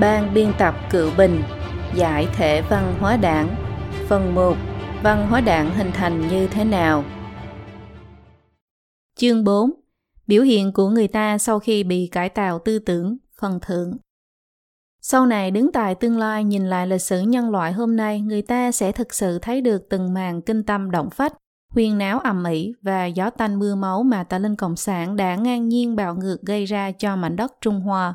Ban 0.00 0.34
biên 0.34 0.52
tập 0.58 0.74
Cựu 0.90 1.10
Bình, 1.18 1.42
Giải 1.94 2.28
thể 2.36 2.62
văn 2.70 2.94
hóa 3.00 3.16
đảng. 3.16 3.56
Phần 4.08 4.34
1 4.34 4.56
Văn 5.02 5.26
hóa 5.30 5.40
đảng 5.40 5.74
hình 5.74 5.90
thành 5.94 6.28
như 6.28 6.46
thế 6.46 6.64
nào? 6.64 7.04
Chương 9.16 9.44
4 9.44 9.70
Biểu 10.26 10.42
hiện 10.42 10.72
của 10.72 10.88
người 10.88 11.08
ta 11.08 11.38
sau 11.38 11.58
khi 11.58 11.84
bị 11.84 12.08
cải 12.12 12.28
tạo 12.28 12.58
tư 12.58 12.78
tưởng, 12.78 13.16
Phần 13.40 13.58
thưởng. 13.62 13.96
Sau 15.00 15.26
này 15.26 15.50
đứng 15.50 15.72
tại 15.72 15.94
tương 15.94 16.18
lai 16.18 16.44
nhìn 16.44 16.66
lại 16.66 16.86
lịch 16.86 17.02
sử 17.02 17.20
nhân 17.20 17.50
loại 17.50 17.72
hôm 17.72 17.96
nay, 17.96 18.20
người 18.20 18.42
ta 18.42 18.72
sẽ 18.72 18.92
thực 18.92 19.14
sự 19.14 19.38
thấy 19.38 19.60
được 19.60 19.86
từng 19.90 20.14
màn 20.14 20.42
kinh 20.42 20.62
tâm 20.62 20.90
động 20.90 21.10
phách 21.10 21.32
huyền 21.74 21.98
náo 21.98 22.18
ầm 22.18 22.44
ĩ 22.44 22.72
và 22.82 23.06
gió 23.06 23.30
tanh 23.30 23.58
mưa 23.58 23.74
máu 23.74 24.02
mà 24.02 24.24
tà 24.24 24.38
linh 24.38 24.56
cộng 24.56 24.76
sản 24.76 25.16
đã 25.16 25.34
ngang 25.36 25.68
nhiên 25.68 25.96
bạo 25.96 26.14
ngược 26.14 26.42
gây 26.42 26.64
ra 26.64 26.92
cho 26.92 27.16
mảnh 27.16 27.36
đất 27.36 27.52
Trung 27.60 27.80
Hoa 27.80 28.14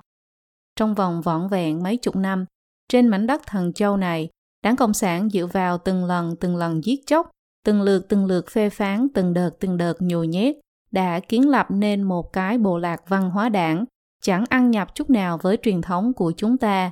trong 0.80 0.94
vòng 0.94 1.22
vỏn 1.22 1.48
vẹn 1.48 1.84
mấy 1.84 1.98
chục 1.98 2.16
năm, 2.16 2.46
trên 2.90 3.08
mảnh 3.08 3.28
đất 3.28 3.42
thần 3.48 3.74
châu 3.74 3.98
này, 3.98 4.30
đảng 4.64 4.76
Cộng 4.76 4.94
sản 4.94 5.30
dựa 5.30 5.46
vào 5.46 5.78
từng 5.78 6.06
lần 6.06 6.36
từng 6.36 6.56
lần 6.56 6.84
giết 6.84 7.00
chóc, 7.06 7.30
từng 7.66 7.82
lượt 7.82 8.06
từng 8.10 8.26
lượt 8.26 8.50
phê 8.50 8.70
phán, 8.70 9.08
từng 9.14 9.34
đợt 9.34 9.50
từng 9.60 9.78
đợt 9.78 9.94
nhồi 10.00 10.28
nhét, 10.28 10.56
đã 10.92 11.20
kiến 11.20 11.50
lập 11.50 11.68
nên 11.70 12.04
một 12.04 12.34
cái 12.34 12.58
bộ 12.58 12.78
lạc 12.78 13.02
văn 13.08 13.30
hóa 13.30 13.50
đảng, 13.50 13.86
chẳng 14.22 14.44
ăn 14.50 14.72
nhập 14.72 14.96
chút 14.96 15.10
nào 15.10 15.38
với 15.38 15.58
truyền 15.62 15.82
thống 15.82 16.14
của 16.14 16.34
chúng 16.38 16.58
ta. 16.58 16.92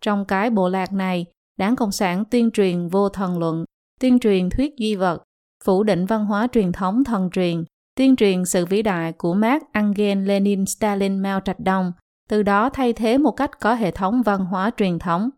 Trong 0.00 0.24
cái 0.24 0.50
bộ 0.50 0.68
lạc 0.68 0.92
này, 0.92 1.26
đảng 1.58 1.76
Cộng 1.76 1.92
sản 1.92 2.24
tuyên 2.24 2.50
truyền 2.50 2.88
vô 2.88 3.08
thần 3.08 3.38
luận, 3.38 3.64
tuyên 4.00 4.18
truyền 4.18 4.50
thuyết 4.50 4.76
duy 4.76 4.94
vật, 4.94 5.22
phủ 5.64 5.82
định 5.82 6.06
văn 6.06 6.24
hóa 6.24 6.48
truyền 6.52 6.72
thống 6.72 7.04
thần 7.04 7.30
truyền, 7.30 7.64
tuyên 7.96 8.16
truyền 8.16 8.44
sự 8.44 8.66
vĩ 8.66 8.82
đại 8.82 9.12
của 9.12 9.34
Mark 9.34 9.64
Engel 9.72 10.18
Lenin 10.18 10.66
Stalin 10.66 11.18
Mao 11.18 11.40
Trạch 11.40 11.60
Đông, 11.60 11.92
từ 12.28 12.42
đó 12.42 12.70
thay 12.70 12.92
thế 12.92 13.18
một 13.18 13.30
cách 13.30 13.60
có 13.60 13.74
hệ 13.74 13.90
thống 13.90 14.22
văn 14.22 14.44
hóa 14.44 14.70
truyền 14.76 14.98
thống. 14.98 15.30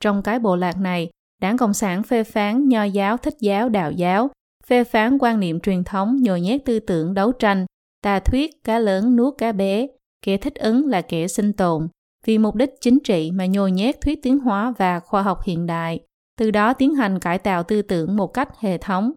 Trong 0.00 0.22
cái 0.22 0.38
bộ 0.38 0.56
lạc 0.56 0.76
này, 0.76 1.10
Đảng 1.42 1.56
Cộng 1.56 1.74
sản 1.74 2.02
phê 2.02 2.24
phán 2.24 2.68
nho 2.68 2.84
giáo, 2.84 3.16
thích 3.16 3.34
giáo, 3.40 3.68
đạo 3.68 3.92
giáo, 3.92 4.30
phê 4.66 4.84
phán 4.84 5.18
quan 5.18 5.40
niệm 5.40 5.60
truyền 5.60 5.84
thống, 5.84 6.16
nhồi 6.22 6.40
nhét 6.40 6.64
tư 6.64 6.80
tưởng 6.80 7.14
đấu 7.14 7.32
tranh, 7.32 7.66
tà 8.02 8.20
thuyết 8.20 8.64
cá 8.64 8.78
lớn 8.78 9.16
nuốt 9.16 9.38
cá 9.38 9.52
bé, 9.52 9.86
kẻ 10.22 10.36
thích 10.36 10.54
ứng 10.54 10.86
là 10.86 11.02
kẻ 11.02 11.28
sinh 11.28 11.52
tồn, 11.52 11.88
vì 12.26 12.38
mục 12.38 12.54
đích 12.54 12.70
chính 12.80 12.98
trị 13.04 13.30
mà 13.30 13.46
nhồi 13.46 13.72
nhét 13.72 14.00
thuyết 14.00 14.22
tiến 14.22 14.38
hóa 14.38 14.74
và 14.78 15.00
khoa 15.00 15.22
học 15.22 15.42
hiện 15.42 15.66
đại, 15.66 16.00
từ 16.38 16.50
đó 16.50 16.72
tiến 16.72 16.94
hành 16.94 17.18
cải 17.18 17.38
tạo 17.38 17.62
tư 17.62 17.82
tưởng 17.82 18.16
một 18.16 18.26
cách 18.26 18.60
hệ 18.60 18.78
thống. 18.78 19.12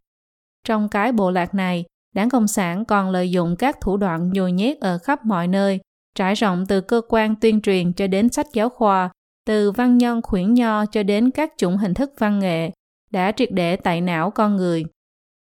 Trong 0.64 0.90
cái 0.90 1.12
bộ 1.12 1.32
lạc 1.32 1.54
này, 1.54 1.86
Đảng 2.16 2.30
Cộng 2.30 2.48
sản 2.48 2.86
còn 2.86 3.10
lợi 3.10 3.32
dụng 3.32 3.56
các 3.56 3.82
thủ 3.82 3.98
đoạn 3.98 4.34
nhồi 4.34 4.52
nhét 4.52 4.80
ở 4.80 4.98
khắp 4.98 5.26
mọi 5.26 5.48
nơi 5.48 5.80
trải 6.16 6.34
rộng 6.34 6.66
từ 6.66 6.82
cơ 6.82 7.02
quan 7.10 7.36
tuyên 7.36 7.62
truyền 7.62 7.94
cho 7.94 8.08
đến 8.08 8.30
sách 8.30 8.48
giáo 8.54 8.70
khoa, 8.70 9.10
từ 9.46 9.72
văn 9.72 9.98
nhân 9.98 10.22
khuyển 10.22 10.54
nho 10.54 10.86
cho 10.86 11.04
đến 11.04 11.32
các 11.32 11.54
chủng 11.58 11.78
hình 11.78 11.94
thức 11.94 12.12
văn 12.18 12.40
nghệ, 12.40 12.72
đã 13.12 13.32
triệt 13.32 13.50
để 13.52 13.76
tại 13.76 14.02
não 14.02 14.32
con 14.32 14.56
người. 14.56 14.86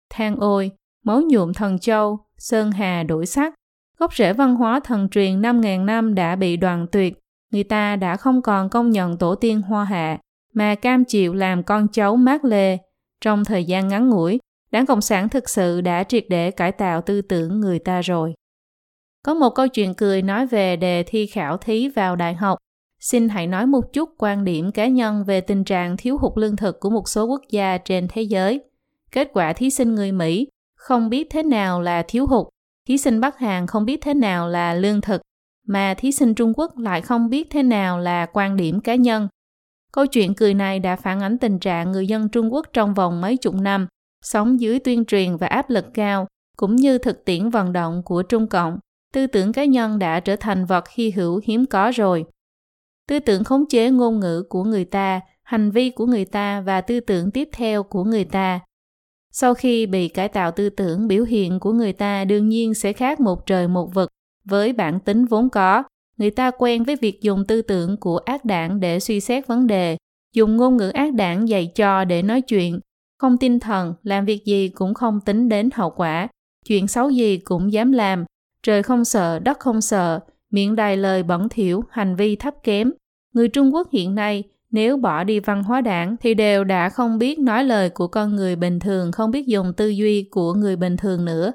Than 0.10 0.36
ôi, 0.36 0.72
máu 1.06 1.22
nhuộm 1.22 1.54
thần 1.54 1.80
châu, 1.80 2.20
sơn 2.38 2.72
hà 2.72 3.04
đổi 3.04 3.26
sắc, 3.26 3.54
gốc 3.98 4.14
rễ 4.16 4.34
văn 4.34 4.56
hóa 4.56 4.80
thần 4.80 5.10
truyền 5.10 5.42
5.000 5.42 5.86
năm 5.86 6.16
đã 6.16 6.36
bị 6.36 6.58
đoàn 6.58 6.88
tuyệt, 6.92 7.14
người 7.52 7.64
ta 7.64 7.96
đã 7.96 8.16
không 8.16 8.42
còn 8.42 8.70
công 8.70 8.92
nhận 8.92 9.18
tổ 9.18 9.36
tiên 9.36 9.62
hoa 9.62 9.84
hạ, 9.84 10.18
mà 10.54 10.76
cam 10.76 11.06
chịu 11.06 11.34
làm 11.34 11.64
con 11.64 11.88
cháu 11.88 12.16
mát 12.16 12.46
lê. 12.46 12.78
Trong 13.22 13.46
thời 13.46 13.64
gian 13.64 13.88
ngắn 13.88 14.10
ngủi, 14.10 14.40
Đảng 14.72 14.86
Cộng 14.86 15.02
sản 15.02 15.30
thực 15.30 15.50
sự 15.50 15.82
đã 15.82 16.04
triệt 16.04 16.26
để 16.30 16.52
cải 16.52 16.72
tạo 16.72 17.02
tư 17.02 17.22
tưởng 17.22 17.60
người 17.60 17.80
ta 17.80 18.02
rồi. 18.02 18.34
Có 19.26 19.34
một 19.34 19.50
câu 19.50 19.68
chuyện 19.68 19.94
cười 19.94 20.22
nói 20.22 20.46
về 20.46 20.76
đề 20.76 21.04
thi 21.04 21.26
khảo 21.26 21.58
thí 21.58 21.90
vào 21.90 22.16
đại 22.16 22.34
học. 22.34 22.58
Xin 23.00 23.30
hãy 23.30 23.48
nói 23.48 23.66
một 23.66 23.94
chút 23.94 24.10
quan 24.18 24.44
điểm 24.44 24.72
cá 24.72 24.88
nhân 24.88 25.24
về 25.24 25.42
tình 25.42 25.64
trạng 25.64 25.98
thiếu 25.98 26.18
hụt 26.18 26.38
lương 26.38 26.56
thực 26.56 26.80
của 26.80 26.90
một 26.90 27.10
số 27.10 27.26
quốc 27.26 27.42
gia 27.50 27.78
trên 27.78 28.08
thế 28.08 28.22
giới. 28.22 28.62
Kết 29.12 29.30
quả 29.34 29.54
thí 29.54 29.70
sinh 29.70 29.96
người 29.96 30.12
Mỹ 30.12 30.48
không 30.76 31.10
biết 31.10 31.28
thế 31.30 31.44
nào 31.44 31.82
là 31.82 32.04
thiếu 32.08 32.26
hụt, 32.28 32.48
thí 32.88 32.98
sinh 32.98 33.20
Bắc 33.20 33.38
Hàn 33.38 33.68
không 33.68 33.86
biết 33.86 34.02
thế 34.02 34.14
nào 34.14 34.50
là 34.50 34.74
lương 34.74 35.02
thực, 35.02 35.22
mà 35.68 35.94
thí 35.94 36.12
sinh 36.12 36.36
Trung 36.36 36.54
Quốc 36.56 36.78
lại 36.78 37.02
không 37.02 37.30
biết 37.30 37.48
thế 37.50 37.64
nào 37.64 38.00
là 38.00 38.26
quan 38.34 38.56
điểm 38.56 38.80
cá 38.80 38.96
nhân. 38.96 39.28
Câu 39.94 40.06
chuyện 40.06 40.36
cười 40.36 40.54
này 40.54 40.80
đã 40.80 40.96
phản 40.96 41.20
ánh 41.20 41.38
tình 41.38 41.60
trạng 41.60 41.92
người 41.92 42.08
dân 42.08 42.30
Trung 42.30 42.54
Quốc 42.54 42.68
trong 42.74 42.94
vòng 42.94 43.22
mấy 43.22 43.38
chục 43.38 43.56
năm, 43.56 43.88
sống 44.24 44.60
dưới 44.60 44.80
tuyên 44.80 45.06
truyền 45.06 45.38
và 45.38 45.48
áp 45.48 45.70
lực 45.70 45.86
cao, 45.94 46.28
cũng 46.58 46.76
như 46.76 46.98
thực 46.98 47.26
tiễn 47.26 47.50
vận 47.50 47.74
động 47.74 48.02
của 48.06 48.24
Trung 48.24 48.48
Cộng 48.48 48.80
tư 49.14 49.28
tưởng 49.28 49.52
cá 49.52 49.66
nhân 49.66 50.00
đã 50.00 50.20
trở 50.20 50.36
thành 50.36 50.66
vật 50.66 50.90
hy 50.90 51.12
hữu 51.12 51.42
hiếm 51.44 51.66
có 51.66 51.92
rồi. 51.96 52.26
Tư 53.08 53.20
tưởng 53.20 53.44
khống 53.44 53.66
chế 53.70 53.90
ngôn 53.90 54.20
ngữ 54.20 54.44
của 54.50 54.64
người 54.64 54.86
ta, 54.86 55.22
hành 55.44 55.72
vi 55.72 55.90
của 55.90 56.06
người 56.06 56.26
ta 56.26 56.62
và 56.62 56.82
tư 56.82 57.00
tưởng 57.00 57.32
tiếp 57.32 57.50
theo 57.52 57.84
của 57.84 58.04
người 58.04 58.24
ta. 58.24 58.60
Sau 59.32 59.54
khi 59.54 59.86
bị 59.86 60.08
cải 60.08 60.28
tạo 60.28 60.52
tư 60.52 60.70
tưởng, 60.70 61.08
biểu 61.08 61.24
hiện 61.24 61.60
của 61.60 61.74
người 61.74 61.94
ta 61.94 62.26
đương 62.26 62.50
nhiên 62.50 62.74
sẽ 62.74 62.94
khác 62.94 63.20
một 63.20 63.46
trời 63.46 63.68
một 63.68 63.94
vực 63.94 64.10
với 64.46 64.74
bản 64.74 65.00
tính 65.00 65.26
vốn 65.26 65.50
có. 65.50 65.84
Người 66.18 66.32
ta 66.32 66.52
quen 66.52 66.84
với 66.84 66.96
việc 66.96 67.22
dùng 67.22 67.46
tư 67.48 67.62
tưởng 67.62 67.98
của 67.98 68.18
ác 68.18 68.46
đảng 68.46 68.80
để 68.80 69.00
suy 69.00 69.20
xét 69.20 69.48
vấn 69.48 69.68
đề, 69.68 69.98
dùng 70.34 70.58
ngôn 70.58 70.78
ngữ 70.78 70.90
ác 70.90 71.14
đảng 71.14 71.50
dạy 71.50 71.72
cho 71.76 72.04
để 72.04 72.22
nói 72.22 72.42
chuyện, 72.42 72.80
không 73.18 73.38
tinh 73.38 73.60
thần, 73.60 73.94
làm 74.04 74.26
việc 74.26 74.46
gì 74.46 74.70
cũng 74.70 74.94
không 74.94 75.20
tính 75.26 75.50
đến 75.50 75.70
hậu 75.74 75.90
quả, 75.90 76.28
chuyện 76.66 76.88
xấu 76.88 77.10
gì 77.10 77.38
cũng 77.38 77.74
dám 77.74 77.92
làm, 77.92 78.26
Trời 78.64 78.84
không 78.84 79.06
sợ, 79.06 79.40
đất 79.40 79.60
không 79.60 79.82
sợ, 79.82 80.20
miệng 80.52 80.76
đài 80.76 80.98
lời 80.98 81.24
bẩn 81.24 81.50
thỉu, 81.50 81.84
hành 81.90 82.16
vi 82.16 82.36
thấp 82.36 82.54
kém. 82.64 82.92
Người 83.34 83.48
Trung 83.48 83.74
Quốc 83.74 83.88
hiện 83.92 84.16
nay, 84.16 84.44
nếu 84.72 84.98
bỏ 84.98 85.24
đi 85.24 85.40
văn 85.40 85.64
hóa 85.64 85.82
đảng 85.82 86.16
thì 86.22 86.34
đều 86.34 86.64
đã 86.64 86.90
không 86.90 87.18
biết 87.18 87.40
nói 87.40 87.64
lời 87.64 87.90
của 87.90 88.08
con 88.08 88.36
người 88.36 88.56
bình 88.56 88.80
thường, 88.80 89.12
không 89.12 89.32
biết 89.32 89.48
dùng 89.48 89.74
tư 89.78 89.88
duy 89.88 90.28
của 90.32 90.54
người 90.54 90.76
bình 90.76 90.98
thường 90.98 91.26
nữa. 91.26 91.52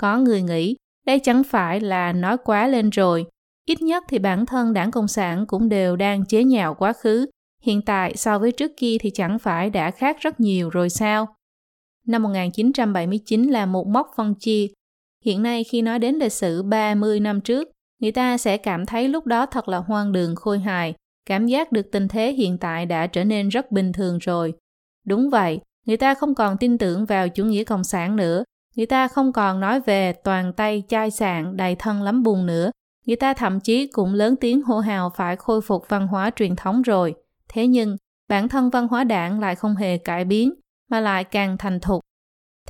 Có 0.00 0.18
người 0.18 0.42
nghĩ, 0.42 0.76
đây 1.06 1.18
chẳng 1.18 1.44
phải 1.44 1.80
là 1.80 2.12
nói 2.12 2.36
quá 2.44 2.66
lên 2.66 2.90
rồi. 2.90 3.26
Ít 3.66 3.82
nhất 3.82 4.04
thì 4.08 4.18
bản 4.18 4.46
thân 4.46 4.72
đảng 4.72 4.90
Cộng 4.90 5.08
sản 5.08 5.46
cũng 5.46 5.68
đều 5.68 5.96
đang 5.96 6.24
chế 6.24 6.44
nhạo 6.44 6.74
quá 6.74 6.92
khứ. 6.92 7.26
Hiện 7.62 7.82
tại 7.82 8.16
so 8.16 8.38
với 8.38 8.52
trước 8.52 8.72
kia 8.76 8.96
thì 9.00 9.10
chẳng 9.10 9.38
phải 9.38 9.70
đã 9.70 9.90
khác 9.90 10.16
rất 10.20 10.40
nhiều 10.40 10.70
rồi 10.70 10.90
sao? 10.90 11.34
Năm 12.06 12.22
1979 12.22 13.42
là 13.42 13.66
một 13.66 13.86
mốc 13.86 14.10
phân 14.16 14.34
chia 14.34 14.66
Hiện 15.24 15.42
nay 15.42 15.64
khi 15.64 15.82
nói 15.82 15.98
đến 15.98 16.14
lịch 16.14 16.32
sử 16.32 16.62
30 16.62 17.20
năm 17.20 17.40
trước, 17.40 17.68
người 18.00 18.12
ta 18.12 18.38
sẽ 18.38 18.56
cảm 18.56 18.86
thấy 18.86 19.08
lúc 19.08 19.26
đó 19.26 19.46
thật 19.46 19.68
là 19.68 19.78
hoang 19.78 20.12
đường 20.12 20.36
khôi 20.36 20.58
hài, 20.58 20.94
cảm 21.26 21.46
giác 21.46 21.72
được 21.72 21.90
tình 21.92 22.08
thế 22.08 22.32
hiện 22.32 22.58
tại 22.58 22.86
đã 22.86 23.06
trở 23.06 23.24
nên 23.24 23.48
rất 23.48 23.72
bình 23.72 23.92
thường 23.92 24.18
rồi. 24.18 24.52
Đúng 25.06 25.30
vậy, 25.30 25.60
người 25.86 25.96
ta 25.96 26.14
không 26.14 26.34
còn 26.34 26.56
tin 26.56 26.78
tưởng 26.78 27.04
vào 27.04 27.28
chủ 27.28 27.44
nghĩa 27.44 27.64
cộng 27.64 27.84
sản 27.84 28.16
nữa, 28.16 28.44
người 28.76 28.86
ta 28.86 29.08
không 29.08 29.32
còn 29.32 29.60
nói 29.60 29.80
về 29.80 30.12
toàn 30.12 30.52
tay 30.52 30.82
chai 30.88 31.10
sạn 31.10 31.56
đầy 31.56 31.74
thân 31.74 32.02
lắm 32.02 32.22
bùn 32.22 32.46
nữa, 32.46 32.70
người 33.06 33.16
ta 33.16 33.34
thậm 33.34 33.60
chí 33.60 33.86
cũng 33.86 34.14
lớn 34.14 34.36
tiếng 34.36 34.62
hô 34.62 34.78
hào 34.78 35.10
phải 35.16 35.36
khôi 35.36 35.60
phục 35.60 35.88
văn 35.88 36.06
hóa 36.06 36.30
truyền 36.36 36.56
thống 36.56 36.82
rồi. 36.82 37.14
Thế 37.48 37.66
nhưng, 37.66 37.96
bản 38.28 38.48
thân 38.48 38.70
văn 38.70 38.88
hóa 38.88 39.04
đảng 39.04 39.40
lại 39.40 39.54
không 39.54 39.76
hề 39.76 39.98
cải 39.98 40.24
biến, 40.24 40.54
mà 40.90 41.00
lại 41.00 41.24
càng 41.24 41.56
thành 41.58 41.80
thục, 41.80 42.00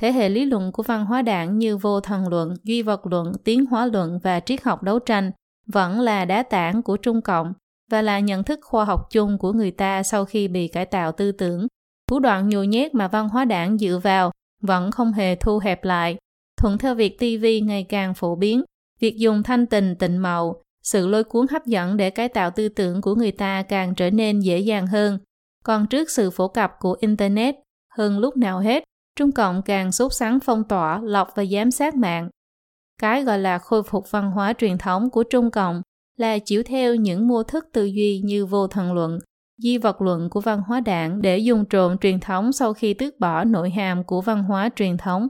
Thế 0.01 0.11
hệ 0.11 0.29
lý 0.29 0.45
luận 0.45 0.71
của 0.71 0.83
văn 0.83 1.05
hóa 1.05 1.21
đảng 1.21 1.57
như 1.57 1.77
vô 1.77 1.99
thần 1.99 2.27
luận, 2.27 2.53
duy 2.63 2.81
vật 2.81 3.05
luận, 3.05 3.31
tiến 3.43 3.65
hóa 3.65 3.85
luận 3.85 4.19
và 4.23 4.39
triết 4.39 4.63
học 4.63 4.83
đấu 4.83 4.99
tranh 4.99 5.31
vẫn 5.67 5.99
là 5.99 6.25
đá 6.25 6.43
tảng 6.43 6.81
của 6.81 6.97
Trung 6.97 7.21
Cộng 7.21 7.53
và 7.91 8.01
là 8.01 8.19
nhận 8.19 8.43
thức 8.43 8.59
khoa 8.63 8.85
học 8.85 9.07
chung 9.11 9.37
của 9.37 9.53
người 9.53 9.71
ta 9.71 10.03
sau 10.03 10.25
khi 10.25 10.47
bị 10.47 10.67
cải 10.67 10.85
tạo 10.85 11.11
tư 11.11 11.31
tưởng. 11.31 11.67
Thủ 12.07 12.19
đoạn 12.19 12.49
nhồi 12.49 12.67
nhét 12.67 12.95
mà 12.95 13.07
văn 13.07 13.29
hóa 13.29 13.45
đảng 13.45 13.77
dựa 13.77 13.99
vào 14.03 14.31
vẫn 14.61 14.91
không 14.91 15.13
hề 15.13 15.35
thu 15.35 15.59
hẹp 15.59 15.83
lại, 15.83 16.17
thuận 16.61 16.77
theo 16.77 16.95
việc 16.95 17.19
TV 17.19 17.45
ngày 17.63 17.83
càng 17.83 18.13
phổ 18.13 18.35
biến, 18.35 18.63
việc 18.99 19.17
dùng 19.17 19.43
thanh 19.43 19.65
tình 19.65 19.95
tịnh 19.95 20.21
màu, 20.21 20.61
sự 20.83 21.07
lôi 21.07 21.23
cuốn 21.23 21.47
hấp 21.51 21.65
dẫn 21.65 21.97
để 21.97 22.09
cải 22.09 22.29
tạo 22.29 22.51
tư 22.51 22.69
tưởng 22.69 23.01
của 23.01 23.15
người 23.15 23.31
ta 23.31 23.63
càng 23.63 23.95
trở 23.95 24.09
nên 24.09 24.39
dễ 24.39 24.59
dàng 24.59 24.87
hơn. 24.87 25.19
Còn 25.63 25.87
trước 25.87 26.09
sự 26.09 26.31
phổ 26.31 26.47
cập 26.47 26.71
của 26.79 26.97
Internet, 26.99 27.55
hơn 27.97 28.19
lúc 28.19 28.37
nào 28.37 28.59
hết, 28.59 28.83
Trung 29.15 29.31
Cộng 29.31 29.61
càng 29.61 29.91
sốt 29.91 30.13
sắng 30.13 30.39
phong 30.39 30.63
tỏa, 30.63 31.01
lọc 31.03 31.35
và 31.35 31.45
giám 31.45 31.71
sát 31.71 31.95
mạng. 31.95 32.29
Cái 33.01 33.23
gọi 33.23 33.39
là 33.39 33.57
khôi 33.57 33.83
phục 33.83 34.11
văn 34.11 34.31
hóa 34.31 34.53
truyền 34.53 34.77
thống 34.77 35.09
của 35.09 35.23
Trung 35.23 35.51
Cộng 35.51 35.81
là 36.17 36.39
chiếu 36.39 36.63
theo 36.63 36.95
những 36.95 37.27
mô 37.27 37.43
thức 37.43 37.69
tư 37.73 37.85
duy 37.85 38.21
như 38.25 38.45
vô 38.45 38.67
thần 38.67 38.93
luận, 38.93 39.19
di 39.57 39.77
vật 39.77 40.01
luận 40.01 40.29
của 40.29 40.41
văn 40.41 40.61
hóa 40.67 40.79
đảng 40.79 41.21
để 41.21 41.37
dùng 41.37 41.65
trộn 41.69 41.97
truyền 41.97 42.19
thống 42.19 42.51
sau 42.51 42.73
khi 42.73 42.93
tước 42.93 43.19
bỏ 43.19 43.43
nội 43.43 43.69
hàm 43.69 44.03
của 44.03 44.21
văn 44.21 44.43
hóa 44.43 44.69
truyền 44.75 44.97
thống. 44.97 45.27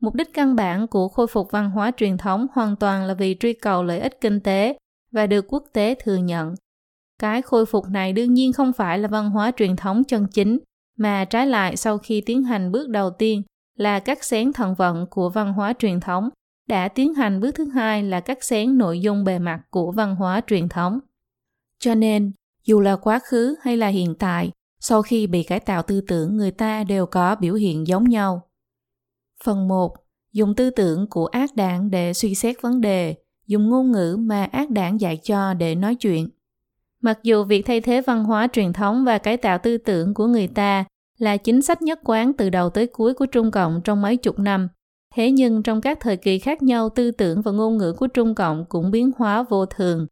Mục 0.00 0.14
đích 0.14 0.34
căn 0.34 0.56
bản 0.56 0.86
của 0.86 1.08
khôi 1.08 1.26
phục 1.26 1.50
văn 1.50 1.70
hóa 1.70 1.90
truyền 1.96 2.18
thống 2.18 2.46
hoàn 2.52 2.76
toàn 2.76 3.04
là 3.04 3.14
vì 3.14 3.36
truy 3.40 3.52
cầu 3.52 3.84
lợi 3.84 4.00
ích 4.00 4.20
kinh 4.20 4.40
tế 4.40 4.76
và 5.12 5.26
được 5.26 5.44
quốc 5.48 5.64
tế 5.72 5.94
thừa 6.04 6.16
nhận. 6.16 6.54
Cái 7.18 7.42
khôi 7.42 7.66
phục 7.66 7.88
này 7.88 8.12
đương 8.12 8.34
nhiên 8.34 8.52
không 8.52 8.72
phải 8.72 8.98
là 8.98 9.08
văn 9.08 9.30
hóa 9.30 9.52
truyền 9.56 9.76
thống 9.76 10.04
chân 10.04 10.26
chính, 10.26 10.58
mà 10.98 11.24
trái 11.24 11.46
lại 11.46 11.76
sau 11.76 11.98
khi 11.98 12.20
tiến 12.20 12.42
hành 12.42 12.72
bước 12.72 12.88
đầu 12.88 13.10
tiên 13.10 13.42
là 13.76 14.00
cắt 14.00 14.24
xén 14.24 14.52
thần 14.52 14.74
vận 14.74 15.06
của 15.10 15.30
văn 15.30 15.52
hóa 15.52 15.72
truyền 15.78 16.00
thống, 16.00 16.28
đã 16.68 16.88
tiến 16.88 17.14
hành 17.14 17.40
bước 17.40 17.54
thứ 17.54 17.64
hai 17.64 18.02
là 18.02 18.20
cắt 18.20 18.44
xén 18.44 18.78
nội 18.78 19.00
dung 19.00 19.24
bề 19.24 19.38
mặt 19.38 19.60
của 19.70 19.92
văn 19.92 20.16
hóa 20.16 20.40
truyền 20.46 20.68
thống. 20.68 20.98
Cho 21.78 21.94
nên, 21.94 22.32
Dù 22.64 22.80
là 22.80 22.96
quá 22.96 23.18
khứ 23.18 23.56
hay 23.62 23.76
là 23.76 23.88
hiện 23.88 24.14
tại, 24.18 24.50
sau 24.80 25.02
khi 25.02 25.26
bị 25.26 25.42
cải 25.42 25.60
tạo 25.60 25.82
tư 25.82 26.00
tưởng 26.00 26.36
người 26.36 26.50
ta 26.50 26.84
đều 26.84 27.06
có 27.06 27.36
biểu 27.40 27.54
hiện 27.54 27.86
giống 27.86 28.04
nhau. 28.04 28.48
Phần 29.44 29.68
1. 29.68 29.94
Dùng 30.32 30.54
tư 30.54 30.70
tưởng 30.70 31.06
của 31.10 31.26
ác 31.26 31.56
đảng 31.56 31.90
để 31.90 32.12
suy 32.12 32.34
xét 32.34 32.62
vấn 32.62 32.80
đề, 32.80 33.14
dùng 33.46 33.70
ngôn 33.70 33.90
ngữ 33.90 34.16
mà 34.20 34.44
ác 34.44 34.70
đảng 34.70 35.00
dạy 35.00 35.16
cho 35.22 35.54
để 35.54 35.74
nói 35.74 35.94
chuyện. 35.94 36.28
Mặc 37.04 37.18
dù 37.22 37.44
việc 37.44 37.66
thay 37.66 37.80
thế 37.80 38.00
văn 38.00 38.24
hóa 38.24 38.48
truyền 38.52 38.72
thống 38.72 39.04
và 39.04 39.18
cải 39.18 39.36
tạo 39.36 39.58
tư 39.58 39.78
tưởng 39.78 40.14
của 40.14 40.26
người 40.26 40.46
ta 40.46 40.84
là 41.18 41.36
chính 41.36 41.62
sách 41.62 41.82
nhất 41.82 42.00
quán 42.04 42.32
từ 42.32 42.50
đầu 42.50 42.70
tới 42.70 42.86
cuối 42.86 43.14
của 43.14 43.26
Trung 43.26 43.50
Cộng 43.50 43.80
trong 43.84 44.02
mấy 44.02 44.16
chục 44.16 44.38
năm, 44.38 44.68
thế 45.14 45.30
nhưng 45.30 45.62
trong 45.62 45.80
các 45.80 45.98
thời 46.00 46.16
kỳ 46.16 46.38
khác 46.38 46.62
nhau 46.62 46.88
tư 46.88 47.10
tưởng 47.10 47.42
và 47.42 47.52
ngôn 47.52 47.78
ngữ 47.78 47.92
của 47.92 48.06
Trung 48.06 48.34
Cộng 48.34 48.64
cũng 48.68 48.90
biến 48.90 49.10
hóa 49.16 49.42
vô 49.42 49.66
thường. 49.66 50.06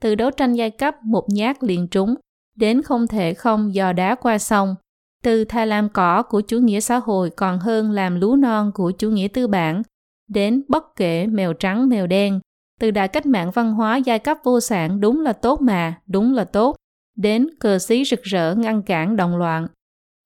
Từ 0.00 0.14
đấu 0.14 0.30
tranh 0.30 0.54
giai 0.54 0.70
cấp 0.70 0.94
một 1.04 1.24
nhát 1.28 1.64
liền 1.64 1.88
trúng, 1.88 2.14
đến 2.56 2.82
không 2.82 3.06
thể 3.06 3.34
không 3.34 3.74
dò 3.74 3.92
đá 3.92 4.14
qua 4.14 4.38
sông, 4.38 4.74
từ 5.22 5.44
thà 5.44 5.64
làm 5.64 5.88
cỏ 5.88 6.22
của 6.22 6.40
chủ 6.40 6.58
nghĩa 6.58 6.80
xã 6.80 6.98
hội 6.98 7.30
còn 7.30 7.58
hơn 7.58 7.90
làm 7.90 8.20
lúa 8.20 8.36
non 8.36 8.70
của 8.74 8.90
chủ 8.90 9.10
nghĩa 9.10 9.28
tư 9.28 9.46
bản, 9.46 9.82
đến 10.28 10.62
bất 10.68 10.96
kể 10.96 11.26
mèo 11.26 11.52
trắng 11.52 11.88
mèo 11.88 12.06
đen, 12.06 12.40
từ 12.82 12.90
đại 12.90 13.08
cách 13.08 13.26
mạng 13.26 13.50
văn 13.50 13.72
hóa 13.72 13.96
giai 13.96 14.18
cấp 14.18 14.38
vô 14.44 14.60
sản 14.60 15.00
đúng 15.00 15.20
là 15.20 15.32
tốt 15.32 15.60
mà, 15.60 16.00
đúng 16.06 16.34
là 16.34 16.44
tốt, 16.44 16.76
đến 17.16 17.46
cờ 17.60 17.78
xí 17.78 18.04
rực 18.04 18.22
rỡ 18.22 18.54
ngăn 18.54 18.82
cản 18.82 19.16
động 19.16 19.36
loạn. 19.36 19.66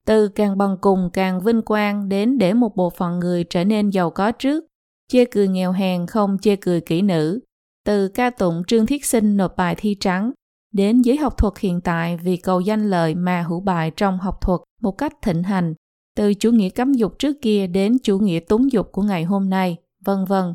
Từ 0.05 0.27
càng 0.27 0.57
bằng 0.57 0.77
cùng 0.81 1.09
càng 1.13 1.41
vinh 1.41 1.61
quang 1.61 2.09
đến 2.09 2.37
để 2.37 2.53
một 2.53 2.75
bộ 2.75 2.89
phận 2.89 3.19
người 3.19 3.43
trở 3.43 3.63
nên 3.63 3.89
giàu 3.89 4.09
có 4.09 4.31
trước, 4.31 4.65
chê 5.11 5.25
cười 5.25 5.47
nghèo 5.47 5.71
hèn 5.71 6.07
không 6.07 6.37
chê 6.41 6.55
cười 6.55 6.81
kỹ 6.81 7.01
nữ. 7.01 7.39
Từ 7.85 8.07
ca 8.07 8.29
tụng 8.29 8.63
Trương 8.67 8.85
Thiết 8.85 9.05
Sinh 9.05 9.37
nộp 9.37 9.57
bài 9.57 9.75
thi 9.77 9.95
trắng, 9.99 10.31
đến 10.73 11.01
giới 11.01 11.17
học 11.17 11.37
thuật 11.37 11.53
hiện 11.59 11.81
tại 11.81 12.17
vì 12.17 12.37
cầu 12.37 12.59
danh 12.59 12.89
lợi 12.89 13.15
mà 13.15 13.41
hữu 13.41 13.59
bài 13.59 13.91
trong 13.95 14.17
học 14.17 14.41
thuật 14.41 14.61
một 14.81 14.91
cách 14.91 15.13
thịnh 15.21 15.43
hành, 15.43 15.73
từ 16.15 16.33
chủ 16.33 16.51
nghĩa 16.51 16.69
cấm 16.69 16.93
dục 16.93 17.19
trước 17.19 17.41
kia 17.41 17.67
đến 17.67 17.97
chủ 18.03 18.19
nghĩa 18.19 18.39
túng 18.39 18.71
dục 18.71 18.91
của 18.91 19.01
ngày 19.01 19.23
hôm 19.23 19.49
nay, 19.49 19.77
vân 20.05 20.25
vân. 20.25 20.53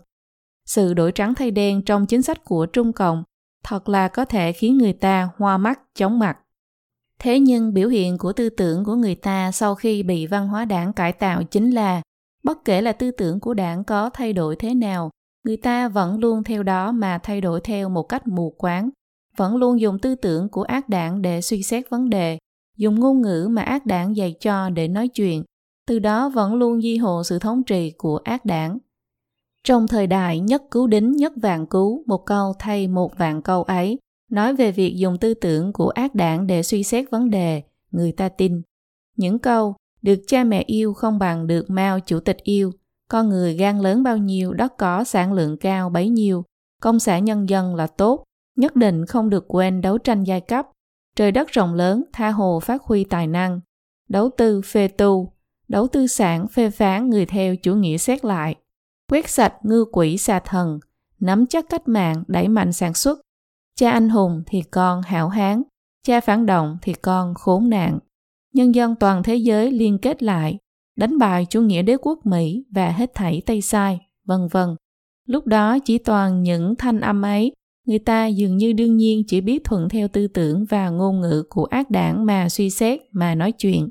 Sự 0.74 0.94
đổi 0.94 1.12
trắng 1.12 1.34
thay 1.34 1.50
đen 1.50 1.82
trong 1.82 2.06
chính 2.06 2.22
sách 2.22 2.44
của 2.44 2.66
Trung 2.66 2.92
Cộng 2.92 3.22
thật 3.64 3.88
là 3.88 4.08
có 4.08 4.24
thể 4.24 4.52
khiến 4.52 4.78
người 4.78 4.92
ta 4.92 5.28
hoa 5.36 5.58
mắt, 5.58 5.80
chóng 5.94 6.19
mặt. 6.19 6.38
Thế 7.19 7.40
nhưng 7.40 7.74
biểu 7.74 7.88
hiện 7.88 8.19
của 8.19 8.32
tư 8.32 8.48
tưởng 8.48 8.84
của 8.84 8.94
người 8.94 9.14
ta 9.14 9.52
sau 9.52 9.74
khi 9.74 10.02
bị 10.02 10.26
văn 10.26 10.48
hóa 10.48 10.64
đảng 10.64 10.92
cải 10.92 11.12
tạo 11.12 11.42
chính 11.42 11.70
là 11.70 12.02
bất 12.44 12.64
kể 12.64 12.82
là 12.82 12.92
tư 12.92 13.10
tưởng 13.10 13.40
của 13.40 13.54
đảng 13.54 13.84
có 13.84 14.10
thay 14.10 14.32
đổi 14.32 14.56
thế 14.56 14.74
nào, 14.74 15.10
người 15.44 15.56
ta 15.56 15.88
vẫn 15.88 16.20
luôn 16.20 16.44
theo 16.44 16.62
đó 16.62 16.92
mà 16.92 17.18
thay 17.18 17.40
đổi 17.40 17.60
theo 17.60 17.88
một 17.88 18.02
cách 18.02 18.26
mù 18.26 18.50
quáng, 18.58 18.90
vẫn 19.36 19.56
luôn 19.56 19.80
dùng 19.80 19.98
tư 19.98 20.14
tưởng 20.14 20.48
của 20.48 20.62
ác 20.62 20.88
đảng 20.88 21.22
để 21.22 21.40
suy 21.40 21.62
xét 21.62 21.90
vấn 21.90 22.10
đề, 22.10 22.38
dùng 22.76 23.00
ngôn 23.00 23.22
ngữ 23.22 23.48
mà 23.50 23.62
ác 23.62 23.86
đảng 23.86 24.16
dạy 24.16 24.34
cho 24.40 24.70
để 24.70 24.88
nói 24.88 25.08
chuyện, 25.08 25.44
từ 25.86 25.98
đó 25.98 26.28
vẫn 26.28 26.54
luôn 26.54 26.82
di 26.82 26.96
hộ 26.96 27.22
sự 27.25 27.38
thống 27.38 27.62
trị 27.64 27.92
của 27.98 28.16
ác 28.25 28.44
đảng. 28.44 28.78
Trong 29.64 29.88
thời 29.88 30.06
đại 30.06 30.41
nhất 30.41 30.62
cứu 30.70 30.87
đính 30.87 31.12
nhất 31.12 31.32
vạn 31.37 31.67
cứu, 31.67 32.03
một 32.06 32.26
câu 32.26 32.55
thay 32.59 32.88
một 32.88 33.19
vạn 33.19 33.43
câu 33.43 33.62
ấy, 33.62 33.99
nói 34.31 34.55
về 34.55 34.73
việc 34.73 34.94
dùng 34.97 35.19
tư 35.19 35.35
tưởng 35.35 35.73
của 35.73 35.88
ác 35.88 36.14
đảng 36.14 36.47
để 36.47 36.62
suy 36.62 36.82
xét 36.82 37.11
vấn 37.11 37.31
đề, 37.31 37.62
người 37.91 38.12
ta 38.12 38.29
tin. 38.29 38.62
Những 39.17 39.38
câu 39.38 39.75
được 40.03 40.19
cha 40.26 40.44
mẹ 40.44 40.62
yêu 40.67 40.94
không 40.94 41.19
bằng 41.19 41.47
được 41.47 41.70
Mao 41.70 42.00
chủ 42.00 42.20
tịch 42.20 42.37
yêu, 42.43 42.73
con 43.09 43.29
người 43.29 43.55
gan 43.55 43.79
lớn 43.79 44.03
bao 44.03 44.17
nhiêu 44.17 44.53
đất 44.53 44.76
có 44.79 45.05
sản 45.05 45.32
lượng 45.32 45.56
cao 45.56 45.91
bấy 45.91 46.09
nhiêu, 46.09 46.44
công 46.81 46.99
sản 46.99 47.25
nhân 47.25 47.49
dân 47.49 47.75
là 47.75 47.87
tốt, 47.87 48.25
nhất 48.56 48.76
định 48.76 49.06
không 49.06 49.31
được 49.31 49.44
quên 49.49 49.81
đấu 49.81 49.99
tranh 49.99 50.25
giai 50.25 50.41
cấp, 50.41 50.67
trời 51.17 51.32
đất 51.32 51.49
rộng 51.49 51.75
lớn 51.75 52.05
tha 52.12 52.31
hồ 52.31 52.61
phát 52.61 52.82
huy 52.82 53.05
tài 53.05 53.26
năng, 53.26 53.61
đấu 54.09 54.31
tư 54.37 54.61
phê 54.64 54.88
tu, 54.88 55.32
đấu 55.69 55.87
tư 55.87 56.06
sản 56.06 56.49
phê 56.49 56.70
phán 56.70 57.11
người 57.11 57.26
theo 57.26 57.56
chủ 57.56 57.75
nghĩa 57.75 57.99
xét 57.99 58.25
lại, 58.25 58.56
quét 59.12 59.29
sạch 59.29 59.55
ngư 59.62 59.85
quỷ 59.93 60.19
xà 60.19 60.41
thần, 60.41 60.79
nắm 61.20 61.47
chắc 61.47 61.69
cách 61.69 61.88
mạng 61.88 62.23
đẩy 62.26 62.49
mạnh 62.49 62.73
sản 62.73 62.94
xuất, 62.94 63.20
cha 63.76 63.91
anh 63.91 64.09
hùng 64.09 64.43
thì 64.47 64.62
con 64.62 65.03
hảo 65.03 65.29
hán, 65.29 65.62
cha 66.06 66.20
phản 66.20 66.47
động 66.47 66.79
thì 66.82 66.93
con 66.93 67.35
khốn 67.35 67.69
nạn. 67.69 67.99
Nhân 68.55 68.75
dân 68.75 68.94
toàn 69.00 69.23
thế 69.23 69.37
giới 69.37 69.73
liên 69.73 69.99
kết 69.99 70.23
lại, 70.23 70.59
đánh 70.97 71.19
bại 71.19 71.47
chủ 71.50 71.61
nghĩa 71.61 71.82
đế 71.82 71.97
quốc 72.03 72.26
Mỹ 72.26 72.64
và 72.70 72.91
hết 72.91 73.14
thảy 73.14 73.43
Tây 73.47 73.61
Sai, 73.61 74.00
vân 74.25 74.49
vân. 74.50 74.76
Lúc 75.29 75.47
đó 75.47 75.79
chỉ 75.79 75.99
toàn 75.99 76.43
những 76.43 76.75
thanh 76.76 77.00
âm 77.00 77.23
ấy, 77.23 77.53
người 77.87 77.99
ta 77.99 78.26
dường 78.26 78.56
như 78.56 78.73
đương 78.73 78.97
nhiên 78.97 79.23
chỉ 79.26 79.41
biết 79.41 79.64
thuận 79.64 79.88
theo 79.88 80.09
tư 80.09 80.29
tưởng 80.29 80.64
và 80.64 80.91
ngôn 80.91 81.20
ngữ 81.20 81.44
của 81.49 81.64
ác 81.64 81.91
đảng 81.91 82.26
mà 82.26 82.49
suy 82.49 82.70
xét, 82.70 83.00
mà 83.11 83.35
nói 83.35 83.53
chuyện. 83.53 83.88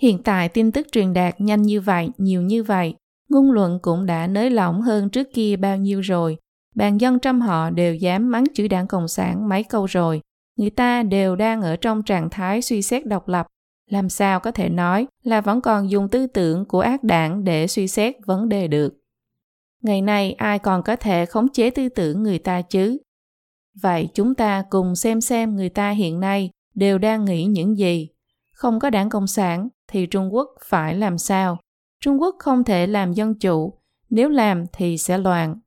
Hiện 0.00 0.22
tại 0.22 0.48
tin 0.48 0.72
tức 0.72 0.86
truyền 0.92 1.12
đạt 1.12 1.40
nhanh 1.40 1.62
như 1.62 1.80
vậy, 1.80 2.10
nhiều 2.18 2.42
như 2.42 2.62
vậy, 2.62 2.94
ngôn 3.28 3.50
luận 3.50 3.78
cũng 3.82 4.06
đã 4.06 4.26
nới 4.26 4.50
lỏng 4.50 4.80
hơn 4.80 5.10
trước 5.10 5.28
kia 5.34 5.56
bao 5.56 5.76
nhiêu 5.76 6.00
rồi, 6.00 6.36
bàn 6.74 7.00
dân 7.00 7.18
trăm 7.18 7.40
họ 7.40 7.70
đều 7.70 7.94
dám 7.94 8.30
mắng 8.30 8.44
chữ 8.54 8.68
đảng 8.68 8.86
Cộng 8.86 9.08
sản 9.08 9.48
mấy 9.48 9.62
câu 9.62 9.86
rồi. 9.86 10.20
Người 10.56 10.70
ta 10.70 11.02
đều 11.02 11.36
đang 11.36 11.62
ở 11.62 11.76
trong 11.76 12.02
trạng 12.02 12.30
thái 12.30 12.62
suy 12.62 12.82
xét 12.82 13.06
độc 13.06 13.28
lập. 13.28 13.46
Làm 13.90 14.08
sao 14.08 14.40
có 14.40 14.50
thể 14.50 14.68
nói 14.68 15.06
là 15.22 15.40
vẫn 15.40 15.60
còn 15.60 15.90
dùng 15.90 16.08
tư 16.08 16.26
tưởng 16.26 16.64
của 16.64 16.80
ác 16.80 17.04
đảng 17.04 17.44
để 17.44 17.66
suy 17.66 17.88
xét 17.88 18.14
vấn 18.26 18.48
đề 18.48 18.68
được. 18.68 18.94
Ngày 19.82 20.02
nay 20.02 20.32
ai 20.32 20.58
còn 20.58 20.82
có 20.82 20.96
thể 20.96 21.26
khống 21.26 21.48
chế 21.48 21.70
tư 21.70 21.88
tưởng 21.88 22.22
người 22.22 22.38
ta 22.38 22.62
chứ? 22.62 22.98
Vậy 23.82 24.08
chúng 24.14 24.34
ta 24.34 24.64
cùng 24.70 24.96
xem 24.96 25.20
xem 25.20 25.56
người 25.56 25.68
ta 25.68 25.90
hiện 25.90 26.20
nay 26.20 26.50
đều 26.74 26.98
đang 26.98 27.24
nghĩ 27.24 27.44
những 27.44 27.78
gì. 27.78 28.08
Không 28.52 28.80
có 28.80 28.90
đảng 28.90 29.10
Cộng 29.10 29.26
sản 29.26 29.68
thì 29.88 30.06
Trung 30.06 30.34
Quốc 30.34 30.48
phải 30.64 30.94
làm 30.94 31.18
sao? 31.18 31.58
Trung 32.00 32.20
Quốc 32.20 32.36
không 32.38 32.64
thể 32.64 32.86
làm 32.86 33.12
dân 33.12 33.34
chủ, 33.34 33.78
nếu 34.10 34.28
làm 34.28 34.64
thì 34.72 34.98
sẽ 34.98 35.18
loạn, 35.18 35.58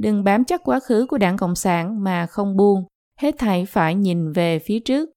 Đừng 0.00 0.24
bám 0.24 0.44
chắc 0.44 0.62
quá 0.64 0.80
khứ 0.80 1.06
của 1.06 1.18
đảng 1.18 1.36
Cộng 1.36 1.54
sản 1.54 2.04
mà 2.04 2.26
không 2.26 2.56
buông, 2.56 2.84
hết 3.18 3.34
thảy 3.38 3.66
phải 3.66 3.94
nhìn 3.94 4.32
về 4.32 4.58
phía 4.58 4.80
trước. 4.80 5.10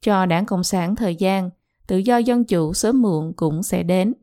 Cho 0.00 0.26
đảng 0.26 0.46
Cộng 0.46 0.64
sản 0.64 0.96
thời 0.96 1.16
gian, 1.16 1.50
tự 1.86 1.96
do 1.96 2.16
dân 2.16 2.44
chủ 2.44 2.72
sớm 2.72 3.02
muộn 3.02 3.32
cũng 3.36 3.62
sẽ 3.62 3.82
đến. 3.82 4.14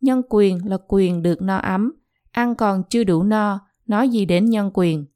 Nhân 0.00 0.22
quyền 0.28 0.68
là 0.68 0.78
quyền 0.88 1.22
được 1.22 1.42
no 1.42 1.56
ấm, 1.56 1.92
ăn 2.30 2.54
còn 2.54 2.82
chưa 2.90 3.04
đủ 3.04 3.22
no, 3.22 3.60
nói 3.86 4.08
gì 4.08 4.24
đến 4.24 4.50
nhân 4.50 4.70
quyền. 4.74 5.06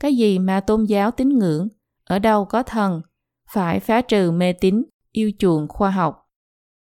Cái 0.00 0.16
gì 0.16 0.38
mà 0.38 0.60
tôn 0.60 0.84
giáo 0.84 1.10
tín 1.10 1.28
ngưỡng, 1.28 1.68
ở 2.04 2.18
đâu 2.18 2.44
có 2.44 2.62
thần, 2.62 3.02
phải 3.50 3.80
phá 3.80 4.00
trừ 4.00 4.30
mê 4.30 4.52
tín, 4.52 4.84
yêu 5.12 5.30
chuộng 5.38 5.68
khoa 5.68 5.90
học. 5.90 6.23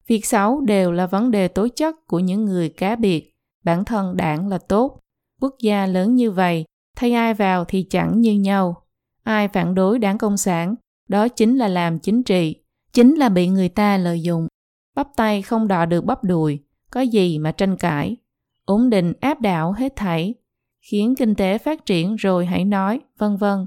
Việc 0.08 0.26
xấu 0.26 0.62
đều 0.62 0.92
là 0.92 1.08
vấn 1.08 1.32
đề 1.32 1.48
tố 1.48 1.68
chất 1.76 2.08
của 2.08 2.20
những 2.20 2.46
người 2.46 2.70
cá 2.70 2.96
biệt, 2.96 3.36
bản 3.64 3.86
thân 3.86 4.18
đảng 4.18 4.48
là 4.48 4.58
tốt. 4.58 5.00
Quốc 5.42 5.56
gia 5.60 5.86
lớn 5.86 6.16
như 6.16 6.32
vậy 6.32 6.66
thay 6.96 7.12
ai 7.12 7.34
vào 7.34 7.66
thì 7.66 7.84
chẳng 7.84 8.22
như 8.22 8.34
nhau. 8.34 8.82
Ai 9.24 9.48
phản 9.48 9.76
đối 9.76 10.00
đảng 10.00 10.18
Cộng 10.18 10.38
sản, 10.38 10.76
đó 11.08 11.28
chính 11.28 11.58
là 11.58 11.68
làm 11.68 12.00
chính 12.00 12.24
trị, 12.24 12.56
chính 12.94 13.16
là 13.16 13.30
bị 13.30 13.48
người 13.48 13.70
ta 13.70 13.98
lợi 13.98 14.22
dụng. 14.22 14.48
Bắp 14.96 15.08
tay 15.16 15.42
không 15.42 15.68
đọ 15.68 15.86
được 15.86 16.06
bắp 16.06 16.24
đùi, 16.24 16.60
có 16.92 17.02
gì 17.02 17.40
mà 17.40 17.52
tranh 17.52 17.78
cãi. 17.78 18.18
Ổn 18.66 18.90
định 18.90 19.14
áp 19.20 19.42
đảo 19.42 19.72
hết 19.72 19.96
thảy, 19.96 20.34
khiến 20.82 21.16
kinh 21.16 21.36
tế 21.36 21.58
phát 21.58 21.86
triển 21.86 22.16
rồi 22.16 22.46
hãy 22.46 22.66
nói, 22.66 23.00
vân 23.18 23.38
vân. 23.38 23.66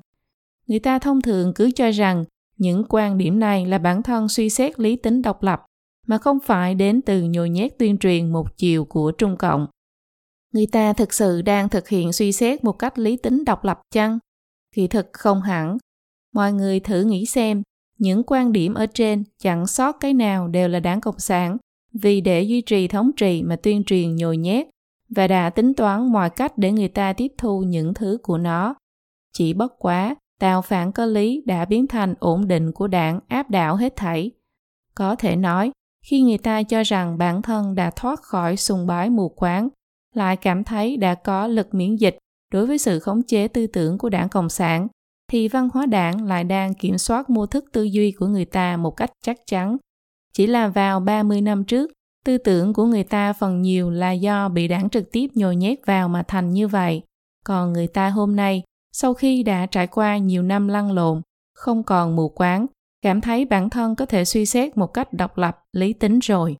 Người 0.67 0.79
ta 0.79 0.99
thông 0.99 1.23
thường 1.23 1.53
cứ 1.55 1.71
cho 1.75 1.91
rằng 1.91 2.25
những 2.57 2.85
quan 2.89 3.19
điểm 3.19 3.41
này 3.41 3.67
là 3.67 3.79
bản 3.79 4.03
thân 4.03 4.29
suy 4.29 4.51
xét 4.51 4.81
lý 4.81 4.97
tính 4.97 5.23
độc 5.23 5.43
lập, 5.43 5.63
mà 6.09 6.19
không 6.19 6.39
phải 6.41 6.75
đến 6.75 7.03
từ 7.03 7.23
nhồi 7.23 7.51
nhét 7.51 7.79
tuyên 7.79 7.99
truyền 7.99 8.33
một 8.33 8.57
chiều 8.57 8.85
của 8.85 9.13
Trung 9.13 9.37
Cộng. 9.37 9.67
Người 10.53 10.67
ta 10.67 10.93
thực 10.93 11.13
sự 11.13 11.43
đang 11.43 11.69
thực 11.69 11.89
hiện 11.89 12.13
suy 12.13 12.33
xét 12.33 12.65
một 12.65 12.73
cách 12.73 12.99
lý 12.99 13.17
tính 13.17 13.45
độc 13.45 13.65
lập 13.65 13.81
chăng? 13.91 14.19
Kỳ 14.75 14.87
thực 14.87 15.07
không 15.13 15.43
hẳn. 15.43 15.79
Mọi 16.35 16.53
người 16.53 16.81
thử 16.81 17.03
nghĩ 17.03 17.27
xem, 17.27 17.63
những 17.99 18.23
quan 18.27 18.53
điểm 18.53 18.75
ở 18.75 18.87
trên 18.87 19.25
chẳng 19.39 19.67
sót 19.67 19.93
cái 20.01 20.15
nào 20.15 20.49
đều 20.49 20.69
là 20.69 20.81
đảng 20.81 21.01
cộng 21.01 21.19
sản, 21.19 21.57
vì 21.93 22.21
để 22.21 22.43
duy 22.43 22.61
trì 22.61 22.89
thống 22.89 23.11
trị 23.17 23.43
mà 23.43 23.57
tuyên 23.57 23.85
truyền 23.85 24.17
nhồi 24.17 24.37
nhét, 24.37 24.67
và 25.09 25.29
đã 25.29 25.51
tính 25.51 25.75
toán 25.75 26.13
mọi 26.13 26.31
cách 26.31 26.59
để 26.59 26.73
người 26.73 26.89
ta 26.89 27.13
tiếp 27.13 27.33
thu 27.39 27.63
những 27.63 27.95
thứ 27.95 28.19
của 28.23 28.39
nó. 28.39 28.75
Chỉ 29.33 29.53
bất 29.53 29.79
quá, 29.79 30.15
tạo 30.41 30.63
phản 30.63 30.93
cơ 30.93 31.07
lý 31.07 31.43
đã 31.47 31.65
biến 31.65 31.87
thành 31.87 32.15
ổn 32.19 32.49
định 32.49 32.73
của 32.73 32.87
đảng 32.87 33.21
áp 33.29 33.51
đảo 33.51 33.77
hết 33.77 33.97
thảy. 33.97 34.31
Có 34.95 35.17
thể 35.17 35.37
nói 35.37 35.71
khi 36.09 36.23
người 36.23 36.39
ta 36.39 36.63
cho 36.63 36.83
rằng 36.83 37.19
bản 37.19 37.43
thân 37.43 37.75
đã 37.75 37.91
thoát 37.91 38.23
khỏi 38.23 38.57
sùng 38.57 38.87
bái 38.87 39.11
mù 39.11 39.29
quáng 39.29 39.69
lại 40.15 40.37
cảm 40.37 40.65
thấy 40.65 40.97
đã 40.97 41.15
có 41.15 41.47
lực 41.47 41.75
miễn 41.75 41.97
dịch 41.97 42.19
đối 42.53 42.67
với 42.67 42.79
sự 42.79 42.99
khống 42.99 43.23
chế 43.23 43.49
tư 43.49 43.67
tưởng 43.67 43.99
của 43.99 44.09
đảng 44.09 44.29
Cộng 44.29 44.49
sản, 44.49 44.89
thì 45.31 45.49
văn 45.49 45.69
hóa 45.75 45.87
đảng 45.87 46.27
lại 46.27 46.45
đang 46.45 46.75
kiểm 46.75 46.99
soát 46.99 47.31
mô 47.31 47.47
thức 47.47 47.65
tư 47.73 47.83
duy 47.83 48.13
của 48.13 48.27
người 48.27 48.45
ta 48.45 48.77
một 48.77 48.91
cách 48.91 49.11
chắc 49.25 49.37
chắn. 49.47 49.77
Chỉ 50.33 50.47
là 50.47 50.69
vào 50.69 51.01
30 51.01 51.41
năm 51.41 51.65
trước, 51.65 51.91
tư 52.25 52.39
tưởng 52.39 52.73
của 52.73 52.85
người 52.85 53.05
ta 53.05 53.33
phần 53.33 53.63
nhiều 53.63 53.91
là 53.91 54.13
do 54.13 54.49
bị 54.49 54.69
đảng 54.69 54.91
trực 54.91 55.13
tiếp 55.13 55.27
nhồi 55.35 55.57
nhét 55.57 55.79
vào 55.87 56.09
mà 56.09 56.23
thành 56.23 56.53
như 56.53 56.69
vậy. 56.69 57.03
Còn 57.45 57.73
người 57.73 57.87
ta 57.87 58.09
hôm 58.09 58.37
nay, 58.37 58.63
sau 58.93 59.15
khi 59.15 59.43
đã 59.43 59.67
trải 59.67 59.87
qua 59.87 60.17
nhiều 60.17 60.43
năm 60.43 60.69
lăn 60.69 60.93
lộn, 60.93 61.23
không 61.55 61.83
còn 61.83 62.17
mù 62.17 62.29
quáng, 62.29 62.67
cảm 63.03 63.21
thấy 63.21 63.45
bản 63.45 63.71
thân 63.71 63.95
có 63.95 64.07
thể 64.07 64.25
suy 64.25 64.47
xét 64.47 64.77
một 64.77 64.87
cách 64.87 65.13
độc 65.13 65.39
lập, 65.39 65.59
lý 65.73 65.93
tính 65.93 66.19
rồi. 66.19 66.57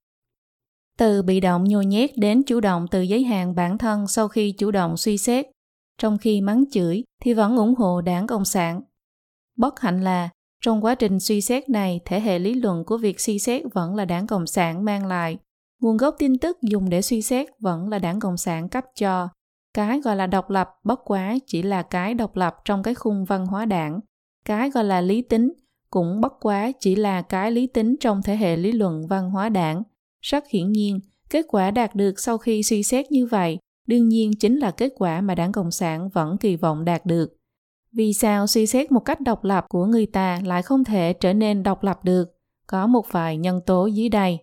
Từ 0.99 1.23
bị 1.23 1.41
động 1.41 1.65
nhồi 1.65 1.87
nhét 1.87 2.11
đến 2.17 2.43
chủ 2.43 2.61
động 2.61 2.87
từ 2.91 3.01
giới 3.01 3.25
hạn 3.25 3.55
bản 3.55 3.79
thân 3.79 4.07
sau 4.07 4.29
khi 4.29 4.53
chủ 4.53 4.71
động 4.71 4.97
suy 4.97 5.19
xét, 5.19 5.47
trong 5.99 6.19
khi 6.19 6.41
mắng 6.41 6.65
chửi 6.71 7.05
thì 7.23 7.35
vẫn 7.35 7.57
ủng 7.57 7.75
hộ 7.75 8.01
đảng 8.01 8.27
Cộng 8.27 8.45
sản. 8.45 8.81
Bất 9.57 9.81
hạnh 9.81 10.05
là, 10.05 10.29
trong 10.61 10.85
quá 10.85 10.95
trình 10.95 11.21
suy 11.21 11.41
xét 11.41 11.69
này, 11.69 12.01
thể 12.05 12.21
hệ 12.21 12.39
lý 12.39 12.55
luận 12.55 12.85
của 12.85 12.99
việc 12.99 13.21
suy 13.21 13.39
xét 13.39 13.63
vẫn 13.73 13.95
là 13.95 14.05
đảng 14.05 14.27
Cộng 14.27 14.47
sản 14.47 14.85
mang 14.85 15.07
lại. 15.07 15.39
Nguồn 15.81 15.97
gốc 15.97 16.17
tin 16.19 16.39
tức 16.39 16.59
dùng 16.63 16.91
để 16.91 17.03
suy 17.03 17.23
xét 17.23 17.49
vẫn 17.61 17.89
là 17.89 17.99
đảng 17.99 18.21
Cộng 18.21 18.37
sản 18.37 18.69
cấp 18.69 18.85
cho. 18.95 19.29
Cái 19.75 20.01
gọi 20.01 20.17
là 20.17 20.27
độc 20.27 20.51
lập 20.51 20.69
bất 20.85 21.01
quá 21.05 21.35
chỉ 21.47 21.63
là 21.63 21.83
cái 21.83 22.15
độc 22.15 22.37
lập 22.37 22.57
trong 22.65 22.83
cái 22.83 22.95
khung 22.95 23.25
văn 23.25 23.47
hóa 23.47 23.65
đảng. 23.65 24.01
Cái 24.45 24.71
gọi 24.71 24.85
là 24.85 25.01
lý 25.01 25.23
tính 25.23 25.53
cũng 25.91 26.21
bất 26.21 26.33
quá 26.41 26.73
chỉ 26.81 26.97
là 26.97 27.23
cái 27.23 27.51
lý 27.51 27.67
tính 27.67 27.97
trong 28.01 28.23
thể 28.23 28.37
hệ 28.37 28.57
lý 28.57 28.73
luận 28.73 29.07
văn 29.09 29.31
hóa 29.31 29.49
đảng. 29.49 29.83
Rất 30.21 30.45
hiển 30.49 30.73
nhiên, 30.73 31.01
kết 31.31 31.45
quả 31.49 31.71
đạt 31.71 31.95
được 31.95 32.21
sau 32.21 32.39
khi 32.39 32.63
suy 32.63 32.83
xét 32.83 33.11
như 33.11 33.27
vậy 33.27 33.59
đương 33.89 34.09
nhiên 34.09 34.33
chính 34.41 34.57
là 34.57 34.71
kết 34.71 34.93
quả 34.97 35.21
mà 35.21 35.35
đảng 35.35 35.53
Cộng 35.53 35.71
sản 35.71 36.09
vẫn 36.09 36.39
kỳ 36.39 36.57
vọng 36.57 36.85
đạt 36.85 37.07
được. 37.07 37.37
Vì 37.93 38.13
sao 38.13 38.47
suy 38.47 38.67
xét 38.67 38.93
một 38.93 39.01
cách 39.01 39.21
độc 39.21 39.45
lập 39.45 39.67
của 39.69 39.87
người 39.87 40.07
ta 40.07 40.41
lại 40.45 40.63
không 40.63 40.85
thể 40.85 41.13
trở 41.13 41.33
nên 41.33 41.63
độc 41.63 41.83
lập 41.83 42.05
được? 42.05 42.29
Có 42.67 42.87
một 42.87 43.07
vài 43.11 43.37
nhân 43.37 43.61
tố 43.67 43.87
dưới 43.87 44.09
đây. 44.09 44.39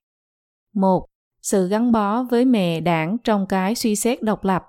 một 0.74 1.06
Sự 1.42 1.68
gắn 1.68 1.92
bó 1.92 2.24
với 2.24 2.46
mẹ 2.46 2.82
đảng 2.82 3.18
trong 3.24 3.48
cái 3.48 3.75
suy 3.75 3.96
xét 3.96 4.22
độc 4.22 4.44
lập. 4.44 4.64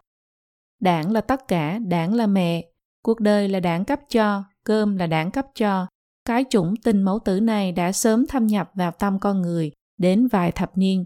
Đảng 0.81 1.13
là 1.13 1.21
tất 1.21 1.49
cả, 1.49 1.79
đảng 1.79 2.15
là 2.15 2.27
mẹ. 2.27 2.71
Cuộc 3.03 3.21
đời 3.21 3.49
là 3.49 3.61
đảng 3.61 3.85
cấp 3.85 4.01
cho, 4.09 4.45
cơm 4.65 4.97
là 4.97 5.07
đảng 5.07 5.31
cấp 5.31 5.47
cho. 5.55 5.87
Cái 6.27 6.45
chủng 6.51 6.77
tình 6.77 7.03
mẫu 7.03 7.19
tử 7.25 7.41
này 7.41 7.73
đã 7.73 7.93
sớm 7.93 8.27
thâm 8.27 8.47
nhập 8.47 8.71
vào 8.75 8.91
tâm 8.91 9.19
con 9.19 9.43
người 9.43 9.73
đến 9.99 10.27
vài 10.27 10.53
thập 10.53 10.79
niên. 10.79 11.05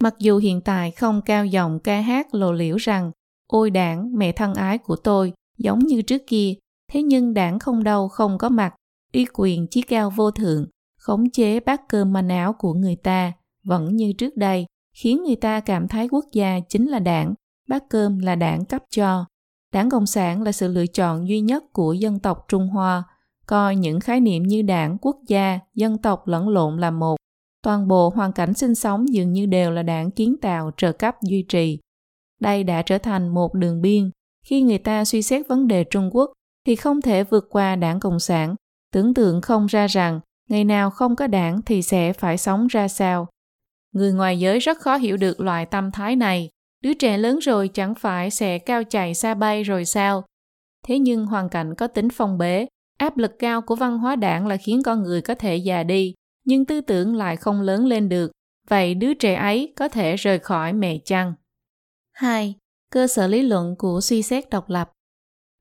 Mặc 0.00 0.14
dù 0.18 0.38
hiện 0.38 0.60
tại 0.60 0.90
không 0.90 1.22
cao 1.22 1.46
giọng 1.46 1.78
ca 1.80 2.00
hát 2.00 2.34
lộ 2.34 2.52
liễu 2.52 2.76
rằng 2.76 3.10
ôi 3.46 3.70
đảng, 3.70 4.18
mẹ 4.18 4.32
thân 4.32 4.54
ái 4.54 4.78
của 4.78 4.96
tôi, 4.96 5.32
giống 5.58 5.78
như 5.78 6.02
trước 6.02 6.22
kia, 6.26 6.54
thế 6.92 7.02
nhưng 7.02 7.34
đảng 7.34 7.58
không 7.58 7.84
đâu 7.84 8.08
không 8.08 8.38
có 8.38 8.48
mặt, 8.48 8.74
uy 9.12 9.26
quyền 9.34 9.66
chí 9.66 9.82
cao 9.82 10.10
vô 10.10 10.30
thượng, 10.30 10.66
khống 10.98 11.30
chế 11.30 11.60
bát 11.60 11.88
cơm 11.88 12.12
manh 12.12 12.28
áo 12.28 12.52
của 12.52 12.74
người 12.74 12.96
ta, 12.96 13.32
vẫn 13.64 13.96
như 13.96 14.12
trước 14.12 14.36
đây, 14.36 14.66
khiến 14.96 15.22
người 15.22 15.36
ta 15.36 15.60
cảm 15.60 15.88
thấy 15.88 16.08
quốc 16.08 16.24
gia 16.32 16.60
chính 16.68 16.88
là 16.88 16.98
đảng, 16.98 17.34
bát 17.68 17.84
cơm 17.90 18.18
là 18.18 18.34
đảng 18.34 18.64
cấp 18.64 18.82
cho. 18.90 19.24
Đảng 19.72 19.90
Cộng 19.90 20.06
sản 20.06 20.42
là 20.42 20.52
sự 20.52 20.68
lựa 20.68 20.86
chọn 20.86 21.28
duy 21.28 21.40
nhất 21.40 21.64
của 21.72 21.92
dân 21.92 22.18
tộc 22.18 22.44
Trung 22.48 22.68
Hoa, 22.68 23.04
coi 23.46 23.76
những 23.76 24.00
khái 24.00 24.20
niệm 24.20 24.42
như 24.42 24.62
đảng, 24.62 24.98
quốc 25.00 25.16
gia, 25.26 25.58
dân 25.74 25.98
tộc 25.98 26.28
lẫn 26.28 26.48
lộn 26.48 26.78
là 26.78 26.90
một. 26.90 27.16
Toàn 27.62 27.88
bộ 27.88 28.08
hoàn 28.08 28.32
cảnh 28.32 28.54
sinh 28.54 28.74
sống 28.74 29.14
dường 29.14 29.32
như 29.32 29.46
đều 29.46 29.70
là 29.70 29.82
đảng 29.82 30.10
kiến 30.10 30.36
tạo 30.42 30.70
trợ 30.76 30.92
cấp 30.92 31.16
duy 31.22 31.42
trì. 31.48 31.78
Đây 32.40 32.64
đã 32.64 32.82
trở 32.82 32.98
thành 32.98 33.28
một 33.28 33.54
đường 33.54 33.80
biên. 33.82 34.10
Khi 34.46 34.62
người 34.62 34.78
ta 34.78 35.04
suy 35.04 35.22
xét 35.22 35.48
vấn 35.48 35.68
đề 35.68 35.84
Trung 35.84 36.10
Quốc 36.12 36.32
thì 36.66 36.76
không 36.76 37.00
thể 37.00 37.24
vượt 37.24 37.46
qua 37.50 37.76
đảng 37.76 38.00
Cộng 38.00 38.20
sản. 38.20 38.54
Tưởng 38.92 39.14
tượng 39.14 39.40
không 39.40 39.66
ra 39.66 39.86
rằng 39.86 40.20
ngày 40.48 40.64
nào 40.64 40.90
không 40.90 41.16
có 41.16 41.26
đảng 41.26 41.62
thì 41.62 41.82
sẽ 41.82 42.12
phải 42.12 42.38
sống 42.38 42.66
ra 42.66 42.88
sao. 42.88 43.28
Người 43.92 44.12
ngoài 44.12 44.38
giới 44.38 44.58
rất 44.58 44.78
khó 44.78 44.96
hiểu 44.96 45.16
được 45.16 45.40
loại 45.40 45.66
tâm 45.66 45.90
thái 45.90 46.16
này. 46.16 46.48
Đứa 46.82 46.94
trẻ 46.94 47.18
lớn 47.18 47.38
rồi 47.38 47.68
chẳng 47.68 47.94
phải 47.94 48.30
sẽ 48.30 48.58
cao 48.58 48.84
chạy 48.84 49.14
xa 49.14 49.34
bay 49.34 49.62
rồi 49.62 49.84
sao? 49.84 50.24
Thế 50.86 50.98
nhưng 50.98 51.26
hoàn 51.26 51.48
cảnh 51.48 51.74
có 51.74 51.86
tính 51.86 52.08
phong 52.12 52.38
bế, 52.38 52.66
áp 53.02 53.16
lực 53.16 53.32
cao 53.38 53.62
của 53.62 53.74
văn 53.74 53.98
hóa 53.98 54.16
đảng 54.16 54.46
là 54.46 54.56
khiến 54.56 54.82
con 54.82 55.02
người 55.02 55.20
có 55.20 55.34
thể 55.34 55.56
già 55.56 55.82
đi, 55.82 56.14
nhưng 56.44 56.64
tư 56.64 56.80
tưởng 56.80 57.16
lại 57.16 57.36
không 57.36 57.60
lớn 57.60 57.86
lên 57.86 58.08
được. 58.08 58.32
Vậy 58.68 58.94
đứa 58.94 59.14
trẻ 59.14 59.34
ấy 59.34 59.72
có 59.76 59.88
thể 59.88 60.16
rời 60.16 60.38
khỏi 60.38 60.72
mẹ 60.72 60.98
chăng? 61.04 61.34
2. 62.12 62.54
Cơ 62.90 63.06
sở 63.06 63.26
lý 63.26 63.42
luận 63.42 63.74
của 63.78 64.00
suy 64.00 64.22
xét 64.22 64.50
độc 64.50 64.70
lập 64.70 64.90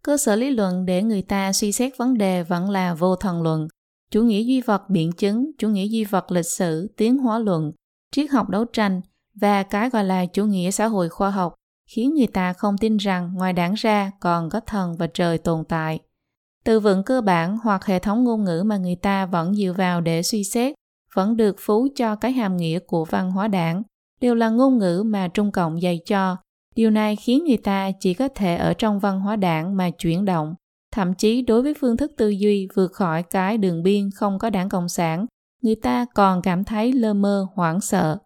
Cơ 0.04 0.18
sở 0.18 0.36
lý 0.36 0.50
luận 0.50 0.86
để 0.86 1.04
người 1.04 1.22
ta 1.22 1.54
suy 1.54 1.72
xét 1.72 1.98
vấn 1.98 2.18
đề 2.18 2.44
vẫn 2.44 2.70
là 2.70 2.94
vô 2.94 3.16
thần 3.16 3.42
luận, 3.42 3.68
chủ 4.12 4.24
nghĩa 4.24 4.44
duy 4.44 4.62
vật 4.62 4.90
biện 4.90 5.12
chứng, 5.12 5.52
chủ 5.58 5.70
nghĩa 5.70 5.88
duy 5.88 6.04
vật 6.04 6.32
lịch 6.32 6.46
sử, 6.46 6.94
tiến 6.98 7.18
hóa 7.18 7.40
luận, 7.40 7.72
triết 8.12 8.32
học 8.32 8.50
đấu 8.50 8.66
tranh 8.66 9.02
và 9.42 9.64
cái 9.64 9.90
gọi 9.90 10.04
là 10.04 10.26
chủ 10.26 10.46
nghĩa 10.46 10.72
xã 10.72 10.88
hội 10.88 11.10
khoa 11.10 11.30
học 11.30 11.54
khiến 11.90 12.14
người 12.14 12.28
ta 12.28 12.54
không 12.54 12.78
tin 12.78 12.98
rằng 12.98 13.34
ngoài 13.36 13.54
đảng 13.54 13.74
ra 13.74 14.12
còn 14.20 14.50
có 14.50 14.60
thần 14.60 14.98
và 14.98 15.08
trời 15.08 15.38
tồn 15.38 15.64
tại. 15.70 16.00
Từ 16.64 16.80
vựng 16.80 17.04
cơ 17.04 17.22
bản 17.22 17.58
hoặc 17.64 17.86
hệ 17.86 18.00
thống 18.00 18.24
ngôn 18.24 18.44
ngữ 18.44 18.64
mà 18.66 18.78
người 18.78 18.96
ta 18.96 19.26
vẫn 19.26 19.56
dựa 19.56 19.74
vào 19.78 20.02
để 20.02 20.24
suy 20.24 20.44
xét 20.44 20.74
vẫn 21.16 21.38
được 21.38 21.56
phú 21.60 21.88
cho 21.96 22.16
cái 22.16 22.32
hàm 22.32 22.58
nghĩa 22.58 22.80
của 22.80 23.06
văn 23.06 23.32
hóa 23.32 23.48
đảng, 23.48 23.84
đều 24.22 24.36
là 24.36 24.50
ngôn 24.50 24.78
ngữ 24.78 25.04
mà 25.06 25.28
Trung 25.28 25.52
Cộng 25.52 25.82
dạy 25.82 26.00
cho. 26.06 26.38
Điều 26.76 26.90
này 26.90 27.16
khiến 27.16 27.44
người 27.48 27.58
ta 27.58 27.92
chỉ 28.00 28.14
có 28.14 28.28
thể 28.28 28.56
ở 28.56 28.74
trong 28.74 29.00
văn 29.00 29.20
hóa 29.20 29.36
đảng 29.36 29.78
mà 29.78 29.90
chuyển 29.90 30.26
động, 30.26 30.56
thậm 30.92 31.14
chí 31.14 31.42
đối 31.42 31.62
với 31.62 31.74
phương 31.74 31.98
thức 31.98 32.12
tư 32.18 32.30
duy 32.30 32.68
vượt 32.76 32.92
khỏi 32.94 33.24
cái 33.24 33.58
đường 33.58 33.84
biên 33.84 34.10
không 34.16 34.40
có 34.40 34.50
đảng 34.50 34.70
Cộng 34.70 34.90
sản, 34.90 35.26
người 35.62 35.76
ta 35.76 36.06
còn 36.16 36.42
cảm 36.42 36.64
thấy 36.64 36.94
lơ 36.94 37.14
mơ, 37.14 37.48
hoảng 37.54 37.82
sợ. 37.82 38.18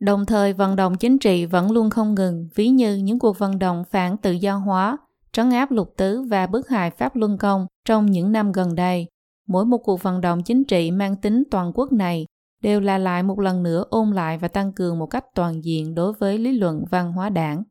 Đồng 0.00 0.26
thời 0.26 0.52
vận 0.52 0.76
động 0.76 0.96
chính 0.96 1.18
trị 1.18 1.46
vẫn 1.46 1.70
luôn 1.70 1.90
không 1.90 2.14
ngừng, 2.14 2.48
ví 2.54 2.68
như 2.68 2.96
những 2.96 3.18
cuộc 3.18 3.38
vận 3.38 3.58
động 3.58 3.84
phản 3.90 4.16
tự 4.16 4.32
do 4.32 4.56
hóa, 4.56 4.96
trấn 5.36 5.50
áp 5.50 5.70
lục 5.70 5.94
tứ 5.96 6.22
và 6.22 6.46
bức 6.46 6.68
hại 6.68 6.90
Pháp 6.90 7.16
Luân 7.16 7.38
Công 7.38 7.66
trong 7.84 8.06
những 8.06 8.32
năm 8.32 8.52
gần 8.52 8.74
đây. 8.74 9.06
Mỗi 9.48 9.64
một 9.64 9.78
cuộc 9.78 10.02
vận 10.02 10.20
động 10.20 10.42
chính 10.42 10.64
trị 10.64 10.90
mang 10.90 11.16
tính 11.16 11.42
toàn 11.50 11.72
quốc 11.74 11.92
này 11.92 12.26
đều 12.62 12.80
là 12.80 12.98
lại 12.98 13.22
một 13.22 13.40
lần 13.40 13.62
nữa 13.62 13.84
ôn 13.90 14.10
lại 14.10 14.38
và 14.38 14.48
tăng 14.48 14.72
cường 14.72 14.98
một 14.98 15.06
cách 15.06 15.24
toàn 15.34 15.64
diện 15.64 15.94
đối 15.94 16.12
với 16.12 16.38
lý 16.38 16.52
luận 16.52 16.84
văn 16.90 17.12
hóa 17.12 17.28
đảng. 17.30 17.62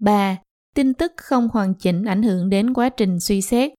3. 0.00 0.36
Tin 0.74 0.94
tức 0.94 1.12
không 1.16 1.48
hoàn 1.52 1.74
chỉnh 1.74 2.04
ảnh 2.04 2.22
hưởng 2.22 2.50
đến 2.50 2.74
quá 2.74 2.88
trình 2.88 3.20
suy 3.20 3.42
xét. 3.42 3.72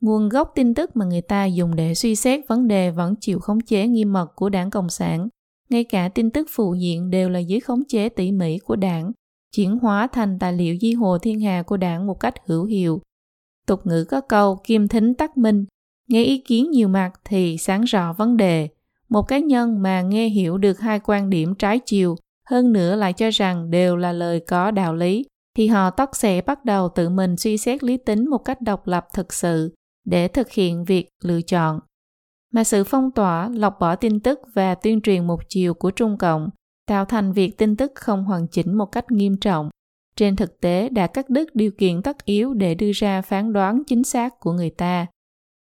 Nguồn 0.00 0.28
gốc 0.28 0.52
tin 0.54 0.74
tức 0.74 0.96
mà 0.96 1.04
người 1.04 1.22
ta 1.22 1.44
dùng 1.44 1.76
để 1.76 1.94
suy 1.94 2.14
xét 2.14 2.40
vấn 2.48 2.68
đề 2.68 2.90
vẫn 2.90 3.14
chịu 3.20 3.38
khống 3.38 3.60
chế 3.60 3.86
nghiêm 3.86 4.12
mật 4.12 4.26
của 4.36 4.48
đảng 4.48 4.70
Cộng 4.70 4.88
sản. 4.88 5.28
Ngay 5.70 5.84
cả 5.84 6.08
tin 6.08 6.30
tức 6.30 6.48
phụ 6.50 6.74
diện 6.74 7.10
đều 7.10 7.30
là 7.30 7.38
dưới 7.38 7.60
khống 7.60 7.82
chế 7.88 8.08
tỉ 8.08 8.32
mỉ 8.32 8.58
của 8.58 8.76
đảng 8.76 9.12
chuyển 9.56 9.78
hóa 9.78 10.06
thành 10.06 10.38
tài 10.38 10.52
liệu 10.52 10.76
di 10.80 10.92
hồ 10.92 11.18
thiên 11.18 11.40
hà 11.40 11.62
của 11.62 11.76
đảng 11.76 12.06
một 12.06 12.20
cách 12.20 12.34
hữu 12.46 12.64
hiệu. 12.64 13.02
Tục 13.66 13.86
ngữ 13.86 14.04
có 14.04 14.20
câu 14.20 14.60
kim 14.64 14.88
thính 14.88 15.14
tắc 15.14 15.36
minh, 15.36 15.64
nghe 16.08 16.24
ý 16.24 16.38
kiến 16.38 16.70
nhiều 16.70 16.88
mặt 16.88 17.10
thì 17.24 17.58
sáng 17.58 17.82
rõ 17.82 18.12
vấn 18.12 18.36
đề. 18.36 18.68
Một 19.08 19.22
cá 19.22 19.38
nhân 19.38 19.82
mà 19.82 20.02
nghe 20.02 20.28
hiểu 20.28 20.58
được 20.58 20.80
hai 20.80 21.00
quan 21.00 21.30
điểm 21.30 21.54
trái 21.54 21.78
chiều, 21.78 22.16
hơn 22.50 22.72
nữa 22.72 22.96
lại 22.96 23.12
cho 23.12 23.30
rằng 23.30 23.70
đều 23.70 23.96
là 23.96 24.12
lời 24.12 24.40
có 24.40 24.70
đạo 24.70 24.94
lý, 24.94 25.24
thì 25.56 25.66
họ 25.66 25.90
tóc 25.90 26.10
sẽ 26.12 26.40
bắt 26.40 26.64
đầu 26.64 26.88
tự 26.88 27.08
mình 27.08 27.36
suy 27.36 27.58
xét 27.58 27.84
lý 27.84 27.96
tính 27.96 28.30
một 28.30 28.38
cách 28.38 28.60
độc 28.60 28.86
lập 28.86 29.06
thực 29.14 29.32
sự 29.32 29.74
để 30.04 30.28
thực 30.28 30.50
hiện 30.50 30.84
việc 30.84 31.08
lựa 31.22 31.40
chọn. 31.40 31.80
Mà 32.52 32.64
sự 32.64 32.84
phong 32.84 33.10
tỏa, 33.10 33.48
lọc 33.48 33.80
bỏ 33.80 33.96
tin 33.96 34.20
tức 34.20 34.40
và 34.54 34.74
tuyên 34.74 35.00
truyền 35.00 35.26
một 35.26 35.40
chiều 35.48 35.74
của 35.74 35.90
Trung 35.90 36.18
Cộng 36.18 36.48
tạo 36.88 37.04
thành 37.04 37.32
việc 37.32 37.58
tin 37.58 37.76
tức 37.76 37.92
không 37.94 38.24
hoàn 38.24 38.46
chỉnh 38.48 38.74
một 38.74 38.86
cách 38.92 39.10
nghiêm 39.10 39.36
trọng. 39.36 39.70
Trên 40.16 40.36
thực 40.36 40.60
tế 40.60 40.88
đã 40.88 41.06
cắt 41.06 41.30
đứt 41.30 41.54
điều 41.54 41.70
kiện 41.70 42.02
tất 42.02 42.24
yếu 42.24 42.54
để 42.54 42.74
đưa 42.74 42.90
ra 42.94 43.22
phán 43.22 43.52
đoán 43.52 43.82
chính 43.86 44.04
xác 44.04 44.40
của 44.40 44.52
người 44.52 44.70
ta. 44.70 45.06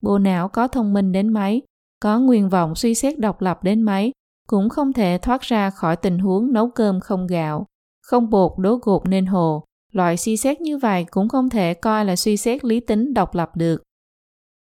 Bộ 0.01 0.17
não 0.17 0.49
có 0.49 0.67
thông 0.67 0.93
minh 0.93 1.11
đến 1.11 1.33
mấy, 1.33 1.61
có 2.01 2.19
nguyện 2.19 2.49
vọng 2.49 2.75
suy 2.75 2.95
xét 2.95 3.19
độc 3.19 3.41
lập 3.41 3.63
đến 3.63 3.81
mấy, 3.81 4.11
cũng 4.47 4.69
không 4.69 4.93
thể 4.93 5.19
thoát 5.21 5.41
ra 5.41 5.69
khỏi 5.69 5.95
tình 5.95 6.19
huống 6.19 6.53
nấu 6.53 6.69
cơm 6.69 6.99
không 6.99 7.27
gạo, 7.27 7.65
không 8.01 8.29
bột 8.29 8.51
đố 8.57 8.79
gột 8.81 9.01
nên 9.07 9.25
hồ. 9.25 9.63
Loại 9.91 10.17
suy 10.17 10.37
xét 10.37 10.61
như 10.61 10.77
vậy 10.77 11.05
cũng 11.11 11.29
không 11.29 11.49
thể 11.49 11.73
coi 11.73 12.05
là 12.05 12.15
suy 12.15 12.37
xét 12.37 12.65
lý 12.65 12.79
tính 12.79 13.13
độc 13.13 13.35
lập 13.35 13.51
được. 13.55 13.83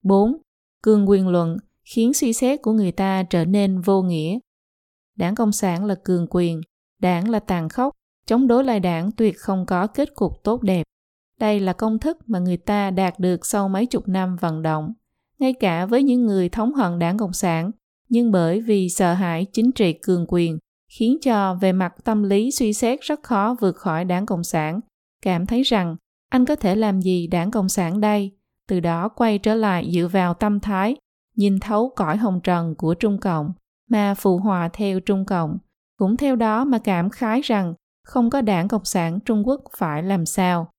4. 0.03 0.37
Cường 0.83 1.09
quyền 1.09 1.27
luận 1.27 1.57
khiến 1.83 2.13
suy 2.13 2.33
xét 2.33 2.61
của 2.61 2.71
người 2.71 2.91
ta 2.91 3.23
trở 3.23 3.45
nên 3.45 3.81
vô 3.81 4.01
nghĩa 4.01 4.39
đảng 5.17 5.35
Cộng 5.35 5.51
sản 5.51 5.85
là 5.85 5.95
cường 5.95 6.27
quyền, 6.29 6.61
đảng 6.99 7.29
là 7.29 7.39
tàn 7.39 7.69
khốc, 7.69 7.93
chống 8.25 8.47
đối 8.47 8.63
lại 8.63 8.79
đảng 8.79 9.11
tuyệt 9.11 9.35
không 9.39 9.65
có 9.65 9.87
kết 9.87 10.15
cục 10.15 10.43
tốt 10.43 10.63
đẹp. 10.63 10.83
Đây 11.39 11.59
là 11.59 11.73
công 11.73 11.99
thức 11.99 12.17
mà 12.27 12.39
người 12.39 12.57
ta 12.57 12.91
đạt 12.91 13.19
được 13.19 13.45
sau 13.45 13.69
mấy 13.69 13.85
chục 13.85 14.07
năm 14.07 14.35
vận 14.35 14.61
động, 14.61 14.93
ngay 15.39 15.53
cả 15.53 15.85
với 15.85 16.03
những 16.03 16.25
người 16.25 16.49
thống 16.49 16.73
hận 16.73 16.99
đảng 16.99 17.17
Cộng 17.17 17.33
sản, 17.33 17.71
nhưng 18.09 18.31
bởi 18.31 18.61
vì 18.61 18.89
sợ 18.89 19.13
hãi 19.13 19.45
chính 19.53 19.71
trị 19.71 19.93
cường 19.93 20.25
quyền, 20.27 20.57
khiến 20.87 21.17
cho 21.21 21.55
về 21.55 21.71
mặt 21.71 21.93
tâm 22.03 22.23
lý 22.23 22.51
suy 22.51 22.73
xét 22.73 23.01
rất 23.01 23.23
khó 23.23 23.55
vượt 23.59 23.75
khỏi 23.75 24.05
đảng 24.05 24.25
Cộng 24.25 24.43
sản, 24.43 24.79
cảm 25.21 25.45
thấy 25.45 25.63
rằng 25.63 25.95
anh 26.29 26.45
có 26.45 26.55
thể 26.55 26.75
làm 26.75 27.01
gì 27.01 27.27
đảng 27.27 27.51
Cộng 27.51 27.69
sản 27.69 28.01
đây, 28.01 28.31
từ 28.67 28.79
đó 28.79 29.09
quay 29.09 29.37
trở 29.37 29.55
lại 29.55 29.91
dựa 29.93 30.07
vào 30.07 30.33
tâm 30.33 30.59
thái, 30.59 30.95
nhìn 31.35 31.59
thấu 31.59 31.93
cõi 31.95 32.17
hồng 32.17 32.39
trần 32.43 32.75
của 32.75 32.93
Trung 32.93 33.19
Cộng 33.19 33.53
mà 33.91 34.13
phụ 34.13 34.37
hòa 34.37 34.69
theo 34.73 34.99
Trung 34.99 35.25
Cộng, 35.25 35.57
cũng 35.97 36.17
theo 36.17 36.35
đó 36.35 36.65
mà 36.65 36.79
cảm 36.79 37.09
khái 37.09 37.41
rằng 37.41 37.73
không 38.03 38.29
có 38.29 38.41
đảng 38.41 38.67
Cộng 38.67 38.85
sản 38.85 39.19
Trung 39.25 39.47
Quốc 39.47 39.61
phải 39.77 40.03
làm 40.03 40.25
sao. 40.25 40.71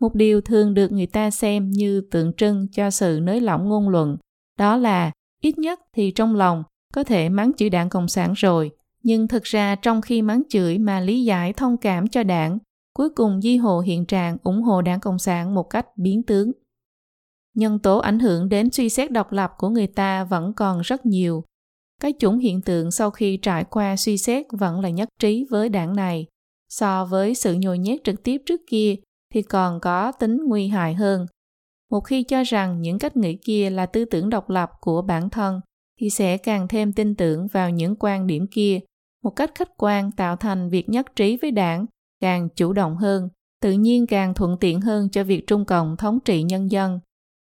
Một 0.00 0.14
điều 0.14 0.40
thường 0.40 0.74
được 0.74 0.92
người 0.92 1.06
ta 1.06 1.30
xem 1.30 1.70
như 1.70 2.00
tượng 2.10 2.32
trưng 2.32 2.66
cho 2.72 2.90
sự 2.90 3.20
nới 3.22 3.40
lỏng 3.40 3.68
ngôn 3.68 3.88
luận, 3.88 4.16
đó 4.58 4.76
là 4.76 5.10
ít 5.42 5.58
nhất 5.58 5.80
thì 5.92 6.10
trong 6.10 6.34
lòng 6.34 6.62
có 6.94 7.04
thể 7.04 7.28
mắng 7.28 7.52
chửi 7.56 7.70
đảng 7.70 7.88
Cộng 7.88 8.08
sản 8.08 8.32
rồi. 8.32 8.70
Nhưng 9.02 9.28
thực 9.28 9.42
ra 9.42 9.74
trong 9.74 10.00
khi 10.00 10.22
mắng 10.22 10.42
chửi 10.48 10.78
mà 10.78 11.00
lý 11.00 11.24
giải 11.24 11.52
thông 11.52 11.76
cảm 11.76 12.08
cho 12.08 12.22
đảng, 12.22 12.58
cuối 12.94 13.08
cùng 13.10 13.40
Di 13.40 13.56
Hồ 13.56 13.80
hiện 13.80 14.06
trạng 14.06 14.36
ủng 14.42 14.62
hộ 14.62 14.82
đảng 14.82 15.00
Cộng 15.00 15.18
sản 15.18 15.54
một 15.54 15.62
cách 15.62 15.86
biến 15.96 16.22
tướng. 16.22 16.52
Nhân 17.54 17.78
tố 17.78 17.98
ảnh 17.98 18.18
hưởng 18.18 18.48
đến 18.48 18.70
suy 18.70 18.88
xét 18.88 19.12
độc 19.12 19.32
lập 19.32 19.52
của 19.58 19.68
người 19.68 19.86
ta 19.86 20.24
vẫn 20.24 20.52
còn 20.54 20.80
rất 20.80 21.06
nhiều. 21.06 21.44
Cái 22.00 22.12
chủng 22.18 22.38
hiện 22.38 22.62
tượng 22.62 22.90
sau 22.90 23.10
khi 23.10 23.36
trải 23.36 23.64
qua 23.64 23.96
suy 23.96 24.18
xét 24.18 24.46
vẫn 24.52 24.80
là 24.80 24.90
nhất 24.90 25.08
trí 25.18 25.46
với 25.50 25.68
đảng 25.68 25.96
này. 25.96 26.26
So 26.68 27.04
với 27.04 27.34
sự 27.34 27.54
nhồi 27.54 27.78
nhét 27.78 28.04
trực 28.04 28.22
tiếp 28.22 28.42
trước 28.46 28.60
kia 28.70 28.94
thì 29.34 29.42
còn 29.42 29.80
có 29.80 30.12
tính 30.12 30.38
nguy 30.46 30.68
hại 30.68 30.94
hơn. 30.94 31.26
Một 31.90 32.00
khi 32.00 32.22
cho 32.22 32.42
rằng 32.42 32.80
những 32.80 32.98
cách 32.98 33.16
nghĩ 33.16 33.36
kia 33.44 33.70
là 33.70 33.86
tư 33.86 34.04
tưởng 34.04 34.30
độc 34.30 34.50
lập 34.50 34.70
của 34.80 35.02
bản 35.02 35.30
thân 35.30 35.60
thì 36.00 36.10
sẽ 36.10 36.36
càng 36.36 36.68
thêm 36.68 36.92
tin 36.92 37.14
tưởng 37.14 37.46
vào 37.46 37.70
những 37.70 37.94
quan 37.98 38.26
điểm 38.26 38.46
kia 38.50 38.80
một 39.22 39.30
cách 39.30 39.50
khách 39.54 39.70
quan 39.76 40.12
tạo 40.12 40.36
thành 40.36 40.68
việc 40.68 40.88
nhất 40.88 41.06
trí 41.16 41.36
với 41.36 41.50
đảng 41.50 41.86
càng 42.20 42.48
chủ 42.56 42.72
động 42.72 42.96
hơn, 42.96 43.28
tự 43.62 43.72
nhiên 43.72 44.06
càng 44.06 44.34
thuận 44.34 44.56
tiện 44.60 44.80
hơn 44.80 45.08
cho 45.10 45.24
việc 45.24 45.46
trung 45.46 45.64
cộng 45.64 45.96
thống 45.96 46.18
trị 46.24 46.42
nhân 46.42 46.70
dân 46.70 47.00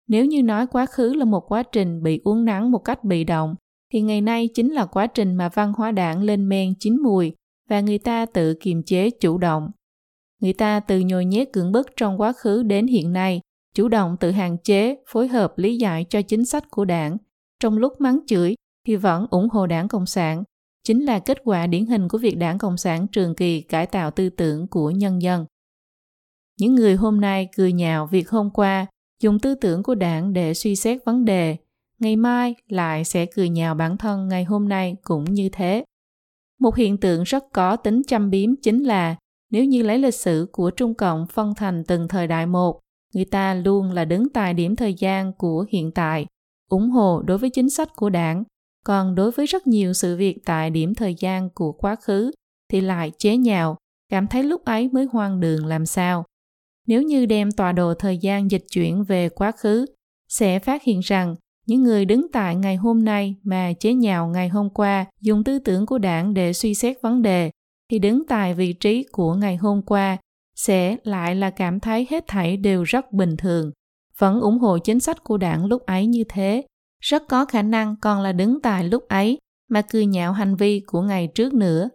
nếu 0.08 0.26
như 0.26 0.44
nói 0.44 0.68
quá 0.68 0.86
khứ 0.86 1.14
là 1.14 1.26
một 1.26 1.52
quá 1.52 1.64
trình 1.64 2.04
bị 2.04 2.22
uốn 2.24 2.46
nắn 2.46 2.72
một 2.72 2.80
cách 2.80 3.04
bị 3.04 3.24
động 3.24 3.56
thì 3.94 4.02
ngày 4.02 4.22
nay 4.22 4.50
chính 4.54 4.74
là 4.74 4.86
quá 4.86 5.08
trình 5.08 5.36
mà 5.36 5.50
văn 5.50 5.74
hóa 5.78 5.92
đảng 5.92 6.22
lên 6.22 6.50
men 6.50 6.74
chín 6.80 6.98
mùi 7.04 7.34
và 7.70 7.82
người 7.82 7.98
ta 7.98 8.26
tự 8.26 8.54
kiềm 8.54 8.84
chế 8.84 9.10
chủ 9.10 9.38
động. 9.38 9.72
Người 10.42 10.54
ta 10.54 10.80
từ 10.80 11.00
nhồi 11.00 11.26
nhét 11.26 11.54
cưỡng 11.54 11.72
bức 11.72 11.88
trong 11.98 12.22
quá 12.22 12.34
khứ 12.34 12.64
đến 12.64 12.88
hiện 12.88 13.14
nay 13.14 13.42
chủ 13.74 13.88
động 13.88 14.18
tự 14.20 14.32
hạn 14.32 14.58
chế 14.64 14.96
phối 15.08 15.28
hợp 15.28 15.54
lý 15.58 15.78
giải 15.78 16.06
cho 16.10 16.22
chính 16.22 16.46
sách 16.46 16.64
của 16.70 16.86
đảng. 16.86 17.18
Trong 17.60 17.78
lúc 17.78 18.02
mắng 18.02 18.20
chửi 18.28 18.56
thì 18.88 18.96
vẫn 18.96 19.28
ủng 19.30 19.50
hộ 19.50 19.68
đảng 19.68 19.88
Cộng 19.88 20.06
sản, 20.06 20.44
chính 20.84 21.06
là 21.06 21.20
kết 21.20 21.38
quả 21.44 21.68
điển 21.68 21.86
hình 21.86 22.08
của 22.08 22.18
việc 22.18 22.38
đảng 22.38 22.58
Cộng 22.58 22.78
sản 22.78 23.08
trường 23.08 23.36
kỳ 23.36 23.62
cải 23.62 23.86
tạo 23.86 24.12
tư 24.12 24.30
tưởng 24.30 24.68
của 24.68 24.92
nhân 24.92 25.22
dân. 25.22 25.46
Những 26.60 26.76
người 26.76 26.96
hôm 26.96 27.22
nay 27.22 27.50
cười 27.58 27.74
nhạo 27.74 28.08
việc 28.08 28.30
hôm 28.30 28.50
qua 28.54 28.86
dùng 29.22 29.40
tư 29.40 29.56
tưởng 29.56 29.84
của 29.84 29.96
đảng 29.96 30.34
để 30.34 30.54
suy 30.54 30.76
xét 30.76 31.06
vấn 31.06 31.26
đề, 31.26 31.58
ngày 32.00 32.16
mai 32.16 32.56
lại 32.68 33.04
sẽ 33.04 33.26
cười 33.26 33.50
nhạo 33.50 33.76
bản 33.76 33.98
thân 33.98 34.28
ngày 34.28 34.44
hôm 34.44 34.70
nay 34.70 34.96
cũng 35.02 35.24
như 35.24 35.50
thế. 35.50 35.84
Một 36.60 36.76
hiện 36.76 36.98
tượng 36.98 37.24
rất 37.24 37.44
có 37.54 37.76
tính 37.76 38.02
châm 38.08 38.30
biếm 38.30 38.56
chính 38.62 38.84
là 38.84 39.16
nếu 39.52 39.66
như 39.66 39.84
lấy 39.84 40.00
lịch 40.00 40.16
sử 40.16 40.48
của 40.52 40.72
Trung 40.72 40.94
Cộng 40.94 41.28
phân 41.28 41.54
thành 41.56 41.84
từng 41.88 42.08
thời 42.08 42.28
đại 42.28 42.46
một, 42.46 42.80
người 43.14 43.26
ta 43.26 43.54
luôn 43.54 43.92
là 43.92 44.06
đứng 44.06 44.30
tại 44.30 44.54
điểm 44.54 44.76
thời 44.76 44.94
gian 44.94 45.34
của 45.34 45.66
hiện 45.70 45.92
tại, 45.92 46.26
ủng 46.70 46.90
hộ 46.90 47.22
đối 47.22 47.38
với 47.38 47.50
chính 47.50 47.70
sách 47.70 47.96
của 47.96 48.10
đảng 48.10 48.44
còn 48.88 49.16
đối 49.16 49.32
với 49.32 49.46
rất 49.46 49.68
nhiều 49.68 49.94
sự 49.94 50.18
việc 50.18 50.38
tại 50.46 50.70
điểm 50.70 50.96
thời 50.96 51.16
gian 51.16 51.50
của 51.50 51.72
quá 51.72 51.96
khứ 51.96 52.32
thì 52.70 52.82
lại 52.82 53.12
chế 53.18 53.38
nhạo 53.38 53.78
cảm 54.10 54.28
thấy 54.28 54.44
lúc 54.44 54.66
ấy 54.66 54.90
mới 54.90 55.06
hoang 55.12 55.40
đường 55.40 55.66
làm 55.66 55.86
sao 55.86 56.26
nếu 56.88 57.02
như 57.02 57.26
đem 57.26 57.52
tọa 57.52 57.72
độ 57.72 57.94
thời 57.94 58.18
gian 58.18 58.52
dịch 58.52 58.64
chuyển 58.72 59.04
về 59.04 59.30
quá 59.30 59.52
khứ 59.52 59.86
sẽ 60.30 60.60
phát 60.60 60.84
hiện 60.84 61.00
rằng 61.00 61.36
những 61.68 61.84
người 61.84 62.06
đứng 62.06 62.28
tại 62.34 62.56
ngày 62.56 62.76
hôm 62.76 63.06
nay 63.06 63.36
mà 63.44 63.74
chế 63.80 63.94
nhạo 63.94 64.28
ngày 64.28 64.50
hôm 64.50 64.70
qua 64.70 65.06
dùng 65.22 65.44
tư 65.44 65.60
tưởng 65.60 65.86
của 65.86 65.98
đảng 65.98 66.34
để 66.34 66.54
suy 66.54 66.74
xét 66.74 67.02
vấn 67.02 67.22
đề 67.22 67.52
thì 67.92 68.00
đứng 68.00 68.28
tại 68.28 68.54
vị 68.54 68.74
trí 68.74 69.04
của 69.12 69.34
ngày 69.34 69.56
hôm 69.56 69.82
qua 69.82 70.18
sẽ 70.56 70.98
lại 71.04 71.36
là 71.36 71.50
cảm 71.50 71.80
thấy 71.80 72.08
hết 72.10 72.24
thảy 72.28 72.58
đều 72.58 72.84
rất 72.84 73.12
bình 73.12 73.38
thường 73.38 73.72
vẫn 74.18 74.42
ủng 74.42 74.60
hộ 74.60 74.78
chính 74.78 75.00
sách 75.00 75.24
của 75.24 75.38
đảng 75.38 75.66
lúc 75.66 75.86
ấy 75.86 76.06
như 76.06 76.24
thế, 76.30 76.66
rất 77.04 77.24
có 77.28 77.46
khả 77.46 77.62
năng 77.62 77.96
còn 78.02 78.22
là 78.22 78.32
đứng 78.32 78.62
tại 78.62 78.84
lúc 78.84 79.08
ấy 79.08 79.38
mà 79.70 79.82
cười 79.82 80.06
nhạo 80.06 80.34
hành 80.34 80.56
vi 80.56 80.80
của 80.80 81.02
ngày 81.02 81.28
trước 81.36 81.54
nữa. 81.54 81.90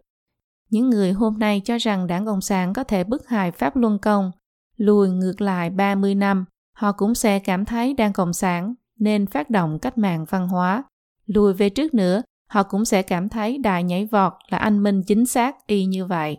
Những 0.71 0.91
người 0.91 1.13
hôm 1.13 1.39
nay 1.39 1.63
cho 1.65 1.79
rằng 1.79 2.07
đảng 2.07 2.27
Cộng 2.27 2.41
sản 2.41 2.73
có 2.73 2.85
thể 2.85 3.05
bức 3.05 3.29
hại 3.29 3.51
Pháp 3.51 3.77
Luân 3.77 3.99
Công, 3.99 4.31
lùi 4.77 5.09
ngược 5.09 5.41
lại 5.41 5.71
30 5.71 6.15
năm, 6.15 6.45
họ 6.77 6.93
cũng 6.93 7.15
sẽ 7.15 7.39
cảm 7.39 7.65
thấy 7.65 7.95
đảng 7.95 8.13
Cộng 8.13 8.33
sản 8.33 8.75
nên 9.03 9.27
phát 9.27 9.51
động 9.51 9.79
cách 9.79 9.99
mạng 9.99 10.25
văn 10.29 10.49
hóa. 10.49 10.85
Lùi 11.27 11.55
về 11.55 11.71
trước 11.71 11.95
nữa, 11.95 12.23
họ 12.49 12.63
cũng 12.63 12.85
sẽ 12.85 13.03
cảm 13.03 13.29
thấy 13.29 13.59
đài 13.59 13.85
nhảy 13.85 14.07
vọt 14.07 14.33
là 14.49 14.59
anh 14.59 14.83
minh 14.83 15.03
chính 15.07 15.27
xác 15.27 15.67
y 15.67 15.85
như 15.85 16.07
vậy. 16.07 16.39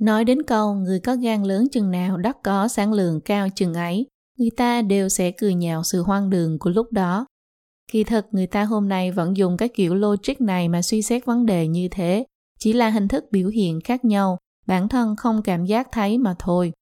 Nói 0.00 0.24
đến 0.24 0.42
câu 0.42 0.74
người 0.74 1.00
có 1.00 1.16
gan 1.16 1.42
lớn 1.42 1.68
chừng 1.72 1.90
nào 1.90 2.16
đất 2.16 2.36
có 2.42 2.68
sản 2.68 2.92
lượng 2.92 3.20
cao 3.20 3.48
chừng 3.54 3.74
ấy, 3.74 4.06
người 4.38 4.50
ta 4.56 4.82
đều 4.82 5.08
sẽ 5.08 5.30
cười 5.30 5.54
nhạo 5.54 5.82
sự 5.84 6.02
hoang 6.02 6.30
đường 6.30 6.58
của 6.58 6.70
lúc 6.70 6.92
đó. 6.92 7.26
Kỳ 7.92 8.04
thật 8.04 8.26
người 8.30 8.46
ta 8.46 8.64
hôm 8.64 8.88
nay 8.88 9.12
vẫn 9.12 9.36
dùng 9.36 9.56
cái 9.56 9.68
kiểu 9.68 9.94
logic 9.94 10.40
này 10.40 10.68
mà 10.68 10.82
suy 10.82 11.02
xét 11.02 11.24
vấn 11.26 11.46
đề 11.46 11.66
như 11.66 11.88
thế, 11.90 12.24
chỉ 12.58 12.72
là 12.72 12.90
hình 12.90 13.08
thức 13.08 13.24
biểu 13.30 13.48
hiện 13.48 13.80
khác 13.80 14.04
nhau, 14.04 14.38
bản 14.66 14.88
thân 14.88 15.16
không 15.16 15.42
cảm 15.42 15.64
giác 15.64 15.88
thấy 15.92 16.18
mà 16.18 16.34
thôi. 16.38 16.72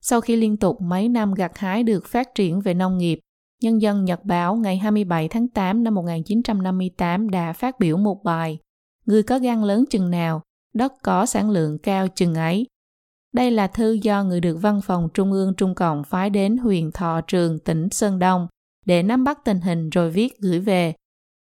Sau 0.00 0.20
khi 0.20 0.36
liên 0.36 0.56
tục 0.56 0.80
mấy 0.80 1.08
năm 1.08 1.34
gặt 1.34 1.58
hái 1.58 1.82
được 1.82 2.06
phát 2.06 2.34
triển 2.34 2.60
về 2.60 2.74
nông 2.74 2.98
nghiệp, 2.98 3.18
Nhân 3.60 3.82
dân 3.82 4.04
Nhật 4.04 4.24
Báo 4.24 4.56
ngày 4.56 4.78
27 4.78 5.28
tháng 5.28 5.48
8 5.48 5.84
năm 5.84 5.94
1958 5.94 7.30
đã 7.30 7.52
phát 7.52 7.78
biểu 7.78 7.96
một 7.96 8.24
bài 8.24 8.58
Người 9.06 9.22
có 9.22 9.38
gan 9.38 9.62
lớn 9.62 9.84
chừng 9.90 10.10
nào, 10.10 10.42
đất 10.74 10.92
có 11.02 11.26
sản 11.26 11.50
lượng 11.50 11.78
cao 11.78 12.08
chừng 12.08 12.34
ấy, 12.34 12.66
đây 13.32 13.50
là 13.50 13.66
thư 13.66 13.92
do 13.92 14.24
người 14.24 14.40
được 14.40 14.58
văn 14.62 14.80
phòng 14.80 15.08
Trung 15.14 15.32
ương 15.32 15.54
Trung 15.54 15.74
Cộng 15.74 16.04
phái 16.04 16.30
đến 16.30 16.56
huyền 16.56 16.90
Thọ 16.92 17.20
Trường, 17.20 17.58
tỉnh 17.58 17.88
Sơn 17.90 18.18
Đông 18.18 18.46
để 18.86 19.02
nắm 19.02 19.24
bắt 19.24 19.38
tình 19.44 19.60
hình 19.60 19.90
rồi 19.90 20.10
viết 20.10 20.40
gửi 20.40 20.60
về. 20.60 20.94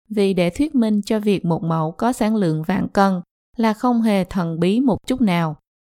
Vì 0.09 0.35
để 0.35 0.51
thuyết 0.51 0.75
minh 0.75 1.01
cho 1.03 1.21
việc 1.21 1.45
một 1.45 1.63
mẫu 1.63 1.93
có 1.93 2.13
sản 2.13 2.37
lượng 2.37 2.63
vạn 2.63 2.89
cân 2.89 3.21
là 3.57 3.73
không 3.73 4.03
hề 4.03 4.25
thần 4.25 4.61
bí 4.61 4.81
một 4.81 4.97
chút 5.07 5.21
nào. 5.21 5.57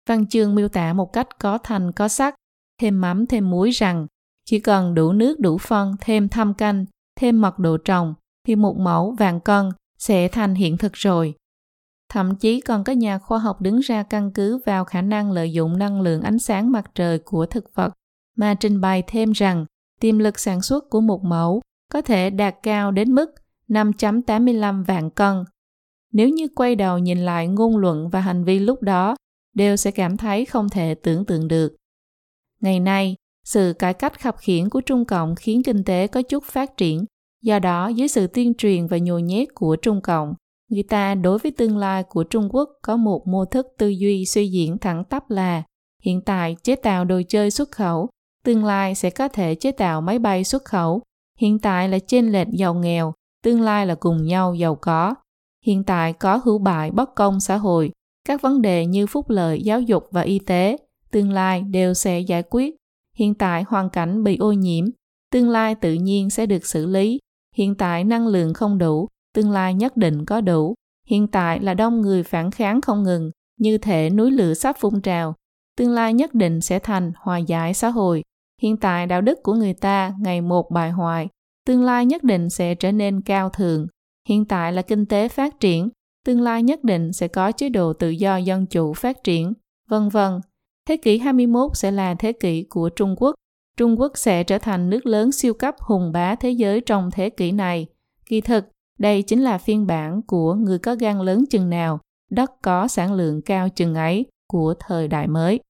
Văn 0.09 0.27
chương 0.27 0.55
miêu 0.55 0.69
tả 0.69 0.93
một 0.93 1.13
cách 1.13 1.39
có 1.39 1.59
thành 1.59 1.93
có 1.93 2.09
sắc, 2.09 2.35
thêm 2.81 3.01
mắm 3.01 3.27
thêm 3.27 3.51
muối 3.51 3.71
rằng 3.71 4.07
chỉ 4.45 4.59
cần 4.59 4.95
đủ 4.95 5.13
nước 5.13 5.41
đủ 5.41 5.59
phân 5.59 5.97
thêm 6.01 6.29
thăm 6.29 6.55
canh, 6.55 6.85
thêm 7.17 7.41
mật 7.41 7.59
độ 7.59 7.77
trồng 7.77 8.15
thì 8.47 8.57
một 8.57 8.79
mẫu 8.79 9.11
vàng 9.19 9.41
cân 9.41 9.71
sẽ 9.99 10.29
thành 10.29 10.55
hiện 10.55 10.79
thực 10.79 10.93
rồi. 10.93 11.35
Thậm 12.09 12.37
chí 12.37 12.61
còn 12.61 12.85
có 12.85 12.93
nhà 12.93 13.19
khoa 13.19 13.39
học 13.39 13.61
đứng 13.61 13.81
ra 13.81 14.03
căn 14.03 14.31
cứ 14.31 14.59
vào 14.67 14.85
khả 14.85 15.03
năng 15.03 15.33
lợi 15.33 15.53
dụng 15.53 15.79
năng 15.79 16.01
lượng 16.01 16.23
ánh 16.23 16.39
sáng 16.39 16.73
mặt 16.73 16.91
trời 16.95 17.19
của 17.19 17.47
thực 17.47 17.75
vật 17.75 17.93
mà 18.37 18.55
trình 18.55 18.81
bày 18.81 19.03
thêm 19.07 19.33
rằng 19.33 19.67
tiềm 20.01 20.19
lực 20.19 20.39
sản 20.39 20.63
xuất 20.63 20.91
của 20.91 21.01
một 21.01 21.25
mẫu 21.25 21.61
có 21.93 22.03
thể 22.03 22.31
đạt 22.31 22.57
cao 22.63 22.91
đến 22.91 23.15
mức 23.15 23.35
5.85 23.69 24.85
vạn 24.85 25.11
cân. 25.11 25.45
Nếu 26.13 26.29
như 26.29 26.49
quay 26.55 26.77
đầu 26.77 26.99
nhìn 26.99 27.19
lại 27.19 27.49
ngôn 27.49 27.77
luận 27.77 28.09
và 28.09 28.21
hành 28.21 28.45
vi 28.45 28.59
lúc 28.59 28.83
đó, 28.83 29.17
đều 29.55 29.77
sẽ 29.77 29.91
cảm 29.91 30.17
thấy 30.17 30.45
không 30.45 30.69
thể 30.69 30.95
tưởng 30.95 31.25
tượng 31.25 31.49
được. 31.49 31.77
Ngày 32.61 32.81
nay, 32.81 33.17
sự 33.45 33.73
cải 33.79 33.95
cách 33.95 34.21
khập 34.21 34.37
khiển 34.39 34.69
của 34.69 34.81
Trung 34.81 35.05
Cộng 35.05 35.35
khiến 35.35 35.63
kinh 35.63 35.85
tế 35.85 36.07
có 36.07 36.23
chút 36.23 36.45
phát 36.45 36.77
triển, 36.77 37.05
do 37.43 37.59
đó 37.59 37.89
dưới 37.89 38.09
sự 38.09 38.27
tuyên 38.27 38.55
truyền 38.55 38.87
và 38.87 38.99
nhồi 38.99 39.23
nhét 39.23 39.49
của 39.55 39.77
Trung 39.77 40.01
Cộng, 40.01 40.35
người 40.71 40.83
ta 40.83 41.15
đối 41.15 41.39
với 41.39 41.53
tương 41.53 41.77
lai 41.77 42.03
của 42.03 42.25
Trung 42.25 42.49
Quốc 42.53 42.69
có 42.83 42.97
một 42.97 43.27
mô 43.27 43.45
thức 43.45 43.67
tư 43.79 43.89
duy 43.89 44.27
suy 44.27 44.49
diễn 44.49 44.79
thẳng 44.79 45.05
tắp 45.05 45.31
là 45.31 45.63
hiện 46.03 46.21
tại 46.21 46.57
chế 46.63 46.77
tạo 46.77 47.05
đồ 47.05 47.21
chơi 47.29 47.51
xuất 47.51 47.71
khẩu, 47.71 48.09
tương 48.45 48.65
lai 48.65 48.95
sẽ 48.95 49.11
có 49.11 49.29
thể 49.29 49.55
chế 49.55 49.73
tạo 49.73 50.01
máy 50.01 50.19
bay 50.19 50.45
xuất 50.45 50.65
khẩu, 50.65 51.03
hiện 51.39 51.59
tại 51.59 51.89
là 51.89 51.99
chênh 51.99 52.33
lệch 52.33 52.49
giàu 52.53 52.75
nghèo, 52.75 53.13
tương 53.43 53.61
lai 53.61 53.87
là 53.87 53.95
cùng 53.95 54.27
nhau 54.27 54.55
giàu 54.55 54.75
có. 54.75 55.15
Hiện 55.67 55.85
tại 55.85 56.13
có 56.13 56.41
hữu 56.45 56.59
bại 56.59 56.91
bất 56.91 57.15
công 57.15 57.41
xã 57.41 57.57
hội, 57.57 57.93
các 58.29 58.43
vấn 58.43 58.63
đề 58.63 58.87
như 58.87 59.07
phúc 59.07 59.31
lợi, 59.31 59.63
giáo 59.63 59.81
dục 59.81 60.07
và 60.11 60.21
y 60.21 60.39
tế, 60.39 60.77
tương 61.11 61.33
lai 61.33 61.63
đều 61.63 61.95
sẽ 61.95 62.21
giải 62.21 62.43
quyết. 62.51 62.77
Hiện 63.19 63.35
tại 63.35 63.65
hoàn 63.69 63.91
cảnh 63.91 64.25
bị 64.25 64.37
ô 64.37 64.53
nhiễm, 64.53 64.85
tương 65.33 65.49
lai 65.49 65.75
tự 65.75 65.93
nhiên 65.93 66.31
sẽ 66.31 66.47
được 66.47 66.67
xử 66.67 66.87
lý. 66.87 67.19
Hiện 67.57 67.75
tại 67.75 68.05
năng 68.05 68.27
lượng 68.27 68.55
không 68.55 68.79
đủ, 68.79 69.09
tương 69.35 69.51
lai 69.51 69.75
nhất 69.75 69.97
định 69.97 70.25
có 70.25 70.41
đủ. 70.41 70.75
Hiện 71.09 71.27
tại 71.27 71.61
là 71.61 71.75
đông 71.75 72.01
người 72.01 72.23
phản 72.23 72.51
kháng 72.51 72.81
không 72.81 73.03
ngừng, 73.03 73.31
như 73.61 73.79
thể 73.79 74.11
núi 74.11 74.31
lửa 74.31 74.55
sắp 74.55 74.77
phun 74.79 75.01
trào. 75.01 75.35
Tương 75.77 75.93
lai 75.93 76.15
nhất 76.15 76.35
định 76.35 76.61
sẽ 76.61 76.79
thành 76.79 77.13
hòa 77.17 77.39
giải 77.39 77.75
xã 77.75 77.89
hội. 77.89 78.23
Hiện 78.63 78.77
tại 78.77 79.07
đạo 79.07 79.21
đức 79.21 79.39
của 79.43 79.55
người 79.55 79.75
ta 79.75 80.15
ngày 80.21 80.41
một 80.41 80.71
bài 80.71 80.91
hoại, 80.91 81.29
tương 81.67 81.85
lai 81.85 82.07
nhất 82.07 82.25
định 82.25 82.51
sẽ 82.51 82.75
trở 82.75 82.93
nên 82.93 83.21
cao 83.21 83.49
thượng. 83.49 83.87
Hiện 84.29 84.45
tại 84.45 84.73
là 84.73 84.83
kinh 84.83 85.07
tế 85.07 85.29
phát 85.29 85.61
triển, 85.61 85.89
tương 86.27 86.41
lai 86.41 86.63
nhất 86.63 86.85
định 86.85 87.13
sẽ 87.13 87.29
có 87.29 87.53
chế 87.53 87.69
độ 87.69 87.93
tự 87.93 88.11
do 88.11 88.37
dân 88.37 88.67
chủ 88.67 88.93
phát 88.93 89.25
triển, 89.25 89.53
vân 89.89 90.09
vân. 90.09 90.41
Thế 90.89 90.97
kỷ 90.97 91.19
21 91.19 91.71
sẽ 91.75 91.91
là 91.91 92.15
thế 92.15 92.33
kỷ 92.33 92.63
của 92.63 92.89
Trung 92.89 93.15
Quốc. 93.19 93.35
Trung 93.77 94.01
Quốc 94.01 94.13
sẽ 94.15 94.45
trở 94.45 94.59
thành 94.59 94.91
nước 94.91 95.07
lớn 95.07 95.33
siêu 95.33 95.55
cấp 95.55 95.75
hùng 95.81 96.13
bá 96.13 96.35
thế 96.35 96.51
giới 96.51 96.81
trong 96.81 97.11
thế 97.11 97.31
kỷ 97.31 97.53
này. 97.53 97.87
Kỳ 98.27 98.41
thực, 98.41 98.65
đây 98.99 99.23
chính 99.23 99.43
là 99.43 99.59
phiên 99.59 99.87
bản 99.87 100.23
của 100.23 100.55
người 100.55 100.79
có 100.79 100.95
gan 100.95 101.21
lớn 101.21 101.45
chừng 101.51 101.71
nào, 101.71 102.01
đất 102.31 102.51
có 102.63 102.89
sản 102.89 103.13
lượng 103.13 103.43
cao 103.43 103.69
chừng 103.69 103.95
ấy 103.95 104.27
của 104.49 104.75
thời 104.81 105.09
đại 105.09 105.29
mới. 105.29 105.61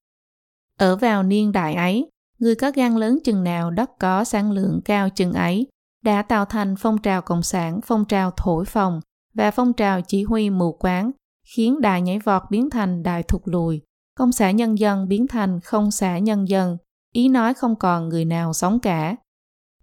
Ở 0.78 0.96
vào 0.96 1.22
niên 1.22 1.52
đại 1.52 1.74
ấy, 1.74 2.10
người 2.38 2.54
có 2.54 2.70
gan 2.74 2.96
lớn 2.96 3.18
chừng 3.24 3.44
nào 3.44 3.70
đất 3.70 3.90
có 3.98 4.24
sản 4.24 4.52
lượng 4.52 4.80
cao 4.84 5.08
chừng 5.08 5.32
ấy, 5.32 5.66
đã 6.04 6.22
tạo 6.22 6.44
thành 6.44 6.74
phong 6.78 6.98
trào 6.98 7.22
cộng 7.22 7.42
sản, 7.42 7.80
phong 7.84 8.04
trào 8.04 8.30
thổi 8.36 8.64
phồng 8.64 9.00
và 9.34 9.50
phong 9.50 9.72
trào 9.72 10.00
chỉ 10.00 10.22
huy 10.22 10.50
mù 10.50 10.72
quáng, 10.72 11.10
khiến 11.56 11.80
đài 11.80 12.02
nhảy 12.02 12.18
vọt 12.18 12.42
biến 12.50 12.70
thành 12.70 13.02
đài 13.02 13.22
thụt 13.22 13.42
lùi, 13.44 13.80
công 14.14 14.32
xã 14.32 14.50
nhân 14.50 14.78
dân 14.78 15.08
biến 15.08 15.26
thành 15.26 15.60
không 15.60 15.90
xã 15.90 16.18
nhân 16.18 16.48
dân, 16.48 16.76
ý 17.12 17.28
nói 17.28 17.54
không 17.54 17.76
còn 17.76 18.08
người 18.08 18.24
nào 18.24 18.52
sống 18.52 18.80
cả. 18.80 19.16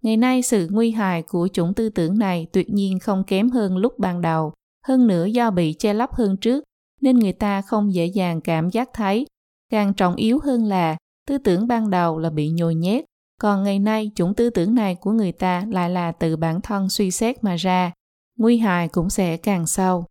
Ngày 0.02 0.16
nay 0.16 0.42
sự 0.42 0.68
nguy 0.70 0.90
hại 0.90 1.22
của 1.22 1.48
chủng 1.52 1.74
tư 1.74 1.88
tưởng 1.88 2.18
này 2.18 2.46
tuyệt 2.52 2.70
nhiên 2.70 2.98
không 2.98 3.24
kém 3.24 3.50
hơn 3.50 3.76
lúc 3.76 3.98
ban 3.98 4.20
đầu, 4.20 4.52
hơn 4.86 5.06
nữa 5.06 5.24
do 5.24 5.50
bị 5.50 5.72
che 5.72 5.94
lấp 5.94 6.12
hơn 6.12 6.36
trước, 6.36 6.64
nên 7.00 7.18
người 7.18 7.32
ta 7.32 7.62
không 7.62 7.94
dễ 7.94 8.06
dàng 8.06 8.40
cảm 8.40 8.70
giác 8.70 8.88
thấy. 8.94 9.26
Càng 9.70 9.94
trọng 9.94 10.14
yếu 10.14 10.38
hơn 10.44 10.64
là 10.64 10.96
tư 11.28 11.38
tưởng 11.38 11.66
ban 11.66 11.90
đầu 11.90 12.18
là 12.18 12.30
bị 12.30 12.50
nhồi 12.50 12.74
nhét, 12.74 13.04
còn 13.40 13.62
ngày 13.62 13.78
nay 13.78 14.10
chủng 14.14 14.34
tư 14.34 14.50
tưởng 14.50 14.74
này 14.74 14.94
của 14.94 15.10
người 15.10 15.32
ta 15.32 15.66
lại 15.70 15.90
là 15.90 16.12
từ 16.12 16.36
bản 16.36 16.60
thân 16.60 16.88
suy 16.88 17.10
xét 17.10 17.44
mà 17.44 17.56
ra, 17.56 17.92
nguy 18.38 18.58
hại 18.58 18.88
cũng 18.88 19.10
sẽ 19.10 19.36
càng 19.36 19.66
sâu. 19.66 20.04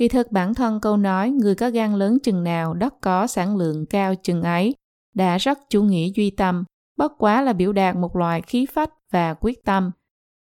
Kỳ 0.00 0.08
thực 0.08 0.32
bản 0.32 0.54
thân 0.54 0.80
câu 0.80 0.96
nói 0.96 1.30
người 1.30 1.54
có 1.54 1.70
gan 1.70 1.94
lớn 1.94 2.18
chừng 2.22 2.44
nào 2.44 2.74
đất 2.74 2.94
có 3.00 3.26
sản 3.26 3.56
lượng 3.56 3.86
cao 3.86 4.14
chừng 4.14 4.42
ấy 4.42 4.74
đã 5.14 5.38
rất 5.38 5.58
chủ 5.70 5.82
nghĩa 5.82 6.08
duy 6.14 6.30
tâm, 6.30 6.64
bất 6.96 7.12
quá 7.18 7.42
là 7.42 7.52
biểu 7.52 7.72
đạt 7.72 7.96
một 7.96 8.16
loại 8.16 8.42
khí 8.42 8.66
phách 8.66 8.90
và 9.12 9.34
quyết 9.34 9.64
tâm. 9.64 9.90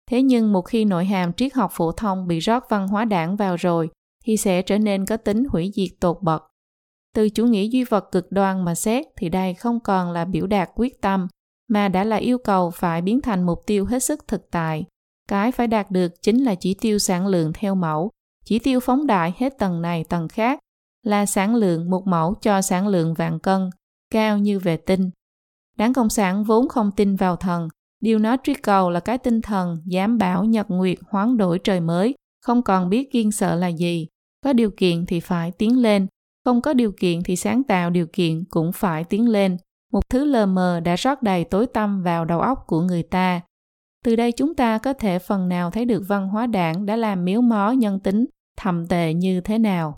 Thế 0.09 0.21
nhưng 0.21 0.53
một 0.53 0.61
khi 0.61 0.85
nội 0.85 1.05
hàm 1.05 1.33
triết 1.33 1.53
học 1.53 1.71
phổ 1.73 1.91
thông 1.91 2.27
bị 2.27 2.39
rót 2.39 2.63
văn 2.69 2.87
hóa 2.87 3.05
đảng 3.05 3.35
vào 3.35 3.55
rồi, 3.55 3.89
thì 4.25 4.37
sẽ 4.37 4.61
trở 4.61 4.77
nên 4.77 5.05
có 5.05 5.17
tính 5.17 5.43
hủy 5.51 5.71
diệt 5.75 5.99
tột 5.99 6.17
bậc. 6.21 6.43
Từ 7.15 7.29
chủ 7.29 7.45
nghĩa 7.45 7.67
duy 7.67 7.83
vật 7.83 8.11
cực 8.11 8.31
đoan 8.31 8.65
mà 8.65 8.75
xét 8.75 9.05
thì 9.17 9.29
đây 9.29 9.53
không 9.53 9.79
còn 9.79 10.11
là 10.11 10.25
biểu 10.25 10.47
đạt 10.47 10.69
quyết 10.75 11.01
tâm, 11.01 11.27
mà 11.69 11.87
đã 11.87 12.03
là 12.03 12.15
yêu 12.15 12.37
cầu 12.37 12.71
phải 12.71 13.01
biến 13.01 13.21
thành 13.21 13.45
mục 13.45 13.63
tiêu 13.67 13.85
hết 13.85 14.03
sức 14.03 14.27
thực 14.27 14.51
tại. 14.51 14.85
Cái 15.27 15.51
phải 15.51 15.67
đạt 15.67 15.91
được 15.91 16.21
chính 16.21 16.43
là 16.43 16.55
chỉ 16.55 16.73
tiêu 16.73 16.99
sản 16.99 17.27
lượng 17.27 17.51
theo 17.53 17.75
mẫu, 17.75 18.11
chỉ 18.47 18.59
tiêu 18.59 18.79
phóng 18.79 19.07
đại 19.07 19.33
hết 19.37 19.57
tầng 19.57 19.81
này 19.81 20.03
tầng 20.03 20.27
khác, 20.27 20.59
là 21.03 21.25
sản 21.25 21.55
lượng 21.55 21.89
một 21.89 22.07
mẫu 22.07 22.35
cho 22.41 22.61
sản 22.61 22.87
lượng 22.87 23.13
vạn 23.13 23.39
cân, 23.39 23.69
cao 24.13 24.37
như 24.37 24.59
vệ 24.59 24.77
tinh. 24.77 25.09
Đảng 25.77 25.93
Cộng 25.93 26.09
sản 26.09 26.43
vốn 26.43 26.67
không 26.69 26.91
tin 26.91 27.15
vào 27.15 27.35
thần, 27.35 27.67
điều 28.01 28.19
nó 28.19 28.35
truy 28.43 28.53
cầu 28.53 28.89
là 28.89 28.99
cái 28.99 29.17
tinh 29.17 29.41
thần 29.41 29.77
dám 29.85 30.17
bảo 30.17 30.43
nhật 30.43 30.65
nguyệt 30.69 30.97
hoán 31.09 31.37
đổi 31.37 31.59
trời 31.59 31.79
mới, 31.79 32.15
không 32.41 32.61
còn 32.61 32.89
biết 32.89 33.11
kiên 33.11 33.31
sợ 33.31 33.55
là 33.55 33.67
gì. 33.67 34.07
Có 34.43 34.53
điều 34.53 34.69
kiện 34.77 35.05
thì 35.05 35.19
phải 35.19 35.51
tiến 35.51 35.81
lên, 35.81 36.07
không 36.45 36.61
có 36.61 36.73
điều 36.73 36.91
kiện 36.99 37.23
thì 37.23 37.35
sáng 37.35 37.63
tạo 37.63 37.89
điều 37.89 38.07
kiện 38.13 38.43
cũng 38.49 38.71
phải 38.71 39.03
tiến 39.03 39.29
lên. 39.29 39.57
Một 39.91 40.09
thứ 40.09 40.25
lờ 40.25 40.45
mờ 40.45 40.79
đã 40.79 40.95
rót 40.95 41.23
đầy 41.23 41.43
tối 41.43 41.65
tăm 41.65 42.03
vào 42.03 42.25
đầu 42.25 42.39
óc 42.39 42.63
của 42.67 42.81
người 42.81 43.03
ta. 43.03 43.41
Từ 44.05 44.15
đây 44.15 44.31
chúng 44.31 44.55
ta 44.55 44.77
có 44.77 44.93
thể 44.93 45.19
phần 45.19 45.49
nào 45.49 45.71
thấy 45.71 45.85
được 45.85 46.03
văn 46.07 46.29
hóa 46.29 46.47
đảng 46.47 46.85
đã 46.85 46.95
làm 46.95 47.25
miếu 47.25 47.41
mó 47.41 47.71
nhân 47.71 47.99
tính 47.99 48.25
thầm 48.57 48.87
tệ 48.87 49.13
như 49.13 49.41
thế 49.41 49.57
nào. 49.57 49.97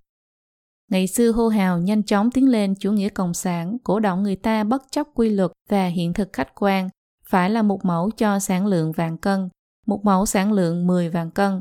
Ngày 0.91 1.07
xưa 1.07 1.31
hô 1.31 1.47
hào 1.47 1.79
nhanh 1.79 2.03
chóng 2.03 2.31
tiến 2.31 2.49
lên 2.49 2.75
chủ 2.79 2.91
nghĩa 2.91 3.09
cộng 3.09 3.33
sản, 3.33 3.77
cổ 3.83 3.99
động 3.99 4.23
người 4.23 4.35
ta 4.35 4.63
bất 4.63 4.83
chấp 4.91 5.07
quy 5.15 5.29
luật 5.29 5.51
và 5.69 5.87
hiện 5.87 6.13
thực 6.13 6.33
khách 6.33 6.55
quan, 6.55 6.89
phải 7.29 7.49
là 7.49 7.61
một 7.61 7.85
mẫu 7.85 8.11
cho 8.17 8.39
sản 8.39 8.65
lượng 8.65 8.91
vàng 8.91 9.17
cân, 9.17 9.49
một 9.87 10.05
mẫu 10.05 10.25
sản 10.25 10.53
lượng 10.53 10.87
10 10.87 11.09
vàng 11.09 11.31
cân. 11.31 11.59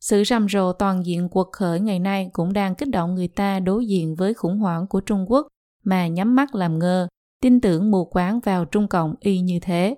Sự 0.00 0.24
rầm 0.24 0.48
rộ 0.48 0.72
toàn 0.72 1.06
diện 1.06 1.28
cuộc 1.28 1.52
khởi 1.52 1.80
ngày 1.80 1.98
nay 1.98 2.30
cũng 2.32 2.52
đang 2.52 2.74
kích 2.74 2.88
động 2.90 3.14
người 3.14 3.28
ta 3.28 3.60
đối 3.60 3.86
diện 3.86 4.14
với 4.14 4.34
khủng 4.34 4.58
hoảng 4.58 4.86
của 4.86 5.00
Trung 5.00 5.24
Quốc 5.28 5.46
mà 5.84 6.06
nhắm 6.06 6.34
mắt 6.36 6.54
làm 6.54 6.78
ngơ, 6.78 7.08
tin 7.42 7.60
tưởng 7.60 7.90
mù 7.90 8.04
quáng 8.04 8.40
vào 8.40 8.64
Trung 8.64 8.88
Cộng 8.88 9.14
y 9.20 9.40
như 9.40 9.58
thế. 9.62 9.96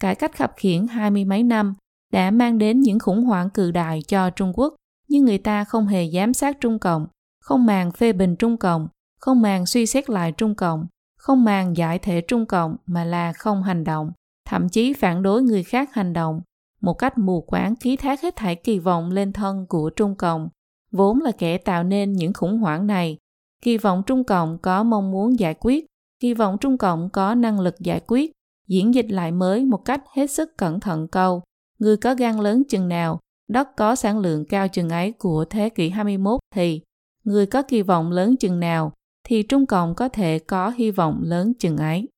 Cải 0.00 0.14
cách 0.14 0.36
khập 0.36 0.52
khiển 0.56 0.86
hai 0.86 1.10
mươi 1.10 1.24
mấy 1.24 1.42
năm 1.42 1.74
đã 2.12 2.30
mang 2.30 2.58
đến 2.58 2.80
những 2.80 2.98
khủng 2.98 3.24
hoảng 3.24 3.50
cự 3.50 3.70
đại 3.70 4.02
cho 4.08 4.30
Trung 4.30 4.52
Quốc, 4.54 4.74
nhưng 5.08 5.24
người 5.24 5.38
ta 5.38 5.64
không 5.64 5.86
hề 5.86 6.10
giám 6.10 6.34
sát 6.34 6.60
Trung 6.60 6.78
Cộng, 6.78 7.06
không 7.40 7.66
màng 7.66 7.92
phê 7.92 8.12
bình 8.12 8.36
Trung 8.36 8.56
Cộng, 8.56 8.88
không 9.20 9.42
màng 9.42 9.66
suy 9.66 9.86
xét 9.86 10.10
lại 10.10 10.32
Trung 10.32 10.54
Cộng, 10.54 10.86
không 11.16 11.44
màng 11.44 11.76
giải 11.76 11.98
thể 11.98 12.20
Trung 12.20 12.46
Cộng 12.46 12.76
mà 12.86 13.04
là 13.04 13.32
không 13.32 13.62
hành 13.62 13.84
động, 13.84 14.12
thậm 14.48 14.68
chí 14.68 14.92
phản 14.92 15.22
đối 15.22 15.42
người 15.42 15.62
khác 15.62 15.94
hành 15.94 16.12
động, 16.12 16.40
một 16.80 16.94
cách 16.94 17.18
mù 17.18 17.40
quáng 17.40 17.76
ký 17.76 17.96
thác 17.96 18.22
hết 18.22 18.36
thảy 18.36 18.56
kỳ 18.56 18.78
vọng 18.78 19.10
lên 19.10 19.32
thân 19.32 19.66
của 19.68 19.90
Trung 19.90 20.14
Cộng, 20.14 20.48
vốn 20.92 21.20
là 21.20 21.32
kẻ 21.38 21.58
tạo 21.58 21.84
nên 21.84 22.12
những 22.12 22.32
khủng 22.32 22.58
hoảng 22.58 22.86
này. 22.86 23.16
Kỳ 23.62 23.76
vọng 23.78 24.02
Trung 24.06 24.24
Cộng 24.24 24.58
có 24.58 24.82
mong 24.82 25.10
muốn 25.10 25.38
giải 25.38 25.54
quyết, 25.60 25.86
kỳ 26.20 26.34
vọng 26.34 26.58
Trung 26.60 26.78
Cộng 26.78 27.10
có 27.10 27.34
năng 27.34 27.60
lực 27.60 27.74
giải 27.80 28.00
quyết, 28.06 28.32
diễn 28.68 28.94
dịch 28.94 29.06
lại 29.08 29.32
mới 29.32 29.64
một 29.64 29.84
cách 29.84 30.02
hết 30.14 30.30
sức 30.30 30.56
cẩn 30.56 30.80
thận 30.80 31.08
câu. 31.08 31.42
Người 31.78 31.96
có 31.96 32.14
gan 32.14 32.38
lớn 32.40 32.62
chừng 32.68 32.88
nào, 32.88 33.20
đất 33.48 33.68
có 33.76 33.94
sản 33.94 34.18
lượng 34.18 34.44
cao 34.44 34.68
chừng 34.68 34.88
ấy 34.88 35.12
của 35.12 35.44
thế 35.44 35.68
kỷ 35.68 35.88
21 35.88 36.40
thì 36.54 36.80
người 37.24 37.46
có 37.46 37.62
kỳ 37.62 37.82
vọng 37.82 38.10
lớn 38.10 38.36
chừng 38.36 38.60
nào 38.60 38.92
thì 39.24 39.42
Trung 39.42 39.66
Cộng 39.66 39.94
có 39.94 40.08
thể 40.08 40.38
có 40.38 40.70
hy 40.70 40.90
vọng 40.90 41.20
lớn 41.24 41.52
chừng 41.58 41.76
ấy. 41.76 42.08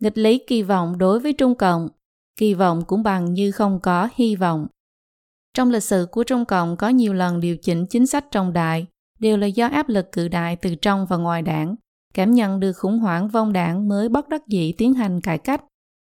Nghịch 0.00 0.18
lý 0.18 0.38
kỳ 0.46 0.62
vọng 0.62 0.98
đối 0.98 1.20
với 1.20 1.32
Trung 1.32 1.54
Cộng, 1.54 1.88
kỳ 2.36 2.54
vọng 2.54 2.84
cũng 2.86 3.02
bằng 3.02 3.34
như 3.34 3.50
không 3.50 3.80
có 3.82 4.08
hy 4.14 4.36
vọng. 4.36 4.66
Trong 5.54 5.70
lịch 5.70 5.82
sử 5.82 6.06
của 6.12 6.24
Trung 6.24 6.44
Cộng 6.44 6.76
có 6.76 6.88
nhiều 6.88 7.14
lần 7.14 7.40
điều 7.40 7.56
chỉnh 7.56 7.86
chính 7.86 8.06
sách 8.06 8.24
trọng 8.30 8.52
đại, 8.52 8.86
đều 9.18 9.36
là 9.36 9.46
do 9.46 9.66
áp 9.66 9.88
lực 9.88 10.12
cự 10.12 10.28
đại 10.28 10.56
từ 10.56 10.74
trong 10.74 11.06
và 11.06 11.16
ngoài 11.16 11.42
đảng, 11.42 11.74
cảm 12.14 12.30
nhận 12.30 12.60
được 12.60 12.72
khủng 12.72 12.98
hoảng 12.98 13.28
vong 13.28 13.52
đảng 13.52 13.88
mới 13.88 14.08
bất 14.08 14.28
đắc 14.28 14.46
dĩ 14.46 14.72
tiến 14.78 14.94
hành 14.94 15.20
cải 15.20 15.38
cách. 15.38 15.64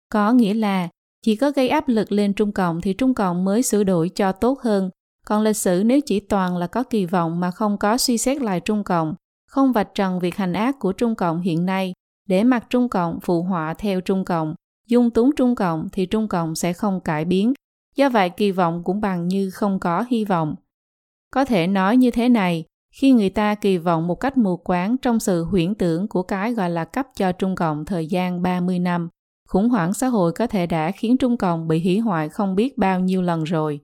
Có 0.08 0.32
nghĩa 0.32 0.54
là 0.54 0.88
chỉ 1.22 1.36
có 1.36 1.50
gây 1.50 1.68
áp 1.68 1.88
lực 1.88 2.12
lên 2.12 2.32
Trung 2.32 2.52
Cộng 2.52 2.80
thì 2.80 2.92
Trung 2.92 3.14
Cộng 3.14 3.44
mới 3.44 3.62
sửa 3.62 3.84
đổi 3.84 4.08
cho 4.08 4.32
tốt 4.32 4.60
hơn. 4.60 4.90
Còn 5.26 5.42
lịch 5.42 5.56
sử 5.56 5.82
nếu 5.86 6.00
chỉ 6.00 6.20
toàn 6.20 6.56
là 6.56 6.66
có 6.66 6.82
kỳ 6.82 7.06
vọng 7.06 7.40
mà 7.40 7.50
không 7.50 7.78
có 7.78 7.98
suy 7.98 8.18
xét 8.18 8.42
lại 8.42 8.60
Trung 8.60 8.84
Cộng, 8.84 9.14
không 9.46 9.72
vạch 9.72 9.94
trần 9.94 10.20
việc 10.20 10.36
hành 10.36 10.52
ác 10.52 10.78
của 10.78 10.92
Trung 10.92 11.14
Cộng 11.14 11.40
hiện 11.40 11.66
nay, 11.66 11.92
để 12.28 12.44
mặc 12.44 12.66
Trung 12.70 12.88
Cộng 12.88 13.18
phụ 13.22 13.42
họa 13.42 13.74
theo 13.74 14.00
Trung 14.00 14.24
Cộng, 14.24 14.54
dung 14.88 15.10
túng 15.10 15.30
Trung 15.36 15.54
Cộng 15.54 15.88
thì 15.92 16.06
Trung 16.06 16.28
Cộng 16.28 16.54
sẽ 16.54 16.72
không 16.72 17.00
cải 17.00 17.24
biến. 17.24 17.52
Do 17.96 18.08
vậy 18.08 18.30
kỳ 18.30 18.50
vọng 18.50 18.82
cũng 18.84 19.00
bằng 19.00 19.28
như 19.28 19.50
không 19.50 19.80
có 19.80 20.04
hy 20.10 20.24
vọng. 20.24 20.54
Có 21.30 21.44
thể 21.44 21.66
nói 21.66 21.96
như 21.96 22.10
thế 22.10 22.28
này, 22.28 22.64
khi 22.94 23.12
người 23.12 23.30
ta 23.30 23.54
kỳ 23.54 23.78
vọng 23.78 24.06
một 24.06 24.14
cách 24.14 24.36
mù 24.36 24.56
quáng 24.56 24.96
trong 24.98 25.20
sự 25.20 25.44
huyễn 25.44 25.74
tưởng 25.74 26.08
của 26.08 26.22
cái 26.22 26.54
gọi 26.54 26.70
là 26.70 26.84
cấp 26.84 27.06
cho 27.16 27.32
Trung 27.32 27.54
Cộng 27.54 27.84
thời 27.84 28.06
gian 28.06 28.42
30 28.42 28.78
năm, 28.78 29.08
khủng 29.48 29.68
hoảng 29.68 29.94
xã 29.94 30.06
hội 30.06 30.32
có 30.32 30.46
thể 30.46 30.66
đã 30.66 30.90
khiến 30.90 31.16
Trung 31.16 31.36
Cộng 31.36 31.68
bị 31.68 31.82
hủy 31.82 31.98
hoại 31.98 32.28
không 32.28 32.54
biết 32.54 32.78
bao 32.78 33.00
nhiêu 33.00 33.22
lần 33.22 33.44
rồi. 33.44 33.80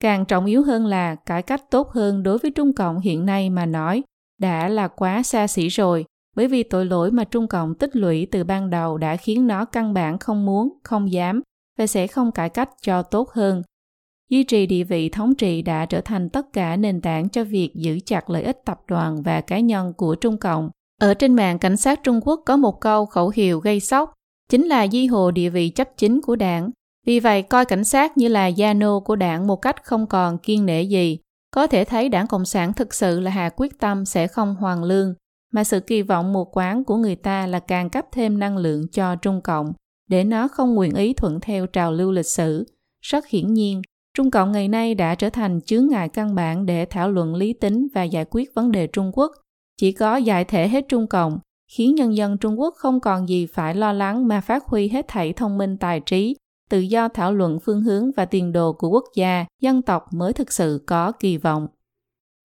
Càng 0.00 0.24
trọng 0.24 0.46
yếu 0.46 0.62
hơn 0.62 0.86
là 0.86 1.14
cải 1.14 1.42
cách 1.42 1.70
tốt 1.70 1.90
hơn 1.90 2.22
đối 2.22 2.38
với 2.38 2.50
Trung 2.50 2.72
Cộng 2.72 3.00
hiện 3.00 3.26
nay 3.26 3.50
mà 3.50 3.66
nói 3.66 4.02
đã 4.40 4.68
là 4.68 4.88
quá 4.88 5.22
xa 5.22 5.46
xỉ 5.46 5.68
rồi, 5.68 6.04
bởi 6.36 6.48
vì 6.48 6.62
tội 6.62 6.84
lỗi 6.84 7.10
mà 7.10 7.24
Trung 7.24 7.48
Cộng 7.48 7.74
tích 7.74 7.96
lũy 7.96 8.26
từ 8.30 8.44
ban 8.44 8.70
đầu 8.70 8.98
đã 8.98 9.16
khiến 9.16 9.46
nó 9.46 9.64
căn 9.64 9.94
bản 9.94 10.18
không 10.18 10.46
muốn, 10.46 10.78
không 10.84 11.12
dám 11.12 11.42
và 11.78 11.86
sẽ 11.86 12.06
không 12.06 12.32
cải 12.32 12.48
cách 12.48 12.70
cho 12.82 13.02
tốt 13.02 13.30
hơn. 13.30 13.62
Duy 14.30 14.44
trì 14.44 14.66
địa 14.66 14.84
vị 14.84 15.08
thống 15.08 15.34
trị 15.34 15.62
đã 15.62 15.86
trở 15.86 16.00
thành 16.00 16.28
tất 16.28 16.52
cả 16.52 16.76
nền 16.76 17.00
tảng 17.00 17.28
cho 17.28 17.44
việc 17.44 17.70
giữ 17.74 17.98
chặt 18.06 18.30
lợi 18.30 18.42
ích 18.42 18.60
tập 18.64 18.80
đoàn 18.88 19.22
và 19.22 19.40
cá 19.40 19.60
nhân 19.60 19.92
của 19.96 20.14
Trung 20.14 20.38
Cộng. 20.38 20.70
Ở 21.00 21.14
trên 21.14 21.34
mạng 21.34 21.58
cảnh 21.58 21.76
sát 21.76 22.00
Trung 22.02 22.20
Quốc 22.24 22.40
có 22.46 22.56
một 22.56 22.80
câu 22.80 23.06
khẩu 23.06 23.32
hiệu 23.34 23.60
gây 23.60 23.80
sốc, 23.80 24.12
chính 24.48 24.66
là 24.66 24.86
di 24.88 25.06
hồ 25.06 25.30
địa 25.30 25.48
vị 25.48 25.68
chấp 25.68 25.88
chính 25.96 26.20
của 26.20 26.36
đảng. 26.36 26.70
Vì 27.06 27.20
vậy, 27.20 27.42
coi 27.42 27.64
cảnh 27.64 27.84
sát 27.84 28.18
như 28.18 28.28
là 28.28 28.46
gia 28.46 28.74
nô 28.74 29.00
của 29.00 29.16
đảng 29.16 29.46
một 29.46 29.56
cách 29.56 29.84
không 29.84 30.06
còn 30.06 30.38
kiên 30.38 30.66
nể 30.66 30.82
gì. 30.82 31.18
Có 31.50 31.66
thể 31.66 31.84
thấy 31.84 32.08
đảng 32.08 32.26
Cộng 32.26 32.44
sản 32.44 32.72
thực 32.72 32.94
sự 32.94 33.20
là 33.20 33.30
hạ 33.30 33.50
quyết 33.56 33.78
tâm 33.78 34.04
sẽ 34.04 34.26
không 34.26 34.54
hoàn 34.54 34.84
lương, 34.84 35.14
mà 35.52 35.64
sự 35.64 35.80
kỳ 35.80 36.02
vọng 36.02 36.32
mù 36.32 36.44
quáng 36.44 36.84
của 36.84 36.96
người 36.96 37.16
ta 37.16 37.46
là 37.46 37.60
càng 37.60 37.90
cấp 37.90 38.06
thêm 38.12 38.38
năng 38.38 38.56
lượng 38.56 38.88
cho 38.92 39.16
Trung 39.16 39.40
Cộng, 39.40 39.72
để 40.08 40.24
nó 40.24 40.48
không 40.48 40.74
nguyện 40.74 40.94
ý 40.94 41.12
thuận 41.12 41.40
theo 41.40 41.66
trào 41.66 41.92
lưu 41.92 42.12
lịch 42.12 42.26
sử. 42.26 42.66
Rất 43.00 43.26
hiển 43.26 43.54
nhiên, 43.54 43.82
Trung 44.16 44.30
Cộng 44.30 44.52
ngày 44.52 44.68
nay 44.68 44.94
đã 44.94 45.14
trở 45.14 45.30
thành 45.30 45.60
chướng 45.60 45.88
ngại 45.88 46.08
căn 46.08 46.34
bản 46.34 46.66
để 46.66 46.84
thảo 46.84 47.10
luận 47.10 47.34
lý 47.34 47.52
tính 47.52 47.86
và 47.94 48.02
giải 48.02 48.24
quyết 48.30 48.54
vấn 48.54 48.72
đề 48.72 48.86
Trung 48.86 49.10
Quốc. 49.14 49.32
Chỉ 49.80 49.92
có 49.92 50.16
giải 50.16 50.44
thể 50.44 50.68
hết 50.68 50.84
Trung 50.88 51.06
Cộng, 51.06 51.38
khiến 51.68 51.94
nhân 51.94 52.16
dân 52.16 52.38
Trung 52.38 52.60
Quốc 52.60 52.74
không 52.76 53.00
còn 53.00 53.28
gì 53.28 53.46
phải 53.46 53.74
lo 53.74 53.92
lắng 53.92 54.28
mà 54.28 54.40
phát 54.40 54.64
huy 54.64 54.88
hết 54.88 55.08
thảy 55.08 55.32
thông 55.32 55.58
minh 55.58 55.76
tài 55.76 56.00
trí, 56.00 56.36
tự 56.70 56.80
do 56.80 57.08
thảo 57.08 57.32
luận 57.32 57.58
phương 57.60 57.82
hướng 57.82 58.10
và 58.16 58.24
tiền 58.24 58.52
đồ 58.52 58.72
của 58.72 58.88
quốc 58.88 59.04
gia, 59.14 59.46
dân 59.60 59.82
tộc 59.82 60.12
mới 60.12 60.32
thực 60.32 60.52
sự 60.52 60.84
có 60.86 61.12
kỳ 61.12 61.36
vọng. 61.36 61.66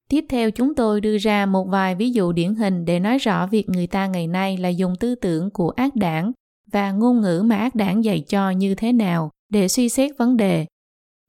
Tiếp 0.09 0.25
theo 0.29 0.51
chúng 0.51 0.75
tôi 0.75 1.01
đưa 1.01 1.17
ra 1.17 1.45
một 1.45 1.67
vài 1.69 1.95
ví 1.95 2.12
dụ 2.12 2.31
điển 2.31 2.55
hình 2.55 2.86
để 2.86 2.99
nói 2.99 3.17
rõ 3.17 3.47
việc 3.47 3.69
người 3.69 3.88
ta 3.88 4.07
ngày 4.07 4.27
nay 4.27 4.57
là 4.57 4.69
dùng 4.69 4.95
tư 4.99 5.15
tưởng 5.15 5.49
của 5.49 5.69
ác 5.69 5.95
đảng 5.95 6.31
và 6.71 6.91
ngôn 6.91 7.21
ngữ 7.21 7.41
mà 7.45 7.55
ác 7.55 7.75
đảng 7.75 8.03
dạy 8.03 8.23
cho 8.27 8.49
như 8.49 8.75
thế 8.75 8.91
nào 8.91 9.29
để 9.49 9.67
suy 9.67 9.89
xét 9.89 10.12
vấn 10.17 10.38
đề. 10.38 10.65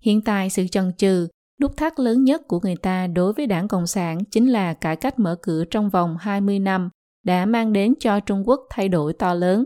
Hiện 0.02 0.20
tại 0.20 0.50
sự 0.50 0.66
chần 0.66 0.92
chừ, 0.96 1.28
nút 1.60 1.76
thắt 1.76 2.00
lớn 2.00 2.24
nhất 2.24 2.48
của 2.48 2.60
người 2.62 2.76
ta 2.76 3.06
đối 3.06 3.32
với 3.32 3.46
đảng 3.46 3.68
Cộng 3.68 3.86
sản 3.86 4.24
chính 4.24 4.48
là 4.48 4.74
cải 4.74 4.96
cách 4.96 5.18
mở 5.18 5.36
cửa 5.42 5.64
trong 5.64 5.90
vòng 5.90 6.16
20 6.20 6.58
năm 6.58 6.90
đã 7.24 7.46
mang 7.46 7.72
đến 7.72 7.94
cho 8.00 8.20
Trung 8.20 8.48
Quốc 8.48 8.60
thay 8.70 8.88
đổi 8.88 9.12
to 9.12 9.34
lớn. 9.34 9.64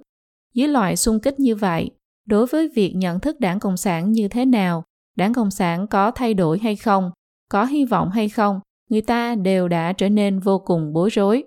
Dưới 0.54 0.68
loại 0.68 0.96
xung 0.96 1.20
kích 1.20 1.40
như 1.40 1.54
vậy, 1.54 1.90
đối 2.26 2.46
với 2.46 2.68
việc 2.68 2.92
nhận 2.96 3.20
thức 3.20 3.40
đảng 3.40 3.60
Cộng 3.60 3.76
sản 3.76 4.12
như 4.12 4.28
thế 4.28 4.44
nào, 4.44 4.84
đảng 5.16 5.34
Cộng 5.34 5.50
sản 5.50 5.86
có 5.86 6.10
thay 6.10 6.34
đổi 6.34 6.58
hay 6.58 6.76
không, 6.76 7.10
có 7.50 7.64
hy 7.64 7.84
vọng 7.84 8.10
hay 8.10 8.28
không, 8.28 8.60
người 8.90 9.02
ta 9.02 9.34
đều 9.34 9.68
đã 9.68 9.92
trở 9.92 10.08
nên 10.08 10.40
vô 10.40 10.58
cùng 10.58 10.92
bối 10.92 11.10
rối. 11.10 11.44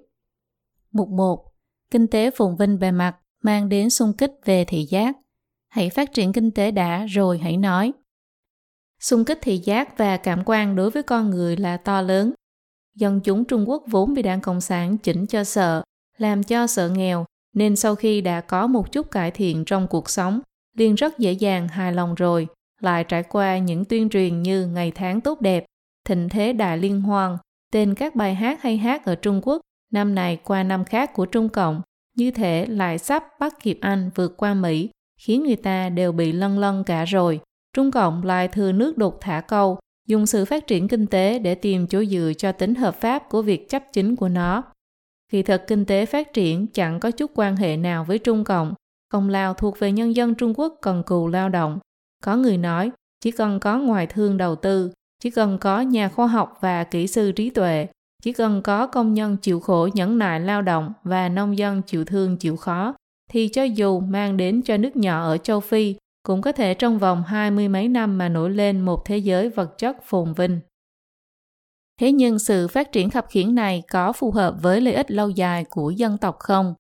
Mục 0.92 1.10
1. 1.10 1.46
Kinh 1.92 2.08
tế 2.08 2.32
phồn 2.32 2.56
vinh 2.56 2.80
bề 2.80 2.92
mặt 2.92 3.18
mang 3.44 3.70
đến 3.70 3.90
xung 3.90 4.14
kích 4.14 4.32
về 4.46 4.66
thị 4.66 4.86
giác. 4.90 5.16
Hãy 5.70 5.90
phát 5.90 6.14
triển 6.14 6.34
kinh 6.34 6.52
tế 6.52 6.72
đã 6.72 7.06
rồi 7.06 7.38
hãy 7.38 7.58
nói. 7.58 7.94
Xung 9.00 9.26
kích 9.26 9.40
thị 9.42 9.58
giác 9.58 9.98
và 9.98 10.18
cảm 10.18 10.44
quan 10.46 10.76
đối 10.76 10.90
với 10.90 11.04
con 11.04 11.30
người 11.30 11.58
là 11.58 11.78
to 11.78 12.02
lớn. 12.02 12.34
Dân 12.96 13.22
chúng 13.22 13.46
Trung 13.46 13.70
Quốc 13.70 13.84
vốn 13.88 14.14
bị 14.14 14.22
đảng 14.22 14.42
Cộng 14.42 14.62
sản 14.62 14.98
chỉnh 14.98 15.26
cho 15.28 15.44
sợ, 15.44 15.84
làm 16.22 16.44
cho 16.44 16.68
sợ 16.68 16.90
nghèo, 16.90 17.26
nên 17.54 17.76
sau 17.76 17.96
khi 17.96 18.22
đã 18.22 18.42
có 18.42 18.68
một 18.68 18.92
chút 18.92 19.12
cải 19.12 19.32
thiện 19.32 19.66
trong 19.66 19.88
cuộc 19.88 20.10
sống, 20.10 20.40
liền 20.78 20.96
rất 20.96 21.20
dễ 21.20 21.32
dàng 21.32 21.68
hài 21.68 21.94
lòng 21.94 22.16
rồi, 22.16 22.48
lại 22.82 23.04
trải 23.04 23.24
qua 23.24 23.58
những 23.58 23.86
tuyên 23.86 24.10
truyền 24.10 24.42
như 24.42 24.68
ngày 24.68 24.92
tháng 24.92 25.22
tốt 25.22 25.42
đẹp, 25.42 25.66
thịnh 26.08 26.30
thế 26.30 26.54
đại 26.54 26.78
liên 26.78 27.02
hoan, 27.02 27.38
tên 27.72 27.96
các 27.96 28.16
bài 28.16 28.36
hát 28.36 28.62
hay 28.62 28.78
hát 28.78 29.06
ở 29.06 29.16
Trung 29.16 29.42
Quốc 29.44 29.62
năm 29.92 30.16
này 30.16 30.38
qua 30.44 30.64
năm 30.64 30.86
khác 30.86 31.14
của 31.14 31.26
Trung 31.26 31.50
Cộng, 31.50 31.82
như 32.18 32.32
thể 32.32 32.66
lại 32.66 32.98
sắp 32.98 33.24
bắt 33.40 33.54
kịp 33.62 33.78
Anh 33.82 34.10
vượt 34.16 34.38
qua 34.38 34.54
Mỹ, 34.54 34.90
khiến 35.22 35.44
người 35.44 35.56
ta 35.56 35.90
đều 35.90 36.12
bị 36.12 36.32
lân 36.32 36.60
lân 36.60 36.84
cả 36.84 37.06
rồi. 37.06 37.40
Trung 37.76 37.92
Cộng 37.92 38.24
lại 38.24 38.48
thừa 38.48 38.72
nước 38.72 38.98
đục 38.98 39.18
thả 39.22 39.42
câu, 39.42 39.80
dùng 40.08 40.26
sự 40.26 40.46
phát 40.46 40.68
triển 40.68 40.88
kinh 40.88 41.08
tế 41.08 41.40
để 41.40 41.56
tìm 41.56 41.88
chỗ 41.88 42.06
dựa 42.06 42.32
cho 42.38 42.52
tính 42.52 42.76
hợp 42.76 42.96
pháp 42.96 43.30
của 43.30 43.42
việc 43.42 43.70
chấp 43.70 43.84
chính 43.94 44.16
của 44.16 44.30
nó. 44.30 44.64
Kỳ 45.32 45.44
thực 45.44 45.68
kinh 45.68 45.86
tế 45.86 46.06
phát 46.06 46.34
triển 46.34 46.68
chẳng 46.68 47.00
có 47.00 47.12
chút 47.12 47.32
quan 47.36 47.56
hệ 47.56 47.78
nào 47.78 48.04
với 48.04 48.20
Trung 48.20 48.44
Cộng, 48.44 48.74
công 49.10 49.30
lao 49.30 49.54
thuộc 49.54 49.80
về 49.80 49.92
nhân 49.92 50.16
dân 50.16 50.36
Trung 50.36 50.54
Quốc 50.58 50.76
cần 50.82 51.04
cù 51.04 51.28
lao 51.28 51.50
động. 51.50 51.80
Có 52.24 52.36
người 52.36 52.58
nói, 52.58 52.92
chỉ 53.22 53.32
cần 53.32 53.60
có 53.60 53.78
ngoại 53.78 54.08
thương 54.08 54.38
đầu 54.38 54.56
tư, 54.56 54.92
chỉ 55.24 55.30
cần 55.30 55.58
có 55.58 55.82
nhà 55.82 56.10
khoa 56.10 56.28
học 56.28 56.58
và 56.62 56.84
kỹ 56.84 57.08
sư 57.08 57.32
trí 57.32 57.50
tuệ, 57.50 57.88
chỉ 58.24 58.34
cần 58.34 58.62
có 58.62 58.88
công 58.88 59.14
nhân 59.14 59.38
chịu 59.38 59.60
khổ 59.60 59.90
nhẫn 59.94 60.18
nại 60.18 60.40
lao 60.40 60.62
động 60.62 60.94
và 61.04 61.30
nông 61.30 61.58
dân 61.58 61.82
chịu 61.82 62.06
thương 62.06 62.38
chịu 62.38 62.56
khó, 62.56 62.96
thì 63.30 63.48
cho 63.48 63.64
dù 63.64 64.00
mang 64.00 64.38
đến 64.38 64.62
cho 64.62 64.78
nước 64.78 64.96
nhỏ 64.96 65.24
ở 65.24 65.38
châu 65.38 65.60
Phi, 65.60 65.96
cũng 66.24 66.42
có 66.42 66.52
thể 66.52 66.74
trong 66.74 67.00
vòng 67.00 67.24
hai 67.24 67.52
mươi 67.52 67.68
mấy 67.68 67.88
năm 67.88 68.18
mà 68.18 68.30
nổi 68.30 68.50
lên 68.50 68.82
một 68.82 69.06
thế 69.06 69.18
giới 69.18 69.50
vật 69.50 69.78
chất 69.78 70.04
phồn 70.04 70.34
vinh. 70.34 70.60
Thế 72.02 72.12
nhưng 72.12 72.40
sự 72.40 72.68
phát 72.68 72.92
triển 72.92 73.10
khập 73.10 73.26
khiển 73.30 73.56
này 73.56 73.84
có 73.92 74.14
phù 74.14 74.32
hợp 74.32 74.56
với 74.62 74.82
lợi 74.82 74.94
ích 74.94 75.12
lâu 75.12 75.30
dài 75.30 75.66
của 75.70 75.90
dân 75.90 76.18
tộc 76.18 76.36
không? 76.40 76.74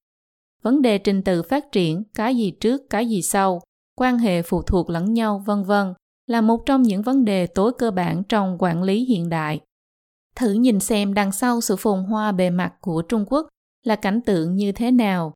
Vấn 0.61 0.81
đề 0.81 0.97
trình 0.97 1.23
tự 1.23 1.43
phát 1.43 1.71
triển, 1.71 2.03
cái 2.15 2.35
gì 2.35 2.51
trước, 2.51 2.81
cái 2.89 3.09
gì 3.09 3.21
sau, 3.21 3.61
quan 3.95 4.17
hệ 4.17 4.41
phụ 4.41 4.61
thuộc 4.61 4.89
lẫn 4.89 5.13
nhau, 5.13 5.43
vân 5.45 5.63
vân 5.63 5.93
là 6.27 6.41
một 6.41 6.65
trong 6.65 6.81
những 6.81 7.01
vấn 7.01 7.25
đề 7.25 7.47
tối 7.47 7.71
cơ 7.77 7.91
bản 7.91 8.23
trong 8.23 8.57
quản 8.59 8.83
lý 8.83 9.05
hiện 9.05 9.29
đại. 9.29 9.59
Thử 10.35 10.51
nhìn 10.51 10.79
xem 10.79 11.13
đằng 11.13 11.31
sau 11.31 11.61
sự 11.61 11.75
phồn 11.75 12.03
hoa 12.03 12.31
bề 12.31 12.49
mặt 12.49 12.73
của 12.81 13.01
Trung 13.01 13.25
Quốc 13.29 13.47
là 13.83 13.95
cảnh 13.95 14.21
tượng 14.21 14.55
như 14.55 14.71
thế 14.71 14.91
nào. 14.91 15.33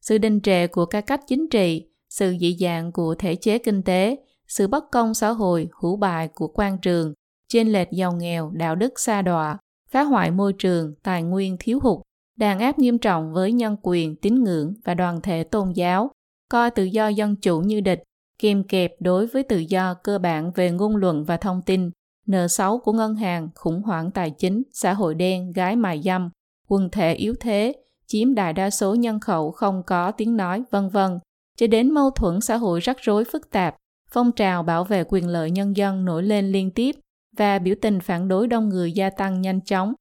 Sự 0.00 0.18
đình 0.18 0.40
trệ 0.40 0.66
của 0.66 0.86
cải 0.86 1.02
cách 1.02 1.20
chính 1.26 1.48
trị, 1.50 1.86
sự 2.10 2.36
dị 2.40 2.56
dạng 2.60 2.92
của 2.92 3.14
thể 3.18 3.34
chế 3.34 3.58
kinh 3.58 3.82
tế, 3.82 4.16
sự 4.48 4.68
bất 4.68 4.90
công 4.90 5.14
xã 5.14 5.30
hội, 5.30 5.68
hữu 5.80 5.96
bại 5.96 6.28
của 6.34 6.48
quan 6.48 6.78
trường, 6.78 7.12
chênh 7.52 7.72
lệch 7.72 7.90
giàu 7.90 8.12
nghèo, 8.12 8.50
đạo 8.50 8.74
đức 8.74 9.00
xa 9.00 9.22
đọa, 9.22 9.58
phá 9.90 10.02
hoại 10.02 10.30
môi 10.30 10.52
trường, 10.52 10.94
tài 11.02 11.22
nguyên 11.22 11.56
thiếu 11.60 11.78
hụt, 11.82 11.98
đàn 12.36 12.58
áp 12.58 12.78
nghiêm 12.78 12.98
trọng 12.98 13.32
với 13.32 13.52
nhân 13.52 13.76
quyền, 13.82 14.16
tín 14.16 14.44
ngưỡng 14.44 14.74
và 14.84 14.94
đoàn 14.94 15.20
thể 15.20 15.44
tôn 15.44 15.72
giáo, 15.72 16.10
coi 16.48 16.70
tự 16.70 16.84
do 16.84 17.08
dân 17.08 17.36
chủ 17.36 17.60
như 17.60 17.80
địch, 17.80 18.02
kìm 18.38 18.64
kẹp 18.64 18.90
đối 19.00 19.26
với 19.26 19.42
tự 19.42 19.58
do 19.58 19.94
cơ 19.94 20.18
bản 20.18 20.52
về 20.54 20.70
ngôn 20.70 20.96
luận 20.96 21.24
và 21.24 21.36
thông 21.36 21.62
tin, 21.62 21.90
nợ 22.26 22.48
xấu 22.48 22.78
của 22.78 22.92
ngân 22.92 23.14
hàng, 23.14 23.48
khủng 23.54 23.82
hoảng 23.82 24.10
tài 24.10 24.30
chính, 24.30 24.62
xã 24.72 24.92
hội 24.92 25.14
đen, 25.14 25.52
gái 25.52 25.76
mại 25.76 26.02
dâm, 26.02 26.30
quần 26.68 26.90
thể 26.90 27.14
yếu 27.14 27.34
thế, 27.40 27.74
chiếm 28.06 28.34
đại 28.34 28.52
đa 28.52 28.70
số 28.70 28.94
nhân 28.94 29.20
khẩu 29.20 29.50
không 29.50 29.82
có 29.86 30.10
tiếng 30.10 30.36
nói, 30.36 30.62
vân 30.70 30.88
vân, 30.88 31.18
cho 31.56 31.66
đến 31.66 31.90
mâu 31.90 32.10
thuẫn 32.10 32.40
xã 32.40 32.56
hội 32.56 32.80
rắc 32.80 32.96
rối 33.00 33.24
phức 33.24 33.50
tạp, 33.50 33.76
phong 34.10 34.32
trào 34.32 34.62
bảo 34.62 34.84
vệ 34.84 35.04
quyền 35.08 35.28
lợi 35.28 35.50
nhân 35.50 35.76
dân 35.76 36.04
nổi 36.04 36.22
lên 36.22 36.52
liên 36.52 36.70
tiếp 36.70 36.96
và 37.36 37.58
biểu 37.58 37.74
tình 37.82 38.00
phản 38.00 38.28
đối 38.28 38.48
đông 38.48 38.68
người 38.68 38.92
gia 38.92 39.10
tăng 39.10 39.40
nhanh 39.40 39.60
chóng. 39.60 39.94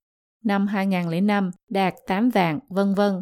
Năm 0.44 0.67
2005 0.67 1.52
đạt 1.70 1.94
8 2.08 2.30
vạn, 2.30 2.60
vân 2.70 2.94
vân. 2.94 3.22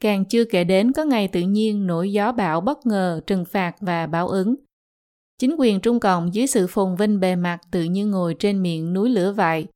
Càng 0.00 0.24
chưa 0.24 0.44
kể 0.44 0.64
đến 0.64 0.92
có 0.92 1.04
ngày 1.04 1.28
tự 1.28 1.40
nhiên 1.40 1.86
nổi 1.86 2.12
gió 2.12 2.32
bão 2.32 2.60
bất 2.60 2.86
ngờ, 2.86 3.20
trừng 3.26 3.44
phạt 3.44 3.76
và 3.80 4.06
báo 4.06 4.28
ứng. 4.28 4.54
Chính 5.38 5.56
quyền 5.58 5.80
Trung 5.80 6.00
Cộng 6.00 6.34
dưới 6.34 6.46
sự 6.46 6.66
phồn 6.66 6.96
vinh 6.96 7.20
bề 7.20 7.36
mặt 7.36 7.60
tự 7.70 7.82
như 7.84 8.06
ngồi 8.06 8.34
trên 8.38 8.62
miệng 8.62 8.92
núi 8.92 9.10
lửa 9.10 9.32
vậy. 9.32 9.66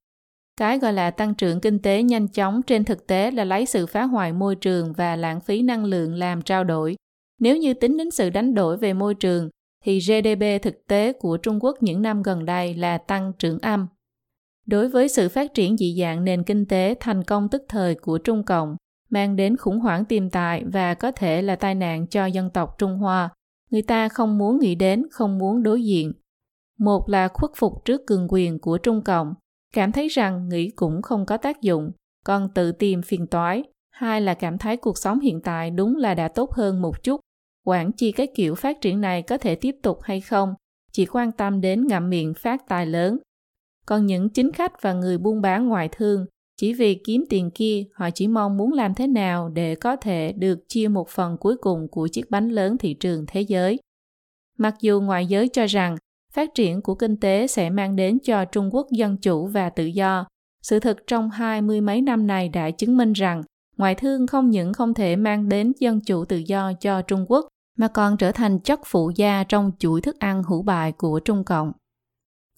Cái 0.57 0.79
gọi 0.79 0.93
là 0.93 1.11
tăng 1.11 1.35
trưởng 1.35 1.61
kinh 1.61 1.79
tế 1.79 2.03
nhanh 2.03 2.29
chóng 2.29 2.63
trên 2.63 2.85
thực 2.85 3.07
tế 3.07 3.31
là 3.31 3.45
lấy 3.45 3.67
sự 3.67 3.87
phá 3.87 4.03
hoại 4.03 4.33
môi 4.33 4.57
trường 4.57 4.93
và 4.93 5.17
lãng 5.17 5.41
phí 5.41 5.63
năng 5.63 5.85
lượng 5.85 6.15
làm 6.15 6.43
trao 6.43 6.65
đổi. 6.65 6.97
Nếu 7.41 7.57
như 7.57 7.75
tính 7.75 7.97
đến 7.97 8.11
sự 8.11 8.31
đánh 8.31 8.55
đổi 8.55 8.77
về 8.77 8.93
môi 8.93 9.15
trường, 9.15 9.49
thì 9.85 10.01
GDP 10.01 10.63
thực 10.63 10.87
tế 10.89 11.13
của 11.13 11.37
Trung 11.37 11.59
Quốc 11.61 11.77
những 11.81 12.03
năm 12.03 12.23
gần 12.23 12.45
đây 12.45 12.75
là 12.75 12.99
tăng 12.99 13.33
trưởng 13.39 13.59
âm. 13.59 13.87
Đối 14.67 14.89
với 14.89 15.09
sự 15.09 15.29
phát 15.29 15.55
triển 15.55 15.77
dị 15.77 15.97
dạng 16.01 16.25
nền 16.25 16.45
kinh 16.45 16.67
tế 16.67 16.95
thành 17.01 17.25
công 17.25 17.49
tức 17.49 17.63
thời 17.69 17.95
của 17.95 18.19
Trung 18.19 18.45
Cộng, 18.45 18.77
mang 19.11 19.37
đến 19.37 19.57
khủng 19.57 19.81
hoảng 19.81 20.05
tiềm 20.05 20.31
tại 20.31 20.65
và 20.73 20.95
có 20.95 21.13
thể 21.13 21.43
là 21.43 21.57
tai 21.57 21.75
nạn 21.75 22.07
cho 22.07 22.27
dân 22.27 22.51
tộc 22.51 22.79
Trung 22.79 22.99
Hoa, 22.99 23.31
người 23.71 23.83
ta 23.83 24.09
không 24.09 24.39
muốn 24.39 24.59
nghĩ 24.61 24.75
đến, 24.75 25.03
không 25.11 25.39
muốn 25.39 25.63
đối 25.63 25.85
diện. 25.85 26.13
Một 26.79 27.09
là 27.09 27.29
khuất 27.29 27.51
phục 27.57 27.85
trước 27.85 28.07
cường 28.07 28.27
quyền 28.31 28.59
của 28.59 28.79
Trung 28.79 29.03
Cộng, 29.03 29.35
cảm 29.75 29.93
thấy 29.93 30.09
rằng 30.09 30.49
nghĩ 30.49 30.71
cũng 30.71 31.03
không 31.03 31.27
có 31.27 31.37
tác 31.37 31.61
dụng, 31.63 31.91
còn 32.25 32.49
tự 32.55 32.73
tìm 32.73 33.03
phiền 33.03 33.27
toái. 33.27 33.63
Hai 33.91 34.21
là 34.21 34.35
cảm 34.35 34.59
thấy 34.59 34.77
cuộc 34.77 34.99
sống 34.99 35.21
hiện 35.21 35.41
tại 35.41 35.71
đúng 35.71 35.97
là 35.97 36.15
đã 36.15 36.29
tốt 36.29 36.53
hơn 36.53 36.83
một 36.83 37.03
chút, 37.03 37.21
quản 37.65 37.93
chi 37.93 38.13
cái 38.13 38.27
kiểu 38.27 38.55
phát 38.55 38.81
triển 38.81 39.01
này 39.01 39.23
có 39.23 39.39
thể 39.39 39.55
tiếp 39.55 39.77
tục 39.83 39.99
hay 40.03 40.21
không, 40.21 40.55
chỉ 40.93 41.07
quan 41.07 41.33
tâm 41.33 41.61
đến 41.61 41.87
ngậm 41.87 42.11
miệng 42.11 42.35
phát 42.35 42.69
tài 42.69 42.87
lớn. 42.87 43.19
Còn 43.87 44.07
những 44.07 44.29
chính 44.29 44.53
khách 44.53 44.83
và 44.83 44.93
người 44.93 45.19
buôn 45.19 45.41
bán 45.41 45.69
ngoại 45.69 45.89
thương, 45.89 46.27
chỉ 46.57 46.73
vì 46.73 46.95
kiếm 46.95 47.25
tiền 47.29 47.51
kia, 47.51 47.85
họ 47.95 48.11
chỉ 48.11 48.29
mong 48.29 48.57
muốn 48.57 48.73
làm 48.73 48.95
thế 48.95 49.07
nào 49.07 49.49
để 49.49 49.75
có 49.75 49.97
thể 49.97 50.33
được 50.33 50.69
chia 50.69 50.89
một 50.89 51.09
phần 51.09 51.37
cuối 51.41 51.57
cùng 51.57 51.89
của 51.89 52.09
chiếc 52.09 52.31
bánh 52.31 52.49
lớn 52.49 52.79
thị 52.79 52.95
trường 52.95 53.25
thế 53.29 53.41
giới. 53.41 53.79
Mặc 54.59 54.75
dù 54.81 55.01
ngoại 55.01 55.27
giới 55.27 55.49
cho 55.49 55.67
rằng 55.67 55.97
phát 56.33 56.55
triển 56.55 56.83
của 56.83 56.95
kinh 56.95 57.17
tế 57.17 57.47
sẽ 57.47 57.71
mang 57.71 57.97
đến 57.97 58.19
cho 58.25 58.45
Trung 58.45 58.75
Quốc 58.75 58.87
dân 58.91 59.17
chủ 59.17 59.47
và 59.47 59.71
tự 59.71 59.85
do, 59.85 60.27
sự 60.63 60.81
thực 60.81 61.07
trong 61.07 61.31
hai 61.31 61.63
mươi 61.63 61.81
mấy 61.81 62.03
năm 62.03 62.27
này 62.27 62.49
đã 62.49 62.71
chứng 62.71 62.97
minh 62.97 63.13
rằng 63.13 63.43
ngoại 63.77 63.95
thương 63.95 64.27
không 64.27 64.51
những 64.51 64.73
không 64.73 64.95
thể 64.95 65.17
mang 65.17 65.49
đến 65.49 65.73
dân 65.79 66.01
chủ 66.01 66.25
tự 66.25 66.37
do 66.37 66.73
cho 66.73 67.03
Trung 67.03 67.25
Quốc, 67.29 67.49
mà 67.79 67.89
còn 67.89 68.17
trở 68.17 68.33
thành 68.33 68.59
chất 68.59 68.81
phụ 68.87 69.11
gia 69.17 69.45
trong 69.45 69.73
chuỗi 69.79 70.01
thức 70.01 70.19
ăn 70.19 70.43
hữu 70.43 70.63
bại 70.63 70.93
của 70.93 71.21
Trung 71.21 71.45
Cộng. 71.45 71.73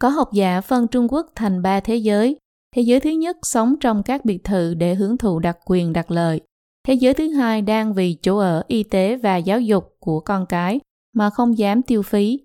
Có 0.00 0.08
học 0.08 0.32
giả 0.32 0.60
phân 0.60 0.88
Trung 0.88 1.06
Quốc 1.12 1.26
thành 1.34 1.62
ba 1.62 1.80
thế 1.80 1.96
giới. 1.96 2.36
Thế 2.76 2.82
giới 2.82 3.00
thứ 3.00 3.10
nhất 3.10 3.36
sống 3.42 3.74
trong 3.80 4.02
các 4.02 4.24
biệt 4.24 4.44
thự 4.44 4.74
để 4.74 4.94
hưởng 4.94 5.18
thụ 5.18 5.38
đặc 5.38 5.58
quyền 5.66 5.92
đặc 5.92 6.10
lợi. 6.10 6.40
Thế 6.86 6.94
giới 6.94 7.14
thứ 7.14 7.28
hai 7.28 7.62
đang 7.62 7.94
vì 7.94 8.18
chỗ 8.22 8.38
ở, 8.38 8.62
y 8.66 8.82
tế 8.82 9.16
và 9.16 9.36
giáo 9.36 9.60
dục 9.60 9.96
của 10.00 10.20
con 10.20 10.46
cái 10.46 10.80
mà 11.14 11.30
không 11.30 11.58
dám 11.58 11.82
tiêu 11.82 12.02
phí. 12.02 12.40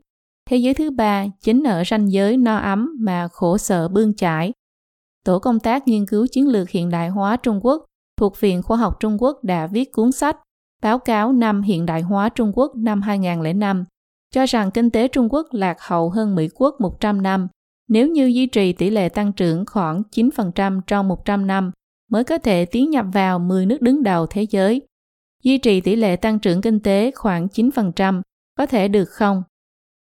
Thế 0.50 0.58
giới 0.58 0.74
thứ 0.74 0.92
ba 0.92 1.26
chính 1.42 1.64
ở 1.64 1.84
ranh 1.90 2.12
giới 2.12 2.38
no 2.38 2.58
ấm 2.58 2.90
mà 3.00 3.28
khổ 3.28 3.58
sở 3.58 3.88
bươn 3.88 4.14
trải. 4.14 4.54
Tổ 5.26 5.40
công 5.40 5.60
tác 5.60 5.88
nghiên 5.88 6.06
cứu 6.06 6.28
chiến 6.32 6.48
lược 6.48 6.70
hiện 6.70 6.90
đại 6.90 7.10
hóa 7.10 7.38
Trung 7.38 7.60
Quốc 7.64 7.86
thuộc 8.18 8.40
Viện 8.40 8.64
Khoa 8.64 8.78
học 8.78 9.00
Trung 9.00 9.18
Quốc 9.22 9.44
đã 9.44 9.68
viết 9.68 9.92
cuốn 9.92 10.12
sách 10.12 10.38
báo 10.82 11.00
cáo 11.00 11.32
năm 11.32 11.62
hiện 11.62 11.86
đại 11.86 12.02
hóa 12.02 12.30
Trung 12.30 12.52
Quốc 12.56 12.76
năm 12.76 13.02
2005 13.02 13.84
cho 14.32 14.46
rằng 14.46 14.72
kinh 14.72 14.89
tế 14.89 15.08
Trung 15.08 15.28
Quốc 15.34 15.48
lạc 15.52 15.78
hậu 15.82 16.10
hơn 16.10 16.36
Mỹ 16.36 16.50
Quốc 16.56 16.76
100 16.82 17.22
năm. 17.22 17.48
Nếu 17.88 18.08
như 18.08 18.26
duy 18.26 18.46
trì 18.46 18.74
tỷ 18.74 18.89
lệ 18.89 19.10
tăng 19.10 19.34
trưởng 19.34 19.65
khoảng 19.65 20.02
9% 20.12 20.82
trong 20.88 21.08
100 21.08 21.48
năm, 21.48 21.72
mới 22.12 22.24
có 22.24 22.38
thể 22.38 22.65
tiến 22.65 22.89
nhập 22.89 23.06
vào 23.13 23.39
10 23.39 23.65
nước 23.65 23.82
đứng 23.82 24.04
đầu 24.04 24.26
thế 24.26 24.44
giới. 24.50 24.82
Duy 25.44 25.58
trì 25.58 25.82
tỷ 25.82 25.96
lệ 25.96 26.15
tăng 26.15 26.39
trưởng 26.39 26.62
kinh 26.62 26.80
tế 26.80 27.12
khoảng 27.15 27.48
9% 27.48 28.22
có 28.58 28.65
thể 28.65 28.88
được 28.88 29.10
không? 29.10 29.44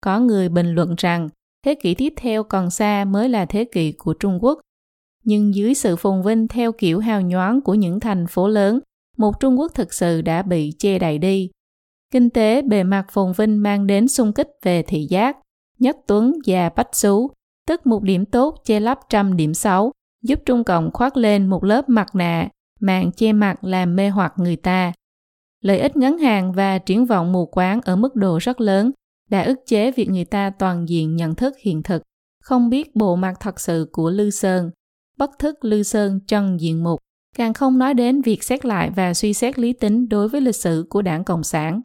Có 0.01 0.19
người 0.19 0.49
bình 0.49 0.75
luận 0.75 0.95
rằng, 0.97 1.29
thế 1.65 1.75
kỷ 1.75 1.95
tiếp 1.95 2.13
theo 2.17 2.43
còn 2.43 2.71
xa 2.71 3.05
mới 3.05 3.29
là 3.29 3.45
thế 3.45 3.65
kỷ 3.65 3.91
của 3.91 4.13
Trung 4.13 4.39
Quốc. 4.41 4.59
Nhưng 5.23 5.55
dưới 5.55 5.73
sự 5.73 5.95
phồn 5.95 6.21
vinh 6.21 6.47
theo 6.47 6.71
kiểu 6.71 6.99
hào 6.99 7.21
nhoáng 7.21 7.61
của 7.61 7.73
những 7.73 7.99
thành 7.99 8.27
phố 8.27 8.47
lớn 8.47 8.79
một 9.17 9.39
Trung 9.39 9.59
Quốc 9.59 9.71
thực 9.75 9.93
sự 9.93 10.21
đã 10.21 10.41
bị 10.41 10.73
che 10.79 10.99
đậy 10.99 11.17
đi. 11.17 11.49
Kinh 12.11 12.29
tế 12.29 12.61
bề 12.61 12.83
mặt 12.83 13.05
phồn 13.11 13.31
vinh 13.37 13.63
mang 13.63 13.87
đến 13.87 14.07
xung 14.07 14.33
kích 14.33 14.49
về 14.63 14.81
thị 14.81 15.07
giác, 15.09 15.37
nhất 15.79 15.97
tuấn 16.07 16.33
và 16.45 16.69
bách 16.69 16.95
xú, 16.95 17.31
tức 17.67 17.87
một 17.87 18.03
điểm 18.03 18.25
tốt 18.25 18.61
che 18.65 18.79
lấp 18.79 18.99
trăm 19.09 19.37
điểm 19.37 19.53
xấu, 19.53 19.91
giúp 20.23 20.39
Trung 20.45 20.63
Cộng 20.63 20.91
khoác 20.93 21.17
lên 21.17 21.47
một 21.47 21.63
lớp 21.63 21.89
mặt 21.89 22.15
nạ, 22.15 22.49
mạng 22.79 23.11
che 23.11 23.33
mặt 23.33 23.63
làm 23.63 23.95
mê 23.95 24.09
hoặc 24.09 24.33
người 24.37 24.55
ta. 24.55 24.93
Lợi 25.61 25.79
ích 25.79 25.97
ngắn 25.97 26.17
hàng 26.17 26.53
và 26.53 26.77
triển 26.77 27.05
vọng 27.05 27.31
mù 27.31 27.45
quáng 27.45 27.81
ở 27.81 27.95
mức 27.95 28.15
độ 28.15 28.37
rất 28.41 28.61
lớn 28.61 28.91
đã 29.29 29.43
ức 29.43 29.59
chế 29.65 29.91
việc 29.91 30.09
người 30.09 30.25
ta 30.25 30.49
toàn 30.49 30.89
diện 30.89 31.15
nhận 31.15 31.35
thức 31.35 31.53
hiện 31.61 31.83
thực, 31.83 32.01
không 32.43 32.69
biết 32.69 32.95
bộ 32.95 33.15
mặt 33.15 33.33
thật 33.39 33.59
sự 33.59 33.89
của 33.91 34.09
Lư 34.09 34.29
Sơn, 34.29 34.71
bất 35.17 35.29
thức 35.39 35.65
Lư 35.65 35.83
Sơn 35.83 36.19
chân 36.27 36.59
diện 36.59 36.83
mục, 36.83 36.99
càng 37.35 37.53
không 37.53 37.77
nói 37.77 37.93
đến 37.93 38.21
việc 38.21 38.43
xét 38.43 38.65
lại 38.65 38.89
và 38.95 39.13
suy 39.13 39.33
xét 39.33 39.59
lý 39.59 39.73
tính 39.73 40.09
đối 40.09 40.29
với 40.29 40.41
lịch 40.41 40.55
sử 40.55 40.85
của 40.89 41.01
đảng 41.01 41.23
Cộng 41.23 41.43
sản. 41.43 41.81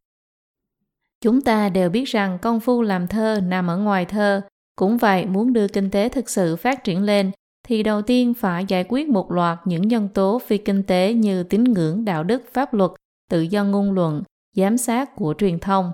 Chúng 1.21 1.41
ta 1.41 1.69
đều 1.69 1.91
biết 1.91 2.05
rằng 2.05 2.39
công 2.43 2.61
phu 2.61 2.83
làm 2.83 3.07
thơ 3.09 3.41
nằm 3.45 3.67
ở 3.67 3.79
ngoài 3.79 4.05
thơ, 4.05 4.41
cũng 4.77 4.97
vậy 4.97 5.27
muốn 5.27 5.53
đưa 5.53 5.69
kinh 5.69 5.91
tế 5.91 6.09
thực 6.09 6.31
sự 6.31 6.57
phát 6.57 6.85
triển 6.85 7.03
lên 7.03 7.31
thì 7.69 7.83
đầu 7.83 8.03
tiên 8.03 8.35
phải 8.35 8.65
giải 8.69 8.85
quyết 8.89 9.09
một 9.09 9.33
loạt 9.33 9.59
những 9.65 9.89
nhân 9.89 10.09
tố 10.15 10.39
phi 10.47 10.59
kinh 10.59 10.83
tế 10.83 11.15
như 11.15 11.43
tín 11.43 11.65
ngưỡng, 11.65 12.05
đạo 12.05 12.25
đức, 12.25 12.43
pháp 12.53 12.75
luật, 12.75 12.91
tự 13.31 13.41
do 13.41 13.65
ngôn 13.65 13.93
luận, 13.93 14.23
giám 14.57 14.79
sát 14.79 15.17
của 15.17 15.35
truyền 15.39 15.59
thông. 15.59 15.93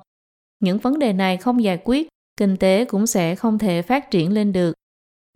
Những 0.61 0.79
vấn 0.79 0.99
đề 0.99 1.13
này 1.13 1.37
không 1.37 1.63
giải 1.63 1.79
quyết, 1.85 2.09
kinh 2.37 2.57
tế 2.57 2.85
cũng 2.85 3.07
sẽ 3.07 3.35
không 3.35 3.59
thể 3.59 3.83
phát 3.83 4.11
triển 4.11 4.33
lên 4.33 4.53
được. 4.53 4.73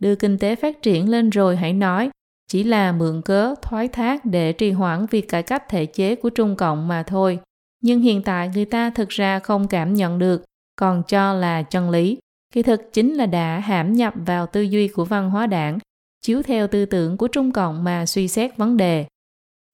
Đưa 0.01 0.15
kinh 0.15 0.39
tế 0.39 0.57
phát 0.57 0.83
triển 0.83 1.09
lên 1.09 1.31
rồi 1.31 1.57
hãy 1.57 1.73
nói, 1.73 2.11
chỉ 2.51 2.65
là 2.65 2.93
mượn 2.93 3.23
cớ 3.23 3.55
thoái 3.63 3.89
thác 3.89 4.25
để 4.25 4.53
trì 4.53 4.71
hoãn 4.71 5.07
việc 5.07 5.29
cải 5.29 5.43
cách 5.43 5.69
thể 5.69 5.87
chế 5.87 6.15
của 6.15 6.31
Trung 6.31 6.57
Cộng 6.57 6.89
mà 6.89 7.03
thôi. 7.03 7.39
Nhưng 7.83 8.01
hiện 8.01 8.23
tại 8.23 8.51
người 8.55 8.65
ta 8.65 8.91
thực 8.91 9.09
ra 9.09 9.39
không 9.39 9.69
cảm 9.69 9.95
nhận 9.95 10.19
được, 10.19 10.45
còn 10.77 11.03
cho 11.09 11.33
là 11.33 11.63
chân 11.63 11.91
lý. 11.91 12.19
Kỳ 12.53 12.63
thực 12.63 12.93
chính 12.93 13.15
là 13.15 13.27
đã 13.27 13.59
hãm 13.59 13.93
nhập 13.93 14.15
vào 14.27 14.47
tư 14.47 14.61
duy 14.61 14.89
của 14.89 15.05
văn 15.05 15.31
hóa 15.31 15.47
đảng, 15.47 15.79
chiếu 16.23 16.43
theo 16.43 16.67
tư 16.67 16.87
tưởng 16.87 17.17
của 17.17 17.29
Trung 17.29 17.53
Cộng 17.53 17.85
mà 17.85 18.07
suy 18.07 18.29
xét 18.29 18.57
vấn 18.57 18.77
đề. 18.77 19.07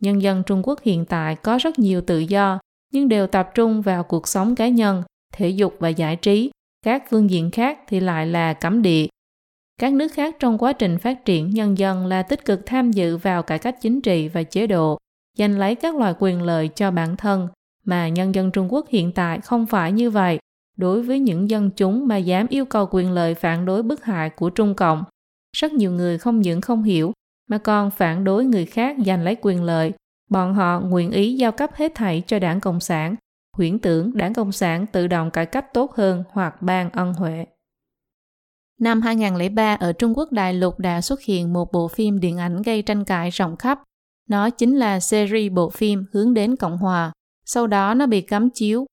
Nhân 0.02 0.22
dân 0.22 0.42
Trung 0.46 0.62
Quốc 0.64 0.80
hiện 0.82 1.04
tại 1.04 1.36
có 1.36 1.58
rất 1.58 1.78
nhiều 1.78 2.00
tự 2.00 2.18
do, 2.18 2.58
nhưng 2.92 3.08
đều 3.08 3.26
tập 3.26 3.50
trung 3.54 3.82
vào 3.82 4.02
cuộc 4.02 4.28
sống 4.28 4.54
cá 4.54 4.68
nhân, 4.68 5.02
thể 5.32 5.48
dục 5.48 5.76
và 5.78 5.88
giải 5.88 6.16
trí. 6.16 6.50
Các 6.84 7.04
phương 7.10 7.30
diện 7.30 7.50
khác 7.50 7.78
thì 7.88 8.00
lại 8.00 8.26
là 8.26 8.52
cấm 8.52 8.82
địa. 8.82 9.06
Các 9.80 9.92
nước 9.92 10.12
khác 10.12 10.36
trong 10.38 10.58
quá 10.58 10.72
trình 10.72 10.98
phát 10.98 11.24
triển 11.24 11.50
nhân 11.50 11.78
dân 11.78 12.06
là 12.06 12.22
tích 12.22 12.44
cực 12.44 12.66
tham 12.66 12.90
dự 12.90 13.16
vào 13.16 13.42
cải 13.42 13.58
cách 13.58 13.76
chính 13.80 14.00
trị 14.00 14.28
và 14.28 14.42
chế 14.42 14.66
độ, 14.66 14.98
giành 15.38 15.58
lấy 15.58 15.74
các 15.74 15.96
loại 15.96 16.14
quyền 16.18 16.42
lợi 16.42 16.68
cho 16.68 16.90
bản 16.90 17.16
thân, 17.16 17.48
mà 17.84 18.08
nhân 18.08 18.34
dân 18.34 18.50
Trung 18.50 18.72
Quốc 18.72 18.86
hiện 18.88 19.12
tại 19.12 19.40
không 19.40 19.66
phải 19.66 19.92
như 19.92 20.10
vậy. 20.10 20.38
Đối 20.76 21.02
với 21.02 21.18
những 21.18 21.50
dân 21.50 21.70
chúng 21.70 22.08
mà 22.08 22.16
dám 22.16 22.46
yêu 22.48 22.64
cầu 22.64 22.88
quyền 22.90 23.12
lợi 23.12 23.34
phản 23.34 23.64
đối 23.64 23.82
bức 23.82 24.04
hại 24.04 24.30
của 24.30 24.50
Trung 24.50 24.74
Cộng, 24.74 25.04
rất 25.56 25.72
nhiều 25.72 25.92
người 25.92 26.18
không 26.18 26.40
những 26.40 26.60
không 26.60 26.82
hiểu 26.82 27.12
mà 27.48 27.58
còn 27.58 27.90
phản 27.90 28.24
đối 28.24 28.44
người 28.44 28.66
khác 28.66 28.96
giành 29.06 29.22
lấy 29.22 29.36
quyền 29.42 29.62
lợi. 29.62 29.92
Bọn 30.30 30.54
họ 30.54 30.80
nguyện 30.80 31.10
ý 31.10 31.36
giao 31.36 31.52
cấp 31.52 31.70
hết 31.74 31.92
thảy 31.94 32.22
cho 32.26 32.38
đảng 32.38 32.60
Cộng 32.60 32.80
sản, 32.80 33.14
huyễn 33.56 33.78
tưởng 33.78 34.16
đảng 34.16 34.34
Cộng 34.34 34.52
sản 34.52 34.86
tự 34.86 35.06
động 35.06 35.30
cải 35.30 35.46
cách 35.46 35.74
tốt 35.74 35.94
hơn 35.94 36.24
hoặc 36.30 36.62
ban 36.62 36.90
ân 36.90 37.14
huệ. 37.14 37.46
Năm 38.80 39.00
2003 39.00 39.74
ở 39.74 39.92
Trung 39.92 40.12
Quốc 40.16 40.32
Đại 40.32 40.54
Lục 40.54 40.78
đã 40.78 41.00
xuất 41.00 41.22
hiện 41.22 41.52
một 41.52 41.72
bộ 41.72 41.88
phim 41.88 42.20
điện 42.20 42.38
ảnh 42.38 42.62
gây 42.62 42.82
tranh 42.82 43.04
cãi 43.04 43.30
rộng 43.30 43.56
khắp. 43.56 43.82
Nó 44.28 44.50
chính 44.50 44.76
là 44.76 45.00
series 45.00 45.52
bộ 45.52 45.70
phim 45.70 46.04
hướng 46.12 46.34
đến 46.34 46.56
Cộng 46.56 46.78
Hòa. 46.78 47.12
Sau 47.44 47.66
đó 47.66 47.94
nó 47.94 48.06
bị 48.06 48.20
cấm 48.20 48.50
chiếu. 48.50 48.86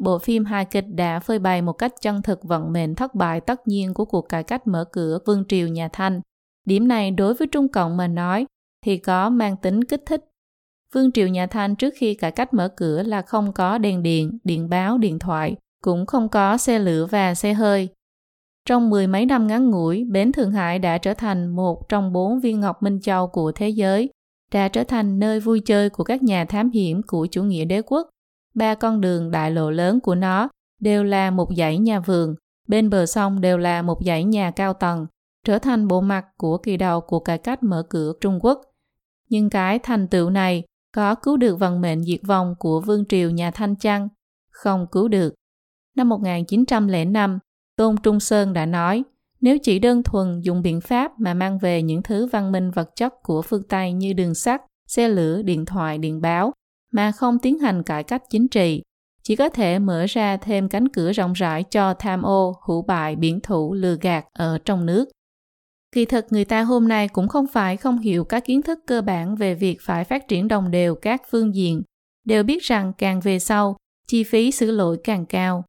Bộ 0.00 0.18
phim 0.18 0.44
hài 0.44 0.64
kịch 0.64 0.84
đã 0.88 1.20
phơi 1.20 1.38
bày 1.38 1.62
một 1.62 1.72
cách 1.72 1.92
chân 2.00 2.22
thực 2.22 2.42
vận 2.42 2.72
mệnh 2.72 2.94
thất 2.94 3.14
bại 3.14 3.40
tất 3.40 3.68
nhiên 3.68 3.94
của 3.94 4.04
cuộc 4.04 4.28
cải 4.28 4.42
cách 4.42 4.66
mở 4.66 4.84
cửa 4.92 5.18
vương 5.26 5.44
triều 5.48 5.68
nhà 5.68 5.88
Thanh. 5.92 6.20
Điểm 6.64 6.88
này 6.88 7.10
đối 7.10 7.34
với 7.34 7.46
Trung 7.46 7.68
Cộng 7.68 7.96
mà 7.96 8.08
nói 8.08 8.46
thì 8.84 8.96
có 8.98 9.30
mang 9.30 9.56
tính 9.56 9.84
kích 9.84 10.02
thích. 10.06 10.24
Vương 10.94 11.12
triều 11.12 11.28
nhà 11.28 11.46
Thanh 11.46 11.76
trước 11.76 11.94
khi 11.96 12.14
cải 12.14 12.30
cách 12.30 12.54
mở 12.54 12.68
cửa 12.76 13.02
là 13.02 13.22
không 13.22 13.52
có 13.52 13.78
đèn 13.78 14.02
điện, 14.02 14.38
điện 14.44 14.68
báo, 14.68 14.98
điện 14.98 15.18
thoại, 15.18 15.56
cũng 15.82 16.06
không 16.06 16.28
có 16.28 16.56
xe 16.56 16.78
lửa 16.78 17.06
và 17.10 17.34
xe 17.34 17.52
hơi. 17.52 17.88
Trong 18.68 18.90
mười 18.90 19.06
mấy 19.06 19.26
năm 19.26 19.46
ngắn 19.46 19.70
ngủi, 19.70 20.04
bến 20.04 20.32
Thượng 20.32 20.52
Hải 20.52 20.78
đã 20.78 20.98
trở 20.98 21.14
thành 21.14 21.48
một 21.56 21.88
trong 21.88 22.12
bốn 22.12 22.40
viên 22.40 22.60
ngọc 22.60 22.82
minh 22.82 23.00
châu 23.00 23.26
của 23.26 23.52
thế 23.52 23.68
giới, 23.68 24.10
đã 24.52 24.68
trở 24.68 24.84
thành 24.84 25.18
nơi 25.18 25.40
vui 25.40 25.60
chơi 25.60 25.90
của 25.90 26.04
các 26.04 26.22
nhà 26.22 26.44
thám 26.44 26.70
hiểm 26.70 27.00
của 27.06 27.26
chủ 27.30 27.42
nghĩa 27.42 27.64
đế 27.64 27.82
quốc. 27.82 28.08
Ba 28.54 28.74
con 28.74 29.00
đường 29.00 29.30
đại 29.30 29.50
lộ 29.50 29.70
lớn 29.70 30.00
của 30.00 30.14
nó 30.14 30.48
đều 30.80 31.04
là 31.04 31.30
một 31.30 31.48
dãy 31.56 31.78
nhà 31.78 32.00
vườn, 32.00 32.34
bên 32.68 32.90
bờ 32.90 33.06
sông 33.06 33.40
đều 33.40 33.58
là 33.58 33.82
một 33.82 33.98
dãy 34.06 34.24
nhà 34.24 34.50
cao 34.50 34.72
tầng, 34.72 35.06
trở 35.44 35.58
thành 35.58 35.88
bộ 35.88 36.00
mặt 36.00 36.24
của 36.36 36.58
kỳ 36.58 36.76
đầu 36.76 37.00
của 37.00 37.20
cải 37.20 37.38
cách 37.38 37.62
mở 37.62 37.82
cửa 37.90 38.12
Trung 38.20 38.38
Quốc. 38.42 38.60
Nhưng 39.28 39.50
cái 39.50 39.78
thành 39.78 40.08
tựu 40.08 40.30
này 40.30 40.64
có 40.94 41.14
cứu 41.14 41.36
được 41.36 41.58
vận 41.58 41.80
mệnh 41.80 42.04
diệt 42.04 42.20
vong 42.26 42.54
của 42.58 42.80
vương 42.80 43.04
triều 43.08 43.30
nhà 43.30 43.50
Thanh 43.50 43.76
chăng? 43.76 44.08
Không 44.50 44.86
cứu 44.92 45.08
được. 45.08 45.34
Năm 45.96 46.08
1905, 46.08 47.38
Tôn 47.76 47.96
Trung 48.02 48.20
Sơn 48.20 48.52
đã 48.52 48.66
nói, 48.66 49.02
nếu 49.40 49.58
chỉ 49.58 49.78
đơn 49.78 50.02
thuần 50.02 50.40
dùng 50.40 50.62
biện 50.62 50.80
pháp 50.80 51.20
mà 51.20 51.34
mang 51.34 51.58
về 51.58 51.82
những 51.82 52.02
thứ 52.02 52.26
văn 52.26 52.52
minh 52.52 52.70
vật 52.70 52.90
chất 52.96 53.12
của 53.22 53.42
phương 53.42 53.62
Tây 53.62 53.92
như 53.92 54.12
đường 54.12 54.34
sắt, 54.34 54.62
xe 54.88 55.08
lửa, 55.08 55.42
điện 55.42 55.64
thoại, 55.64 55.98
điện 55.98 56.20
báo, 56.20 56.52
mà 56.92 57.12
không 57.12 57.38
tiến 57.38 57.58
hành 57.58 57.82
cải 57.82 58.02
cách 58.02 58.22
chính 58.30 58.48
trị, 58.48 58.82
chỉ 59.22 59.36
có 59.36 59.48
thể 59.48 59.78
mở 59.78 60.06
ra 60.08 60.36
thêm 60.36 60.68
cánh 60.68 60.88
cửa 60.88 61.12
rộng 61.12 61.32
rãi 61.32 61.62
cho 61.62 61.94
tham 61.94 62.22
ô, 62.22 62.56
hữu 62.66 62.82
bại, 62.82 63.16
biển 63.16 63.40
thủ, 63.40 63.74
lừa 63.74 63.96
gạt 64.00 64.24
ở 64.32 64.58
trong 64.64 64.86
nước. 64.86 65.08
Kỳ 65.92 66.04
thực 66.04 66.26
người 66.30 66.44
ta 66.44 66.62
hôm 66.62 66.88
nay 66.88 67.08
cũng 67.08 67.28
không 67.28 67.46
phải 67.46 67.76
không 67.76 67.98
hiểu 67.98 68.24
các 68.24 68.44
kiến 68.44 68.62
thức 68.62 68.78
cơ 68.86 69.02
bản 69.02 69.36
về 69.36 69.54
việc 69.54 69.80
phải 69.80 70.04
phát 70.04 70.28
triển 70.28 70.48
đồng 70.48 70.70
đều 70.70 70.94
các 70.94 71.22
phương 71.30 71.54
diện, 71.54 71.82
đều 72.24 72.42
biết 72.42 72.62
rằng 72.62 72.92
càng 72.98 73.20
về 73.20 73.38
sau, 73.38 73.76
chi 74.06 74.24
phí 74.24 74.50
xử 74.50 74.70
lỗi 74.70 74.98
càng 75.04 75.26
cao. 75.26 75.64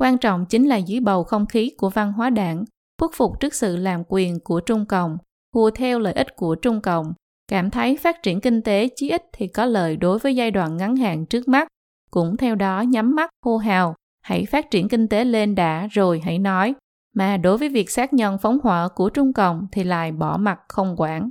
Quan 0.00 0.18
trọng 0.18 0.46
chính 0.46 0.68
là 0.68 0.76
dưới 0.76 1.00
bầu 1.00 1.24
không 1.24 1.46
khí 1.46 1.72
của 1.78 1.90
văn 1.90 2.12
hóa 2.12 2.30
đảng, 2.30 2.64
khuất 2.98 3.10
phục 3.14 3.40
trước 3.40 3.54
sự 3.54 3.76
làm 3.76 4.02
quyền 4.08 4.40
của 4.40 4.60
Trung 4.60 4.86
Cộng, 4.86 5.18
hùa 5.54 5.70
theo 5.70 5.98
lợi 5.98 6.12
ích 6.12 6.36
của 6.36 6.54
Trung 6.54 6.80
Cộng, 6.80 7.12
cảm 7.48 7.70
thấy 7.70 7.96
phát 7.96 8.22
triển 8.22 8.40
kinh 8.40 8.62
tế 8.62 8.88
chí 8.96 9.10
ít 9.10 9.22
thì 9.32 9.48
có 9.48 9.64
lợi 9.64 9.96
đối 9.96 10.18
với 10.18 10.36
giai 10.36 10.50
đoạn 10.50 10.76
ngắn 10.76 10.96
hạn 10.96 11.26
trước 11.26 11.48
mắt, 11.48 11.68
cũng 12.10 12.36
theo 12.36 12.54
đó 12.54 12.80
nhắm 12.80 13.14
mắt 13.14 13.30
hô 13.44 13.56
hào, 13.56 13.94
hãy 14.22 14.46
phát 14.46 14.70
triển 14.70 14.88
kinh 14.88 15.08
tế 15.08 15.24
lên 15.24 15.54
đã 15.54 15.86
rồi 15.90 16.20
hãy 16.24 16.38
nói, 16.38 16.74
mà 17.14 17.36
đối 17.36 17.58
với 17.58 17.68
việc 17.68 17.90
xác 17.90 18.12
nhân 18.12 18.38
phóng 18.42 18.58
hỏa 18.62 18.88
của 18.88 19.10
Trung 19.10 19.32
Cộng 19.32 19.66
thì 19.72 19.84
lại 19.84 20.12
bỏ 20.12 20.36
mặt 20.36 20.60
không 20.68 20.94
quản. 20.96 21.30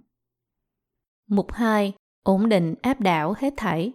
Mục 1.29 1.51
2. 1.51 1.93
Ổn 2.23 2.49
định 2.49 2.75
áp 2.81 3.01
đảo 3.01 3.33
hết 3.37 3.53
thảy 3.57 3.91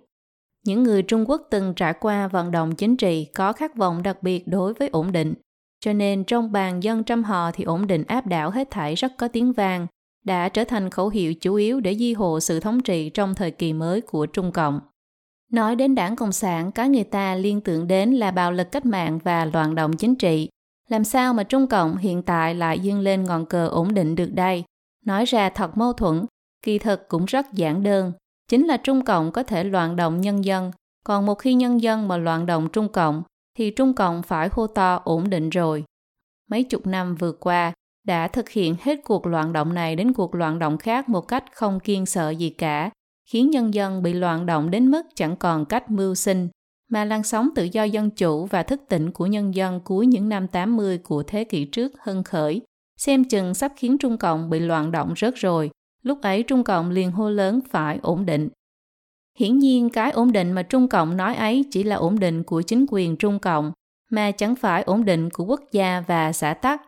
những 0.66 0.82
người 0.82 1.02
Trung 1.02 1.30
Quốc 1.30 1.42
từng 1.50 1.74
trải 1.74 1.94
qua 2.00 2.28
vận 2.28 2.50
động 2.50 2.74
chính 2.74 2.96
trị 2.96 3.24
có 3.34 3.52
khát 3.52 3.76
vọng 3.76 4.02
đặc 4.02 4.22
biệt 4.22 4.48
đối 4.48 4.74
với 4.74 4.88
ổn 4.88 5.12
định. 5.12 5.34
Cho 5.80 5.92
nên 5.92 6.24
trong 6.24 6.52
bàn 6.52 6.82
dân 6.82 7.04
trăm 7.04 7.24
họ 7.24 7.50
thì 7.50 7.64
ổn 7.64 7.86
định 7.86 8.04
áp 8.06 8.26
đảo 8.26 8.50
hết 8.50 8.70
thảy 8.70 8.94
rất 8.94 9.12
có 9.18 9.28
tiếng 9.28 9.52
vang, 9.52 9.86
đã 10.24 10.48
trở 10.48 10.64
thành 10.64 10.90
khẩu 10.90 11.08
hiệu 11.08 11.34
chủ 11.34 11.54
yếu 11.54 11.80
để 11.80 11.94
di 11.94 12.14
hộ 12.14 12.40
sự 12.40 12.60
thống 12.60 12.80
trị 12.80 13.10
trong 13.10 13.34
thời 13.34 13.50
kỳ 13.50 13.72
mới 13.72 14.00
của 14.00 14.26
Trung 14.26 14.52
Cộng. 14.52 14.80
Nói 15.52 15.76
đến 15.76 15.94
đảng 15.94 16.16
Cộng 16.16 16.32
sản, 16.32 16.72
cái 16.72 16.88
người 16.88 17.04
ta 17.04 17.34
liên 17.34 17.60
tưởng 17.60 17.86
đến 17.86 18.10
là 18.10 18.30
bạo 18.30 18.52
lực 18.52 18.72
cách 18.72 18.86
mạng 18.86 19.18
và 19.24 19.44
loạn 19.44 19.74
động 19.74 19.96
chính 19.96 20.14
trị. 20.14 20.48
Làm 20.88 21.04
sao 21.04 21.34
mà 21.34 21.42
Trung 21.42 21.66
Cộng 21.66 21.96
hiện 21.96 22.22
tại 22.22 22.54
lại 22.54 22.78
dương 22.78 23.00
lên 23.00 23.24
ngọn 23.24 23.46
cờ 23.46 23.66
ổn 23.68 23.94
định 23.94 24.16
được 24.16 24.32
đây? 24.32 24.64
Nói 25.04 25.24
ra 25.24 25.50
thật 25.50 25.76
mâu 25.76 25.92
thuẫn, 25.92 26.26
kỳ 26.62 26.78
thực 26.78 27.08
cũng 27.08 27.24
rất 27.24 27.52
giản 27.52 27.82
đơn 27.82 28.12
chính 28.50 28.66
là 28.66 28.76
Trung 28.76 29.04
Cộng 29.04 29.32
có 29.32 29.42
thể 29.42 29.64
loạn 29.64 29.96
động 29.96 30.20
nhân 30.20 30.44
dân, 30.44 30.70
còn 31.04 31.26
một 31.26 31.34
khi 31.34 31.54
nhân 31.54 31.82
dân 31.82 32.08
mà 32.08 32.16
loạn 32.16 32.46
động 32.46 32.68
Trung 32.72 32.88
Cộng, 32.88 33.22
thì 33.58 33.70
Trung 33.70 33.94
Cộng 33.94 34.22
phải 34.22 34.48
hô 34.52 34.66
to 34.66 35.00
ổn 35.04 35.30
định 35.30 35.50
rồi. 35.50 35.84
Mấy 36.50 36.64
chục 36.64 36.86
năm 36.86 37.14
vừa 37.14 37.32
qua, 37.32 37.72
đã 38.06 38.28
thực 38.28 38.48
hiện 38.48 38.76
hết 38.80 39.00
cuộc 39.04 39.26
loạn 39.26 39.52
động 39.52 39.74
này 39.74 39.96
đến 39.96 40.12
cuộc 40.12 40.34
loạn 40.34 40.58
động 40.58 40.78
khác 40.78 41.08
một 41.08 41.28
cách 41.28 41.44
không 41.54 41.80
kiên 41.80 42.06
sợ 42.06 42.30
gì 42.30 42.50
cả, 42.50 42.90
khiến 43.30 43.50
nhân 43.50 43.74
dân 43.74 44.02
bị 44.02 44.12
loạn 44.12 44.46
động 44.46 44.70
đến 44.70 44.90
mức 44.90 45.06
chẳng 45.14 45.36
còn 45.36 45.64
cách 45.64 45.90
mưu 45.90 46.14
sinh, 46.14 46.48
mà 46.90 47.04
làn 47.04 47.22
sóng 47.22 47.48
tự 47.54 47.64
do 47.64 47.84
dân 47.84 48.10
chủ 48.10 48.46
và 48.46 48.62
thức 48.62 48.80
tỉnh 48.88 49.10
của 49.10 49.26
nhân 49.26 49.54
dân 49.54 49.80
cuối 49.84 50.06
những 50.06 50.28
năm 50.28 50.48
80 50.48 50.98
của 50.98 51.22
thế 51.22 51.44
kỷ 51.44 51.64
trước 51.64 51.92
hân 52.00 52.22
khởi, 52.22 52.62
xem 52.96 53.24
chừng 53.24 53.54
sắp 53.54 53.72
khiến 53.76 53.98
Trung 53.98 54.18
Cộng 54.18 54.50
bị 54.50 54.60
loạn 54.60 54.90
động 54.90 55.14
rớt 55.16 55.34
rồi, 55.36 55.70
Lúc 56.02 56.20
ấy 56.22 56.42
Trung 56.42 56.64
Cộng 56.64 56.90
liền 56.90 57.10
hô 57.10 57.30
lớn 57.30 57.60
phải 57.70 57.98
ổn 58.02 58.26
định. 58.26 58.48
Hiển 59.38 59.58
nhiên 59.58 59.90
cái 59.90 60.10
ổn 60.10 60.32
định 60.32 60.52
mà 60.52 60.62
Trung 60.62 60.88
Cộng 60.88 61.16
nói 61.16 61.34
ấy 61.34 61.64
chỉ 61.70 61.82
là 61.82 61.96
ổn 61.96 62.18
định 62.18 62.42
của 62.42 62.62
chính 62.62 62.86
quyền 62.88 63.16
Trung 63.16 63.38
Cộng, 63.38 63.72
mà 64.10 64.30
chẳng 64.30 64.56
phải 64.56 64.82
ổn 64.82 65.04
định 65.04 65.30
của 65.30 65.44
quốc 65.44 65.60
gia 65.72 66.00
và 66.06 66.32
xã 66.32 66.54
tắc. 66.54 66.82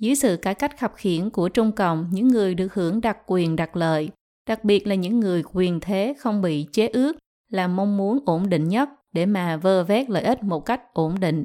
Dưới 0.00 0.14
sự 0.14 0.36
cải 0.36 0.54
cách 0.54 0.78
khập 0.78 0.92
khiển 0.96 1.30
của 1.30 1.48
Trung 1.48 1.72
Cộng, 1.72 2.08
những 2.12 2.28
người 2.28 2.54
được 2.54 2.74
hưởng 2.74 3.00
đặc 3.00 3.18
quyền 3.26 3.56
đặc 3.56 3.76
lợi, 3.76 4.10
đặc 4.48 4.64
biệt 4.64 4.86
là 4.86 4.94
những 4.94 5.20
người 5.20 5.42
quyền 5.52 5.80
thế 5.80 6.14
không 6.18 6.42
bị 6.42 6.66
chế 6.72 6.88
ước, 6.88 7.16
là 7.50 7.68
mong 7.68 7.96
muốn 7.96 8.18
ổn 8.26 8.48
định 8.48 8.68
nhất 8.68 8.88
để 9.12 9.26
mà 9.26 9.56
vơ 9.56 9.84
vét 9.84 10.10
lợi 10.10 10.22
ích 10.22 10.42
một 10.42 10.60
cách 10.60 10.94
ổn 10.94 11.20
định. 11.20 11.44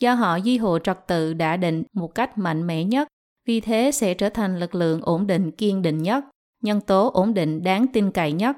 Do 0.00 0.14
họ 0.14 0.40
di 0.40 0.58
hộ 0.58 0.78
trật 0.78 0.98
tự 1.06 1.34
đã 1.34 1.56
định 1.56 1.82
một 1.92 2.14
cách 2.14 2.38
mạnh 2.38 2.66
mẽ 2.66 2.84
nhất, 2.84 3.08
vì 3.46 3.60
thế 3.60 3.90
sẽ 3.92 4.14
trở 4.14 4.28
thành 4.28 4.58
lực 4.58 4.74
lượng 4.74 5.00
ổn 5.02 5.26
định 5.26 5.50
kiên 5.50 5.82
định 5.82 6.02
nhất, 6.02 6.24
nhân 6.62 6.80
tố 6.80 7.10
ổn 7.10 7.34
định 7.34 7.62
đáng 7.62 7.86
tin 7.92 8.10
cậy 8.10 8.32
nhất. 8.32 8.56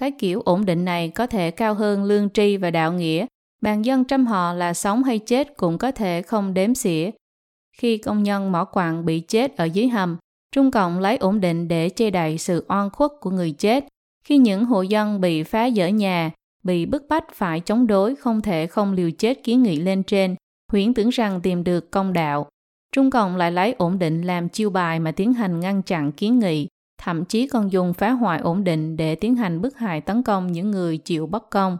Cái 0.00 0.10
kiểu 0.10 0.40
ổn 0.40 0.64
định 0.64 0.84
này 0.84 1.08
có 1.08 1.26
thể 1.26 1.50
cao 1.50 1.74
hơn 1.74 2.04
lương 2.04 2.30
tri 2.30 2.56
và 2.56 2.70
đạo 2.70 2.92
nghĩa, 2.92 3.26
Bàn 3.62 3.84
dân 3.84 4.04
trăm 4.04 4.26
họ 4.26 4.52
là 4.52 4.74
sống 4.74 5.04
hay 5.04 5.18
chết 5.18 5.56
cũng 5.56 5.78
có 5.78 5.92
thể 5.92 6.22
không 6.22 6.54
đếm 6.54 6.74
xỉa. 6.74 7.10
Khi 7.76 7.98
công 7.98 8.22
nhân 8.22 8.52
mỏ 8.52 8.64
quặng 8.64 9.04
bị 9.04 9.20
chết 9.20 9.56
ở 9.56 9.64
dưới 9.64 9.88
hầm, 9.88 10.16
Trung 10.52 10.70
Cộng 10.70 10.98
lấy 10.98 11.16
ổn 11.16 11.40
định 11.40 11.68
để 11.68 11.88
che 11.88 12.10
đậy 12.10 12.38
sự 12.38 12.64
oan 12.68 12.90
khuất 12.90 13.10
của 13.20 13.30
người 13.30 13.52
chết. 13.52 13.84
Khi 14.24 14.38
những 14.38 14.64
hộ 14.64 14.82
dân 14.82 15.20
bị 15.20 15.42
phá 15.42 15.70
dỡ 15.70 15.88
nhà, 15.88 16.30
bị 16.64 16.86
bức 16.86 17.08
bách 17.08 17.34
phải 17.34 17.60
chống 17.60 17.86
đối 17.86 18.16
không 18.16 18.40
thể 18.40 18.66
không 18.66 18.92
liều 18.92 19.10
chết 19.10 19.42
kiến 19.44 19.62
nghị 19.62 19.76
lên 19.76 20.02
trên, 20.02 20.34
huyễn 20.72 20.94
tưởng 20.94 21.08
rằng 21.08 21.40
tìm 21.40 21.64
được 21.64 21.90
công 21.90 22.12
đạo. 22.12 22.48
Trung 22.96 23.10
Cộng 23.10 23.36
lại 23.36 23.52
lấy 23.52 23.74
ổn 23.78 23.98
định 23.98 24.22
làm 24.22 24.48
chiêu 24.48 24.70
bài 24.70 25.00
mà 25.00 25.12
tiến 25.12 25.32
hành 25.32 25.60
ngăn 25.60 25.82
chặn 25.82 26.12
kiến 26.12 26.38
nghị, 26.38 26.68
thậm 27.02 27.24
chí 27.24 27.46
còn 27.46 27.72
dùng 27.72 27.94
phá 27.94 28.10
hoại 28.10 28.40
ổn 28.40 28.64
định 28.64 28.96
để 28.96 29.14
tiến 29.14 29.36
hành 29.36 29.60
bức 29.60 29.76
hại 29.76 30.00
tấn 30.00 30.22
công 30.22 30.52
những 30.52 30.70
người 30.70 30.98
chịu 30.98 31.26
bất 31.26 31.50
công. 31.50 31.78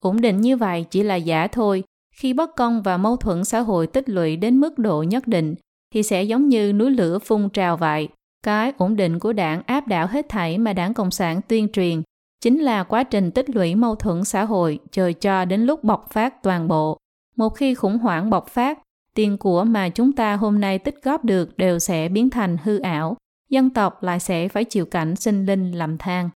Ổn 0.00 0.20
định 0.20 0.40
như 0.40 0.56
vậy 0.56 0.84
chỉ 0.90 1.02
là 1.02 1.14
giả 1.14 1.46
thôi, 1.46 1.84
khi 2.14 2.32
bất 2.32 2.56
công 2.56 2.82
và 2.82 2.96
mâu 2.96 3.16
thuẫn 3.16 3.44
xã 3.44 3.60
hội 3.60 3.86
tích 3.86 4.08
lũy 4.08 4.36
đến 4.36 4.60
mức 4.60 4.78
độ 4.78 5.02
nhất 5.02 5.26
định 5.26 5.54
thì 5.94 6.02
sẽ 6.02 6.22
giống 6.22 6.48
như 6.48 6.72
núi 6.72 6.90
lửa 6.90 7.18
phun 7.18 7.48
trào 7.48 7.76
vậy. 7.76 8.08
Cái 8.44 8.72
ổn 8.78 8.96
định 8.96 9.18
của 9.18 9.32
đảng 9.32 9.62
áp 9.66 9.86
đảo 9.86 10.06
hết 10.06 10.28
thảy 10.28 10.58
mà 10.58 10.72
đảng 10.72 10.94
Cộng 10.94 11.10
sản 11.10 11.40
tuyên 11.48 11.68
truyền 11.72 12.02
chính 12.40 12.58
là 12.58 12.84
quá 12.84 13.04
trình 13.04 13.30
tích 13.30 13.50
lũy 13.50 13.74
mâu 13.74 13.94
thuẫn 13.94 14.24
xã 14.24 14.44
hội 14.44 14.78
chờ 14.90 15.12
cho 15.12 15.44
đến 15.44 15.66
lúc 15.66 15.84
bộc 15.84 16.10
phát 16.10 16.42
toàn 16.42 16.68
bộ. 16.68 16.98
Một 17.36 17.48
khi 17.48 17.74
khủng 17.74 17.98
hoảng 17.98 18.30
bộc 18.30 18.48
phát, 18.48 18.78
tiền 19.14 19.38
của 19.38 19.64
mà 19.64 19.88
chúng 19.88 20.12
ta 20.12 20.36
hôm 20.36 20.60
nay 20.60 20.78
tích 20.78 21.02
góp 21.02 21.24
được 21.24 21.56
đều 21.56 21.78
sẽ 21.78 22.08
biến 22.08 22.30
thành 22.30 22.56
hư 22.62 22.78
ảo, 22.78 23.16
dân 23.50 23.70
tộc 23.70 24.02
lại 24.02 24.20
sẽ 24.20 24.48
phải 24.48 24.64
chịu 24.64 24.86
cảnh 24.86 25.16
sinh 25.16 25.46
linh 25.46 25.72
làm 25.72 25.98
than. 25.98 26.30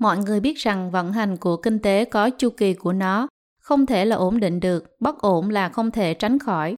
Mọi 0.00 0.18
người 0.18 0.40
biết 0.40 0.58
rằng 0.58 0.90
vận 0.90 1.12
hành 1.12 1.36
của 1.36 1.56
kinh 1.56 1.78
tế 1.78 2.04
có 2.04 2.30
chu 2.30 2.50
kỳ 2.50 2.74
của 2.74 2.92
nó, 2.92 3.28
không 3.60 3.86
thể 3.86 4.04
là 4.04 4.16
ổn 4.16 4.40
định 4.40 4.60
được, 4.60 4.96
bất 5.00 5.18
ổn 5.18 5.50
là 5.50 5.68
không 5.68 5.90
thể 5.90 6.14
tránh 6.14 6.38
khỏi. 6.38 6.74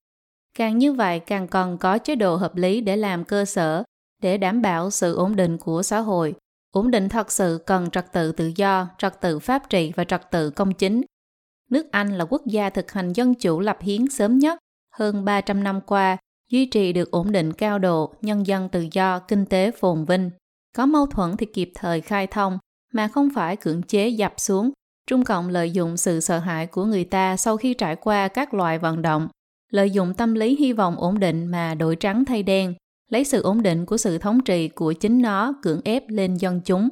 Càng 0.59 0.79
như 0.79 0.93
vậy 0.93 1.20
càng 1.20 1.49
cần 1.49 1.79
có 1.79 1.99
chế 1.99 2.14
độ 2.14 2.37
hợp 2.37 2.57
lý 2.57 2.81
để 2.81 2.97
làm 2.97 3.24
cơ 3.24 3.45
sở, 3.45 3.83
để 4.22 4.39
đảm 4.39 4.62
bảo 4.62 4.91
sự 4.91 5.14
ổn 5.14 5.37
định 5.37 5.59
của 5.59 5.83
xã 5.83 5.99
hội. 5.99 6.35
Ổn 6.70 6.91
định 6.91 7.09
thật 7.09 7.33
sự 7.33 7.62
cần 7.66 7.91
trật 7.91 8.12
tự 8.12 8.33
tự 8.33 8.53
do, 8.57 8.89
trật 8.99 9.20
tự 9.20 9.39
pháp 9.39 9.70
trị 9.70 9.93
và 9.97 10.05
trật 10.05 10.31
tự 10.31 10.51
công 10.51 10.74
chính. 10.74 11.03
Nước 11.70 11.87
Anh 11.91 12.18
là 12.18 12.24
quốc 12.24 12.43
gia 12.47 12.70
thực 12.70 12.93
hành 12.93 13.12
dân 13.12 13.35
chủ 13.35 13.61
lập 13.61 13.79
hiến 13.81 14.09
sớm 14.11 14.39
nhất, 14.39 14.59
hơn 14.99 15.24
300 15.24 15.64
năm 15.64 15.80
qua, 15.80 16.16
duy 16.51 16.66
trì 16.66 16.92
được 16.92 17.11
ổn 17.11 17.32
định 17.32 17.53
cao 17.53 17.78
độ, 17.78 18.14
nhân 18.22 18.47
dân 18.47 18.68
tự 18.68 18.86
do, 18.92 19.18
kinh 19.18 19.47
tế 19.47 19.70
phồn 19.70 20.05
vinh. 20.05 20.30
Có 20.76 20.86
mâu 20.86 21.07
thuẫn 21.07 21.36
thì 21.36 21.47
kịp 21.47 21.72
thời 21.74 22.01
khai 22.01 22.26
thông, 22.26 22.59
mà 22.92 23.09
không 23.09 23.28
phải 23.34 23.57
cưỡng 23.57 23.82
chế 23.82 24.09
dập 24.09 24.34
xuống. 24.36 24.70
Trung 25.07 25.24
Cộng 25.24 25.49
lợi 25.49 25.70
dụng 25.70 25.97
sự 25.97 26.20
sợ 26.20 26.38
hãi 26.38 26.66
của 26.66 26.84
người 26.84 27.05
ta 27.05 27.36
sau 27.36 27.57
khi 27.57 27.74
trải 27.74 27.97
qua 27.97 28.28
các 28.28 28.55
loại 28.55 28.78
vận 28.78 29.03
động, 29.03 29.28
lợi 29.72 29.90
dụng 29.90 30.14
tâm 30.14 30.34
lý 30.34 30.57
hy 30.57 30.72
vọng 30.72 30.97
ổn 31.01 31.20
định 31.20 31.47
mà 31.47 31.74
đổi 31.74 31.97
trắng 31.97 32.24
thay 32.24 32.42
đen, 32.42 32.74
lấy 33.11 33.24
sự 33.24 33.42
ổn 33.42 33.62
định 33.62 33.86
của 33.86 33.97
sự 33.97 34.18
thống 34.18 34.40
trị 34.44 34.68
của 34.68 34.92
chính 34.92 35.22
nó 35.22 35.55
cưỡng 35.62 35.80
ép 35.84 36.05
lên 36.09 36.34
dân 36.34 36.61
chúng. 36.64 36.88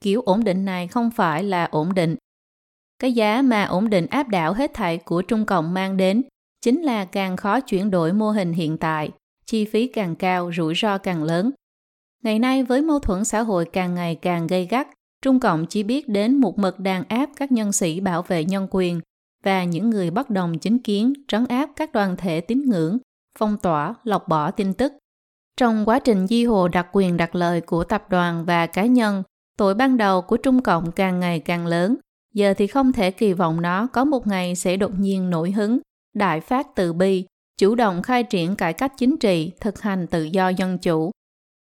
Kiểu 0.00 0.20
ổn 0.20 0.44
định 0.44 0.64
này 0.64 0.88
không 0.88 1.10
phải 1.10 1.44
là 1.44 1.64
ổn 1.64 1.94
định. 1.94 2.16
Cái 2.98 3.12
giá 3.12 3.42
mà 3.42 3.64
ổn 3.64 3.90
định 3.90 4.06
áp 4.06 4.28
đảo 4.28 4.52
hết 4.52 4.74
thảy 4.74 4.98
của 4.98 5.22
Trung 5.22 5.46
Cộng 5.46 5.74
mang 5.74 5.96
đến 5.96 6.22
chính 6.62 6.82
là 6.82 7.04
càng 7.04 7.36
khó 7.36 7.60
chuyển 7.60 7.90
đổi 7.90 8.12
mô 8.12 8.30
hình 8.30 8.52
hiện 8.52 8.76
tại, 8.78 9.10
chi 9.46 9.64
phí 9.64 9.86
càng 9.86 10.16
cao, 10.16 10.50
rủi 10.56 10.74
ro 10.74 10.98
càng 10.98 11.22
lớn. 11.22 11.50
Ngày 12.22 12.38
nay 12.38 12.62
với 12.62 12.82
mâu 12.82 12.98
thuẫn 12.98 13.24
xã 13.24 13.40
hội 13.40 13.64
càng 13.64 13.94
ngày 13.94 14.14
càng 14.14 14.46
gây 14.46 14.66
gắt, 14.66 14.88
Trung 15.22 15.40
Cộng 15.40 15.66
chỉ 15.66 15.82
biết 15.82 16.08
đến 16.08 16.36
một 16.36 16.58
mực 16.58 16.80
đàn 16.80 17.04
áp 17.08 17.30
các 17.36 17.52
nhân 17.52 17.72
sĩ 17.72 18.00
bảo 18.00 18.22
vệ 18.22 18.44
nhân 18.44 18.66
quyền 18.70 19.00
và 19.44 19.64
những 19.64 19.90
người 19.90 20.10
bất 20.10 20.30
đồng 20.30 20.58
chính 20.58 20.78
kiến 20.78 21.12
trấn 21.28 21.46
áp 21.46 21.70
các 21.76 21.92
đoàn 21.92 22.16
thể 22.16 22.40
tín 22.40 22.62
ngưỡng, 22.62 22.98
phong 23.38 23.56
tỏa, 23.56 23.94
lọc 24.04 24.28
bỏ 24.28 24.50
tin 24.50 24.74
tức. 24.74 24.92
Trong 25.56 25.84
quá 25.88 25.98
trình 25.98 26.26
di 26.26 26.44
hồ 26.44 26.68
đặc 26.68 26.86
quyền 26.92 27.16
đặc 27.16 27.34
lợi 27.34 27.60
của 27.60 27.84
tập 27.84 28.04
đoàn 28.10 28.44
và 28.44 28.66
cá 28.66 28.86
nhân, 28.86 29.22
tội 29.58 29.74
ban 29.74 29.96
đầu 29.96 30.22
của 30.22 30.36
Trung 30.36 30.62
Cộng 30.62 30.92
càng 30.92 31.20
ngày 31.20 31.40
càng 31.40 31.66
lớn, 31.66 31.96
giờ 32.34 32.54
thì 32.56 32.66
không 32.66 32.92
thể 32.92 33.10
kỳ 33.10 33.32
vọng 33.32 33.62
nó 33.62 33.86
có 33.86 34.04
một 34.04 34.26
ngày 34.26 34.54
sẽ 34.56 34.76
đột 34.76 34.92
nhiên 34.98 35.30
nổi 35.30 35.50
hứng, 35.50 35.78
đại 36.14 36.40
phát 36.40 36.66
từ 36.74 36.92
bi, 36.92 37.26
chủ 37.58 37.74
động 37.74 38.02
khai 38.02 38.22
triển 38.22 38.56
cải 38.56 38.72
cách 38.72 38.92
chính 38.96 39.16
trị, 39.16 39.52
thực 39.60 39.80
hành 39.80 40.06
tự 40.06 40.24
do 40.24 40.48
dân 40.48 40.78
chủ, 40.78 41.10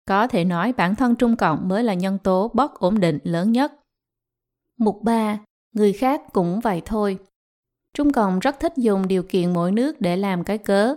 có 0.09 0.27
thể 0.27 0.45
nói 0.45 0.73
bản 0.73 0.95
thân 0.95 1.15
Trung 1.15 1.35
Cộng 1.35 1.67
mới 1.67 1.83
là 1.83 1.93
nhân 1.93 2.17
tố 2.17 2.51
bất 2.53 2.79
ổn 2.79 2.99
định 2.99 3.19
lớn 3.23 3.51
nhất. 3.51 3.73
Mục 4.77 5.01
3. 5.03 5.39
Người 5.75 5.93
khác 5.93 6.21
cũng 6.33 6.59
vậy 6.59 6.81
thôi. 6.85 7.17
Trung 7.93 8.11
Cộng 8.11 8.39
rất 8.39 8.59
thích 8.59 8.73
dùng 8.77 9.07
điều 9.07 9.23
kiện 9.23 9.53
mỗi 9.53 9.71
nước 9.71 10.01
để 10.01 10.17
làm 10.17 10.43
cái 10.43 10.57
cớ. 10.57 10.95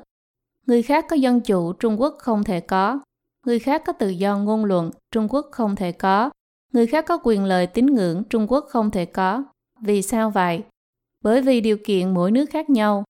Người 0.67 0.83
khác 0.83 1.07
có 1.09 1.17
dân 1.17 1.41
chủ, 1.41 1.73
Trung 1.73 2.01
Quốc 2.01 2.15
không 2.19 2.45
thể 2.45 2.61
có. 2.61 3.01
Người 3.47 3.59
khác 3.59 3.83
có 3.87 3.93
tự 3.93 4.09
do 4.09 4.39
ngôn 4.39 4.65
luận, 4.65 4.91
Trung 5.11 5.29
Quốc 5.31 5.47
không 5.53 5.77
thể 5.77 5.93
có. 5.93 6.31
Người 6.73 6.87
khác 6.87 7.05
có 7.09 7.19
quyền 7.25 7.45
lợi 7.45 7.67
tín 7.67 7.87
ngưỡng, 7.87 8.25
Trung 8.25 8.47
Quốc 8.49 8.67
không 8.69 8.91
thể 8.91 9.05
có. 9.05 9.45
Vì 9.81 10.03
sao 10.03 10.31
vậy? 10.31 10.63
Bởi 11.23 11.43
vì 11.43 11.61
điều 11.61 11.77
kiện 11.85 12.15
mỗi 12.15 12.31
nước 12.31 12.51
khác 12.51 12.71
nhau. 12.71 13.05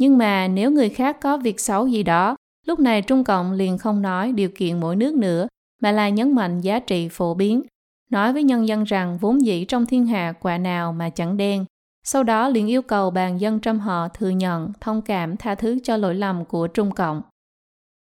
Nhưng 0.00 0.18
mà 0.18 0.48
nếu 0.48 0.70
người 0.70 0.88
khác 0.88 1.20
có 1.20 1.38
việc 1.38 1.60
xấu 1.60 1.86
gì 1.86 2.02
đó, 2.02 2.36
Lúc 2.66 2.80
này 2.80 3.02
Trung 3.02 3.24
Cộng 3.24 3.52
liền 3.52 3.78
không 3.78 4.02
nói 4.02 4.32
điều 4.32 4.48
kiện 4.54 4.80
mỗi 4.80 4.96
nước 4.96 5.14
nữa, 5.14 5.48
mà 5.82 5.92
là 5.92 6.08
nhấn 6.08 6.34
mạnh 6.34 6.60
giá 6.60 6.80
trị 6.80 7.08
phổ 7.08 7.34
biến, 7.34 7.62
nói 8.10 8.32
với 8.32 8.42
nhân 8.42 8.68
dân 8.68 8.84
rằng 8.84 9.18
vốn 9.20 9.44
dĩ 9.44 9.64
trong 9.64 9.86
thiên 9.86 10.06
hạ 10.06 10.32
quả 10.40 10.58
nào 10.58 10.92
mà 10.92 11.10
chẳng 11.10 11.36
đen. 11.36 11.64
Sau 12.04 12.22
đó 12.22 12.48
liền 12.48 12.66
yêu 12.66 12.82
cầu 12.82 13.10
bàn 13.10 13.40
dân 13.40 13.60
trăm 13.60 13.78
họ 13.78 14.08
thừa 14.08 14.28
nhận, 14.28 14.72
thông 14.80 15.02
cảm, 15.02 15.36
tha 15.36 15.54
thứ 15.54 15.78
cho 15.82 15.96
lỗi 15.96 16.14
lầm 16.14 16.44
của 16.44 16.66
Trung 16.66 16.90
Cộng. 16.90 17.22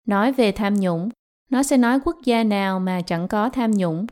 Nói 0.07 0.31
về 0.31 0.51
tham 0.51 0.75
nhũng, 0.75 1.09
nó 1.51 1.63
sẽ 1.63 1.77
nói 1.77 1.99
quốc 2.05 2.17
gia 2.23 2.43
nào 2.43 2.79
mà 2.79 3.01
chẳng 3.01 3.27
có 3.27 3.49
tham 3.49 3.71
nhũng. 3.71 4.05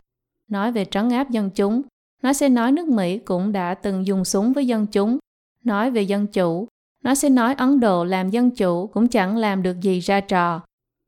Nói 0.50 0.72
về 0.72 0.86
trấn 0.86 1.10
áp 1.10 1.30
dân 1.30 1.50
chúng, 1.50 1.82
nó 2.24 2.34
sẽ 2.34 2.50
nói 2.50 2.72
nước 2.72 2.88
Mỹ 2.88 3.18
cũng 3.18 3.52
đã 3.52 3.74
từng 3.74 4.08
dùng 4.08 4.26
súng 4.26 4.54
với 4.54 4.68
dân 4.68 4.88
chúng. 4.88 5.18
Nói 5.64 5.92
về 5.92 6.02
dân 6.02 6.28
chủ, 6.28 6.68
nó 7.08 7.16
sẽ 7.16 7.30
nói 7.30 7.54
Ấn 7.54 7.80
Độ 7.80 8.04
làm 8.04 8.30
dân 8.30 8.52
chủ 8.52 8.88
cũng 8.88 9.08
chẳng 9.08 9.38
làm 9.38 9.64
được 9.64 9.82
gì 9.82 10.00
ra 10.00 10.20
trò. 10.20 10.62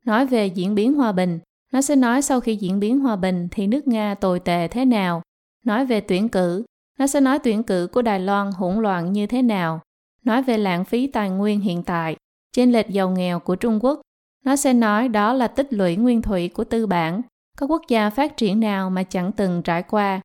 Nói 0.05 0.25
về 0.25 0.47
diễn 0.47 0.75
biến 0.75 0.93
hòa 0.93 1.11
bình, 1.11 1.39
nó 1.71 1.81
sẽ 1.81 1.95
nói 1.95 2.21
sau 2.21 2.39
khi 2.39 2.55
diễn 2.55 2.79
biến 2.79 2.99
hòa 2.99 3.15
bình 3.15 3.47
thì 3.51 3.67
nước 3.67 3.87
Nga 3.87 4.15
tồi 4.15 4.39
tệ 4.39 4.67
thế 4.67 4.85
nào. 4.85 5.21
Nói 5.65 5.85
về 5.85 6.01
tuyển 6.01 6.29
cử, 6.29 6.63
nó 6.99 7.07
sẽ 7.07 7.21
nói 7.21 7.39
tuyển 7.39 7.63
cử 7.63 7.87
của 7.91 8.01
Đài 8.01 8.19
Loan 8.19 8.51
hỗn 8.51 8.81
loạn 8.81 9.13
như 9.13 9.27
thế 9.27 9.41
nào. 9.41 9.81
Nói 10.23 10.43
về 10.43 10.57
lãng 10.57 10.85
phí 10.85 11.07
tài 11.07 11.29
nguyên 11.29 11.59
hiện 11.59 11.83
tại, 11.83 12.15
trên 12.53 12.71
lệch 12.71 12.89
giàu 12.89 13.09
nghèo 13.09 13.39
của 13.39 13.55
Trung 13.55 13.79
Quốc, 13.81 14.01
nó 14.45 14.55
sẽ 14.55 14.73
nói 14.73 15.07
đó 15.07 15.33
là 15.33 15.47
tích 15.47 15.73
lũy 15.73 15.95
nguyên 15.95 16.21
thủy 16.21 16.49
của 16.49 16.63
tư 16.63 16.87
bản, 16.87 17.21
có 17.57 17.67
quốc 17.67 17.81
gia 17.87 18.09
phát 18.09 18.37
triển 18.37 18.59
nào 18.59 18.89
mà 18.89 19.03
chẳng 19.03 19.31
từng 19.31 19.61
trải 19.63 19.83
qua. 19.83 20.21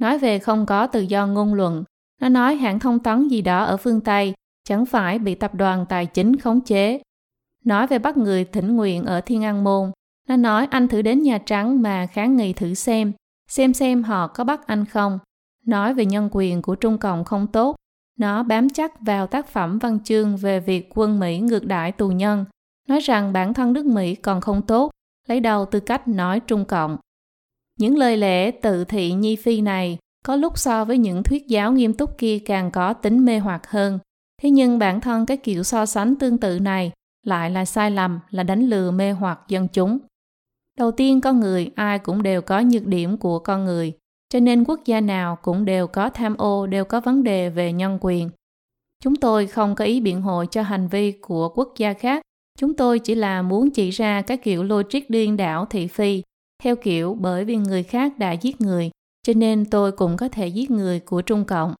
Nói 0.00 0.18
về 0.18 0.38
không 0.38 0.66
có 0.66 0.86
tự 0.86 1.00
do 1.00 1.26
ngôn 1.26 1.54
luận, 1.54 1.84
nó 2.20 2.28
nói 2.28 2.56
hãng 2.56 2.78
thông 2.78 2.98
tấn 2.98 3.28
gì 3.28 3.42
đó 3.42 3.64
ở 3.64 3.76
phương 3.76 4.00
Tây 4.00 4.34
chẳng 4.66 4.86
phải 4.86 5.18
bị 5.18 5.34
tập 5.34 5.54
đoàn 5.54 5.86
tài 5.88 6.06
chính 6.06 6.36
khống 6.36 6.60
chế. 6.60 7.00
Nói 7.64 7.86
về 7.86 7.98
bắt 7.98 8.16
người 8.16 8.44
thỉnh 8.44 8.76
nguyện 8.76 9.04
ở 9.04 9.20
Thiên 9.20 9.44
An 9.44 9.64
Môn, 9.64 9.92
nó 10.28 10.36
nói 10.36 10.66
anh 10.70 10.88
thử 10.88 11.02
đến 11.02 11.22
Nhà 11.22 11.38
Trắng 11.38 11.82
mà 11.82 12.06
kháng 12.06 12.36
nghị 12.36 12.52
thử 12.52 12.74
xem, 12.74 13.12
xem 13.48 13.74
xem 13.74 14.02
họ 14.02 14.26
có 14.26 14.44
bắt 14.44 14.66
anh 14.66 14.84
không. 14.84 15.18
Nói 15.66 15.94
về 15.94 16.06
nhân 16.06 16.28
quyền 16.32 16.62
của 16.62 16.74
Trung 16.74 16.98
Cộng 16.98 17.24
không 17.24 17.46
tốt, 17.46 17.76
nó 18.18 18.42
bám 18.42 18.70
chắc 18.70 19.00
vào 19.00 19.26
tác 19.26 19.48
phẩm 19.48 19.78
văn 19.78 19.98
chương 20.04 20.36
về 20.36 20.60
việc 20.60 20.88
quân 20.94 21.20
Mỹ 21.20 21.38
ngược 21.38 21.66
đãi 21.66 21.92
tù 21.92 22.08
nhân, 22.08 22.44
nói 22.88 23.00
rằng 23.00 23.32
bản 23.32 23.54
thân 23.54 23.72
nước 23.72 23.86
Mỹ 23.86 24.14
còn 24.14 24.40
không 24.40 24.62
tốt, 24.62 24.90
lấy 25.28 25.40
đầu 25.40 25.64
tư 25.66 25.80
cách 25.80 26.08
nói 26.08 26.40
Trung 26.40 26.64
Cộng. 26.64 26.96
Những 27.78 27.96
lời 27.96 28.16
lẽ 28.16 28.50
tự 28.50 28.84
thị 28.84 29.12
nhi 29.12 29.36
phi 29.36 29.60
này 29.60 29.98
có 30.24 30.36
lúc 30.36 30.58
so 30.58 30.84
với 30.84 30.98
những 30.98 31.22
thuyết 31.22 31.48
giáo 31.48 31.72
nghiêm 31.72 31.94
túc 31.94 32.18
kia 32.18 32.38
càng 32.38 32.70
có 32.70 32.92
tính 32.92 33.24
mê 33.24 33.38
hoặc 33.38 33.70
hơn. 33.70 33.98
Thế 34.42 34.50
nhưng 34.50 34.78
bản 34.78 35.00
thân 35.00 35.26
cái 35.26 35.36
kiểu 35.36 35.62
so 35.62 35.86
sánh 35.86 36.16
tương 36.16 36.38
tự 36.38 36.58
này 36.58 36.92
lại 37.26 37.50
là 37.50 37.64
sai 37.64 37.90
lầm, 37.90 38.20
là 38.30 38.42
đánh 38.42 38.68
lừa 38.68 38.90
mê 38.90 39.12
hoặc 39.12 39.40
dân 39.48 39.68
chúng. 39.68 39.98
Đầu 40.78 40.90
tiên 40.90 41.20
con 41.20 41.40
người 41.40 41.70
ai 41.74 41.98
cũng 41.98 42.22
đều 42.22 42.42
có 42.42 42.60
nhược 42.60 42.86
điểm 42.86 43.16
của 43.16 43.38
con 43.38 43.64
người, 43.64 43.92
cho 44.28 44.40
nên 44.40 44.64
quốc 44.64 44.80
gia 44.84 45.00
nào 45.00 45.36
cũng 45.42 45.64
đều 45.64 45.86
có 45.86 46.10
tham 46.10 46.36
ô, 46.36 46.66
đều 46.66 46.84
có 46.84 47.00
vấn 47.00 47.24
đề 47.24 47.48
về 47.48 47.72
nhân 47.72 47.98
quyền. 48.00 48.30
Chúng 49.02 49.16
tôi 49.16 49.46
không 49.46 49.74
có 49.74 49.84
ý 49.84 50.00
biện 50.00 50.22
hộ 50.22 50.44
cho 50.44 50.62
hành 50.62 50.88
vi 50.88 51.12
của 51.12 51.48
quốc 51.48 51.74
gia 51.76 51.92
khác, 51.92 52.22
chúng 52.58 52.74
tôi 52.74 52.98
chỉ 52.98 53.14
là 53.14 53.42
muốn 53.42 53.70
chỉ 53.70 53.90
ra 53.90 54.22
các 54.22 54.42
kiểu 54.42 54.62
logic 54.62 55.00
điên 55.08 55.36
đảo 55.36 55.66
thị 55.70 55.86
phi, 55.86 56.22
theo 56.62 56.76
kiểu 56.76 57.14
bởi 57.20 57.44
vì 57.44 57.56
người 57.56 57.82
khác 57.82 58.18
đã 58.18 58.32
giết 58.32 58.60
người, 58.60 58.90
cho 59.26 59.32
nên 59.36 59.64
tôi 59.64 59.92
cũng 59.92 60.16
có 60.16 60.28
thể 60.28 60.48
giết 60.48 60.70
người 60.70 61.00
của 61.00 61.22
Trung 61.22 61.44
Cộng. 61.44 61.74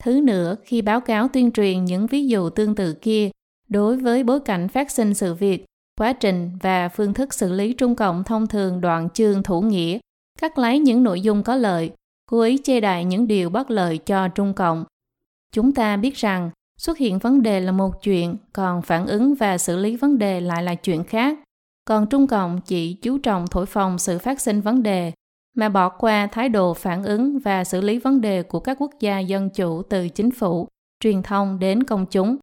Thứ 0.00 0.20
nữa, 0.20 0.56
khi 0.64 0.82
báo 0.82 1.00
cáo 1.00 1.28
tuyên 1.28 1.52
truyền 1.52 1.84
những 1.84 2.06
ví 2.06 2.26
dụ 2.26 2.50
tương 2.50 2.74
tự 2.74 2.92
kia, 2.92 3.30
đối 3.68 3.96
với 3.96 4.24
bối 4.24 4.40
cảnh 4.40 4.68
phát 4.68 4.90
sinh 4.90 5.14
sự 5.14 5.34
việc, 5.34 5.64
quá 5.98 6.12
trình 6.12 6.50
và 6.62 6.88
phương 6.88 7.14
thức 7.14 7.34
xử 7.34 7.52
lý 7.52 7.72
Trung 7.72 7.96
Cộng 7.96 8.24
thông 8.24 8.46
thường 8.46 8.80
đoạn 8.80 9.08
chương 9.10 9.42
thủ 9.42 9.60
nghĩa, 9.60 9.98
cắt 10.38 10.58
lấy 10.58 10.78
những 10.78 11.02
nội 11.02 11.20
dung 11.20 11.42
có 11.42 11.56
lợi, 11.56 11.90
cố 12.30 12.40
ý 12.40 12.58
chê 12.64 12.80
đại 12.80 13.04
những 13.04 13.26
điều 13.26 13.50
bất 13.50 13.70
lợi 13.70 13.98
cho 13.98 14.28
Trung 14.28 14.54
Cộng. 14.54 14.84
Chúng 15.52 15.72
ta 15.72 15.96
biết 15.96 16.16
rằng, 16.16 16.50
Xuất 16.80 16.98
hiện 16.98 17.18
vấn 17.18 17.42
đề 17.42 17.60
là 17.60 17.72
một 17.72 18.02
chuyện, 18.02 18.36
còn 18.52 18.82
phản 18.82 19.06
ứng 19.06 19.34
và 19.34 19.58
xử 19.58 19.76
lý 19.76 19.96
vấn 19.96 20.18
đề 20.18 20.40
lại 20.40 20.62
là 20.62 20.74
chuyện 20.74 21.04
khác. 21.04 21.38
Còn 21.84 22.06
Trung 22.06 22.26
Cộng 22.26 22.60
chỉ 22.60 22.92
chú 22.92 23.18
trọng 23.18 23.46
thổi 23.46 23.66
phồng 23.66 23.98
sự 23.98 24.18
phát 24.18 24.40
sinh 24.40 24.60
vấn 24.60 24.82
đề, 24.82 25.12
mà 25.56 25.68
bỏ 25.68 25.88
qua 25.88 26.26
thái 26.26 26.48
độ 26.48 26.74
phản 26.74 27.04
ứng 27.04 27.38
và 27.38 27.64
xử 27.64 27.80
lý 27.80 27.98
vấn 27.98 28.20
đề 28.20 28.42
của 28.42 28.60
các 28.60 28.76
quốc 28.80 28.90
gia 29.00 29.18
dân 29.18 29.50
chủ 29.50 29.82
từ 29.82 30.08
chính 30.08 30.30
phủ, 30.30 30.68
truyền 31.00 31.22
thông 31.22 31.58
đến 31.58 31.82
công 31.82 32.06
chúng. 32.06 32.36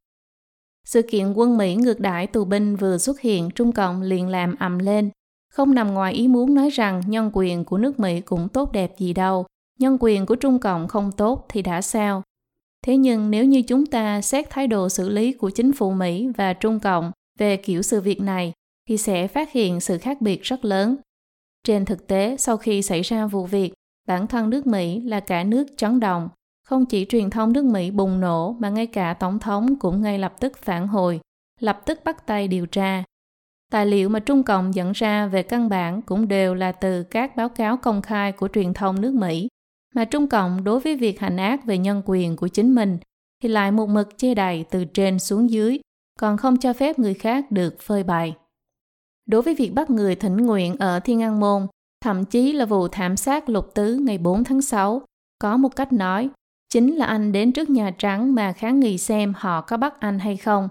Sự 0.86 1.02
kiện 1.02 1.34
quân 1.34 1.58
Mỹ 1.58 1.76
ngược 1.76 2.00
đãi 2.00 2.28
tù 2.28 2.46
binh 2.46 2.76
vừa 2.76 2.98
xuất 2.98 3.20
hiện, 3.20 3.50
Trung 3.56 3.72
Cộng 3.72 4.02
liền 4.02 4.28
làm 4.28 4.56
ầm 4.60 4.80
lên. 4.80 5.10
Không 5.54 5.76
nằm 5.76 5.94
ngoài 5.94 6.14
ý 6.14 6.28
muốn 6.28 6.56
nói 6.56 6.70
rằng 6.70 7.02
nhân 7.08 7.32
quyền 7.34 7.66
của 7.66 7.78
nước 7.78 8.00
Mỹ 8.00 8.22
cũng 8.22 8.50
tốt 8.50 8.72
đẹp 8.72 8.98
gì 8.98 9.14
đâu, 9.14 9.46
nhân 9.80 9.98
quyền 10.00 10.26
của 10.26 10.36
Trung 10.36 10.60
Cộng 10.60 10.88
không 10.88 11.12
tốt 11.12 11.46
thì 11.50 11.62
đã 11.62 11.82
sao? 11.82 12.24
Thế 12.86 12.98
nhưng 12.98 13.32
nếu 13.32 13.46
như 13.46 13.62
chúng 13.62 13.86
ta 13.86 14.22
xét 14.22 14.50
thái 14.50 14.68
độ 14.68 14.90
xử 14.90 15.10
lý 15.10 15.34
của 15.34 15.50
chính 15.50 15.74
phủ 15.74 15.92
Mỹ 15.92 16.28
và 16.38 16.54
Trung 16.54 16.80
Cộng 16.80 17.12
về 17.40 17.58
kiểu 17.58 17.82
sự 17.82 18.02
việc 18.02 18.22
này, 18.22 18.54
thì 18.90 18.98
sẽ 18.98 19.28
phát 19.28 19.52
hiện 19.52 19.80
sự 19.80 19.98
khác 19.98 20.22
biệt 20.22 20.44
rất 20.44 20.66
lớn. 20.66 20.96
Trên 21.68 21.86
thực 21.86 22.08
tế, 22.08 22.36
sau 22.40 22.58
khi 22.58 22.82
xảy 22.82 23.02
ra 23.02 23.28
vụ 23.28 23.46
việc, 23.46 23.74
bản 24.08 24.28
thân 24.28 24.50
nước 24.50 24.68
Mỹ 24.68 25.02
là 25.02 25.20
cả 25.20 25.44
nước 25.44 25.68
chấn 25.78 26.00
động. 26.00 26.30
Không 26.68 26.86
chỉ 26.86 27.06
truyền 27.06 27.30
thông 27.30 27.54
nước 27.54 27.66
Mỹ 27.66 27.92
bùng 27.92 28.20
nổ 28.20 28.56
mà 28.60 28.70
ngay 28.70 28.88
cả 28.88 29.14
Tổng 29.14 29.40
thống 29.40 29.80
cũng 29.80 30.02
ngay 30.02 30.20
lập 30.20 30.34
tức 30.40 30.58
phản 30.58 30.88
hồi, 30.88 31.20
lập 31.60 31.82
tức 31.86 32.00
bắt 32.06 32.28
tay 32.28 32.48
điều 32.48 32.66
tra. 32.66 33.04
Tài 33.72 33.86
liệu 33.86 34.10
mà 34.10 34.20
Trung 34.20 34.44
Cộng 34.44 34.76
dẫn 34.76 34.92
ra 34.92 35.28
về 35.28 35.44
căn 35.44 35.70
bản 35.70 36.02
cũng 36.02 36.28
đều 36.28 36.56
là 36.56 36.72
từ 36.72 37.04
các 37.04 37.36
báo 37.36 37.50
cáo 37.50 37.78
công 37.78 38.02
khai 38.02 38.32
của 38.32 38.48
truyền 38.54 38.74
thông 38.74 39.02
nước 39.02 39.14
Mỹ, 39.14 39.48
mà 39.96 40.06
Trung 40.06 40.28
Cộng 40.28 40.64
đối 40.64 40.80
với 40.80 40.96
việc 40.96 41.20
hành 41.20 41.38
ác 41.38 41.66
về 41.66 41.78
nhân 41.78 42.02
quyền 42.06 42.36
của 42.36 42.48
chính 42.48 42.76
mình 42.76 42.98
thì 43.44 43.50
lại 43.50 43.72
một 43.72 43.90
mực 43.90 44.18
che 44.18 44.34
đậy 44.34 44.66
từ 44.70 44.86
trên 44.86 45.20
xuống 45.20 45.50
dưới, 45.50 45.80
còn 46.20 46.38
không 46.38 46.58
cho 46.58 46.74
phép 46.74 47.00
người 47.00 47.14
khác 47.14 47.52
được 47.52 47.82
phơi 47.82 48.04
bày. 48.04 48.36
Đối 49.28 49.42
với 49.42 49.56
việc 49.56 49.74
bắt 49.74 49.90
người 49.90 50.16
thỉnh 50.16 50.38
nguyện 50.38 50.76
ở 50.80 51.00
Thiên 51.00 51.22
An 51.22 51.40
Môn, 51.40 51.68
thậm 52.02 52.26
chí 52.26 52.54
là 52.54 52.66
vụ 52.66 52.88
thảm 52.88 53.18
sát 53.18 53.50
lục 53.50 53.74
tứ 53.74 53.96
ngày 53.96 54.18
4 54.18 54.44
tháng 54.44 54.62
6, 54.62 55.02
có 55.40 55.58
một 55.58 55.76
cách 55.76 55.94
nói, 55.94 56.30
chính 56.70 56.96
là 56.96 57.06
anh 57.06 57.32
đến 57.32 57.52
trước 57.52 57.70
Nhà 57.70 57.92
Trắng 57.98 58.36
mà 58.36 58.52
kháng 58.52 58.80
nghị 58.80 58.98
xem 58.98 59.34
họ 59.38 59.62
có 59.62 59.78
bắt 59.78 60.00
anh 60.00 60.20
hay 60.20 60.38
không. 60.38 60.70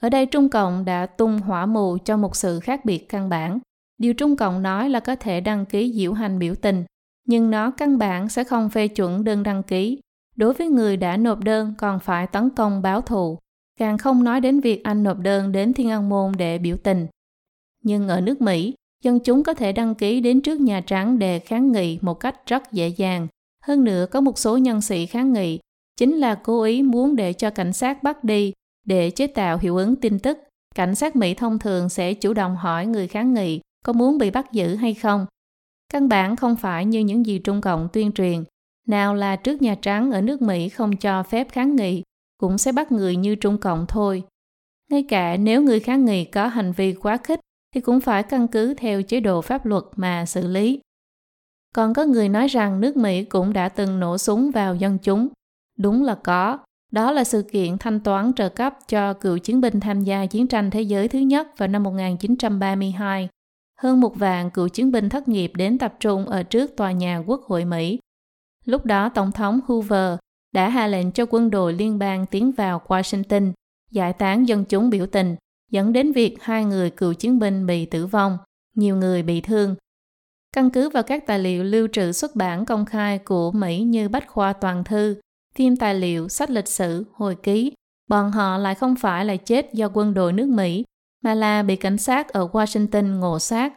Ở 0.00 0.08
đây 0.08 0.26
Trung 0.26 0.48
Cộng 0.48 0.84
đã 0.84 1.06
tung 1.06 1.38
hỏa 1.38 1.66
mù 1.66 1.98
cho 2.04 2.16
một 2.16 2.36
sự 2.36 2.60
khác 2.60 2.84
biệt 2.84 3.08
căn 3.08 3.28
bản. 3.28 3.58
Điều 3.98 4.14
Trung 4.14 4.36
Cộng 4.36 4.62
nói 4.62 4.90
là 4.90 5.00
có 5.00 5.16
thể 5.16 5.40
đăng 5.40 5.66
ký 5.66 5.92
diễu 5.96 6.12
hành 6.12 6.38
biểu 6.38 6.54
tình, 6.54 6.84
nhưng 7.26 7.50
nó 7.50 7.70
căn 7.70 7.98
bản 7.98 8.28
sẽ 8.28 8.44
không 8.44 8.70
phê 8.70 8.88
chuẩn 8.88 9.24
đơn 9.24 9.42
đăng 9.42 9.62
ký. 9.62 10.00
Đối 10.36 10.54
với 10.54 10.68
người 10.68 10.96
đã 10.96 11.16
nộp 11.16 11.44
đơn 11.44 11.74
còn 11.78 12.00
phải 12.00 12.26
tấn 12.26 12.50
công 12.50 12.82
báo 12.82 13.00
thù, 13.00 13.38
càng 13.78 13.98
không 13.98 14.24
nói 14.24 14.40
đến 14.40 14.60
việc 14.60 14.84
anh 14.84 15.02
nộp 15.02 15.18
đơn 15.18 15.52
đến 15.52 15.72
Thiên 15.72 15.90
An 15.90 16.08
Môn 16.08 16.32
để 16.38 16.58
biểu 16.58 16.76
tình. 16.76 17.06
Nhưng 17.84 18.08
ở 18.08 18.20
nước 18.20 18.40
Mỹ, 18.40 18.74
dân 19.04 19.20
chúng 19.20 19.42
có 19.42 19.54
thể 19.54 19.72
đăng 19.72 19.94
ký 19.94 20.20
đến 20.20 20.40
trước 20.40 20.60
Nhà 20.60 20.80
Trắng 20.80 21.18
để 21.18 21.38
kháng 21.38 21.72
nghị 21.72 21.98
một 22.02 22.14
cách 22.14 22.46
rất 22.46 22.72
dễ 22.72 22.88
dàng. 22.88 23.26
Hơn 23.64 23.84
nữa 23.84 24.06
có 24.10 24.20
một 24.20 24.38
số 24.38 24.56
nhân 24.56 24.80
sĩ 24.80 25.06
kháng 25.06 25.32
nghị 25.32 25.58
chính 25.96 26.16
là 26.16 26.34
cố 26.34 26.62
ý 26.62 26.82
muốn 26.82 27.16
để 27.16 27.32
cho 27.32 27.50
cảnh 27.50 27.72
sát 27.72 28.02
bắt 28.02 28.24
đi 28.24 28.52
để 28.86 29.10
chế 29.10 29.26
tạo 29.26 29.58
hiệu 29.58 29.76
ứng 29.76 29.96
tin 29.96 30.18
tức. 30.18 30.38
Cảnh 30.74 30.94
sát 30.94 31.16
Mỹ 31.16 31.34
thông 31.34 31.58
thường 31.58 31.88
sẽ 31.88 32.14
chủ 32.14 32.32
động 32.32 32.56
hỏi 32.56 32.86
người 32.86 33.08
kháng 33.08 33.34
nghị 33.34 33.60
có 33.84 33.92
muốn 33.92 34.18
bị 34.18 34.30
bắt 34.30 34.52
giữ 34.52 34.74
hay 34.74 34.94
không. 34.94 35.26
Căn 35.92 36.08
bản 36.08 36.36
không 36.36 36.56
phải 36.56 36.84
như 36.84 37.00
những 37.00 37.26
gì 37.26 37.38
Trung 37.38 37.60
Cộng 37.60 37.88
tuyên 37.92 38.12
truyền. 38.12 38.44
Nào 38.86 39.14
là 39.14 39.36
trước 39.36 39.62
Nhà 39.62 39.74
Trắng 39.82 40.10
ở 40.10 40.20
nước 40.20 40.42
Mỹ 40.42 40.68
không 40.68 40.96
cho 40.96 41.22
phép 41.22 41.52
kháng 41.52 41.76
nghị, 41.76 42.02
cũng 42.38 42.58
sẽ 42.58 42.72
bắt 42.72 42.92
người 42.92 43.16
như 43.16 43.34
Trung 43.34 43.58
Cộng 43.58 43.86
thôi. 43.88 44.22
Ngay 44.90 45.02
cả 45.08 45.36
nếu 45.36 45.62
người 45.62 45.80
kháng 45.80 46.04
nghị 46.04 46.24
có 46.24 46.46
hành 46.46 46.72
vi 46.72 46.92
quá 46.92 47.16
khích 47.16 47.40
thì 47.74 47.80
cũng 47.80 48.00
phải 48.00 48.22
căn 48.22 48.48
cứ 48.48 48.74
theo 48.74 49.02
chế 49.02 49.20
độ 49.20 49.40
pháp 49.40 49.66
luật 49.66 49.84
mà 49.96 50.26
xử 50.26 50.46
lý. 50.46 50.80
Còn 51.74 51.94
có 51.94 52.04
người 52.04 52.28
nói 52.28 52.48
rằng 52.48 52.80
nước 52.80 52.96
Mỹ 52.96 53.24
cũng 53.24 53.52
đã 53.52 53.68
từng 53.68 54.00
nổ 54.00 54.18
súng 54.18 54.50
vào 54.50 54.74
dân 54.74 54.98
chúng. 54.98 55.28
Đúng 55.78 56.02
là 56.04 56.14
có. 56.14 56.58
Đó 56.92 57.12
là 57.12 57.24
sự 57.24 57.42
kiện 57.42 57.78
thanh 57.78 58.00
toán 58.00 58.32
trợ 58.32 58.48
cấp 58.48 58.78
cho 58.88 59.14
cựu 59.14 59.38
chiến 59.38 59.60
binh 59.60 59.80
tham 59.80 60.04
gia 60.04 60.26
chiến 60.26 60.46
tranh 60.46 60.70
thế 60.70 60.82
giới 60.82 61.08
thứ 61.08 61.18
nhất 61.18 61.58
vào 61.58 61.68
năm 61.68 61.82
1932. 61.82 63.28
Hơn 63.80 64.00
một 64.00 64.16
vạn 64.16 64.50
cựu 64.50 64.68
chiến 64.68 64.92
binh 64.92 65.08
thất 65.08 65.28
nghiệp 65.28 65.52
đến 65.54 65.78
tập 65.78 65.94
trung 66.00 66.26
ở 66.26 66.42
trước 66.42 66.76
tòa 66.76 66.92
nhà 66.92 67.22
Quốc 67.26 67.42
hội 67.42 67.64
Mỹ. 67.64 67.98
Lúc 68.64 68.84
đó 68.84 69.08
Tổng 69.08 69.32
thống 69.32 69.60
Hoover 69.66 70.18
đã 70.52 70.68
hạ 70.68 70.86
lệnh 70.86 71.12
cho 71.12 71.26
quân 71.30 71.50
đội 71.50 71.72
liên 71.72 71.98
bang 71.98 72.26
tiến 72.26 72.52
vào 72.52 72.82
Washington, 72.86 73.52
giải 73.90 74.12
tán 74.12 74.48
dân 74.48 74.64
chúng 74.64 74.90
biểu 74.90 75.06
tình 75.06 75.36
dẫn 75.70 75.92
đến 75.92 76.12
việc 76.12 76.36
hai 76.40 76.64
người 76.64 76.90
cựu 76.90 77.14
chiến 77.14 77.38
binh 77.38 77.66
bị 77.66 77.86
tử 77.86 78.06
vong, 78.06 78.38
nhiều 78.76 78.96
người 78.96 79.22
bị 79.22 79.40
thương. 79.40 79.76
Căn 80.52 80.70
cứ 80.70 80.88
vào 80.88 81.02
các 81.02 81.26
tài 81.26 81.38
liệu 81.38 81.64
lưu 81.64 81.88
trữ 81.92 82.12
xuất 82.12 82.36
bản 82.36 82.64
công 82.64 82.84
khai 82.84 83.18
của 83.18 83.52
Mỹ 83.52 83.80
như 83.80 84.08
Bách 84.08 84.28
khoa 84.28 84.52
toàn 84.52 84.84
thư, 84.84 85.16
phim 85.54 85.76
tài 85.76 85.94
liệu, 85.94 86.28
sách 86.28 86.50
lịch 86.50 86.68
sử, 86.68 87.04
hồi 87.12 87.36
ký, 87.42 87.72
bọn 88.08 88.30
họ 88.30 88.58
lại 88.58 88.74
không 88.74 88.96
phải 88.96 89.24
là 89.24 89.36
chết 89.36 89.74
do 89.74 89.88
quân 89.94 90.14
đội 90.14 90.32
nước 90.32 90.48
Mỹ, 90.48 90.84
mà 91.24 91.34
là 91.34 91.62
bị 91.62 91.76
cảnh 91.76 91.98
sát 91.98 92.28
ở 92.28 92.48
Washington 92.52 93.18
ngộ 93.18 93.38
sát. 93.38 93.72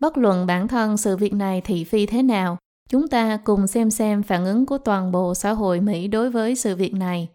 Bất 0.00 0.18
luận 0.18 0.46
bản 0.46 0.68
thân 0.68 0.96
sự 0.96 1.16
việc 1.16 1.32
này 1.32 1.60
thị 1.60 1.84
phi 1.84 2.06
thế 2.06 2.22
nào, 2.22 2.58
chúng 2.88 3.08
ta 3.08 3.36
cùng 3.44 3.66
xem 3.66 3.90
xem 3.90 4.22
phản 4.22 4.44
ứng 4.44 4.66
của 4.66 4.78
toàn 4.78 5.12
bộ 5.12 5.34
xã 5.34 5.52
hội 5.52 5.80
Mỹ 5.80 6.08
đối 6.08 6.30
với 6.30 6.54
sự 6.54 6.76
việc 6.76 6.94
này. 6.94 7.28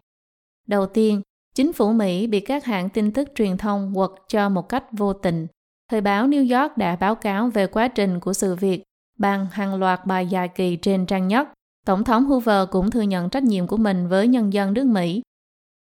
Đầu 0.66 0.86
tiên, 0.86 1.22
Chính 1.58 1.72
phủ 1.72 1.92
Mỹ 1.92 2.26
bị 2.26 2.40
các 2.40 2.64
hãng 2.64 2.88
tin 2.88 3.12
tức 3.12 3.28
truyền 3.34 3.56
thông 3.56 3.92
quật 3.94 4.10
cho 4.28 4.48
một 4.48 4.68
cách 4.68 4.84
vô 4.92 5.12
tình. 5.12 5.46
Thời 5.90 6.00
báo 6.00 6.26
New 6.28 6.60
York 6.60 6.76
đã 6.76 6.96
báo 6.96 7.14
cáo 7.14 7.48
về 7.48 7.66
quá 7.66 7.88
trình 7.88 8.20
của 8.20 8.32
sự 8.32 8.54
việc 8.54 8.82
bằng 9.18 9.46
hàng 9.52 9.74
loạt 9.74 10.06
bài 10.06 10.26
dài 10.26 10.48
kỳ 10.48 10.76
trên 10.76 11.06
trang 11.06 11.28
nhất. 11.28 11.48
Tổng 11.86 12.04
thống 12.04 12.24
Hoover 12.24 12.68
cũng 12.70 12.90
thừa 12.90 13.02
nhận 13.02 13.30
trách 13.30 13.42
nhiệm 13.42 13.66
của 13.66 13.76
mình 13.76 14.08
với 14.08 14.28
nhân 14.28 14.52
dân 14.52 14.74
nước 14.74 14.86
Mỹ. 14.86 15.22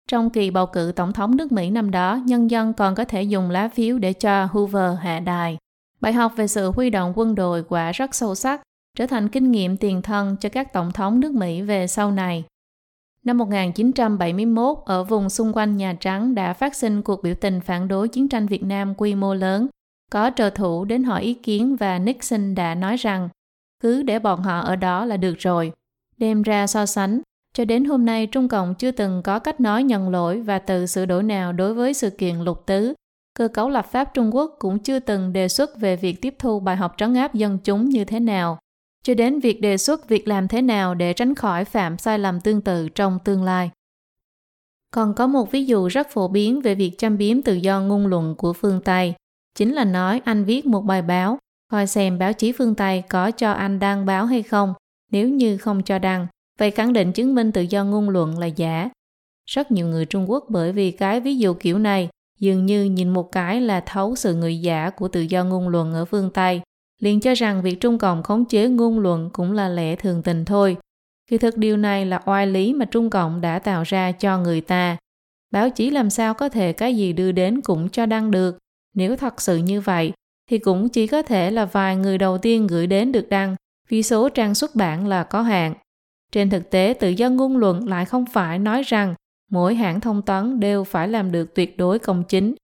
Trong 0.08 0.30
kỳ 0.30 0.52
bầu 0.52 0.66
cử 0.66 0.92
tổng 0.96 1.14
thống 1.14 1.38
nước 1.38 1.52
Mỹ 1.52 1.70
năm 1.70 1.92
đó, 1.92 2.20
nhân 2.26 2.52
dân 2.52 2.74
còn 2.74 2.96
có 2.96 3.06
thể 3.06 3.24
dùng 3.24 3.50
lá 3.50 3.68
phiếu 3.68 4.00
để 4.00 4.14
cho 4.14 4.46
Hoover 4.46 5.00
hạ 5.00 5.20
đài. 5.20 5.58
Bài 6.02 6.14
học 6.14 6.34
về 6.36 6.48
sự 6.48 6.72
huy 6.72 6.90
động 6.90 7.14
quân 7.16 7.36
đội 7.36 7.64
quả 7.64 7.92
rất 7.92 8.16
sâu 8.16 8.36
sắc, 8.36 8.62
trở 8.98 9.08
thành 9.08 9.30
kinh 9.30 9.52
nghiệm 9.52 9.78
tiền 9.78 10.02
thân 10.02 10.36
cho 10.40 10.50
các 10.50 10.74
tổng 10.74 10.92
thống 10.92 11.20
nước 11.20 11.32
Mỹ 11.32 11.62
về 11.62 11.88
sau 11.88 12.12
này. 12.12 12.44
Năm 13.26 13.38
1971, 13.38 14.78
ở 14.86 15.04
vùng 15.04 15.30
xung 15.30 15.54
quanh 15.54 15.78
Nhà 15.78 15.94
Trắng 16.00 16.36
đã 16.36 16.54
phát 16.54 16.76
sinh 16.76 17.02
cuộc 17.02 17.24
biểu 17.24 17.34
tình 17.34 17.62
phản 17.62 17.88
đối 17.88 18.08
chiến 18.08 18.28
tranh 18.28 18.48
Việt 18.48 18.64
Nam 18.64 18.94
quy 18.98 19.16
mô 19.16 19.34
lớn. 19.34 19.68
Có 20.12 20.32
trợ 20.36 20.50
thủ 20.50 20.86
đến 20.86 21.04
hỏi 21.04 21.22
ý 21.22 21.34
kiến 21.34 21.76
và 21.76 22.00
Nixon 22.00 22.56
đã 22.56 22.76
nói 22.76 22.98
rằng 22.98 23.30
cứ 23.84 24.04
để 24.04 24.20
bọn 24.20 24.42
họ 24.42 24.60
ở 24.60 24.76
đó 24.76 25.06
là 25.06 25.18
được 25.18 25.36
rồi. 25.40 25.72
Đem 26.18 26.42
ra 26.42 26.68
so 26.68 26.86
sánh, 26.86 27.22
cho 27.54 27.66
đến 27.66 27.86
hôm 27.86 28.06
nay 28.06 28.28
Trung 28.28 28.48
Cộng 28.48 28.76
chưa 28.76 28.92
từng 28.92 29.22
có 29.24 29.40
cách 29.40 29.60
nói 29.60 29.84
nhận 29.84 30.10
lỗi 30.10 30.42
và 30.42 30.60
từ 30.60 30.86
sửa 30.86 31.06
đổi 31.06 31.24
nào 31.24 31.54
đối 31.54 31.74
với 31.74 31.94
sự 31.94 32.10
kiện 32.10 32.36
lục 32.36 32.66
tứ. 32.66 32.94
Cơ 33.40 33.48
cấu 33.48 33.70
lập 33.70 33.86
pháp 33.92 34.14
Trung 34.14 34.36
Quốc 34.36 34.56
cũng 34.60 34.80
chưa 34.80 35.00
từng 35.00 35.34
đề 35.34 35.48
xuất 35.48 35.80
về 35.80 35.96
việc 35.96 36.22
tiếp 36.22 36.36
thu 36.40 36.60
bài 36.60 36.76
học 36.76 36.94
trấn 36.98 37.14
áp 37.14 37.34
dân 37.34 37.58
chúng 37.64 37.90
như 37.90 38.06
thế 38.06 38.20
nào 38.20 38.60
cho 39.04 39.14
đến 39.14 39.40
việc 39.40 39.62
đề 39.62 39.78
xuất 39.78 40.10
việc 40.10 40.28
làm 40.28 40.48
thế 40.48 40.62
nào 40.62 40.96
để 40.96 41.14
tránh 41.14 41.36
khỏi 41.36 41.66
phạm 41.66 41.98
sai 41.98 42.20
lầm 42.20 42.42
tương 42.42 42.62
tự 42.62 42.90
trong 42.90 43.20
tương 43.24 43.44
lai. 43.44 43.72
Còn 44.92 45.14
có 45.14 45.28
một 45.28 45.52
ví 45.52 45.66
dụ 45.66 45.88
rất 45.88 46.10
phổ 46.10 46.28
biến 46.28 46.62
về 46.62 46.76
việc 46.76 46.98
châm 46.98 47.18
biếm 47.18 47.42
tự 47.42 47.54
do 47.54 47.82
ngôn 47.82 48.08
luận 48.08 48.36
của 48.38 48.54
phương 48.54 48.82
Tây, 48.82 49.14
chính 49.56 49.74
là 49.74 49.86
nói 49.86 50.22
anh 50.26 50.44
viết 50.44 50.66
một 50.66 50.82
bài 50.82 51.02
báo, 51.02 51.38
coi 51.72 51.88
xem 51.88 52.20
báo 52.20 52.34
chí 52.34 52.52
phương 52.52 52.76
Tây 52.76 53.04
có 53.10 53.32
cho 53.32 53.52
anh 53.52 53.80
đăng 53.80 54.06
báo 54.06 54.26
hay 54.26 54.44
không, 54.44 54.74
nếu 55.12 55.30
như 55.30 55.58
không 55.58 55.84
cho 55.84 56.00
đăng, 56.00 56.28
vậy 56.60 56.72
khẳng 56.72 56.94
định 56.94 57.14
chứng 57.14 57.36
minh 57.36 57.52
tự 57.52 57.62
do 57.62 57.84
ngôn 57.84 58.10
luận 58.10 58.40
là 58.40 58.46
giả. 58.46 58.90
Rất 59.46 59.72
nhiều 59.72 59.88
người 59.88 60.06
Trung 60.06 60.32
Quốc 60.32 60.46
bởi 60.50 60.72
vì 60.72 60.92
cái 60.92 61.20
ví 61.20 61.38
dụ 61.38 61.54
kiểu 61.54 61.80
này 61.80 62.10
dường 62.40 62.66
như 62.66 62.84
nhìn 62.84 63.10
một 63.10 63.32
cái 63.32 63.62
là 63.62 63.84
thấu 63.86 64.16
sự 64.16 64.36
người 64.36 64.62
giả 64.62 64.90
của 64.90 65.08
tự 65.08 65.22
do 65.22 65.44
ngôn 65.44 65.70
luận 65.70 65.94
ở 65.94 66.06
phương 66.06 66.30
Tây 66.34 66.62
liền 67.02 67.20
cho 67.20 67.34
rằng 67.34 67.62
việc 67.62 67.80
Trung 67.80 67.98
Cộng 67.98 68.24
khống 68.24 68.46
chế 68.46 68.68
ngôn 68.68 69.00
luận 69.00 69.30
cũng 69.34 69.52
là 69.52 69.70
lẽ 69.70 69.96
thường 69.96 70.22
tình 70.22 70.46
thôi. 70.46 70.78
Kỳ 71.30 71.38
thực 71.38 71.58
điều 71.58 71.78
này 71.78 72.06
là 72.06 72.22
oai 72.26 72.48
lý 72.48 72.74
mà 72.74 72.86
Trung 72.86 73.10
Cộng 73.10 73.42
đã 73.42 73.60
tạo 73.60 73.84
ra 73.84 74.12
cho 74.12 74.38
người 74.38 74.62
ta. 74.62 74.98
Báo 75.52 75.70
chí 75.70 75.90
làm 75.90 76.10
sao 76.10 76.34
có 76.34 76.50
thể 76.50 76.74
cái 76.74 76.96
gì 76.96 77.14
đưa 77.14 77.32
đến 77.32 77.62
cũng 77.62 77.90
cho 77.90 78.06
đăng 78.06 78.32
được. 78.32 78.58
Nếu 78.94 79.16
thật 79.16 79.42
sự 79.42 79.58
như 79.58 79.82
vậy, 79.82 80.12
thì 80.50 80.58
cũng 80.58 80.90
chỉ 80.90 81.08
có 81.08 81.22
thể 81.22 81.52
là 81.52 81.66
vài 81.66 81.96
người 81.96 82.18
đầu 82.18 82.38
tiên 82.38 82.68
gửi 82.68 82.88
đến 82.88 83.12
được 83.12 83.30
đăng, 83.30 83.56
vì 83.90 84.04
số 84.04 84.30
trang 84.30 84.56
xuất 84.56 84.76
bản 84.76 85.08
là 85.08 85.24
có 85.24 85.42
hạn. 85.42 85.74
Trên 86.32 86.50
thực 86.50 86.70
tế, 86.70 86.94
tự 87.00 87.10
do 87.10 87.30
ngôn 87.30 87.58
luận 87.58 87.88
lại 87.88 88.06
không 88.06 88.26
phải 88.34 88.60
nói 88.60 88.84
rằng 88.84 89.16
mỗi 89.52 89.76
hãng 89.76 90.00
thông 90.00 90.22
tấn 90.22 90.60
đều 90.60 90.84
phải 90.84 91.08
làm 91.08 91.32
được 91.32 91.56
tuyệt 91.56 91.78
đối 91.78 92.00
công 92.00 92.24
chính. 92.24 92.56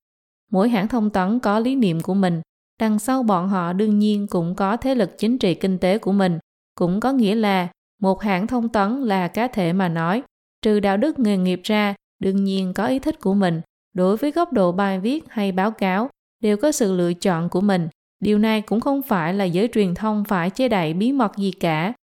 Mỗi 0.52 0.70
hãng 0.70 0.88
thông 0.88 1.10
tấn 1.10 1.40
có 1.40 1.60
lý 1.60 1.76
niệm 1.76 2.02
của 2.02 2.14
mình 2.14 2.42
đằng 2.80 2.99
sau 2.99 3.23
bọn 3.23 3.49
họ 3.49 3.73
đương 3.73 3.99
nhiên 3.99 4.28
cũng 4.28 4.55
có 4.55 4.78
thế 4.78 4.95
lực 4.95 5.17
chính 5.17 5.38
trị 5.38 5.53
kinh 5.55 5.78
tế 5.78 5.97
của 5.97 6.11
mình, 6.11 6.39
cũng 6.75 6.99
có 6.99 7.11
nghĩa 7.11 7.36
là 7.36 7.67
một 8.01 8.21
hãng 8.21 8.47
thông 8.47 8.69
tấn 8.69 9.01
là 9.01 9.28
cá 9.28 9.47
thể 9.47 9.73
mà 9.73 9.89
nói, 9.89 10.23
trừ 10.61 10.80
đạo 10.80 10.97
đức 10.97 11.19
nghề 11.19 11.38
nghiệp 11.38 11.61
ra 11.63 11.95
đương 12.19 12.43
nhiên 12.43 12.73
có 12.73 12.88
ý 12.88 12.99
thích 12.99 13.19
của 13.19 13.34
mình. 13.34 13.61
Đối 13.93 14.17
với 14.17 14.32
góc 14.32 14.53
độ 14.53 14.71
bài 14.71 14.99
viết 14.99 15.23
hay 15.30 15.51
báo 15.51 15.71
cáo, 15.71 16.09
đều 16.43 16.57
có 16.57 16.71
sự 16.71 16.93
lựa 16.93 17.13
chọn 17.13 17.49
của 17.49 17.61
mình. 17.61 17.88
Điều 18.19 18.38
này 18.38 18.61
cũng 18.61 18.80
không 18.80 19.01
phải 19.01 19.34
là 19.34 19.45
giới 19.45 19.69
truyền 19.73 19.95
thông 19.95 20.23
phải 20.23 20.49
chế 20.49 20.69
đậy 20.69 20.93
bí 20.93 21.11
mật 21.11 21.38
gì 21.38 21.51
cả. 21.51 21.93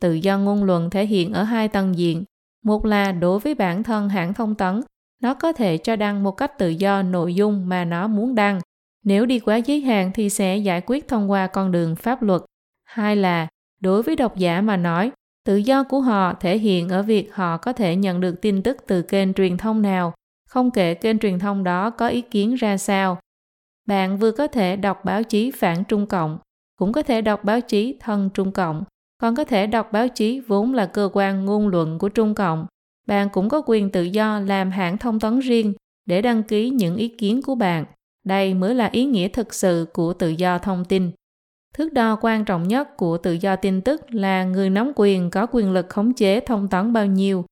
Tự 0.00 0.14
do 0.14 0.38
ngôn 0.38 0.64
luận 0.64 0.90
thể 0.90 1.06
hiện 1.06 1.32
ở 1.32 1.42
hai 1.42 1.68
tầng 1.68 1.98
diện. 1.98 2.24
Một 2.64 2.84
là 2.84 3.12
đối 3.12 3.38
với 3.38 3.54
bản 3.54 3.82
thân 3.82 4.08
hãng 4.08 4.34
thông 4.34 4.54
tấn, 4.54 4.82
nó 5.22 5.34
có 5.34 5.52
thể 5.52 5.78
cho 5.78 5.96
đăng 5.96 6.22
một 6.22 6.30
cách 6.30 6.58
tự 6.58 6.68
do 6.68 7.02
nội 7.02 7.34
dung 7.34 7.68
mà 7.68 7.84
nó 7.84 8.08
muốn 8.08 8.34
đăng. 8.34 8.60
Nếu 9.04 9.26
đi 9.26 9.38
quá 9.38 9.56
giới 9.56 9.80
hạn 9.80 10.10
thì 10.14 10.30
sẽ 10.30 10.56
giải 10.56 10.82
quyết 10.86 11.08
thông 11.08 11.30
qua 11.30 11.46
con 11.46 11.72
đường 11.72 11.96
pháp 11.96 12.22
luật. 12.22 12.42
Hai 12.84 13.16
là, 13.16 13.48
đối 13.80 14.02
với 14.02 14.16
độc 14.16 14.36
giả 14.36 14.60
mà 14.60 14.76
nói, 14.76 15.12
tự 15.44 15.56
do 15.56 15.84
của 15.84 16.00
họ 16.00 16.34
thể 16.40 16.58
hiện 16.58 16.88
ở 16.88 17.02
việc 17.02 17.34
họ 17.34 17.56
có 17.56 17.72
thể 17.72 17.96
nhận 17.96 18.20
được 18.20 18.40
tin 18.42 18.62
tức 18.62 18.76
từ 18.86 19.02
kênh 19.02 19.34
truyền 19.34 19.56
thông 19.56 19.82
nào, 19.82 20.14
không 20.48 20.70
kể 20.70 20.94
kênh 20.94 21.18
truyền 21.18 21.38
thông 21.38 21.64
đó 21.64 21.90
có 21.90 22.08
ý 22.08 22.20
kiến 22.20 22.54
ra 22.54 22.76
sao. 22.76 23.18
Bạn 23.86 24.18
vừa 24.18 24.32
có 24.32 24.46
thể 24.46 24.76
đọc 24.76 25.04
báo 25.04 25.22
chí 25.22 25.50
phản 25.50 25.84
Trung 25.84 26.06
Cộng, 26.06 26.38
cũng 26.78 26.92
có 26.92 27.02
thể 27.02 27.20
đọc 27.20 27.44
báo 27.44 27.60
chí 27.60 27.96
thân 28.00 28.30
Trung 28.34 28.52
Cộng, 28.52 28.84
còn 29.18 29.34
có 29.34 29.44
thể 29.44 29.66
đọc 29.66 29.92
báo 29.92 30.08
chí 30.08 30.40
vốn 30.40 30.74
là 30.74 30.86
cơ 30.86 31.10
quan 31.12 31.44
ngôn 31.44 31.68
luận 31.68 31.98
của 31.98 32.08
Trung 32.08 32.34
Cộng. 32.34 32.66
Bạn 33.06 33.28
cũng 33.32 33.48
có 33.48 33.62
quyền 33.66 33.90
tự 33.90 34.02
do 34.02 34.40
làm 34.40 34.70
hãng 34.70 34.98
thông 34.98 35.20
tấn 35.20 35.38
riêng 35.38 35.74
để 36.06 36.22
đăng 36.22 36.42
ký 36.42 36.70
những 36.70 36.96
ý 36.96 37.08
kiến 37.08 37.42
của 37.42 37.54
bạn. 37.54 37.84
Đây 38.28 38.54
mới 38.54 38.74
là 38.74 38.88
ý 38.92 39.04
nghĩa 39.04 39.28
thực 39.28 39.54
sự 39.54 39.86
của 39.92 40.12
tự 40.12 40.28
do 40.28 40.58
thông 40.58 40.84
tin. 40.84 41.10
Thước 41.74 41.92
đo 41.92 42.18
quan 42.20 42.44
trọng 42.44 42.68
nhất 42.68 42.96
của 42.96 43.18
tự 43.18 43.32
do 43.32 43.56
tin 43.56 43.80
tức 43.80 44.14
là 44.14 44.44
người 44.44 44.70
nắm 44.70 44.92
quyền 44.96 45.30
có 45.30 45.46
quyền 45.52 45.72
lực 45.72 45.88
khống 45.88 46.12
chế 46.12 46.40
thông 46.40 46.68
tấn 46.68 46.92
bao 46.92 47.06
nhiêu. 47.06 47.44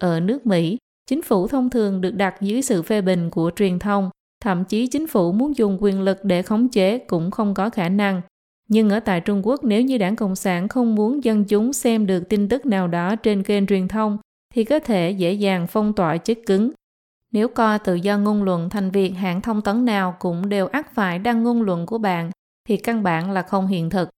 Ở 0.00 0.20
nước 0.20 0.46
Mỹ, 0.46 0.78
chính 1.06 1.22
phủ 1.22 1.48
thông 1.48 1.70
thường 1.70 2.00
được 2.00 2.10
đặt 2.10 2.34
dưới 2.40 2.62
sự 2.62 2.82
phê 2.82 3.00
bình 3.00 3.30
của 3.30 3.50
truyền 3.56 3.78
thông, 3.78 4.10
thậm 4.40 4.64
chí 4.64 4.86
chính 4.86 5.06
phủ 5.06 5.32
muốn 5.32 5.56
dùng 5.56 5.78
quyền 5.80 6.00
lực 6.00 6.24
để 6.24 6.42
khống 6.42 6.68
chế 6.68 6.98
cũng 6.98 7.30
không 7.30 7.54
có 7.54 7.70
khả 7.70 7.88
năng. 7.88 8.22
Nhưng 8.68 8.90
ở 8.90 9.00
tại 9.00 9.20
Trung 9.20 9.46
Quốc 9.46 9.64
nếu 9.64 9.82
như 9.82 9.98
đảng 9.98 10.16
Cộng 10.16 10.36
sản 10.36 10.68
không 10.68 10.94
muốn 10.94 11.24
dân 11.24 11.44
chúng 11.44 11.72
xem 11.72 12.06
được 12.06 12.28
tin 12.28 12.48
tức 12.48 12.66
nào 12.66 12.88
đó 12.88 13.16
trên 13.16 13.42
kênh 13.42 13.66
truyền 13.66 13.88
thông 13.88 14.18
thì 14.54 14.64
có 14.64 14.78
thể 14.78 15.10
dễ 15.10 15.32
dàng 15.32 15.66
phong 15.66 15.92
tỏa 15.92 16.16
chất 16.16 16.38
cứng. 16.46 16.70
Nếu 17.34 17.48
coi 17.48 17.78
tự 17.78 17.94
do 17.94 18.18
ngôn 18.18 18.42
luận 18.42 18.70
thành 18.70 18.90
việc 18.90 19.10
hãng 19.10 19.40
thông 19.40 19.62
tấn 19.62 19.84
nào 19.84 20.16
cũng 20.18 20.48
đều 20.48 20.66
ắt 20.66 20.94
phải 20.94 21.18
đăng 21.18 21.42
ngôn 21.42 21.62
luận 21.62 21.86
của 21.86 21.98
bạn 21.98 22.30
thì 22.68 22.76
căn 22.76 23.02
bản 23.02 23.30
là 23.30 23.42
không 23.42 23.66
hiện 23.66 23.90
thực. 23.90 24.10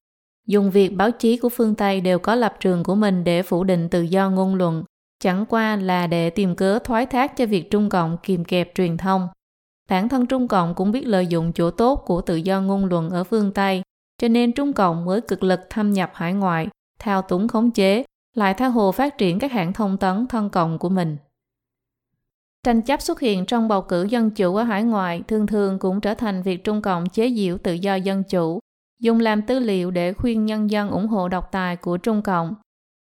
Dùng 0.47 0.71
việc 0.71 0.89
báo 0.89 1.11
chí 1.11 1.37
của 1.37 1.49
phương 1.49 1.75
Tây 1.75 2.01
đều 2.01 2.19
có 2.19 2.35
lập 2.35 2.57
trường 2.61 2.85
của 2.85 2.95
mình 2.95 3.25
để 3.25 3.43
phủ 3.43 3.65
định 3.65 3.89
tự 3.89 4.03
do 4.03 4.31
ngôn 4.31 4.55
luận, 4.55 4.85
chẳng 5.21 5.47
qua 5.47 5.77
là 5.77 6.07
để 6.07 6.31
tìm 6.31 6.57
cớ 6.57 6.79
thoái 6.79 7.07
thác 7.07 7.37
cho 7.37 7.47
việc 7.47 7.71
Trung 7.71 7.89
Cộng 7.89 8.17
kìm 8.23 8.45
kẹp 8.45 8.75
truyền 8.75 8.97
thông. 8.97 9.29
Bản 9.89 10.09
thân 10.09 10.27
Trung 10.27 10.49
Cộng 10.49 10.75
cũng 10.75 10.93
biết 10.93 11.07
lợi 11.07 11.27
dụng 11.27 11.53
chỗ 11.53 11.71
tốt 11.71 12.03
của 12.07 12.21
tự 12.21 12.37
do 12.37 12.61
ngôn 12.61 12.85
luận 12.85 13.11
ở 13.11 13.25
phương 13.25 13.53
Tây, 13.53 13.83
cho 14.23 14.29
nên 14.29 14.53
Trung 14.53 14.73
Cộng 14.73 15.05
mới 15.05 15.21
cực 15.21 15.43
lực 15.43 15.61
thâm 15.71 15.93
nhập 15.93 16.11
hải 16.15 16.33
ngoại, 16.33 16.69
thao 16.99 17.23
túng 17.23 17.49
khống 17.49 17.71
chế, 17.71 18.05
lại 18.35 18.55
tha 18.55 18.67
hồ 18.67 18.93
phát 18.93 19.19
triển 19.19 19.39
các 19.39 19.53
hãng 19.53 19.73
thông 19.73 19.97
tấn 19.97 20.27
thân 20.27 20.51
cộng 20.51 20.79
của 20.79 20.89
mình. 20.89 21.17
Tranh 22.67 22.83
chấp 22.83 23.03
xuất 23.03 23.21
hiện 23.21 23.47
trong 23.47 23.69
bầu 23.69 23.83
cử 23.83 24.05
dân 24.05 24.31
chủ 24.31 24.57
ở 24.57 24.63
hải 24.63 24.83
ngoại 24.83 25.23
thường 25.29 25.47
thường 25.47 25.79
cũng 25.79 26.01
trở 26.01 26.15
thành 26.15 26.43
việc 26.43 26.65
Trung 26.65 26.83
Cộng 26.83 27.09
chế 27.09 27.31
giễu 27.31 27.59
tự 27.59 27.73
do 27.73 27.95
dân 27.95 28.23
chủ, 28.25 28.61
dùng 29.01 29.21
làm 29.21 29.43
tư 29.43 29.59
liệu 29.59 29.91
để 29.91 30.13
khuyên 30.13 30.47
nhân 30.47 30.71
dân 30.71 30.91
ủng 30.91 31.07
hộ 31.07 31.29
độc 31.29 31.53
tài 31.53 31.77
của 31.77 31.97
Trung 31.97 32.23
Cộng. 32.23 32.55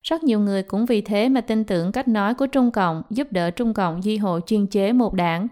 Rất 0.04 0.24
nhiều 0.24 0.40
người 0.40 0.64
cũng 0.64 0.86
vì 0.86 1.02
thế 1.02 1.30
mà 1.30 1.42
tin 1.42 1.64
tưởng 1.64 1.92
cách 1.92 2.08
nói 2.08 2.34
của 2.34 2.48
Trung 2.48 2.72
Cộng 2.72 3.04
giúp 3.10 3.32
đỡ 3.32 3.52
Trung 3.52 3.74
Cộng 3.74 4.02
di 4.02 4.18
hộ 4.18 4.40
chuyên 4.40 4.68
chế 4.68 4.94
một 4.94 5.14
đảng. 5.14 5.48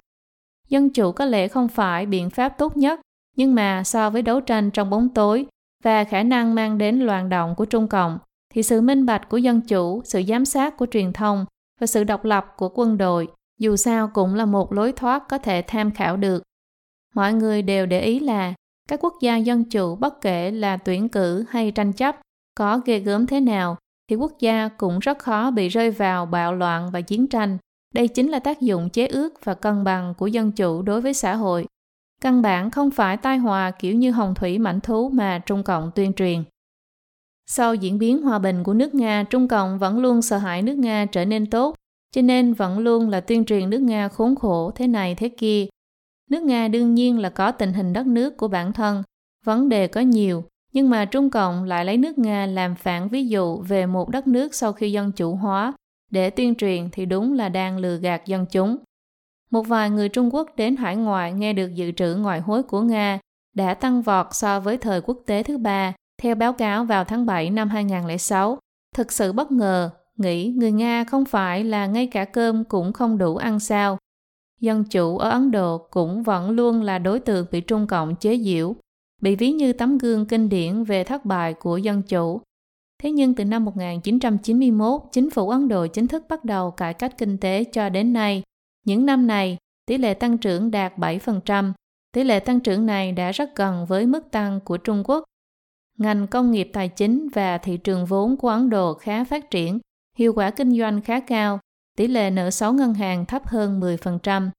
Dân 0.70 0.90
chủ 0.90 1.12
có 1.12 1.26
lẽ 1.26 1.48
không 1.48 1.68
phải 1.68 2.06
biện 2.06 2.30
pháp 2.30 2.50
tốt 2.58 2.78
nhất, 2.78 3.00
nhưng 3.36 3.56
mà 3.56 3.84
so 3.84 4.10
với 4.10 4.22
đấu 4.22 4.42
tranh 4.42 4.72
trong 4.72 4.90
bóng 4.90 5.10
tối 5.10 5.46
và 5.84 6.04
khả 6.04 6.24
năng 6.24 6.56
mang 6.56 6.78
đến 6.78 7.00
loạn 7.00 7.30
động 7.30 7.56
của 7.56 7.66
Trung 7.66 7.88
Cộng, 7.88 8.18
thì 8.54 8.64
sự 8.64 8.82
minh 8.82 9.06
bạch 9.06 9.30
của 9.30 9.38
dân 9.38 9.62
chủ, 9.62 10.02
sự 10.06 10.22
giám 10.28 10.46
sát 10.46 10.78
của 10.78 10.86
truyền 10.92 11.14
thông 11.14 11.46
và 11.82 11.88
sự 11.88 12.04
độc 12.04 12.26
lập 12.26 12.46
của 12.58 12.70
quân 12.70 12.98
đội 12.98 13.28
dù 13.60 13.76
sao 13.76 14.08
cũng 14.08 14.36
là 14.36 14.46
một 14.46 14.74
lối 14.74 14.92
thoát 14.92 15.24
có 15.30 15.38
thể 15.38 15.64
tham 15.68 15.92
khảo 15.92 16.18
được. 16.18 16.44
Mọi 17.16 17.34
người 17.34 17.62
đều 17.62 17.86
để 17.86 18.02
ý 18.02 18.20
là 18.20 18.54
các 18.90 19.00
quốc 19.04 19.14
gia 19.22 19.38
dân 19.38 19.64
chủ 19.64 19.96
bất 19.96 20.22
kể 20.22 20.52
là 20.52 20.78
tuyển 20.78 21.10
cử 21.10 21.46
hay 21.50 21.72
tranh 21.72 21.94
chấp 21.94 22.16
có 22.56 22.82
ghê 22.86 23.00
gớm 23.00 23.28
thế 23.28 23.40
nào 23.40 23.78
thì 24.10 24.16
quốc 24.16 24.32
gia 24.40 24.68
cũng 24.68 25.00
rất 25.00 25.20
khó 25.20 25.52
bị 25.52 25.68
rơi 25.68 25.92
vào 25.92 26.26
bạo 26.26 26.54
loạn 26.54 26.92
và 26.92 27.02
chiến 27.02 27.28
tranh. 27.28 27.58
Đây 27.94 28.08
chính 28.08 28.30
là 28.30 28.40
tác 28.40 28.62
dụng 28.62 28.90
chế 28.90 29.08
ước 29.08 29.46
và 29.46 29.54
cân 29.54 29.84
bằng 29.84 30.14
của 30.18 30.28
dân 30.28 30.52
chủ 30.52 30.82
đối 30.82 31.02
với 31.02 31.14
xã 31.14 31.36
hội. 31.36 31.66
Căn 32.22 32.42
bản 32.42 32.72
không 32.72 32.92
phải 32.92 33.18
tai 33.18 33.38
họa 33.38 33.72
kiểu 33.72 33.96
như 33.96 34.12
hồng 34.12 34.36
thủy 34.36 34.60
mảnh 34.60 34.80
thú 34.80 35.10
mà 35.10 35.40
Trung 35.46 35.64
Cộng 35.64 35.92
tuyên 35.96 36.14
truyền. 36.14 36.44
Sau 37.46 37.76
diễn 37.76 38.00
biến 38.00 38.22
hòa 38.22 38.40
bình 38.40 38.64
của 38.64 38.74
nước 38.74 38.96
Nga, 38.96 39.24
Trung 39.24 39.48
Cộng 39.48 39.80
vẫn 39.80 40.00
luôn 40.00 40.22
sợ 40.22 40.38
hãi 40.38 40.62
nước 40.62 40.78
Nga 40.78 41.06
trở 41.06 41.26
nên 41.26 41.50
tốt 41.50 41.76
cho 42.16 42.22
nên 42.22 42.54
vẫn 42.54 42.80
luôn 42.80 43.10
là 43.10 43.22
tuyên 43.22 43.46
truyền 43.46 43.70
nước 43.70 43.82
Nga 43.82 44.08
khốn 44.08 44.36
khổ 44.36 44.72
thế 44.76 44.88
này 44.88 45.16
thế 45.16 45.30
kia. 45.30 45.66
Nước 46.30 46.44
Nga 46.44 46.68
đương 46.68 46.96
nhiên 46.96 47.20
là 47.20 47.30
có 47.30 47.52
tình 47.52 47.74
hình 47.74 47.94
đất 47.94 48.08
nước 48.08 48.38
của 48.38 48.48
bản 48.48 48.74
thân, 48.74 49.04
vấn 49.46 49.70
đề 49.70 49.88
có 49.88 50.02
nhiều, 50.02 50.44
nhưng 50.74 50.90
mà 50.90 51.06
Trung 51.06 51.30
Cộng 51.30 51.64
lại 51.64 51.86
lấy 51.86 51.98
nước 51.98 52.18
Nga 52.18 52.46
làm 52.46 52.76
phản 52.76 53.10
ví 53.10 53.28
dụ 53.28 53.58
về 53.58 53.86
một 53.86 54.10
đất 54.10 54.28
nước 54.28 54.56
sau 54.56 54.74
khi 54.74 54.92
dân 54.92 55.12
chủ 55.12 55.36
hóa, 55.36 55.74
để 56.12 56.30
tuyên 56.30 56.56
truyền 56.56 56.90
thì 56.92 57.06
đúng 57.06 57.34
là 57.34 57.50
đang 57.50 57.78
lừa 57.78 57.98
gạt 57.98 58.26
dân 58.26 58.46
chúng. 58.52 58.78
Một 59.52 59.68
vài 59.68 59.90
người 59.90 60.10
Trung 60.10 60.36
Quốc 60.36 60.56
đến 60.56 60.76
hải 60.76 60.96
ngoại 60.96 61.34
nghe 61.34 61.54
được 61.54 61.76
dự 61.76 61.92
trữ 61.92 62.16
ngoại 62.16 62.40
hối 62.40 62.64
của 62.64 62.82
Nga 62.82 63.20
đã 63.56 63.74
tăng 63.74 64.02
vọt 64.02 64.28
so 64.32 64.60
với 64.60 64.78
thời 64.78 65.02
quốc 65.02 65.18
tế 65.26 65.44
thứ 65.44 65.58
ba, 65.58 65.94
theo 66.22 66.36
báo 66.36 66.54
cáo 66.54 66.86
vào 66.86 67.04
tháng 67.04 67.26
7 67.26 67.50
năm 67.50 67.70
2006. 67.70 68.58
Thực 68.96 69.12
sự 69.12 69.34
bất 69.34 69.52
ngờ 69.52 69.90
nghĩ 70.18 70.54
người 70.58 70.72
Nga 70.72 71.04
không 71.04 71.26
phải 71.26 71.64
là 71.64 71.86
ngay 71.86 72.08
cả 72.08 72.26
cơm 72.26 72.64
cũng 72.64 72.94
không 72.94 73.18
đủ 73.18 73.36
ăn 73.36 73.60
sao. 73.60 73.98
Dân 74.60 74.84
chủ 74.84 75.18
ở 75.18 75.30
Ấn 75.30 75.52
Độ 75.52 75.88
cũng 75.92 76.24
vẫn 76.24 76.50
luôn 76.50 76.82
là 76.82 77.00
đối 77.00 77.20
tượng 77.20 77.46
bị 77.52 77.62
Trung 77.62 77.88
Cộng 77.88 78.16
chế 78.16 78.38
giễu, 78.38 78.76
bị 79.22 79.36
ví 79.36 79.52
như 79.52 79.74
tấm 79.74 79.98
gương 79.98 80.26
kinh 80.26 80.50
điển 80.50 80.84
về 80.84 81.04
thất 81.04 81.26
bại 81.26 81.54
của 81.54 81.78
dân 81.78 82.02
chủ. 82.02 82.42
Thế 83.04 83.12
nhưng 83.12 83.34
từ 83.36 83.46
năm 83.46 83.66
1991, 83.66 85.02
chính 85.12 85.30
phủ 85.30 85.50
Ấn 85.50 85.68
Độ 85.68 85.88
chính 85.88 86.08
thức 86.08 86.26
bắt 86.30 86.46
đầu 86.46 86.72
cải 86.72 86.94
cách 86.94 87.18
kinh 87.18 87.38
tế 87.38 87.64
cho 87.64 87.90
đến 87.90 88.14
nay. 88.14 88.44
Những 88.86 89.06
năm 89.06 89.28
này, 89.28 89.58
tỷ 89.86 89.98
lệ 89.98 90.14
tăng 90.14 90.38
trưởng 90.38 90.72
đạt 90.72 90.98
7%. 90.98 91.72
Tỷ 92.12 92.24
lệ 92.24 92.40
tăng 92.40 92.60
trưởng 92.60 92.86
này 92.86 93.12
đã 93.12 93.32
rất 93.32 93.56
gần 93.56 93.86
với 93.86 94.06
mức 94.06 94.32
tăng 94.32 94.60
của 94.60 94.78
Trung 94.78 95.04
Quốc. 95.06 95.24
Ngành 95.98 96.28
công 96.28 96.52
nghiệp 96.52 96.70
tài 96.74 96.90
chính 96.90 97.28
và 97.34 97.58
thị 97.58 97.78
trường 97.78 98.06
vốn 98.06 98.38
của 98.38 98.50
Ấn 98.50 98.70
Độ 98.70 98.94
khá 98.94 99.24
phát 99.24 99.52
triển, 99.52 99.80
hiệu 100.16 100.34
quả 100.34 100.52
kinh 100.52 100.80
doanh 100.80 101.02
khá 101.02 101.20
cao, 101.20 101.60
tỷ 101.98 102.08
lệ 102.08 102.30
nợ 102.30 102.52
xấu 102.52 102.74
ngân 102.74 102.94
hàng 102.94 103.26
thấp 103.26 103.48
hơn 103.48 103.80
10%. 103.80 104.50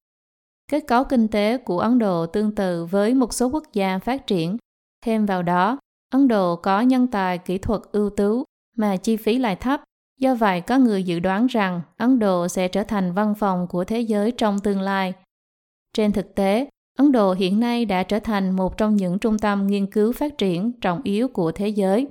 Kết 0.71 0.81
cấu 0.87 1.05
kinh 1.05 1.29
tế 1.29 1.59
của 1.59 1.79
Ấn 1.79 1.99
Độ 1.99 2.27
tương 2.27 2.55
tự 2.55 2.85
với 2.85 3.15
một 3.15 3.35
số 3.35 3.47
quốc 3.47 3.65
gia 3.73 3.99
phát 3.99 4.27
triển. 4.27 4.57
Thêm 5.05 5.27
vào 5.27 5.43
đó, 5.43 5.79
Ấn 6.13 6.29
Độ 6.29 6.57
có 6.57 6.81
nhân 6.81 7.07
tài 7.07 7.39
kỹ 7.39 7.59
thuật 7.59 7.81
ưu 7.93 8.11
tú 8.11 8.45
mà 8.77 8.97
chi 8.97 9.17
phí 9.17 9.39
lại 9.39 9.57
thấp. 9.57 9.81
Do 10.21 10.35
vậy, 10.35 10.61
có 10.61 10.79
người 10.79 11.03
dự 11.03 11.19
đoán 11.21 11.47
rằng 11.47 11.81
Ấn 11.97 12.19
Độ 12.19 12.49
sẽ 12.49 12.69
trở 12.69 12.83
thành 12.83 13.13
văn 13.13 13.35
phòng 13.35 13.67
của 13.67 13.85
thế 13.85 14.01
giới 14.01 14.31
trong 14.31 14.59
tương 14.59 14.81
lai. 14.81 15.13
Trên 15.93 16.13
thực 16.13 16.35
tế, 16.35 16.69
Ấn 16.99 17.13
Độ 17.13 17.33
hiện 17.33 17.61
nay 17.61 17.85
đã 17.85 18.03
trở 18.03 18.19
thành 18.19 18.51
một 18.51 18.77
trong 18.77 18.97
những 18.97 19.19
trung 19.19 19.39
tâm 19.39 19.67
nghiên 19.67 19.87
cứu 19.87 20.13
phát 20.13 20.39
triển 20.39 20.73
trọng 20.81 21.01
yếu 21.05 21.29
của 21.29 21.53
thế 21.53 21.69
giới. 21.69 22.07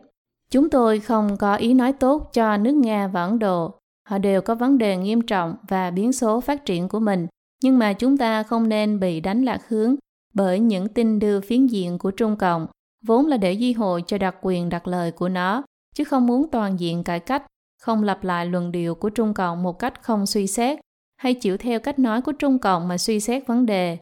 Chúng 0.55 0.69
tôi 0.69 0.99
không 0.99 1.37
có 1.37 1.55
ý 1.55 1.73
nói 1.73 1.93
tốt 1.93 2.29
cho 2.33 2.57
nước 2.57 2.73
Nga 2.73 3.07
và 3.07 3.23
Ấn 3.23 3.39
Độ. 3.39 3.73
Họ 4.09 4.17
đều 4.17 4.41
có 4.41 4.55
vấn 4.55 4.77
đề 4.77 4.97
nghiêm 4.97 5.21
trọng 5.21 5.55
và 5.67 5.91
biến 5.91 6.13
số 6.13 6.41
phát 6.41 6.65
triển 6.65 6.89
của 6.89 6.99
mình, 6.99 7.27
nhưng 7.63 7.79
mà 7.79 7.93
chúng 7.93 8.17
ta 8.17 8.43
không 8.43 8.69
nên 8.69 8.99
bị 8.99 9.19
đánh 9.19 9.43
lạc 9.43 9.61
hướng 9.67 9.95
bởi 10.33 10.59
những 10.59 10.87
tin 10.87 11.19
đưa 11.19 11.41
phiến 11.41 11.67
diện 11.67 11.97
của 11.97 12.11
Trung 12.11 12.35
Cộng, 12.35 12.67
vốn 13.05 13.25
là 13.25 13.37
để 13.37 13.53
duy 13.53 13.73
hội 13.73 14.03
cho 14.07 14.17
đặc 14.17 14.35
quyền 14.41 14.69
đặc 14.69 14.87
lời 14.87 15.11
của 15.11 15.29
nó, 15.29 15.63
chứ 15.95 16.03
không 16.03 16.27
muốn 16.27 16.51
toàn 16.51 16.79
diện 16.79 17.03
cải 17.03 17.19
cách, 17.19 17.45
không 17.81 18.03
lặp 18.03 18.23
lại 18.23 18.45
luận 18.45 18.71
điệu 18.71 18.95
của 18.95 19.09
Trung 19.09 19.33
Cộng 19.33 19.63
một 19.63 19.79
cách 19.79 20.03
không 20.03 20.25
suy 20.25 20.47
xét, 20.47 20.79
hay 21.17 21.33
chịu 21.33 21.57
theo 21.57 21.79
cách 21.79 21.99
nói 21.99 22.21
của 22.21 22.31
Trung 22.31 22.59
Cộng 22.59 22.87
mà 22.87 22.97
suy 22.97 23.19
xét 23.19 23.47
vấn 23.47 23.65
đề. 23.65 23.97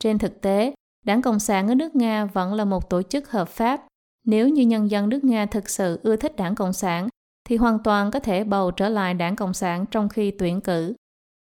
Trên 0.00 0.18
thực 0.18 0.40
tế, 0.40 0.72
Đảng 1.04 1.22
Cộng 1.22 1.38
sản 1.38 1.68
ở 1.68 1.74
nước 1.74 1.96
Nga 1.96 2.24
vẫn 2.24 2.54
là 2.54 2.64
một 2.64 2.90
tổ 2.90 3.02
chức 3.02 3.30
hợp 3.30 3.48
pháp 3.48 3.84
nếu 4.28 4.48
như 4.48 4.62
nhân 4.62 4.90
dân 4.90 5.08
nước 5.08 5.24
Nga 5.24 5.46
thực 5.46 5.70
sự 5.70 6.00
ưa 6.02 6.16
thích 6.16 6.36
đảng 6.36 6.54
Cộng 6.54 6.72
sản, 6.72 7.08
thì 7.48 7.56
hoàn 7.56 7.78
toàn 7.84 8.10
có 8.10 8.20
thể 8.20 8.44
bầu 8.44 8.70
trở 8.70 8.88
lại 8.88 9.14
đảng 9.14 9.36
Cộng 9.36 9.54
sản 9.54 9.84
trong 9.90 10.08
khi 10.08 10.30
tuyển 10.30 10.60
cử. 10.60 10.94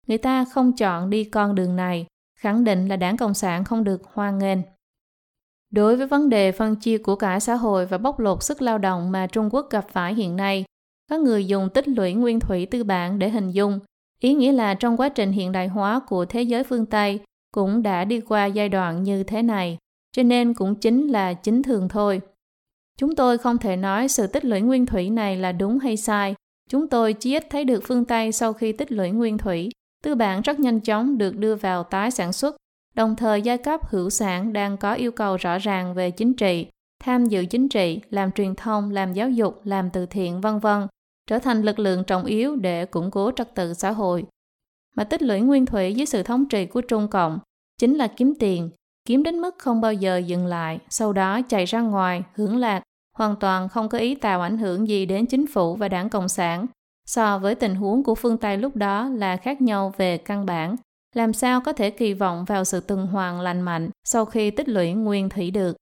Người 0.07 0.17
ta 0.17 0.45
không 0.45 0.75
chọn 0.75 1.09
đi 1.09 1.23
con 1.23 1.55
đường 1.55 1.75
này, 1.75 2.05
khẳng 2.39 2.63
định 2.63 2.87
là 2.87 2.95
đảng 2.95 3.17
Cộng 3.17 3.33
sản 3.33 3.63
không 3.63 3.83
được 3.83 4.01
hoan 4.13 4.39
nghênh. 4.39 4.59
Đối 5.69 5.97
với 5.97 6.07
vấn 6.07 6.29
đề 6.29 6.51
phân 6.51 6.75
chia 6.75 6.97
của 6.97 7.15
cả 7.15 7.39
xã 7.39 7.55
hội 7.55 7.85
và 7.85 7.97
bóc 7.97 8.19
lột 8.19 8.43
sức 8.43 8.61
lao 8.61 8.77
động 8.77 9.11
mà 9.11 9.27
Trung 9.27 9.49
Quốc 9.51 9.67
gặp 9.69 9.87
phải 9.89 10.13
hiện 10.13 10.35
nay, 10.35 10.65
có 11.09 11.17
người 11.17 11.47
dùng 11.47 11.69
tích 11.69 11.87
lũy 11.87 12.13
nguyên 12.13 12.39
thủy 12.39 12.65
tư 12.65 12.83
bản 12.83 13.19
để 13.19 13.29
hình 13.29 13.51
dung, 13.51 13.79
Ý 14.21 14.33
nghĩa 14.33 14.51
là 14.51 14.73
trong 14.73 14.97
quá 14.97 15.09
trình 15.09 15.31
hiện 15.31 15.51
đại 15.51 15.67
hóa 15.67 15.99
của 16.07 16.25
thế 16.25 16.41
giới 16.41 16.63
phương 16.63 16.85
Tây 16.85 17.19
cũng 17.51 17.83
đã 17.83 18.05
đi 18.05 18.21
qua 18.21 18.45
giai 18.45 18.69
đoạn 18.69 19.03
như 19.03 19.23
thế 19.23 19.41
này, 19.41 19.77
cho 20.11 20.23
nên 20.23 20.53
cũng 20.53 20.75
chính 20.75 21.07
là 21.07 21.33
chính 21.33 21.63
thường 21.63 21.89
thôi. 21.89 22.21
Chúng 22.97 23.15
tôi 23.15 23.37
không 23.37 23.57
thể 23.57 23.75
nói 23.75 24.07
sự 24.07 24.27
tích 24.27 24.45
lũy 24.45 24.61
nguyên 24.61 24.85
thủy 24.85 25.09
này 25.09 25.37
là 25.37 25.51
đúng 25.51 25.79
hay 25.79 25.97
sai. 25.97 26.35
Chúng 26.69 26.87
tôi 26.87 27.13
chỉ 27.13 27.35
ít 27.35 27.47
thấy 27.49 27.65
được 27.65 27.83
phương 27.83 28.05
Tây 28.05 28.31
sau 28.31 28.53
khi 28.53 28.71
tích 28.71 28.91
lũy 28.91 29.11
nguyên 29.11 29.37
thủy, 29.37 29.69
tư 30.03 30.15
bản 30.15 30.41
rất 30.41 30.59
nhanh 30.59 30.79
chóng 30.79 31.17
được 31.17 31.37
đưa 31.37 31.55
vào 31.55 31.83
tái 31.83 32.11
sản 32.11 32.33
xuất, 32.33 32.55
đồng 32.95 33.15
thời 33.15 33.41
giai 33.41 33.57
cấp 33.57 33.81
hữu 33.89 34.09
sản 34.09 34.53
đang 34.53 34.77
có 34.77 34.93
yêu 34.93 35.11
cầu 35.11 35.37
rõ 35.37 35.57
ràng 35.57 35.93
về 35.93 36.11
chính 36.11 36.33
trị, 36.33 36.67
tham 37.03 37.25
dự 37.25 37.45
chính 37.45 37.69
trị, 37.69 37.99
làm 38.09 38.31
truyền 38.31 38.55
thông, 38.55 38.91
làm 38.91 39.13
giáo 39.13 39.29
dục, 39.29 39.61
làm 39.63 39.89
từ 39.89 40.05
thiện, 40.05 40.41
vân 40.41 40.59
vân, 40.59 40.87
trở 41.27 41.39
thành 41.39 41.61
lực 41.61 41.79
lượng 41.79 42.03
trọng 42.03 42.25
yếu 42.25 42.55
để 42.55 42.85
củng 42.85 43.11
cố 43.11 43.31
trật 43.31 43.55
tự 43.55 43.73
xã 43.73 43.91
hội. 43.91 44.25
Mà 44.95 45.03
tích 45.03 45.21
lũy 45.21 45.41
nguyên 45.41 45.65
thủy 45.65 45.93
dưới 45.93 46.05
sự 46.05 46.23
thống 46.23 46.45
trị 46.45 46.65
của 46.65 46.81
Trung 46.81 47.07
Cộng 47.07 47.39
chính 47.77 47.95
là 47.95 48.07
kiếm 48.07 48.33
tiền, 48.39 48.69
kiếm 49.05 49.23
đến 49.23 49.39
mức 49.39 49.55
không 49.57 49.81
bao 49.81 49.93
giờ 49.93 50.17
dừng 50.17 50.45
lại, 50.45 50.79
sau 50.89 51.13
đó 51.13 51.41
chạy 51.41 51.65
ra 51.65 51.81
ngoài, 51.81 52.23
hưởng 52.35 52.57
lạc, 52.57 52.83
hoàn 53.17 53.35
toàn 53.35 53.69
không 53.69 53.89
có 53.89 53.97
ý 53.97 54.15
tạo 54.15 54.41
ảnh 54.41 54.57
hưởng 54.57 54.87
gì 54.87 55.05
đến 55.05 55.25
chính 55.25 55.47
phủ 55.47 55.75
và 55.75 55.87
đảng 55.87 56.09
Cộng 56.09 56.29
sản. 56.29 56.65
So 57.05 57.39
với 57.39 57.55
tình 57.55 57.75
huống 57.75 58.03
của 58.03 58.15
phương 58.15 58.37
Tây 58.37 58.57
lúc 58.57 58.75
đó 58.75 59.09
là 59.09 59.37
khác 59.37 59.61
nhau 59.61 59.93
về 59.97 60.17
căn 60.17 60.45
bản, 60.45 60.75
làm 61.15 61.33
sao 61.33 61.61
có 61.61 61.73
thể 61.73 61.89
kỳ 61.89 62.13
vọng 62.13 62.45
vào 62.45 62.63
sự 62.63 62.79
tuần 62.79 63.07
hoàn 63.07 63.41
lành 63.41 63.61
mạnh 63.61 63.89
sau 64.03 64.25
khi 64.25 64.51
tích 64.51 64.69
lũy 64.69 64.93
nguyên 64.93 65.29
thủy 65.29 65.51
được. 65.51 65.77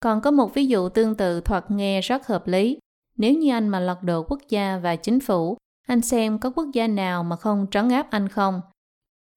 Còn 0.00 0.20
có 0.20 0.30
một 0.30 0.54
ví 0.54 0.66
dụ 0.66 0.88
tương 0.88 1.14
tự 1.14 1.40
thoạt 1.40 1.70
nghe 1.70 2.00
rất 2.00 2.26
hợp 2.26 2.46
lý. 2.46 2.78
Nếu 3.16 3.34
như 3.34 3.52
anh 3.52 3.68
mà 3.68 3.80
lật 3.80 4.02
đổ 4.02 4.22
quốc 4.28 4.40
gia 4.48 4.78
và 4.78 4.96
chính 4.96 5.20
phủ, 5.20 5.56
anh 5.86 6.00
xem 6.00 6.38
có 6.38 6.50
quốc 6.50 6.66
gia 6.72 6.86
nào 6.86 7.24
mà 7.24 7.36
không 7.36 7.66
trấn 7.70 7.88
áp 7.88 8.10
anh 8.10 8.28
không? 8.28 8.60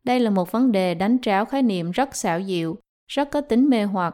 Đây 0.08 0.20
là 0.20 0.30
một 0.30 0.52
vấn 0.52 0.72
đề 0.72 0.94
đánh 0.94 1.18
tráo 1.22 1.46
khái 1.46 1.62
niệm 1.62 1.92
rất 1.92 2.16
xảo 2.16 2.44
diệu, 2.44 2.76
rất 3.08 3.32
có 3.32 3.42
tính 3.42 3.70
mê 3.70 3.84
hoặc. 3.84 4.14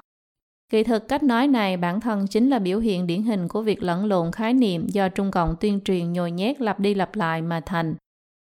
Kỳ 0.69 0.83
thực 0.83 1.07
cách 1.07 1.23
nói 1.23 1.47
này 1.47 1.77
bản 1.77 2.01
thân 2.01 2.27
chính 2.27 2.49
là 2.49 2.59
biểu 2.59 2.79
hiện 2.79 3.07
điển 3.07 3.23
hình 3.23 3.47
của 3.47 3.61
việc 3.61 3.83
lẫn 3.83 4.05
lộn 4.05 4.31
khái 4.31 4.53
niệm 4.53 4.87
do 4.87 5.09
Trung 5.09 5.31
Cộng 5.31 5.55
tuyên 5.59 5.79
truyền 5.85 6.13
nhồi 6.13 6.31
nhét 6.31 6.61
lặp 6.61 6.79
đi 6.79 6.93
lặp 6.93 7.15
lại 7.15 7.41
mà 7.41 7.59
thành. 7.65 7.95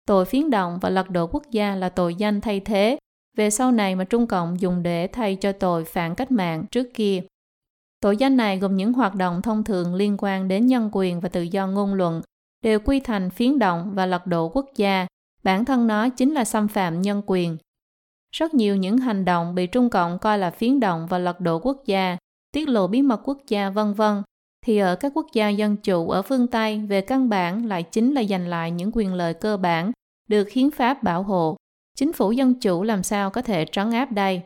Tội 0.06 0.24
phiến 0.24 0.50
động 0.50 0.78
và 0.80 0.90
lật 0.90 1.10
đổ 1.10 1.26
quốc 1.26 1.42
gia 1.50 1.74
là 1.74 1.88
tội 1.88 2.14
danh 2.14 2.40
thay 2.40 2.60
thế, 2.60 2.98
về 3.36 3.50
sau 3.50 3.72
này 3.72 3.96
mà 3.96 4.04
Trung 4.04 4.26
Cộng 4.26 4.60
dùng 4.60 4.82
để 4.82 5.06
thay 5.06 5.36
cho 5.36 5.52
tội 5.52 5.84
phản 5.84 6.14
cách 6.14 6.30
mạng 6.30 6.64
trước 6.70 6.94
kia. 6.94 7.22
Tội 8.00 8.16
danh 8.16 8.36
này 8.36 8.58
gồm 8.58 8.76
những 8.76 8.92
hoạt 8.92 9.14
động 9.14 9.42
thông 9.42 9.64
thường 9.64 9.94
liên 9.94 10.16
quan 10.18 10.48
đến 10.48 10.66
nhân 10.66 10.90
quyền 10.92 11.20
và 11.20 11.28
tự 11.28 11.42
do 11.42 11.66
ngôn 11.66 11.94
luận, 11.94 12.22
đều 12.64 12.80
quy 12.80 13.00
thành 13.00 13.30
phiến 13.30 13.58
động 13.58 13.90
và 13.94 14.06
lật 14.06 14.26
đổ 14.26 14.48
quốc 14.48 14.66
gia, 14.76 15.06
bản 15.48 15.64
thân 15.64 15.86
nó 15.86 16.08
chính 16.08 16.32
là 16.32 16.44
xâm 16.44 16.68
phạm 16.68 17.02
nhân 17.02 17.22
quyền. 17.26 17.56
Rất 18.36 18.54
nhiều 18.54 18.76
những 18.76 18.98
hành 18.98 19.24
động 19.24 19.54
bị 19.54 19.66
Trung 19.66 19.90
Cộng 19.90 20.18
coi 20.18 20.38
là 20.38 20.50
phiến 20.50 20.80
động 20.80 21.06
và 21.06 21.18
lật 21.18 21.40
đổ 21.40 21.58
quốc 21.58 21.82
gia, 21.86 22.16
tiết 22.52 22.68
lộ 22.68 22.86
bí 22.86 23.02
mật 23.02 23.20
quốc 23.24 23.38
gia 23.48 23.70
vân 23.70 23.94
vân 23.94 24.22
thì 24.66 24.78
ở 24.78 24.96
các 24.96 25.12
quốc 25.14 25.26
gia 25.32 25.48
dân 25.48 25.76
chủ 25.76 26.10
ở 26.10 26.22
phương 26.22 26.46
Tây 26.46 26.78
về 26.78 27.00
căn 27.00 27.28
bản 27.28 27.66
lại 27.66 27.82
chính 27.82 28.14
là 28.14 28.24
giành 28.24 28.48
lại 28.48 28.70
những 28.70 28.90
quyền 28.94 29.14
lợi 29.14 29.34
cơ 29.34 29.56
bản 29.56 29.92
được 30.28 30.50
hiến 30.50 30.70
pháp 30.70 31.02
bảo 31.02 31.22
hộ. 31.22 31.56
Chính 31.96 32.12
phủ 32.12 32.32
dân 32.32 32.60
chủ 32.60 32.82
làm 32.82 33.02
sao 33.02 33.30
có 33.30 33.42
thể 33.42 33.64
trấn 33.72 33.90
áp 33.90 34.12
đây? 34.12 34.42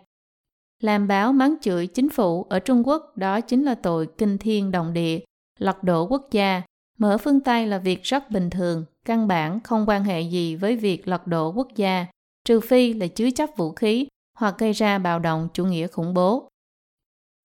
Làm 0.82 1.09
báo 1.09 1.32
mắng 1.32 1.55
chửi 1.61 1.86
chính 1.86 2.09
phủ 2.09 2.46
ở 2.48 2.59
Trung 2.59 2.82
Quốc 2.86 3.16
đó 3.16 3.40
chính 3.40 3.64
là 3.64 3.74
tội 3.74 4.09
kinh 4.18 4.38
thiên 4.38 4.70
động 4.70 4.92
địa, 4.92 5.20
lật 5.59 5.82
đổ 5.82 6.07
quốc 6.07 6.28
gia. 6.30 6.62
Mở 6.98 7.18
phương 7.18 7.40
Tây 7.40 7.66
là 7.66 7.78
việc 7.78 8.03
rất 8.03 8.30
bình 8.30 8.50
thường, 8.50 8.84
căn 9.07 9.28
bản 9.28 9.61
không 9.61 9.84
quan 9.88 10.05
hệ 10.05 10.20
gì 10.20 10.57
với 10.57 10.76
việc 10.76 11.09
lật 11.09 11.26
đổ 11.26 11.53
quốc 11.53 11.68
gia, 11.76 12.07
trừ 12.44 12.61
phi 12.61 12.92
là 12.92 13.07
chứa 13.07 13.30
chấp 13.30 13.50
vũ 13.57 13.72
khí 13.72 14.07
hoặc 14.38 14.55
gây 14.59 14.72
ra 14.72 14.98
bạo 14.98 15.18
động 15.18 15.48
chủ 15.55 15.64
nghĩa 15.64 15.86
khủng 15.86 16.14
bố. 16.14 16.48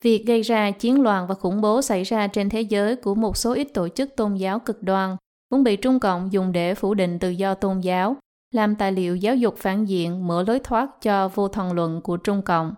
Việc 0.04 0.26
gây 0.26 0.42
ra 0.42 0.72
chiến 0.72 1.02
loạn 1.02 1.28
và 1.28 1.36
khủng 1.36 1.62
bố 1.62 1.82
xảy 1.82 2.04
ra 2.04 2.28
trên 2.28 2.50
thế 2.50 2.62
giới 2.62 2.96
của 2.96 3.16
một 3.16 3.38
số 3.38 3.54
ít 3.54 3.68
tổ 3.74 3.90
chức 3.90 4.16
tôn 4.16 4.36
giáo 4.36 4.60
cực 4.60 4.84
đoan 4.84 5.16
cũng 5.50 5.64
bị 5.64 5.76
Trung 5.76 6.00
Cộng 6.00 6.34
dùng 6.34 6.52
để 6.52 6.76
phủ 6.76 6.94
định 6.94 7.20
tự 7.20 7.30
do 7.30 7.54
tôn 7.54 7.80
giáo, 7.80 8.16
làm 8.54 8.76
tài 8.76 8.92
liệu 8.92 9.16
giáo 9.16 9.36
dục 9.36 9.58
phản 9.58 9.86
diện 9.86 10.28
mở 10.28 10.44
lối 10.48 10.60
thoát 10.60 11.02
cho 11.02 11.28
vô 11.28 11.48
thần 11.48 11.74
luận 11.74 12.02
của 12.02 12.18
Trung 12.18 12.42
Cộng. 12.42 12.74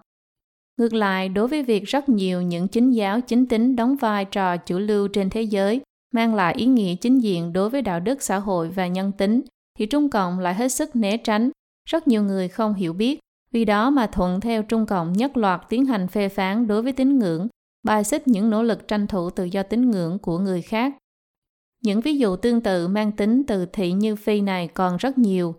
Ngược 0.78 0.94
lại, 0.94 1.30
đối 1.30 1.48
với 1.48 1.64
việc 1.64 1.84
rất 1.84 2.10
nhiều 2.10 2.42
những 2.42 2.68
chính 2.68 2.92
giáo 2.92 3.22
chính 3.22 3.46
tính 3.48 3.76
đóng 3.76 3.96
vai 3.96 4.26
trò 4.26 4.58
chủ 4.58 4.80
lưu 4.80 5.08
trên 5.08 5.30
thế 5.30 5.42
giới, 5.42 5.82
mang 6.14 6.36
lại 6.36 6.54
ý 6.58 6.66
nghĩa 6.66 6.96
chính 6.96 7.20
diện 7.20 7.54
đối 7.54 7.70
với 7.70 7.82
đạo 7.82 8.00
đức 8.00 8.22
xã 8.22 8.40
hội 8.40 8.70
và 8.70 8.88
nhân 8.88 9.12
tính, 9.12 9.42
thì 9.78 9.86
Trung 9.86 10.10
Cộng 10.10 10.40
lại 10.40 10.54
hết 10.54 10.70
sức 10.70 10.96
né 10.96 11.18
tránh. 11.18 11.50
Rất 11.90 12.08
nhiều 12.08 12.24
người 12.24 12.48
không 12.48 12.74
hiểu 12.74 12.94
biết, 12.94 13.20
vì 13.52 13.66
đó 13.66 13.90
mà 13.90 14.08
thuận 14.08 14.40
theo 14.40 14.64
Trung 14.64 14.86
Cộng 14.86 15.14
nhất 15.14 15.38
loạt 15.38 15.62
tiến 15.70 15.86
hành 15.86 16.08
phê 16.08 16.30
phán 16.30 16.68
đối 16.68 16.82
với 16.82 16.94
tín 16.94 17.20
ngưỡng, 17.20 17.48
bài 17.84 18.04
xích 18.04 18.28
những 18.28 18.50
nỗ 18.50 18.64
lực 18.64 18.88
tranh 18.88 19.08
thủ 19.08 19.30
tự 19.30 19.44
do 19.44 19.64
tín 19.64 19.92
ngưỡng 19.92 20.20
của 20.20 20.40
người 20.40 20.62
khác. 20.62 20.94
Những 21.84 22.02
ví 22.02 22.18
dụ 22.18 22.36
tương 22.36 22.62
tự 22.62 22.88
mang 22.88 23.12
tính 23.12 23.44
từ 23.48 23.66
thị 23.66 23.92
như 23.92 24.16
phi 24.16 24.42
này 24.42 24.68
còn 24.68 24.98
rất 24.98 25.18
nhiều, 25.18 25.56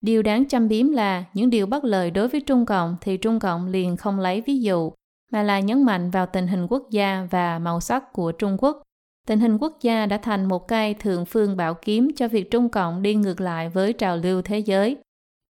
Điều 0.00 0.22
đáng 0.22 0.48
châm 0.48 0.68
biếm 0.68 0.90
là 0.90 1.24
những 1.34 1.50
điều 1.50 1.66
bất 1.66 1.84
lợi 1.84 2.10
đối 2.10 2.28
với 2.28 2.40
Trung 2.40 2.66
Cộng 2.66 2.96
thì 3.00 3.16
Trung 3.16 3.40
Cộng 3.40 3.66
liền 3.66 3.96
không 3.96 4.20
lấy 4.20 4.40
ví 4.40 4.60
dụ, 4.60 4.92
mà 5.32 5.42
là 5.42 5.60
nhấn 5.60 5.82
mạnh 5.82 6.10
vào 6.10 6.26
tình 6.26 6.46
hình 6.46 6.66
quốc 6.70 6.90
gia 6.90 7.26
và 7.30 7.58
màu 7.58 7.80
sắc 7.80 8.12
của 8.12 8.32
Trung 8.32 8.56
Quốc. 8.58 8.82
Tình 9.28 9.40
hình 9.40 9.58
quốc 9.58 9.78
gia 9.80 10.06
đã 10.06 10.18
thành 10.18 10.44
một 10.44 10.68
cây 10.68 10.94
thượng 10.94 11.24
phương 11.24 11.56
bảo 11.56 11.74
kiếm 11.74 12.10
cho 12.16 12.28
việc 12.28 12.50
Trung 12.50 12.68
Cộng 12.68 13.02
đi 13.02 13.14
ngược 13.14 13.40
lại 13.40 13.68
với 13.68 13.92
trào 13.92 14.16
lưu 14.16 14.42
thế 14.42 14.58
giới. 14.58 14.96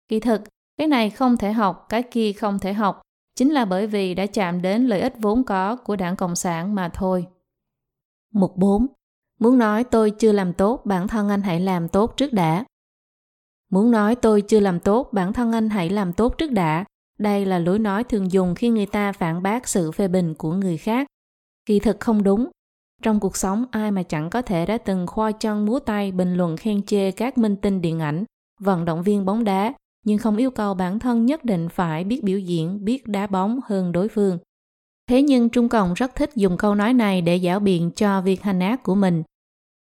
Kỳ 0.08 0.20
thực, 0.20 0.42
cái 0.78 0.88
này 0.88 1.10
không 1.10 1.38
thể 1.38 1.52
học, 1.52 1.86
cái 1.90 2.04
kia 2.04 2.34
không 2.34 2.60
thể 2.60 2.74
học, 2.74 3.02
chính 3.36 3.50
là 3.50 3.66
bởi 3.66 3.88
vì 3.88 4.14
đã 4.14 4.26
chạm 4.26 4.62
đến 4.62 4.88
lợi 4.88 5.02
ích 5.02 5.14
vốn 5.18 5.44
có 5.44 5.76
của 5.76 5.96
đảng 5.96 6.16
Cộng 6.16 6.36
sản 6.36 6.76
mà 6.76 6.90
thôi. 6.94 7.28
Mục 8.34 8.58
4. 8.58 8.88
Muốn 9.40 9.58
nói 9.58 9.84
tôi 9.84 10.12
chưa 10.12 10.32
làm 10.32 10.54
tốt, 10.54 10.82
bản 10.86 11.08
thân 11.08 11.30
anh 11.30 11.42
hãy 11.42 11.60
làm 11.60 11.88
tốt 11.88 12.14
trước 12.18 12.34
đã. 12.34 12.66
Muốn 13.72 13.92
nói 13.92 14.16
tôi 14.16 14.42
chưa 14.42 14.60
làm 14.60 14.80
tốt, 14.80 15.10
bản 15.14 15.34
thân 15.34 15.52
anh 15.52 15.70
hãy 15.70 15.90
làm 15.90 16.14
tốt 16.14 16.38
trước 16.38 16.52
đã. 16.52 16.86
Đây 17.20 17.46
là 17.46 17.60
lối 17.60 17.80
nói 17.80 18.04
thường 18.04 18.32
dùng 18.32 18.56
khi 18.56 18.70
người 18.70 18.86
ta 18.86 19.12
phản 19.12 19.44
bác 19.44 19.68
sự 19.68 19.92
phê 19.92 20.08
bình 20.08 20.34
của 20.34 20.54
người 20.54 20.78
khác. 20.78 21.08
Kỳ 21.66 21.80
thực 21.80 22.00
không 22.00 22.24
đúng. 22.24 22.50
Trong 23.04 23.20
cuộc 23.20 23.38
sống, 23.38 23.66
ai 23.72 23.92
mà 23.92 24.04
chẳng 24.04 24.30
có 24.30 24.42
thể 24.42 24.66
đã 24.66 24.78
từng 24.78 25.08
khoa 25.08 25.32
chân 25.32 25.66
múa 25.66 25.80
tay 25.80 26.12
bình 26.12 26.36
luận 26.36 26.58
khen 26.58 26.86
chê 26.86 27.12
các 27.12 27.38
minh 27.38 27.56
tinh 27.56 27.82
điện 27.82 28.00
ảnh, 28.00 28.24
vận 28.60 28.86
động 28.86 29.04
viên 29.04 29.26
bóng 29.26 29.44
đá, 29.44 29.74
nhưng 30.06 30.18
không 30.18 30.38
yêu 30.38 30.52
cầu 30.52 30.74
bản 30.74 31.00
thân 31.00 31.26
nhất 31.26 31.46
định 31.46 31.70
phải 31.70 32.04
biết 32.04 32.24
biểu 32.24 32.40
diễn, 32.40 32.86
biết 32.86 33.08
đá 33.08 33.28
bóng 33.28 33.60
hơn 33.66 33.92
đối 33.92 34.08
phương. 34.08 34.40
Thế 35.10 35.22
nhưng 35.22 35.50
Trung 35.50 35.70
Cộng 35.70 35.94
rất 35.94 36.16
thích 36.16 36.30
dùng 36.36 36.58
câu 36.58 36.76
nói 36.76 36.94
này 36.94 37.22
để 37.22 37.40
giảo 37.40 37.60
biện 37.60 37.92
cho 37.96 38.22
việc 38.22 38.42
hành 38.42 38.60
ác 38.60 38.84
của 38.84 38.96
mình. 38.96 39.24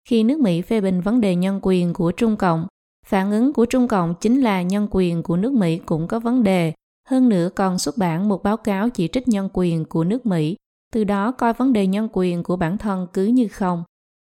Khi 0.09 0.24
nước 0.24 0.39
Mỹ 0.39 0.61
phê 0.61 0.82
bình 0.82 1.01
vấn 1.01 1.22
đề 1.22 1.36
nhân 1.36 1.59
quyền 1.61 1.93
của 1.93 2.11
Trung 2.11 2.38
Cộng, 2.38 2.68
Phản 3.05 3.32
ứng 3.32 3.53
của 3.53 3.66
Trung 3.66 3.88
Cộng 3.88 4.16
chính 4.22 4.41
là 4.41 4.61
nhân 4.61 4.88
quyền 4.91 5.24
của 5.24 5.38
nước 5.38 5.53
Mỹ 5.53 5.78
cũng 5.78 6.07
có 6.07 6.20
vấn 6.20 6.43
đề, 6.43 6.74
hơn 7.09 7.30
nữa 7.30 7.49
còn 7.55 7.80
xuất 7.80 7.97
bản 7.97 8.30
một 8.30 8.43
báo 8.43 8.57
cáo 8.57 8.89
chỉ 8.89 9.07
trích 9.07 9.28
nhân 9.28 9.49
quyền 9.53 9.86
của 9.86 10.03
nước 10.03 10.26
Mỹ, 10.26 10.55
từ 10.94 11.04
đó 11.04 11.32
coi 11.32 11.54
vấn 11.54 11.74
đề 11.74 11.88
nhân 11.88 12.08
quyền 12.14 12.44
của 12.44 12.56
bản 12.56 12.78
thân 12.78 13.08
cứ 13.14 13.26
như 13.26 13.48
không. 13.48 13.84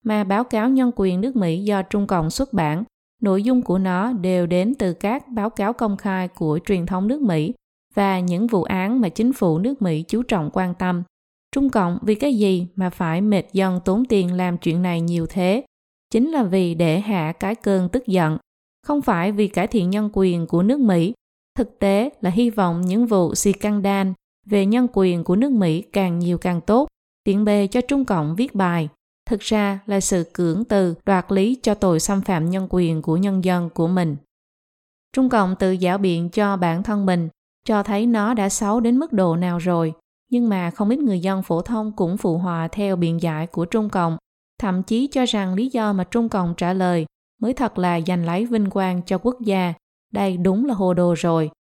Mà 0.05 0.23
báo 0.23 0.43
cáo 0.43 0.69
nhân 0.69 0.91
quyền 0.95 1.21
nước 1.21 1.35
Mỹ 1.35 1.63
do 1.63 1.81
Trung 1.81 2.07
Cộng 2.07 2.29
xuất 2.29 2.53
bản, 2.53 2.83
nội 3.21 3.43
dung 3.43 3.61
của 3.61 3.77
nó 3.77 4.13
đều 4.13 4.45
đến 4.45 4.73
từ 4.79 4.93
các 4.93 5.27
báo 5.27 5.49
cáo 5.49 5.73
công 5.73 5.97
khai 5.97 6.27
của 6.27 6.59
truyền 6.65 6.85
thông 6.85 7.07
nước 7.07 7.21
Mỹ 7.21 7.53
và 7.93 8.19
những 8.19 8.47
vụ 8.47 8.63
án 8.63 9.01
mà 9.01 9.09
chính 9.09 9.33
phủ 9.33 9.57
nước 9.57 9.81
Mỹ 9.81 10.03
chú 10.07 10.23
trọng 10.23 10.49
quan 10.53 10.73
tâm. 10.73 11.03
Trung 11.51 11.69
Cộng 11.69 11.97
vì 12.01 12.15
cái 12.15 12.37
gì 12.37 12.67
mà 12.75 12.89
phải 12.89 13.21
mệt 13.21 13.53
dân 13.53 13.79
tốn 13.85 14.05
tiền 14.05 14.33
làm 14.33 14.57
chuyện 14.57 14.81
này 14.81 15.01
nhiều 15.01 15.25
thế? 15.29 15.65
Chính 16.11 16.31
là 16.31 16.43
vì 16.43 16.75
để 16.75 16.99
hạ 16.99 17.31
cái 17.39 17.55
cơn 17.55 17.89
tức 17.89 18.07
giận 18.07 18.37
không 18.83 19.01
phải 19.01 19.31
vì 19.31 19.47
cải 19.47 19.67
thiện 19.67 19.89
nhân 19.89 20.09
quyền 20.13 20.47
của 20.47 20.63
nước 20.63 20.79
Mỹ, 20.79 21.13
thực 21.57 21.79
tế 21.79 22.09
là 22.21 22.29
hy 22.29 22.49
vọng 22.49 22.81
những 22.81 23.05
vụ 23.05 23.35
scandal 23.35 24.07
về 24.45 24.65
nhân 24.65 24.87
quyền 24.93 25.23
của 25.23 25.35
nước 25.35 25.51
Mỹ 25.51 25.81
càng 25.81 26.19
nhiều 26.19 26.37
càng 26.37 26.61
tốt, 26.61 26.87
tiện 27.23 27.45
bề 27.45 27.67
cho 27.67 27.81
Trung 27.81 28.05
Cộng 28.05 28.35
viết 28.35 28.55
bài. 28.55 28.89
Thực 29.29 29.39
ra 29.39 29.79
là 29.85 29.99
sự 29.99 30.23
cưỡng 30.33 30.63
từ 30.65 30.95
đoạt 31.05 31.31
lý 31.31 31.59
cho 31.63 31.73
tội 31.73 31.99
xâm 31.99 32.21
phạm 32.21 32.49
nhân 32.49 32.67
quyền 32.69 33.01
của 33.01 33.17
nhân 33.17 33.43
dân 33.43 33.69
của 33.69 33.87
mình. 33.87 34.15
Trung 35.13 35.29
Cộng 35.29 35.55
tự 35.55 35.75
giảo 35.81 35.97
biện 35.97 36.29
cho 36.29 36.57
bản 36.57 36.83
thân 36.83 37.05
mình, 37.05 37.29
cho 37.65 37.83
thấy 37.83 38.05
nó 38.05 38.33
đã 38.33 38.49
xấu 38.49 38.79
đến 38.79 38.97
mức 38.97 39.13
độ 39.13 39.35
nào 39.35 39.57
rồi, 39.57 39.93
nhưng 40.31 40.49
mà 40.49 40.71
không 40.71 40.89
ít 40.89 40.99
người 40.99 41.19
dân 41.19 41.43
phổ 41.43 41.61
thông 41.61 41.91
cũng 41.91 42.17
phụ 42.17 42.37
hòa 42.37 42.67
theo 42.67 42.95
biện 42.95 43.21
giải 43.21 43.47
của 43.47 43.65
Trung 43.65 43.89
Cộng, 43.89 44.17
thậm 44.59 44.83
chí 44.83 45.07
cho 45.11 45.25
rằng 45.25 45.53
lý 45.53 45.69
do 45.69 45.93
mà 45.93 46.03
Trung 46.03 46.29
Cộng 46.29 46.53
trả 46.57 46.73
lời 46.73 47.05
mới 47.41 47.53
thật 47.53 47.77
là 47.77 48.01
giành 48.01 48.25
lấy 48.25 48.45
vinh 48.45 48.69
quang 48.69 49.01
cho 49.01 49.17
quốc 49.17 49.41
gia. 49.41 49.73
Đây 50.13 50.37
đúng 50.37 50.65
là 50.65 50.73
hồ 50.73 50.93
đồ 50.93 51.13
rồi. 51.17 51.51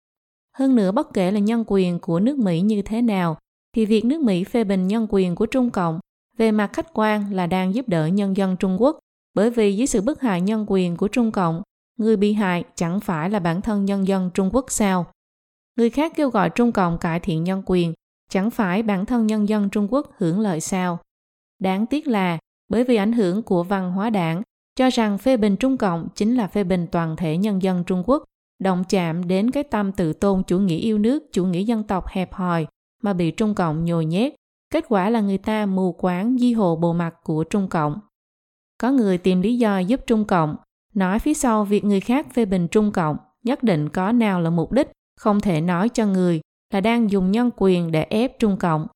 Hơn 0.57 0.75
nữa 0.75 0.91
bất 0.91 1.13
kể 1.13 1.31
là 1.31 1.39
nhân 1.39 1.63
quyền 1.67 1.99
của 1.99 2.19
nước 2.19 2.37
Mỹ 2.37 2.61
như 2.61 2.81
thế 2.81 3.01
nào, 3.01 3.37
thì 3.75 3.85
việc 3.85 4.05
nước 4.05 4.21
Mỹ 4.21 4.43
phê 4.43 4.63
bình 4.63 4.87
nhân 4.87 5.07
quyền 5.09 5.35
của 5.35 5.45
Trung 5.45 5.69
Cộng 5.69 5.99
về 6.37 6.51
mặt 6.51 6.69
khách 6.73 6.93
quan 6.93 7.33
là 7.33 7.47
đang 7.47 7.75
giúp 7.75 7.89
đỡ 7.89 8.07
nhân 8.07 8.37
dân 8.37 8.57
Trung 8.57 8.81
Quốc, 8.81 8.99
bởi 9.33 9.49
vì 9.49 9.75
dưới 9.75 9.87
sự 9.87 10.01
bức 10.01 10.21
hại 10.21 10.41
nhân 10.41 10.65
quyền 10.67 10.97
của 10.97 11.07
Trung 11.07 11.31
Cộng, 11.31 11.61
người 11.97 12.17
bị 12.17 12.33
hại 12.33 12.63
chẳng 12.75 12.99
phải 12.99 13.29
là 13.29 13.39
bản 13.39 13.61
thân 13.61 13.85
nhân 13.85 14.07
dân 14.07 14.29
Trung 14.33 14.49
Quốc 14.53 14.65
sao? 14.67 15.05
Người 15.77 15.89
khác 15.89 16.13
kêu 16.15 16.29
gọi 16.29 16.49
Trung 16.49 16.71
Cộng 16.71 16.97
cải 16.97 17.19
thiện 17.19 17.43
nhân 17.43 17.63
quyền, 17.65 17.93
chẳng 18.29 18.49
phải 18.49 18.83
bản 18.83 19.05
thân 19.05 19.27
nhân 19.27 19.49
dân 19.49 19.69
Trung 19.69 19.87
Quốc 19.91 20.11
hưởng 20.17 20.39
lợi 20.39 20.61
sao? 20.61 20.99
Đáng 21.59 21.85
tiếc 21.85 22.07
là 22.07 22.37
bởi 22.69 22.83
vì 22.83 22.95
ảnh 22.95 23.11
hưởng 23.11 23.43
của 23.43 23.63
văn 23.63 23.91
hóa 23.91 24.09
đảng 24.09 24.41
cho 24.75 24.89
rằng 24.89 25.17
phê 25.17 25.37
bình 25.37 25.55
Trung 25.55 25.77
Cộng 25.77 26.07
chính 26.15 26.35
là 26.35 26.47
phê 26.47 26.63
bình 26.63 26.87
toàn 26.91 27.15
thể 27.15 27.37
nhân 27.37 27.61
dân 27.61 27.83
Trung 27.83 28.03
Quốc, 28.05 28.23
động 28.59 28.83
chạm 28.89 29.27
đến 29.27 29.51
cái 29.51 29.63
tâm 29.63 29.91
tự 29.91 30.13
tôn 30.13 30.43
chủ 30.43 30.59
nghĩa 30.59 30.77
yêu 30.77 30.97
nước, 30.97 31.23
chủ 31.31 31.45
nghĩa 31.45 31.61
dân 31.61 31.83
tộc 31.83 32.07
hẹp 32.07 32.33
hòi 32.33 32.67
mà 33.03 33.13
bị 33.13 33.31
Trung 33.31 33.55
Cộng 33.55 33.85
nhồi 33.85 34.05
nhét. 34.05 34.33
Kết 34.73 34.85
quả 34.89 35.09
là 35.09 35.21
người 35.21 35.37
ta 35.37 35.65
mù 35.65 35.91
quáng 35.91 36.37
di 36.39 36.53
hồ 36.53 36.75
bộ 36.75 36.93
mặt 36.93 37.15
của 37.23 37.43
Trung 37.43 37.67
Cộng. 37.69 37.99
Có 38.77 38.91
người 38.91 39.17
tìm 39.17 39.41
lý 39.41 39.57
do 39.57 39.79
giúp 39.79 40.01
Trung 40.07 40.25
Cộng, 40.25 40.55
nói 40.93 41.19
phía 41.19 41.33
sau 41.33 41.65
việc 41.65 41.83
người 41.83 41.99
khác 41.99 42.27
phê 42.33 42.45
bình 42.45 42.67
Trung 42.67 42.91
Cộng 42.91 43.17
nhất 43.43 43.63
định 43.63 43.89
có 43.89 44.11
nào 44.11 44.41
là 44.41 44.49
mục 44.49 44.71
đích, 44.71 44.87
không 45.17 45.39
thể 45.39 45.61
nói 45.61 45.89
cho 45.89 46.05
người 46.05 46.41
là 46.73 46.81
đang 46.81 47.11
dùng 47.11 47.31
nhân 47.31 47.49
quyền 47.57 47.91
để 47.91 48.03
ép 48.03 48.39
Trung 48.39 48.57
Cộng. 48.57 48.87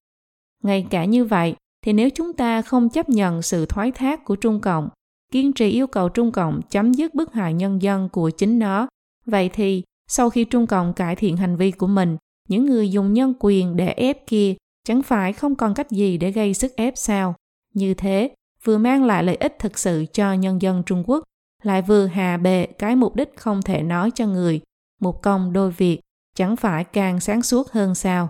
Ngay 0.64 0.88
cả 0.89 1.05
như 1.05 1.26
vậy, 1.26 1.55
thì 1.86 1.93
nếu 1.93 2.10
chúng 2.10 2.34
ta 2.34 2.62
không 2.62 2.89
chấp 2.89 3.10
nhận 3.10 3.41
sự 3.41 3.66
thoái 3.66 3.91
thác 3.91 4.26
của 4.26 4.36
Trung 4.36 4.62
Cộng, 4.62 4.89
kiên 5.32 5.53
trì 5.53 5.70
yêu 5.70 5.88
cầu 5.88 6.10
Trung 6.10 6.32
Cộng 6.32 6.62
chấm 6.70 6.93
dứt 6.93 7.14
bức 7.16 7.34
hại 7.34 7.53
nhân 7.53 7.82
dân 7.82 8.10
của 8.10 8.30
chính 8.30 8.60
nó, 8.60 8.88
vậy 9.30 9.49
thì 9.53 9.84
sau 10.07 10.30
khi 10.30 10.45
Trung 10.45 10.67
Cộng 10.67 10.93
cải 10.93 11.15
thiện 11.15 11.38
hành 11.38 11.57
vi 11.57 11.71
của 11.71 11.88
mình, 11.88 12.17
những 12.47 12.65
người 12.65 12.91
dùng 12.91 13.13
nhân 13.13 13.34
quyền 13.39 13.75
để 13.75 13.88
ép 13.88 14.27
kia 14.27 14.55
chẳng 14.86 15.01
phải 15.01 15.34
không 15.34 15.55
còn 15.55 15.73
cách 15.73 15.91
gì 15.91 16.17
để 16.17 16.32
gây 16.32 16.53
sức 16.53 16.75
ép 16.75 16.93
sao? 16.97 17.36
Như 17.73 17.93
thế, 17.93 18.32
vừa 18.63 18.77
mang 18.77 19.03
lại 19.03 19.23
lợi 19.23 19.36
ích 19.36 19.55
thực 19.59 19.77
sự 19.80 20.05
cho 20.13 20.34
nhân 20.34 20.61
dân 20.61 20.84
Trung 20.86 21.03
Quốc, 21.07 21.23
lại 21.63 21.82
vừa 21.82 22.05
hà 22.05 22.38
bệ 22.38 22.65
cái 22.65 22.95
mục 22.95 23.15
đích 23.15 23.38
không 23.38 23.61
thể 23.61 23.82
nói 23.82 24.11
cho 24.15 24.27
người, 24.27 24.61
một 25.01 25.21
công 25.21 25.53
đôi 25.53 25.71
việc, 25.71 25.99
chẳng 26.36 26.55
phải 26.55 26.84
càng 26.84 27.19
sáng 27.19 27.41
suốt 27.41 27.71
hơn 27.71 27.95
sao? 27.95 28.30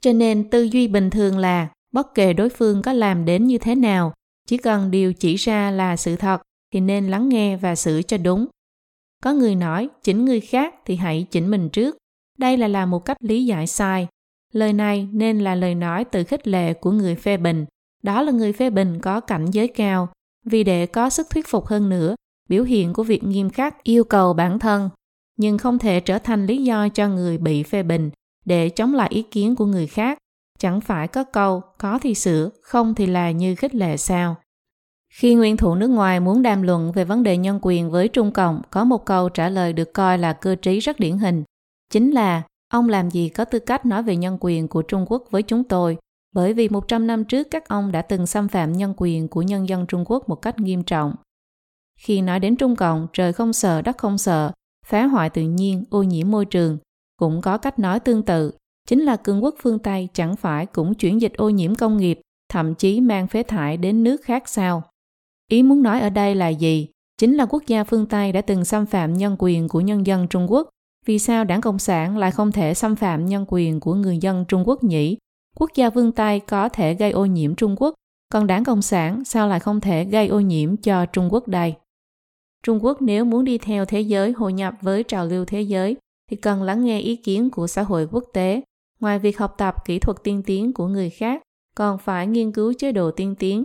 Cho 0.00 0.12
nên 0.12 0.50
tư 0.50 0.62
duy 0.62 0.88
bình 0.88 1.10
thường 1.10 1.38
là 1.38 1.68
bất 1.92 2.14
kể 2.14 2.32
đối 2.32 2.48
phương 2.48 2.82
có 2.82 2.92
làm 2.92 3.24
đến 3.24 3.46
như 3.46 3.58
thế 3.58 3.74
nào, 3.74 4.12
chỉ 4.48 4.56
cần 4.56 4.90
điều 4.90 5.12
chỉ 5.12 5.36
ra 5.36 5.70
là 5.70 5.96
sự 5.96 6.16
thật 6.16 6.42
thì 6.72 6.80
nên 6.80 7.10
lắng 7.10 7.28
nghe 7.28 7.56
và 7.56 7.74
xử 7.74 8.02
cho 8.02 8.18
đúng. 8.18 8.46
Có 9.24 9.32
người 9.32 9.54
nói 9.54 9.88
chỉnh 10.02 10.24
người 10.24 10.40
khác 10.40 10.74
thì 10.86 10.96
hãy 10.96 11.26
chỉnh 11.30 11.50
mình 11.50 11.68
trước. 11.68 11.96
Đây 12.38 12.56
là 12.56 12.68
là 12.68 12.86
một 12.86 13.04
cách 13.04 13.16
lý 13.20 13.44
giải 13.44 13.66
sai. 13.66 14.08
Lời 14.52 14.72
này 14.72 15.08
nên 15.12 15.40
là 15.40 15.54
lời 15.54 15.74
nói 15.74 16.04
từ 16.04 16.24
khích 16.24 16.48
lệ 16.48 16.74
của 16.74 16.90
người 16.90 17.14
phê 17.14 17.36
bình. 17.36 17.64
Đó 18.02 18.22
là 18.22 18.32
người 18.32 18.52
phê 18.52 18.70
bình 18.70 19.00
có 19.00 19.20
cảnh 19.20 19.46
giới 19.50 19.68
cao. 19.68 20.08
Vì 20.46 20.64
để 20.64 20.86
có 20.86 21.10
sức 21.10 21.26
thuyết 21.30 21.46
phục 21.48 21.66
hơn 21.66 21.88
nữa, 21.88 22.14
biểu 22.48 22.64
hiện 22.64 22.92
của 22.92 23.02
việc 23.02 23.24
nghiêm 23.24 23.50
khắc 23.50 23.82
yêu 23.82 24.04
cầu 24.04 24.32
bản 24.32 24.58
thân, 24.58 24.90
nhưng 25.36 25.58
không 25.58 25.78
thể 25.78 26.00
trở 26.00 26.18
thành 26.18 26.46
lý 26.46 26.64
do 26.64 26.88
cho 26.88 27.08
người 27.08 27.38
bị 27.38 27.62
phê 27.62 27.82
bình 27.82 28.10
để 28.44 28.68
chống 28.68 28.94
lại 28.94 29.08
ý 29.12 29.22
kiến 29.22 29.56
của 29.56 29.66
người 29.66 29.86
khác 29.86 30.18
Chẳng 30.58 30.80
phải 30.80 31.08
có 31.08 31.24
câu 31.24 31.62
có 31.78 31.98
thì 32.02 32.14
sửa, 32.14 32.50
không 32.62 32.94
thì 32.94 33.06
là 33.06 33.30
như 33.30 33.54
khích 33.54 33.74
lệ 33.74 33.96
sao? 33.96 34.36
Khi 35.16 35.34
nguyên 35.34 35.56
thủ 35.56 35.74
nước 35.74 35.88
ngoài 35.88 36.20
muốn 36.20 36.42
đàm 36.42 36.62
luận 36.62 36.92
về 36.92 37.04
vấn 37.04 37.22
đề 37.22 37.36
nhân 37.36 37.58
quyền 37.62 37.90
với 37.90 38.08
Trung 38.08 38.32
Cộng, 38.32 38.62
có 38.70 38.84
một 38.84 39.04
câu 39.04 39.28
trả 39.28 39.48
lời 39.48 39.72
được 39.72 39.92
coi 39.92 40.18
là 40.18 40.32
cơ 40.32 40.54
trí 40.54 40.78
rất 40.78 41.00
điển 41.00 41.18
hình. 41.18 41.44
Chính 41.92 42.10
là, 42.10 42.42
ông 42.72 42.88
làm 42.88 43.10
gì 43.10 43.28
có 43.28 43.44
tư 43.44 43.58
cách 43.58 43.86
nói 43.86 44.02
về 44.02 44.16
nhân 44.16 44.38
quyền 44.40 44.68
của 44.68 44.82
Trung 44.82 45.04
Quốc 45.08 45.24
với 45.30 45.42
chúng 45.42 45.64
tôi, 45.64 45.96
bởi 46.32 46.54
vì 46.54 46.68
100 46.68 47.06
năm 47.06 47.24
trước 47.24 47.46
các 47.50 47.68
ông 47.68 47.92
đã 47.92 48.02
từng 48.02 48.26
xâm 48.26 48.48
phạm 48.48 48.72
nhân 48.72 48.94
quyền 48.96 49.28
của 49.28 49.42
nhân 49.42 49.68
dân 49.68 49.86
Trung 49.86 50.04
Quốc 50.06 50.28
một 50.28 50.36
cách 50.36 50.60
nghiêm 50.60 50.82
trọng. 50.82 51.14
Khi 52.00 52.22
nói 52.22 52.40
đến 52.40 52.56
Trung 52.56 52.76
Cộng, 52.76 53.06
trời 53.12 53.32
không 53.32 53.52
sợ, 53.52 53.82
đất 53.82 53.98
không 53.98 54.18
sợ, 54.18 54.52
phá 54.86 55.06
hoại 55.06 55.30
tự 55.30 55.42
nhiên, 55.42 55.84
ô 55.90 56.02
nhiễm 56.02 56.30
môi 56.30 56.44
trường, 56.44 56.78
cũng 57.18 57.40
có 57.40 57.58
cách 57.58 57.78
nói 57.78 58.00
tương 58.00 58.22
tự, 58.22 58.52
chính 58.88 59.00
là 59.00 59.16
cường 59.16 59.44
quốc 59.44 59.54
phương 59.62 59.78
Tây 59.78 60.08
chẳng 60.12 60.36
phải 60.36 60.66
cũng 60.66 60.94
chuyển 60.94 61.20
dịch 61.20 61.32
ô 61.36 61.50
nhiễm 61.50 61.74
công 61.74 61.96
nghiệp, 61.96 62.20
thậm 62.48 62.74
chí 62.74 63.00
mang 63.00 63.26
phế 63.26 63.42
thải 63.42 63.76
đến 63.76 64.04
nước 64.04 64.16
khác 64.24 64.48
sao? 64.48 64.82
Ý 65.50 65.62
muốn 65.62 65.82
nói 65.82 66.00
ở 66.00 66.10
đây 66.10 66.34
là 66.34 66.48
gì? 66.48 66.88
Chính 67.18 67.34
là 67.34 67.46
quốc 67.46 67.62
gia 67.66 67.84
phương 67.84 68.06
Tây 68.06 68.32
đã 68.32 68.40
từng 68.40 68.64
xâm 68.64 68.86
phạm 68.86 69.14
nhân 69.14 69.36
quyền 69.38 69.68
của 69.68 69.80
nhân 69.80 70.06
dân 70.06 70.28
Trung 70.28 70.52
Quốc. 70.52 70.68
Vì 71.06 71.18
sao 71.18 71.44
đảng 71.44 71.60
Cộng 71.60 71.78
sản 71.78 72.18
lại 72.18 72.30
không 72.30 72.52
thể 72.52 72.74
xâm 72.74 72.96
phạm 72.96 73.26
nhân 73.26 73.44
quyền 73.48 73.80
của 73.80 73.94
người 73.94 74.18
dân 74.18 74.44
Trung 74.48 74.68
Quốc 74.68 74.84
nhỉ? 74.84 75.16
Quốc 75.56 75.70
gia 75.74 75.90
phương 75.90 76.12
Tây 76.12 76.40
có 76.40 76.68
thể 76.68 76.94
gây 76.94 77.10
ô 77.10 77.26
nhiễm 77.26 77.54
Trung 77.54 77.76
Quốc, 77.78 77.94
còn 78.32 78.46
đảng 78.46 78.64
Cộng 78.64 78.82
sản 78.82 79.24
sao 79.24 79.48
lại 79.48 79.60
không 79.60 79.80
thể 79.80 80.04
gây 80.04 80.28
ô 80.28 80.40
nhiễm 80.40 80.76
cho 80.76 81.06
Trung 81.06 81.28
Quốc 81.32 81.48
đây? 81.48 81.74
Trung 82.62 82.84
Quốc 82.84 83.02
nếu 83.02 83.24
muốn 83.24 83.44
đi 83.44 83.58
theo 83.58 83.84
thế 83.84 84.00
giới 84.00 84.32
hội 84.32 84.52
nhập 84.52 84.74
với 84.80 85.02
trào 85.02 85.26
lưu 85.26 85.44
thế 85.44 85.62
giới 85.62 85.96
thì 86.30 86.36
cần 86.36 86.62
lắng 86.62 86.84
nghe 86.84 87.00
ý 87.00 87.16
kiến 87.16 87.50
của 87.50 87.66
xã 87.66 87.82
hội 87.82 88.08
quốc 88.10 88.24
tế 88.32 88.62
Ngoài 89.00 89.18
việc 89.18 89.38
học 89.38 89.54
tập 89.58 89.74
kỹ 89.84 89.98
thuật 89.98 90.16
tiên 90.22 90.42
tiến 90.46 90.72
của 90.72 90.86
người 90.86 91.10
khác, 91.10 91.42
còn 91.76 91.98
phải 91.98 92.26
nghiên 92.26 92.52
cứu 92.52 92.72
chế 92.78 92.92
độ 92.92 93.10
tiên 93.10 93.34
tiến. 93.38 93.64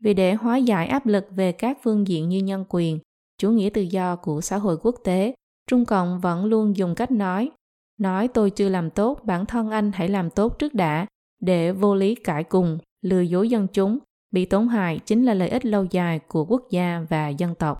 Vì 0.00 0.14
để 0.14 0.34
hóa 0.34 0.56
giải 0.56 0.86
áp 0.86 1.06
lực 1.06 1.26
về 1.30 1.52
các 1.52 1.78
phương 1.82 2.08
diện 2.08 2.28
như 2.28 2.38
nhân 2.38 2.64
quyền, 2.68 2.98
chủ 3.38 3.50
nghĩa 3.50 3.70
tự 3.74 3.82
do 3.82 4.16
của 4.16 4.40
xã 4.40 4.56
hội 4.56 4.76
quốc 4.82 4.96
tế, 5.04 5.34
Trung 5.66 5.84
Cộng 5.84 6.20
vẫn 6.20 6.44
luôn 6.44 6.76
dùng 6.76 6.94
cách 6.94 7.10
nói 7.10 7.50
nói 7.98 8.28
tôi 8.28 8.50
chưa 8.50 8.68
làm 8.68 8.90
tốt, 8.90 9.20
bản 9.24 9.46
thân 9.46 9.70
anh 9.70 9.92
hãy 9.94 10.08
làm 10.08 10.30
tốt 10.30 10.58
trước 10.58 10.74
đã, 10.74 11.06
để 11.40 11.72
vô 11.72 11.94
lý 11.94 12.14
cãi 12.14 12.44
cùng, 12.44 12.78
lừa 13.02 13.20
dối 13.20 13.50
dân 13.50 13.66
chúng, 13.72 13.98
bị 14.30 14.44
tổn 14.44 14.68
hại 14.68 14.98
chính 14.98 15.24
là 15.24 15.34
lợi 15.34 15.48
ích 15.48 15.66
lâu 15.66 15.84
dài 15.90 16.18
của 16.18 16.44
quốc 16.44 16.62
gia 16.70 17.06
và 17.08 17.28
dân 17.28 17.54
tộc. 17.54 17.78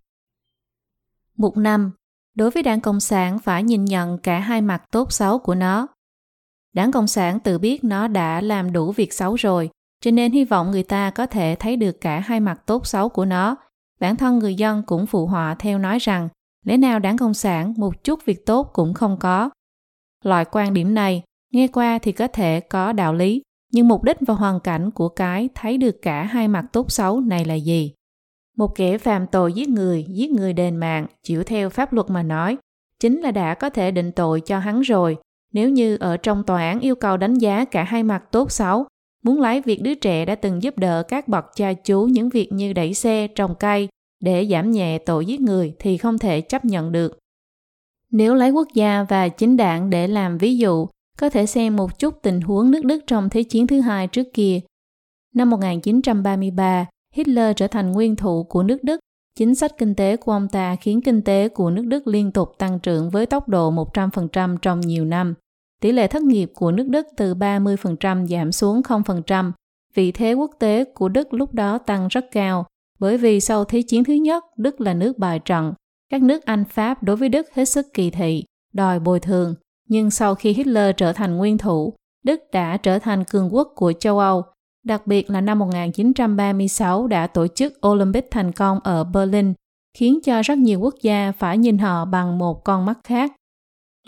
Mục 1.37 1.57
5. 1.57 1.91
Đối 2.35 2.51
với 2.51 2.62
đảng 2.62 2.81
Cộng 2.81 3.01
sản 3.01 3.39
phải 3.39 3.62
nhìn 3.62 3.85
nhận 3.85 4.19
cả 4.19 4.39
hai 4.39 4.61
mặt 4.61 4.83
tốt 4.91 5.12
xấu 5.12 5.39
của 5.39 5.55
nó. 5.55 5.87
Đảng 6.73 6.93
Cộng 6.93 7.07
sản 7.07 7.41
tự 7.41 7.59
biết 7.59 7.85
nó 7.85 8.09
đã 8.09 8.41
làm 8.41 8.73
đủ 8.73 8.93
việc 8.93 9.12
xấu 9.12 9.35
rồi, 9.35 9.71
cho 10.01 10.11
nên 10.11 10.32
hy 10.32 10.44
vọng 10.44 10.70
người 10.70 10.82
ta 10.82 11.11
có 11.11 11.26
thể 11.26 11.57
thấy 11.59 11.76
được 11.76 12.01
cả 12.01 12.20
hai 12.20 12.40
mặt 12.40 12.62
tốt 12.66 12.86
xấu 12.86 13.09
của 13.09 13.24
nó. 13.24 13.57
Bản 14.01 14.16
thân 14.16 14.38
người 14.38 14.55
dân 14.55 14.82
cũng 14.86 15.07
phụ 15.07 15.26
họa 15.26 15.55
theo 15.59 15.78
nói 15.78 15.99
rằng 15.99 16.28
lẽ 16.64 16.76
nào 16.76 16.99
đảng 16.99 17.16
Cộng 17.16 17.34
sản 17.34 17.74
một 17.76 18.05
chút 18.05 18.24
việc 18.24 18.46
tốt 18.46 18.70
cũng 18.72 18.94
không 18.94 19.16
có. 19.20 19.51
Loại 20.24 20.44
quan 20.51 20.74
điểm 20.74 20.94
này, 20.94 21.22
nghe 21.53 21.68
qua 21.68 21.99
thì 21.99 22.12
có 22.12 22.28
thể 22.28 22.61
có 22.61 22.92
đạo 22.92 23.14
lý, 23.14 23.42
nhưng 23.72 23.88
mục 23.88 24.03
đích 24.03 24.16
và 24.20 24.34
hoàn 24.34 24.61
cảnh 24.61 24.90
của 24.90 25.09
cái 25.09 25.49
thấy 25.55 25.78
được 25.78 26.03
cả 26.03 26.24
hai 26.24 26.49
mặt 26.49 26.64
tốt 26.72 26.90
xấu 26.92 27.20
này 27.20 27.44
là 27.44 27.55
gì? 27.55 27.92
Một 28.57 28.74
kẻ 28.74 28.99
phạm 28.99 29.26
tội 29.26 29.53
giết 29.53 29.68
người, 29.68 30.07
giết 30.09 30.30
người 30.30 30.53
đền 30.53 30.76
mạng, 30.76 31.07
chịu 31.22 31.44
theo 31.44 31.70
pháp 31.70 31.92
luật 31.92 32.11
mà 32.11 32.22
nói, 32.22 32.57
chính 33.01 33.20
là 33.20 33.30
đã 33.30 33.55
có 33.55 33.70
thể 33.70 33.90
định 33.90 34.12
tội 34.12 34.40
cho 34.40 34.59
hắn 34.59 34.80
rồi, 34.80 35.16
nếu 35.53 35.70
như 35.70 35.96
ở 35.96 36.16
trong 36.16 36.44
tòa 36.44 36.61
án 36.61 36.80
yêu 36.80 36.94
cầu 36.94 37.16
đánh 37.16 37.34
giá 37.34 37.64
cả 37.64 37.84
hai 37.84 38.03
mặt 38.03 38.24
tốt 38.30 38.53
xấu, 38.53 38.86
muốn 39.25 39.41
lấy 39.41 39.61
việc 39.61 39.83
đứa 39.83 39.95
trẻ 39.95 40.25
đã 40.25 40.35
từng 40.35 40.62
giúp 40.62 40.79
đỡ 40.79 41.03
các 41.03 41.29
bậc 41.29 41.45
cha 41.57 41.73
chú 41.73 42.05
những 42.05 42.29
việc 42.29 42.53
như 42.53 42.73
đẩy 42.73 42.95
xe, 42.95 43.29
trồng 43.29 43.55
cây 43.55 43.89
để 44.21 44.47
giảm 44.51 44.71
nhẹ 44.71 44.99
tội 44.99 45.27
giết 45.27 45.41
người 45.41 45.75
thì 45.79 45.97
không 45.97 46.19
thể 46.19 46.41
chấp 46.41 46.64
nhận 46.64 46.93
được. 46.93 47.19
Nếu 48.11 48.35
lấy 48.35 48.51
quốc 48.51 48.69
gia 48.75 49.07
và 49.09 49.29
chính 49.29 49.57
đảng 49.57 49.91
để 49.91 50.09
làm 50.09 50.39
ví 50.39 50.59
dụ, 50.59 50.87
có 51.19 51.31
thể 51.31 51.47
xem 51.47 51.77
một 51.77 51.99
chút 51.99 52.23
tình 52.23 52.41
huống 52.41 52.71
nước 52.71 52.85
Đức 52.85 53.05
trong 53.07 53.29
Thế 53.29 53.43
chiến 53.43 53.66
thứ 53.66 53.81
hai 53.81 54.07
trước 54.07 54.27
kia. 54.35 54.61
Năm 55.35 55.51
1933, 55.51 56.87
Hitler 57.14 57.57
trở 57.57 57.66
thành 57.66 57.93
nguyên 57.93 58.16
thủ 58.16 58.45
của 58.45 58.62
nước 58.62 58.85
Đức. 58.85 59.01
Chính 59.39 59.55
sách 59.55 59.73
kinh 59.79 59.95
tế 59.95 60.16
của 60.16 60.33
ông 60.33 60.49
ta 60.49 60.77
khiến 60.77 61.01
kinh 61.03 61.23
tế 61.23 61.49
của 61.49 61.71
nước 61.71 61.83
Đức 61.87 62.07
liên 62.07 62.33
tục 62.33 62.59
tăng 62.59 62.79
trưởng 62.79 63.11
với 63.11 63.27
tốc 63.27 63.49
độ 63.49 63.71
100% 63.71 64.57
trong 64.57 64.81
nhiều 64.81 65.05
năm. 65.05 65.35
Tỷ 65.81 65.93
lệ 65.93 66.07
thất 66.07 66.22
nghiệp 66.22 66.53
của 66.55 66.72
nước 66.72 66.89
Đức 66.89 67.07
từ 67.16 67.35
30% 67.35 68.26
giảm 68.26 68.53
xuống 68.53 68.81
0%. 68.81 69.53
Vị 69.95 70.12
thế 70.12 70.33
quốc 70.33 70.51
tế 70.59 70.85
của 70.85 71.09
Đức 71.09 71.35
lúc 71.35 71.55
đó 71.55 71.79
tăng 71.79 72.09
rất 72.09 72.24
cao, 72.33 72.66
bởi 72.99 73.18
vì 73.18 73.41
sau 73.41 73.64
Thế 73.64 73.83
chiến 73.83 74.05
thứ 74.05 74.12
nhất, 74.12 74.45
Đức 74.57 74.81
là 74.81 74.95
nước 74.95 75.18
bài 75.18 75.39
trận. 75.39 75.74
Các 76.11 76.22
nước 76.22 76.45
Anh 76.45 76.64
Pháp 76.64 77.03
đối 77.03 77.16
với 77.16 77.29
Đức 77.29 77.47
hết 77.55 77.64
sức 77.64 77.87
kỳ 77.95 78.11
thị, 78.11 78.45
đòi 78.72 79.01
bồi 79.01 79.20
thường. 79.20 79.55
Nhưng 79.89 80.11
sau 80.11 80.35
khi 80.35 80.53
Hitler 80.53 80.95
trở 80.97 81.12
thành 81.12 81.37
nguyên 81.37 81.59
thủ, 81.59 81.95
Đức 82.24 82.41
đã 82.53 82.76
trở 82.76 82.99
thành 82.99 83.24
cường 83.24 83.55
quốc 83.55 83.72
của 83.76 83.93
châu 83.93 84.18
Âu. 84.18 84.43
Đặc 84.85 85.07
biệt 85.07 85.31
là 85.31 85.41
năm 85.41 85.59
1936 85.59 87.07
đã 87.07 87.26
tổ 87.26 87.47
chức 87.47 87.87
Olympic 87.87 88.31
thành 88.31 88.53
công 88.53 88.81
ở 88.81 89.05
Berlin, 89.05 89.53
khiến 89.97 90.18
cho 90.24 90.43
rất 90.43 90.59
nhiều 90.59 90.81
quốc 90.81 90.95
gia 91.03 91.33
phải 91.39 91.59
nhìn 91.59 91.79
họ 91.79 92.05
bằng 92.05 92.39
một 92.39 92.64
con 92.64 92.87
mắt 92.87 92.99
khác. 93.05 93.33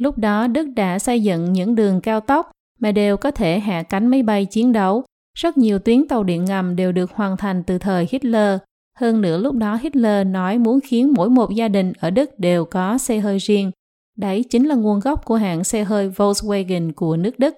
Lúc 0.00 0.18
đó 0.18 0.46
Đức 0.46 0.64
đã 0.76 0.98
xây 0.98 1.22
dựng 1.22 1.52
những 1.52 1.74
đường 1.74 2.00
cao 2.00 2.20
tốc 2.20 2.50
mà 2.78 2.92
đều 2.92 3.16
có 3.16 3.30
thể 3.30 3.58
hạ 3.58 3.82
cánh 3.82 4.06
máy 4.06 4.22
bay 4.22 4.44
chiến 4.44 4.72
đấu. 4.72 5.04
Rất 5.38 5.58
nhiều 5.58 5.78
tuyến 5.78 6.08
tàu 6.08 6.24
điện 6.24 6.44
ngầm 6.44 6.76
đều 6.76 6.92
được 6.92 7.12
hoàn 7.12 7.36
thành 7.36 7.62
từ 7.62 7.78
thời 7.78 8.08
Hitler. 8.10 8.58
Hơn 8.98 9.20
nữa 9.20 9.38
lúc 9.38 9.54
đó 9.54 9.78
Hitler 9.82 10.26
nói 10.26 10.58
muốn 10.58 10.78
khiến 10.84 11.12
mỗi 11.16 11.30
một 11.30 11.54
gia 11.54 11.68
đình 11.68 11.92
ở 12.00 12.10
Đức 12.10 12.38
đều 12.38 12.64
có 12.64 12.98
xe 12.98 13.18
hơi 13.18 13.38
riêng. 13.38 13.70
Đấy 14.16 14.44
chính 14.50 14.66
là 14.66 14.74
nguồn 14.74 15.00
gốc 15.00 15.24
của 15.24 15.36
hãng 15.36 15.64
xe 15.64 15.84
hơi 15.84 16.08
Volkswagen 16.08 16.92
của 16.92 17.16
nước 17.16 17.38
Đức. 17.38 17.54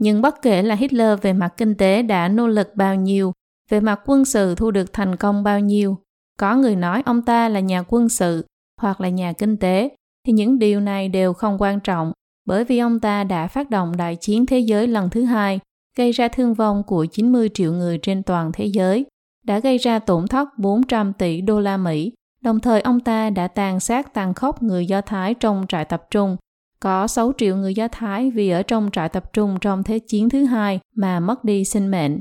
Nhưng 0.00 0.22
bất 0.22 0.42
kể 0.42 0.62
là 0.62 0.74
Hitler 0.74 1.18
về 1.22 1.32
mặt 1.32 1.54
kinh 1.56 1.74
tế 1.74 2.02
đã 2.02 2.28
nỗ 2.28 2.46
lực 2.46 2.68
bao 2.74 2.94
nhiêu, 2.94 3.32
về 3.70 3.80
mặt 3.80 4.00
quân 4.06 4.24
sự 4.24 4.54
thu 4.54 4.70
được 4.70 4.92
thành 4.92 5.16
công 5.16 5.42
bao 5.42 5.60
nhiêu, 5.60 5.98
có 6.38 6.56
người 6.56 6.76
nói 6.76 7.02
ông 7.06 7.22
ta 7.22 7.48
là 7.48 7.60
nhà 7.60 7.82
quân 7.82 8.08
sự, 8.08 8.44
hoặc 8.80 9.00
là 9.00 9.08
nhà 9.08 9.32
kinh 9.32 9.56
tế, 9.56 9.90
thì 10.26 10.32
những 10.32 10.58
điều 10.58 10.80
này 10.80 11.08
đều 11.08 11.32
không 11.32 11.56
quan 11.58 11.80
trọng 11.80 12.12
bởi 12.46 12.64
vì 12.64 12.78
ông 12.78 13.00
ta 13.00 13.24
đã 13.24 13.46
phát 13.46 13.70
động 13.70 13.96
đại 13.96 14.16
chiến 14.16 14.46
thế 14.46 14.58
giới 14.58 14.86
lần 14.86 15.10
thứ 15.10 15.24
hai, 15.24 15.60
gây 15.96 16.12
ra 16.12 16.28
thương 16.28 16.54
vong 16.54 16.82
của 16.82 17.06
90 17.06 17.48
triệu 17.54 17.72
người 17.72 17.98
trên 17.98 18.22
toàn 18.22 18.52
thế 18.52 18.66
giới, 18.66 19.06
đã 19.44 19.58
gây 19.58 19.78
ra 19.78 19.98
tổn 19.98 20.26
thất 20.26 20.48
400 20.58 21.12
tỷ 21.12 21.40
đô 21.40 21.60
la 21.60 21.76
Mỹ. 21.76 22.12
Đồng 22.42 22.60
thời 22.60 22.80
ông 22.80 23.00
ta 23.00 23.30
đã 23.30 23.48
tàn 23.48 23.80
sát 23.80 24.14
tàn 24.14 24.34
khốc 24.34 24.62
người 24.62 24.86
Do 24.86 25.00
Thái 25.00 25.34
trong 25.34 25.66
trại 25.68 25.84
tập 25.84 26.06
trung. 26.10 26.36
Có 26.80 27.06
6 27.06 27.32
triệu 27.38 27.56
người 27.56 27.74
Do 27.74 27.88
Thái 27.88 28.30
vì 28.30 28.50
ở 28.50 28.62
trong 28.62 28.90
trại 28.92 29.08
tập 29.08 29.32
trung 29.32 29.58
trong 29.60 29.82
Thế 29.82 29.98
chiến 29.98 30.28
thứ 30.28 30.44
hai 30.44 30.80
mà 30.96 31.20
mất 31.20 31.44
đi 31.44 31.64
sinh 31.64 31.90
mệnh. 31.90 32.20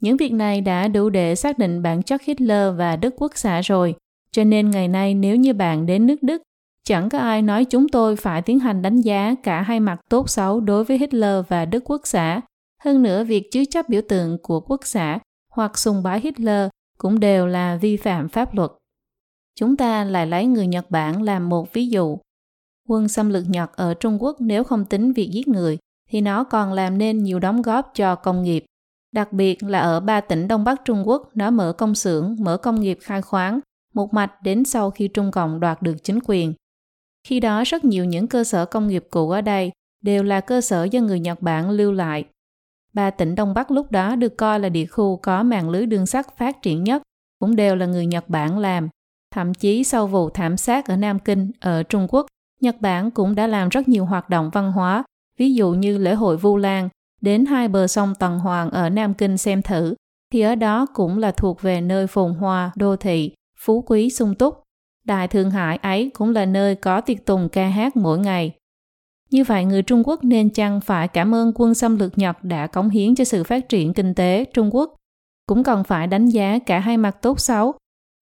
Những 0.00 0.16
việc 0.16 0.32
này 0.32 0.60
đã 0.60 0.88
đủ 0.88 1.10
để 1.10 1.34
xác 1.34 1.58
định 1.58 1.82
bản 1.82 2.02
chất 2.02 2.22
Hitler 2.22 2.76
và 2.76 2.96
Đức 2.96 3.14
Quốc 3.16 3.32
xã 3.34 3.60
rồi, 3.60 3.94
cho 4.32 4.44
nên 4.44 4.70
ngày 4.70 4.88
nay 4.88 5.14
nếu 5.14 5.36
như 5.36 5.54
bạn 5.54 5.86
đến 5.86 6.06
nước 6.06 6.22
Đức, 6.22 6.42
chẳng 6.86 7.08
có 7.08 7.18
ai 7.18 7.42
nói 7.42 7.64
chúng 7.64 7.88
tôi 7.88 8.16
phải 8.16 8.42
tiến 8.42 8.58
hành 8.58 8.82
đánh 8.82 9.00
giá 9.00 9.34
cả 9.42 9.62
hai 9.62 9.80
mặt 9.80 10.00
tốt 10.08 10.30
xấu 10.30 10.60
đối 10.60 10.84
với 10.84 10.98
Hitler 10.98 11.44
và 11.48 11.64
Đức 11.64 11.90
Quốc 11.90 12.00
xã. 12.04 12.40
Hơn 12.84 13.02
nữa, 13.02 13.24
việc 13.24 13.48
chứa 13.52 13.64
chấp 13.70 13.88
biểu 13.88 14.00
tượng 14.08 14.38
của 14.42 14.60
quốc 14.60 14.80
xã 14.84 15.18
hoặc 15.52 15.78
sùng 15.78 16.02
bái 16.02 16.20
Hitler 16.20 16.68
cũng 16.98 17.20
đều 17.20 17.46
là 17.46 17.76
vi 17.76 17.96
phạm 17.96 18.28
pháp 18.28 18.54
luật. 18.54 18.70
Chúng 19.58 19.76
ta 19.76 20.04
lại 20.04 20.26
lấy 20.26 20.46
người 20.46 20.66
Nhật 20.66 20.90
Bản 20.90 21.22
làm 21.22 21.48
một 21.48 21.72
ví 21.72 21.88
dụ. 21.88 22.18
Quân 22.88 23.08
xâm 23.08 23.30
lược 23.30 23.48
Nhật 23.48 23.76
ở 23.76 23.94
Trung 23.94 24.22
Quốc 24.22 24.36
nếu 24.40 24.64
không 24.64 24.84
tính 24.84 25.12
việc 25.12 25.30
giết 25.32 25.48
người, 25.48 25.78
thì 26.10 26.20
nó 26.20 26.44
còn 26.44 26.72
làm 26.72 26.98
nên 26.98 27.22
nhiều 27.22 27.38
đóng 27.38 27.62
góp 27.62 27.90
cho 27.94 28.14
công 28.14 28.42
nghiệp. 28.42 28.64
Đặc 29.12 29.32
biệt 29.32 29.62
là 29.62 29.78
ở 29.78 30.00
ba 30.00 30.20
tỉnh 30.20 30.48
Đông 30.48 30.64
Bắc 30.64 30.84
Trung 30.84 31.08
Quốc, 31.08 31.30
nó 31.34 31.50
mở 31.50 31.72
công 31.72 31.94
xưởng, 31.94 32.36
mở 32.40 32.56
công 32.56 32.80
nghiệp 32.80 32.98
khai 33.02 33.22
khoáng, 33.22 33.60
một 33.94 34.14
mạch 34.14 34.42
đến 34.42 34.64
sau 34.64 34.90
khi 34.90 35.08
Trung 35.08 35.30
Cộng 35.30 35.60
đoạt 35.60 35.82
được 35.82 35.96
chính 36.04 36.18
quyền. 36.26 36.54
Khi 37.26 37.40
đó 37.40 37.62
rất 37.66 37.84
nhiều 37.84 38.04
những 38.04 38.26
cơ 38.26 38.44
sở 38.44 38.64
công 38.64 38.88
nghiệp 38.88 39.06
cũ 39.10 39.30
ở 39.30 39.40
đây 39.40 39.72
đều 40.02 40.22
là 40.22 40.40
cơ 40.40 40.60
sở 40.60 40.84
do 40.84 41.00
người 41.00 41.20
Nhật 41.20 41.42
Bản 41.42 41.70
lưu 41.70 41.92
lại. 41.92 42.24
Ba 42.92 43.10
tỉnh 43.10 43.34
Đông 43.34 43.54
Bắc 43.54 43.70
lúc 43.70 43.90
đó 43.90 44.16
được 44.16 44.36
coi 44.36 44.60
là 44.60 44.68
địa 44.68 44.86
khu 44.86 45.16
có 45.16 45.42
mạng 45.42 45.70
lưới 45.70 45.86
đường 45.86 46.06
sắt 46.06 46.36
phát 46.38 46.62
triển 46.62 46.84
nhất, 46.84 47.02
cũng 47.38 47.56
đều 47.56 47.76
là 47.76 47.86
người 47.86 48.06
Nhật 48.06 48.28
Bản 48.28 48.58
làm. 48.58 48.88
Thậm 49.34 49.54
chí 49.54 49.84
sau 49.84 50.06
vụ 50.06 50.30
thảm 50.30 50.56
sát 50.56 50.86
ở 50.86 50.96
Nam 50.96 51.18
Kinh, 51.18 51.50
ở 51.60 51.82
Trung 51.82 52.06
Quốc, 52.10 52.26
Nhật 52.60 52.76
Bản 52.80 53.10
cũng 53.10 53.34
đã 53.34 53.46
làm 53.46 53.68
rất 53.68 53.88
nhiều 53.88 54.04
hoạt 54.04 54.30
động 54.30 54.50
văn 54.52 54.72
hóa, 54.72 55.04
ví 55.38 55.54
dụ 55.54 55.70
như 55.70 55.98
lễ 55.98 56.14
hội 56.14 56.36
Vu 56.36 56.56
Lan, 56.56 56.88
đến 57.20 57.46
hai 57.46 57.68
bờ 57.68 57.86
sông 57.86 58.14
Tần 58.18 58.38
Hoàng 58.38 58.70
ở 58.70 58.88
Nam 58.88 59.14
Kinh 59.14 59.38
xem 59.38 59.62
thử, 59.62 59.94
thì 60.32 60.40
ở 60.40 60.54
đó 60.54 60.86
cũng 60.94 61.18
là 61.18 61.32
thuộc 61.32 61.62
về 61.62 61.80
nơi 61.80 62.06
phồn 62.06 62.34
hoa, 62.34 62.72
đô 62.76 62.96
thị, 62.96 63.32
phú 63.58 63.84
quý 63.86 64.10
sung 64.10 64.34
túc. 64.34 64.65
Đại 65.06 65.28
Thượng 65.28 65.50
Hải 65.50 65.76
ấy 65.76 66.10
cũng 66.14 66.30
là 66.30 66.44
nơi 66.44 66.74
có 66.74 67.00
tiệc 67.00 67.24
tùng 67.26 67.48
ca 67.48 67.68
hát 67.68 67.96
mỗi 67.96 68.18
ngày. 68.18 68.52
Như 69.30 69.44
vậy 69.44 69.64
người 69.64 69.82
Trung 69.82 70.02
Quốc 70.06 70.24
nên 70.24 70.50
chăng 70.50 70.80
phải 70.80 71.08
cảm 71.08 71.34
ơn 71.34 71.52
quân 71.54 71.74
xâm 71.74 71.98
lược 71.98 72.18
Nhật 72.18 72.44
đã 72.44 72.66
cống 72.66 72.88
hiến 72.88 73.14
cho 73.14 73.24
sự 73.24 73.44
phát 73.44 73.68
triển 73.68 73.94
kinh 73.94 74.14
tế 74.14 74.44
Trung 74.54 74.74
Quốc. 74.74 74.94
Cũng 75.46 75.64
cần 75.64 75.84
phải 75.84 76.06
đánh 76.06 76.26
giá 76.26 76.58
cả 76.66 76.78
hai 76.78 76.96
mặt 76.96 77.16
tốt 77.22 77.40
xấu. 77.40 77.74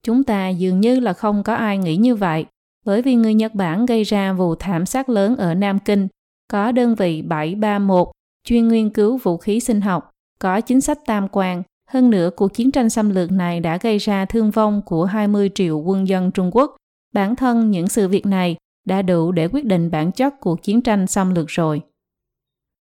Chúng 0.03 0.25
ta 0.25 0.49
dường 0.49 0.81
như 0.81 1.01
là 1.01 1.13
không 1.13 1.43
có 1.43 1.55
ai 1.55 1.79
nghĩ 1.79 1.97
như 1.97 2.15
vậy, 2.15 2.45
bởi 2.85 3.03
vì 3.03 3.15
người 3.15 3.35
Nhật 3.35 3.55
Bản 3.55 3.87
gây 3.87 4.05
ra 4.05 4.33
vụ 4.33 4.55
thảm 4.55 4.87
sát 4.87 5.09
lớn 5.09 5.37
ở 5.37 5.55
Nam 5.55 5.79
Kinh, 5.79 6.09
có 6.51 6.73
đơn 6.73 6.95
vị 6.95 7.23
731 7.23 8.09
chuyên 8.45 8.69
nghiên 8.69 8.91
cứu 8.91 9.17
vũ 9.17 9.37
khí 9.37 9.61
sinh 9.61 9.81
học, 9.81 10.11
có 10.39 10.61
chính 10.61 10.81
sách 10.81 10.99
tam 11.07 11.29
quan. 11.33 11.63
Hơn 11.95 12.11
nữa, 12.11 12.31
cuộc 12.37 12.55
chiến 12.55 12.71
tranh 12.71 12.91
xâm 12.91 13.11
lược 13.11 13.33
này 13.33 13.61
đã 13.61 13.79
gây 13.79 13.99
ra 13.99 14.25
thương 14.25 14.51
vong 14.51 14.83
của 14.83 15.05
20 15.05 15.51
triệu 15.55 15.79
quân 15.79 16.09
dân 16.09 16.31
Trung 16.31 16.51
Quốc. 16.53 16.77
Bản 17.13 17.37
thân 17.37 17.71
những 17.71 17.89
sự 17.89 18.09
việc 18.09 18.27
này 18.27 18.57
đã 18.87 19.03
đủ 19.03 19.33
để 19.33 19.49
quyết 19.53 19.65
định 19.65 19.91
bản 19.91 20.13
chất 20.13 20.35
cuộc 20.41 20.63
chiến 20.63 20.83
tranh 20.83 21.07
xâm 21.07 21.35
lược 21.35 21.47
rồi. 21.49 21.83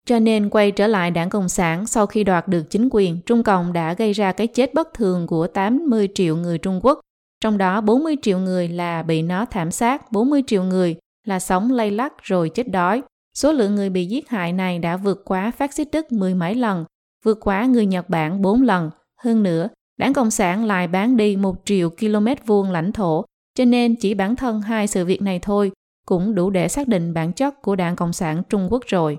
Cho 0.07 0.19
nên 0.19 0.49
quay 0.49 0.71
trở 0.71 0.87
lại 0.87 1.11
đảng 1.11 1.29
Cộng 1.29 1.49
sản 1.49 1.85
sau 1.87 2.05
khi 2.05 2.23
đoạt 2.23 2.47
được 2.47 2.69
chính 2.69 2.89
quyền, 2.91 3.21
Trung 3.25 3.43
Cộng 3.43 3.73
đã 3.73 3.93
gây 3.93 4.13
ra 4.13 4.31
cái 4.31 4.47
chết 4.47 4.73
bất 4.73 4.93
thường 4.93 5.27
của 5.27 5.47
80 5.47 6.09
triệu 6.13 6.35
người 6.35 6.57
Trung 6.57 6.79
Quốc. 6.83 6.99
Trong 7.41 7.57
đó 7.57 7.81
40 7.81 8.15
triệu 8.21 8.39
người 8.39 8.67
là 8.67 9.03
bị 9.03 9.21
nó 9.21 9.45
thảm 9.45 9.71
sát, 9.71 10.11
40 10.11 10.43
triệu 10.47 10.63
người 10.63 10.95
là 11.27 11.39
sống 11.39 11.71
lay 11.71 11.91
lắc 11.91 12.13
rồi 12.21 12.49
chết 12.49 12.71
đói. 12.71 13.01
Số 13.33 13.51
lượng 13.51 13.75
người 13.75 13.89
bị 13.89 14.05
giết 14.05 14.29
hại 14.29 14.53
này 14.53 14.79
đã 14.79 14.97
vượt 14.97 15.21
quá 15.25 15.51
phát 15.51 15.73
xít 15.73 15.87
Đức 15.91 16.11
mười 16.11 16.35
mấy 16.35 16.55
lần, 16.55 16.85
vượt 17.23 17.39
quá 17.41 17.65
người 17.65 17.85
Nhật 17.85 18.09
Bản 18.09 18.41
4 18.41 18.61
lần. 18.61 18.89
Hơn 19.23 19.43
nữa, 19.43 19.69
đảng 19.97 20.13
Cộng 20.13 20.31
sản 20.31 20.65
lại 20.65 20.87
bán 20.87 21.17
đi 21.17 21.35
một 21.35 21.55
triệu 21.65 21.89
km 21.89 22.27
vuông 22.45 22.71
lãnh 22.71 22.91
thổ, 22.91 23.25
cho 23.55 23.65
nên 23.65 23.95
chỉ 23.95 24.13
bản 24.13 24.35
thân 24.35 24.61
hai 24.61 24.87
sự 24.87 25.05
việc 25.05 25.21
này 25.21 25.39
thôi 25.39 25.71
cũng 26.05 26.35
đủ 26.35 26.49
để 26.49 26.67
xác 26.67 26.87
định 26.87 27.13
bản 27.13 27.33
chất 27.33 27.61
của 27.61 27.75
đảng 27.75 27.95
Cộng 27.95 28.13
sản 28.13 28.43
Trung 28.49 28.67
Quốc 28.71 28.83
rồi. 28.87 29.17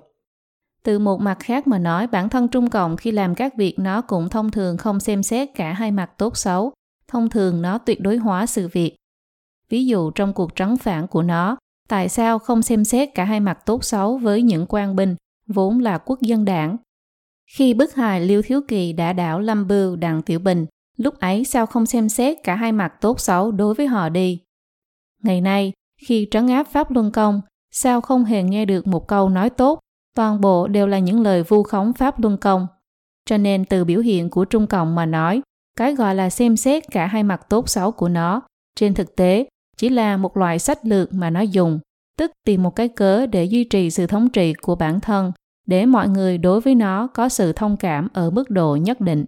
Từ 0.85 0.99
một 0.99 1.21
mặt 1.21 1.39
khác 1.41 1.67
mà 1.67 1.79
nói, 1.79 2.07
bản 2.07 2.29
thân 2.29 2.49
Trung 2.49 2.71
Cộng 2.71 2.97
khi 2.97 3.11
làm 3.11 3.35
các 3.35 3.57
việc 3.57 3.79
nó 3.79 4.01
cũng 4.01 4.29
thông 4.29 4.51
thường 4.51 4.77
không 4.77 5.01
xem 5.01 5.23
xét 5.23 5.49
cả 5.55 5.73
hai 5.73 5.91
mặt 5.91 6.11
tốt 6.19 6.37
xấu, 6.37 6.73
thông 7.09 7.29
thường 7.29 7.63
nó 7.63 7.79
tuyệt 7.79 8.01
đối 8.01 8.17
hóa 8.17 8.47
sự 8.47 8.69
việc. 8.73 8.97
Ví 9.69 9.87
dụ 9.87 10.11
trong 10.11 10.33
cuộc 10.33 10.57
trắng 10.57 10.77
phản 10.77 11.07
của 11.07 11.23
nó, 11.23 11.57
tại 11.89 12.09
sao 12.09 12.39
không 12.39 12.63
xem 12.63 12.85
xét 12.85 13.09
cả 13.15 13.25
hai 13.25 13.41
mặt 13.41 13.59
tốt 13.67 13.85
xấu 13.85 14.19
với 14.19 14.43
những 14.43 14.67
quan 14.69 14.97
binh 14.97 15.17
vốn 15.47 15.79
là 15.79 15.99
quốc 15.99 16.21
dân 16.21 16.45
đảng? 16.45 16.77
Khi 17.55 17.75
bức 17.75 17.95
hài 17.95 18.21
Liêu 18.21 18.43
Thiếu 18.43 18.61
Kỳ 18.69 18.93
đã 18.93 19.13
đảo 19.13 19.41
Lâm 19.41 19.69
Bưu 19.69 19.97
Đặng 19.97 20.23
Tiểu 20.23 20.39
Bình, 20.39 20.67
lúc 20.97 21.19
ấy 21.19 21.45
sao 21.45 21.67
không 21.67 21.87
xem 21.87 22.09
xét 22.09 22.39
cả 22.45 22.55
hai 22.55 22.73
mặt 22.73 22.93
tốt 23.01 23.21
xấu 23.21 23.51
đối 23.51 23.75
với 23.75 23.87
họ 23.87 24.09
đi? 24.09 24.41
Ngày 25.23 25.41
nay, 25.41 25.73
khi 26.07 26.29
trấn 26.31 26.49
áp 26.49 26.67
Pháp 26.73 26.91
Luân 26.91 27.11
Công, 27.11 27.41
sao 27.71 28.01
không 28.01 28.25
hề 28.25 28.43
nghe 28.43 28.65
được 28.65 28.87
một 28.87 29.09
câu 29.09 29.29
nói 29.29 29.51
tốt, 29.51 29.79
toàn 30.17 30.41
bộ 30.41 30.67
đều 30.67 30.87
là 30.87 30.99
những 30.99 31.21
lời 31.21 31.43
vu 31.43 31.63
khống 31.63 31.93
Pháp 31.93 32.21
Luân 32.21 32.37
Công. 32.37 32.67
Cho 33.27 33.39
nên 33.39 33.65
từ 33.65 33.85
biểu 33.85 34.01
hiện 34.01 34.31
của 34.31 34.45
Trung 34.45 34.67
Cộng 34.67 34.95
mà 34.95 35.07
nói, 35.07 35.43
cái 35.77 35.95
gọi 35.95 36.15
là 36.15 36.31
xem 36.31 36.57
xét 36.57 36.91
cả 36.91 37.07
hai 37.07 37.23
mặt 37.23 37.49
tốt 37.49 37.69
xấu 37.69 37.93
của 37.93 38.09
nó, 38.09 38.43
trên 38.77 38.95
thực 38.95 39.17
tế 39.17 39.47
chỉ 39.77 39.89
là 39.89 40.17
một 40.17 40.37
loại 40.37 40.59
sách 40.59 40.87
lược 40.87 41.13
mà 41.13 41.31
nó 41.31 41.41
dùng, 41.41 41.79
tức 42.19 42.31
tìm 42.45 42.63
một 42.63 42.77
cái 42.77 42.89
cớ 42.89 43.27
để 43.27 43.45
duy 43.45 43.65
trì 43.65 43.91
sự 43.91 44.07
thống 44.07 44.29
trị 44.29 44.53
của 44.53 44.75
bản 44.75 45.01
thân, 45.01 45.33
để 45.67 45.87
mọi 45.87 46.09
người 46.09 46.39
đối 46.39 46.61
với 46.61 46.75
nó 46.75 47.07
có 47.07 47.29
sự 47.29 47.53
thông 47.53 47.77
cảm 47.77 48.09
ở 48.13 48.31
mức 48.31 48.51
độ 48.51 48.77
nhất 48.77 49.01
định. 49.01 49.25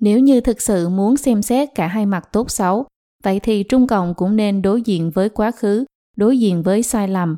Nếu 0.00 0.18
như 0.18 0.40
thực 0.40 0.60
sự 0.60 0.88
muốn 0.88 1.16
xem 1.16 1.42
xét 1.42 1.68
cả 1.74 1.86
hai 1.86 2.06
mặt 2.06 2.28
tốt 2.32 2.50
xấu, 2.50 2.86
vậy 3.22 3.40
thì 3.40 3.62
Trung 3.62 3.86
Cộng 3.86 4.14
cũng 4.14 4.36
nên 4.36 4.62
đối 4.62 4.82
diện 4.82 5.10
với 5.10 5.28
quá 5.28 5.50
khứ, 5.50 5.84
đối 6.16 6.38
diện 6.38 6.62
với 6.62 6.82
sai 6.82 7.08
lầm. 7.08 7.36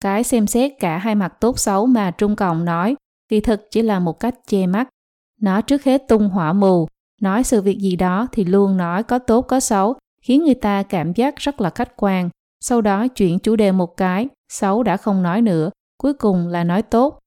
Cái 0.00 0.24
xem 0.24 0.46
xét 0.46 0.72
cả 0.80 0.98
hai 0.98 1.14
mặt 1.14 1.40
tốt 1.40 1.58
xấu 1.58 1.86
mà 1.86 2.10
Trung 2.10 2.36
Cộng 2.36 2.64
nói, 2.64 2.96
kỳ 3.28 3.40
thực 3.40 3.60
chỉ 3.70 3.82
là 3.82 3.98
một 3.98 4.20
cách 4.20 4.34
che 4.46 4.66
mắt. 4.66 4.88
Nó 5.40 5.60
trước 5.60 5.84
hết 5.84 6.08
tung 6.08 6.28
hỏa 6.28 6.52
mù, 6.52 6.88
nói 7.20 7.44
sự 7.44 7.62
việc 7.62 7.78
gì 7.78 7.96
đó 7.96 8.26
thì 8.32 8.44
luôn 8.44 8.76
nói 8.76 9.02
có 9.02 9.18
tốt 9.18 9.42
có 9.42 9.60
xấu, 9.60 9.94
khiến 10.22 10.44
người 10.44 10.54
ta 10.54 10.82
cảm 10.82 11.12
giác 11.12 11.36
rất 11.36 11.60
là 11.60 11.70
khách 11.70 11.92
quan. 11.96 12.30
Sau 12.60 12.80
đó 12.80 13.08
chuyển 13.08 13.38
chủ 13.38 13.56
đề 13.56 13.72
một 13.72 13.96
cái, 13.96 14.28
xấu 14.52 14.82
đã 14.82 14.96
không 14.96 15.22
nói 15.22 15.42
nữa, 15.42 15.70
cuối 16.02 16.14
cùng 16.14 16.48
là 16.48 16.64
nói 16.64 16.82
tốt. 16.82 17.18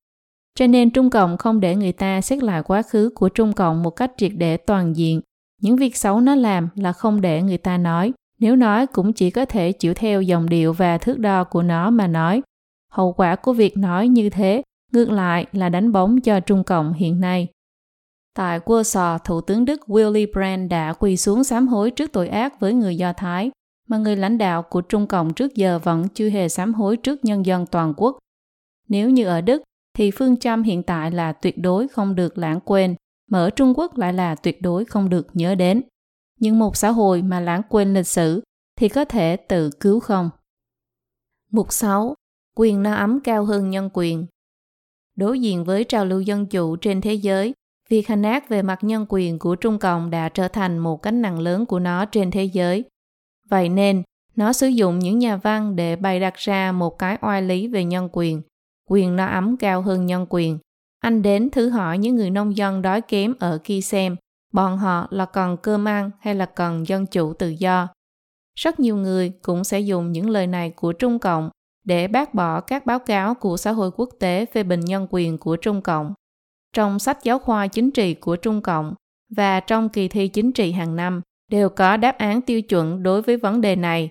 Cho 0.60 0.68
nên 0.68 0.90
Trung 0.90 1.10
Cộng 1.10 1.38
không 1.38 1.60
để 1.60 1.76
người 1.76 1.92
ta 1.92 2.22
xét 2.22 2.44
lại 2.44 2.64
quá 2.64 2.82
khứ 2.82 3.10
của 3.16 3.30
Trung 3.30 3.54
Cộng 3.54 3.84
một 3.84 3.90
cách 3.90 4.12
triệt 4.18 4.32
để 4.38 4.58
toàn 4.58 4.96
diện, 4.96 5.22
những 5.62 5.76
việc 5.76 5.98
xấu 5.98 6.22
nó 6.22 6.36
làm 6.36 6.70
là 6.76 6.94
không 6.94 7.22
để 7.22 7.42
người 7.42 7.58
ta 7.58 7.78
nói, 7.78 8.14
nếu 8.40 8.56
nói 8.56 8.88
cũng 8.88 9.14
chỉ 9.14 9.30
có 9.30 9.46
thể 9.46 9.72
chịu 9.72 9.94
theo 9.94 10.22
dòng 10.22 10.50
điệu 10.50 10.74
và 10.74 10.98
thước 10.98 11.20
đo 11.20 11.44
của 11.44 11.62
nó 11.62 11.90
mà 11.90 12.08
nói. 12.08 12.42
Hậu 12.92 13.14
quả 13.14 13.36
của 13.36 13.54
việc 13.54 13.78
nói 13.78 14.08
như 14.08 14.30
thế, 14.30 14.62
ngược 14.92 15.10
lại 15.10 15.46
là 15.52 15.70
đánh 15.70 15.92
bóng 15.92 16.22
cho 16.22 16.40
Trung 16.40 16.64
Cộng 16.64 16.94
hiện 16.94 17.20
nay. 17.20 17.48
Tại 18.36 18.60
Warsaw, 18.60 19.18
Thủ 19.20 19.42
tướng 19.42 19.66
Đức 19.66 19.82
Willy 19.88 20.28
Brandt 20.34 20.72
đã 20.72 20.94
quỳ 20.94 21.18
xuống 21.18 21.44
sám 21.44 21.68
hối 21.68 21.92
trước 21.92 22.12
tội 22.12 22.28
ác 22.28 22.60
với 22.60 22.74
người 22.74 22.98
Do 22.98 23.14
Thái, 23.14 23.52
mà 23.88 23.98
người 23.98 24.16
lãnh 24.16 24.38
đạo 24.38 24.62
của 24.62 24.82
Trung 24.82 25.08
Cộng 25.08 25.34
trước 25.34 25.56
giờ 25.56 25.80
vẫn 25.84 26.08
chưa 26.14 26.30
hề 26.30 26.50
sám 26.50 26.74
hối 26.74 26.98
trước 26.98 27.26
nhân 27.26 27.46
dân 27.46 27.66
toàn 27.66 27.94
quốc. 27.98 28.18
Nếu 28.88 29.10
như 29.10 29.26
ở 29.26 29.42
Đức, 29.42 29.64
thì 29.94 30.12
phương 30.12 30.38
châm 30.38 30.64
hiện 30.64 30.84
tại 30.84 31.12
là 31.12 31.34
tuyệt 31.34 31.58
đối 31.58 31.88
không 31.88 32.16
được 32.16 32.38
lãng 32.38 32.60
quên, 32.60 32.96
mà 33.30 33.40
ở 33.40 33.50
Trung 33.50 33.74
Quốc 33.78 33.98
lại 33.98 34.14
là 34.14 34.36
tuyệt 34.36 34.62
đối 34.62 34.86
không 34.86 35.10
được 35.10 35.28
nhớ 35.34 35.56
đến. 35.56 35.82
Nhưng 36.40 36.60
một 36.60 36.78
xã 36.78 36.90
hội 36.90 37.22
mà 37.22 37.40
lãng 37.40 37.62
quên 37.70 37.94
lịch 37.94 38.08
sử 38.08 38.44
thì 38.76 38.90
có 38.90 39.06
thể 39.06 39.36
tự 39.36 39.70
cứu 39.80 40.00
không? 40.00 40.30
Mục 41.52 41.74
6. 41.74 42.16
Quyền 42.56 42.84
no 42.84 42.96
ấm 42.96 43.20
cao 43.20 43.46
hơn 43.46 43.70
nhân 43.70 43.90
quyền 43.94 44.26
Đối 45.16 45.40
diện 45.40 45.64
với 45.64 45.84
trào 45.84 46.06
lưu 46.06 46.22
dân 46.22 46.46
chủ 46.46 46.76
trên 46.76 47.02
thế 47.02 47.14
giới, 47.14 47.54
việc 47.90 48.08
hành 48.08 48.24
ác 48.24 48.50
về 48.50 48.62
mặt 48.62 48.80
nhân 48.82 49.06
quyền 49.10 49.40
của 49.40 49.56
Trung 49.56 49.80
Cộng 49.80 50.10
đã 50.10 50.30
trở 50.30 50.48
thành 50.48 50.78
một 50.78 51.02
cánh 51.02 51.22
nặng 51.22 51.40
lớn 51.40 51.66
của 51.66 51.80
nó 51.80 52.06
trên 52.06 52.32
thế 52.32 52.44
giới. 52.44 52.84
Vậy 53.50 53.70
nên, 53.70 54.04
nó 54.36 54.54
sử 54.54 54.68
dụng 54.68 55.00
những 55.00 55.20
nhà 55.20 55.38
văn 55.38 55.76
để 55.76 55.96
bày 55.96 56.20
đặt 56.20 56.36
ra 56.36 56.72
một 56.72 57.00
cái 57.00 57.18
oai 57.22 57.42
lý 57.42 57.68
về 57.68 57.84
nhân 57.84 58.10
quyền, 58.12 58.42
quyền 58.90 59.16
no 59.16 59.26
ấm 59.26 59.58
cao 59.58 59.82
hơn 59.82 60.06
nhân 60.06 60.26
quyền, 60.30 60.60
anh 61.00 61.22
đến 61.22 61.50
thử 61.50 61.70
hỏi 61.70 61.98
những 61.98 62.16
người 62.16 62.30
nông 62.30 62.58
dân 62.58 62.82
đói 62.82 63.02
kém 63.02 63.34
ở 63.40 63.60
kia 63.64 63.82
xem, 63.82 64.16
bọn 64.54 64.78
họ 64.78 65.08
là 65.10 65.26
cần 65.26 65.58
cơm 65.58 65.88
ăn 65.88 66.12
hay 66.20 66.36
là 66.36 66.46
cần 66.46 66.88
dân 66.88 67.06
chủ 67.06 67.34
tự 67.34 67.50
do. 67.50 67.88
rất 68.56 68.80
nhiều 68.80 68.96
người 68.96 69.30
cũng 69.42 69.64
sẽ 69.64 69.80
dùng 69.80 70.12
những 70.12 70.30
lời 70.30 70.48
này 70.48 70.70
của 70.70 70.94
Trung 70.94 71.20
Cộng 71.20 71.50
để 71.84 72.08
bác 72.08 72.34
bỏ 72.34 72.62
các 72.62 72.86
báo 72.86 73.00
cáo 73.00 73.34
của 73.34 73.58
xã 73.58 73.72
hội 73.72 73.92
quốc 73.92 74.10
tế 74.20 74.46
phê 74.46 74.64
bình 74.64 74.80
nhân 74.80 75.08
quyền 75.10 75.38
của 75.38 75.56
Trung 75.56 75.82
Cộng. 75.82 76.14
Trong 76.74 77.00
sách 77.00 77.24
giáo 77.24 77.40
khoa 77.40 77.68
chính 77.68 77.92
trị 77.92 78.14
của 78.14 78.36
Trung 78.36 78.62
Cộng 78.62 78.94
và 79.36 79.60
trong 79.60 79.90
kỳ 79.90 80.08
thi 80.08 80.28
chính 80.28 80.52
trị 80.52 80.72
hàng 80.72 80.96
năm 80.96 81.22
đều 81.52 81.70
có 81.70 81.98
đáp 81.98 82.18
án 82.18 82.42
tiêu 82.42 82.62
chuẩn 82.62 83.04
đối 83.04 83.22
với 83.22 83.38
vấn 83.38 83.62
đề 83.62 83.76
này. 83.76 84.10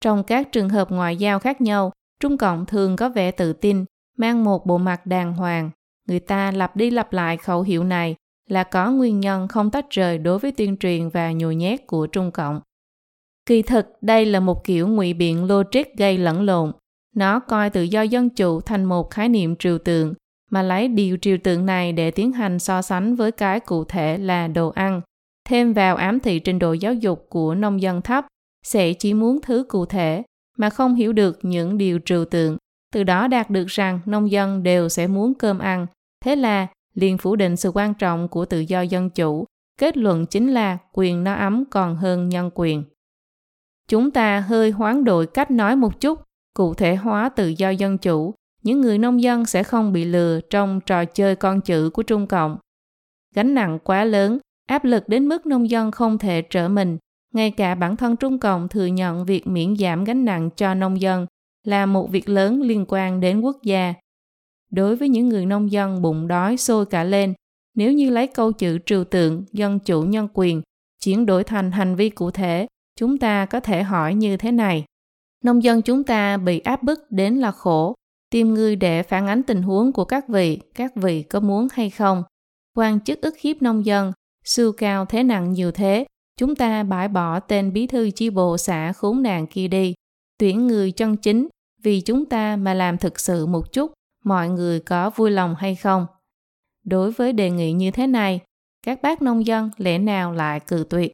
Trong 0.00 0.24
các 0.24 0.52
trường 0.52 0.68
hợp 0.68 0.90
ngoại 0.90 1.16
giao 1.16 1.38
khác 1.38 1.60
nhau, 1.60 1.92
Trung 2.20 2.38
Cộng 2.38 2.66
thường 2.66 2.96
có 2.96 3.08
vẻ 3.08 3.30
tự 3.30 3.52
tin, 3.52 3.84
mang 4.20 4.44
một 4.44 4.66
bộ 4.66 4.78
mặt 4.78 5.06
đàng 5.06 5.34
hoàng. 5.34 5.70
Người 6.08 6.20
ta 6.20 6.50
lặp 6.50 6.76
đi 6.76 6.90
lặp 6.90 7.12
lại 7.12 7.36
khẩu 7.36 7.62
hiệu 7.62 7.84
này 7.84 8.14
là 8.48 8.64
có 8.64 8.90
nguyên 8.90 9.20
nhân 9.20 9.48
không 9.48 9.70
tách 9.70 9.90
rời 9.90 10.18
đối 10.18 10.38
với 10.38 10.52
tuyên 10.52 10.76
truyền 10.76 11.08
và 11.08 11.32
nhồi 11.32 11.54
nhét 11.56 11.86
của 11.86 12.06
Trung 12.06 12.30
Cộng. 12.30 12.60
Kỳ 13.46 13.62
thực, 13.62 13.86
đây 14.00 14.26
là 14.26 14.40
một 14.40 14.64
kiểu 14.64 14.88
ngụy 14.88 15.14
biện 15.14 15.44
logic 15.44 15.96
gây 15.96 16.18
lẫn 16.18 16.42
lộn. 16.42 16.72
Nó 17.16 17.40
coi 17.40 17.70
tự 17.70 17.82
do 17.82 18.02
dân 18.02 18.30
chủ 18.30 18.60
thành 18.60 18.84
một 18.84 19.10
khái 19.10 19.28
niệm 19.28 19.56
trừu 19.56 19.78
tượng, 19.78 20.14
mà 20.50 20.62
lấy 20.62 20.88
điều 20.88 21.16
trừu 21.16 21.36
tượng 21.44 21.66
này 21.66 21.92
để 21.92 22.10
tiến 22.10 22.32
hành 22.32 22.58
so 22.58 22.82
sánh 22.82 23.16
với 23.16 23.32
cái 23.32 23.60
cụ 23.60 23.84
thể 23.84 24.18
là 24.18 24.48
đồ 24.48 24.68
ăn. 24.68 25.00
Thêm 25.48 25.72
vào 25.72 25.96
ám 25.96 26.20
thị 26.20 26.38
trình 26.38 26.58
độ 26.58 26.72
giáo 26.72 26.94
dục 26.94 27.26
của 27.28 27.54
nông 27.54 27.82
dân 27.82 28.02
thấp, 28.02 28.26
sẽ 28.64 28.92
chỉ 28.92 29.14
muốn 29.14 29.38
thứ 29.42 29.64
cụ 29.68 29.86
thể, 29.86 30.22
mà 30.58 30.70
không 30.70 30.94
hiểu 30.94 31.12
được 31.12 31.38
những 31.42 31.78
điều 31.78 31.98
trừu 32.04 32.24
tượng. 32.24 32.56
Từ 32.92 33.04
đó 33.04 33.28
đạt 33.28 33.50
được 33.50 33.66
rằng 33.66 34.00
nông 34.06 34.30
dân 34.30 34.62
đều 34.62 34.88
sẽ 34.88 35.06
muốn 35.06 35.34
cơm 35.34 35.58
ăn. 35.58 35.86
Thế 36.24 36.36
là 36.36 36.66
liền 36.94 37.18
phủ 37.18 37.36
định 37.36 37.56
sự 37.56 37.70
quan 37.74 37.94
trọng 37.94 38.28
của 38.28 38.44
tự 38.44 38.60
do 38.60 38.80
dân 38.80 39.10
chủ. 39.10 39.44
Kết 39.78 39.96
luận 39.96 40.26
chính 40.26 40.52
là 40.52 40.78
quyền 40.92 41.24
no 41.24 41.34
ấm 41.34 41.64
còn 41.70 41.96
hơn 41.96 42.28
nhân 42.28 42.50
quyền. 42.54 42.84
Chúng 43.88 44.10
ta 44.10 44.40
hơi 44.40 44.70
hoán 44.70 45.04
đổi 45.04 45.26
cách 45.26 45.50
nói 45.50 45.76
một 45.76 46.00
chút, 46.00 46.20
cụ 46.54 46.74
thể 46.74 46.96
hóa 46.96 47.28
tự 47.28 47.48
do 47.48 47.70
dân 47.70 47.98
chủ, 47.98 48.34
những 48.62 48.80
người 48.80 48.98
nông 48.98 49.22
dân 49.22 49.44
sẽ 49.44 49.62
không 49.62 49.92
bị 49.92 50.04
lừa 50.04 50.40
trong 50.50 50.80
trò 50.86 51.04
chơi 51.04 51.36
con 51.36 51.60
chữ 51.60 51.90
của 51.90 52.02
Trung 52.02 52.26
Cộng. 52.26 52.56
Gánh 53.34 53.54
nặng 53.54 53.78
quá 53.84 54.04
lớn, 54.04 54.38
áp 54.66 54.84
lực 54.84 55.08
đến 55.08 55.28
mức 55.28 55.46
nông 55.46 55.70
dân 55.70 55.90
không 55.90 56.18
thể 56.18 56.42
trở 56.42 56.68
mình. 56.68 56.98
Ngay 57.34 57.50
cả 57.50 57.74
bản 57.74 57.96
thân 57.96 58.16
Trung 58.16 58.38
Cộng 58.38 58.68
thừa 58.68 58.86
nhận 58.86 59.24
việc 59.24 59.46
miễn 59.46 59.76
giảm 59.76 60.04
gánh 60.04 60.24
nặng 60.24 60.50
cho 60.56 60.74
nông 60.74 61.00
dân 61.00 61.26
là 61.64 61.86
một 61.86 62.10
việc 62.10 62.28
lớn 62.28 62.62
liên 62.62 62.84
quan 62.88 63.20
đến 63.20 63.40
quốc 63.40 63.56
gia. 63.62 63.94
Đối 64.70 64.96
với 64.96 65.08
những 65.08 65.28
người 65.28 65.46
nông 65.46 65.72
dân 65.72 66.02
bụng 66.02 66.28
đói 66.28 66.56
sôi 66.56 66.86
cả 66.86 67.04
lên, 67.04 67.34
nếu 67.74 67.92
như 67.92 68.10
lấy 68.10 68.26
câu 68.26 68.52
chữ 68.52 68.78
trừu 68.86 69.04
tượng 69.04 69.44
dân 69.52 69.78
chủ 69.78 70.02
nhân 70.02 70.28
quyền 70.34 70.62
chuyển 71.04 71.26
đổi 71.26 71.44
thành 71.44 71.70
hành 71.70 71.96
vi 71.96 72.10
cụ 72.10 72.30
thể 72.30 72.66
chúng 72.96 73.18
ta 73.18 73.46
có 73.46 73.60
thể 73.60 73.82
hỏi 73.82 74.14
như 74.14 74.36
thế 74.36 74.52
này. 74.52 74.84
Nông 75.44 75.62
dân 75.62 75.82
chúng 75.82 76.04
ta 76.04 76.36
bị 76.36 76.58
áp 76.60 76.82
bức 76.82 77.10
đến 77.10 77.34
là 77.34 77.52
khổ, 77.52 77.94
tìm 78.30 78.54
người 78.54 78.76
để 78.76 79.02
phản 79.02 79.26
ánh 79.26 79.42
tình 79.42 79.62
huống 79.62 79.92
của 79.92 80.04
các 80.04 80.28
vị, 80.28 80.58
các 80.74 80.96
vị 80.96 81.22
có 81.22 81.40
muốn 81.40 81.68
hay 81.72 81.90
không. 81.90 82.22
Quan 82.76 83.00
chức 83.00 83.20
ức 83.20 83.38
hiếp 83.38 83.62
nông 83.62 83.86
dân, 83.86 84.12
sưu 84.44 84.72
cao 84.72 85.04
thế 85.04 85.22
nặng 85.22 85.52
nhiều 85.52 85.72
thế, 85.72 86.04
chúng 86.36 86.56
ta 86.56 86.82
bãi 86.82 87.08
bỏ 87.08 87.40
tên 87.40 87.72
bí 87.72 87.86
thư 87.86 88.10
chi 88.10 88.30
bộ 88.30 88.58
xã 88.58 88.92
khốn 88.92 89.22
nạn 89.22 89.46
kia 89.46 89.68
đi, 89.68 89.94
tuyển 90.40 90.66
người 90.66 90.92
chân 90.92 91.16
chính, 91.16 91.48
vì 91.82 92.00
chúng 92.00 92.26
ta 92.26 92.56
mà 92.56 92.74
làm 92.74 92.98
thực 92.98 93.20
sự 93.20 93.46
một 93.46 93.72
chút, 93.72 93.92
mọi 94.24 94.48
người 94.48 94.80
có 94.80 95.10
vui 95.10 95.30
lòng 95.30 95.54
hay 95.54 95.74
không? 95.74 96.06
Đối 96.84 97.12
với 97.12 97.32
đề 97.32 97.50
nghị 97.50 97.72
như 97.72 97.90
thế 97.90 98.06
này, 98.06 98.40
các 98.86 99.02
bác 99.02 99.22
nông 99.22 99.46
dân 99.46 99.70
lẽ 99.76 99.98
nào 99.98 100.32
lại 100.32 100.60
cự 100.60 100.86
tuyệt? 100.90 101.12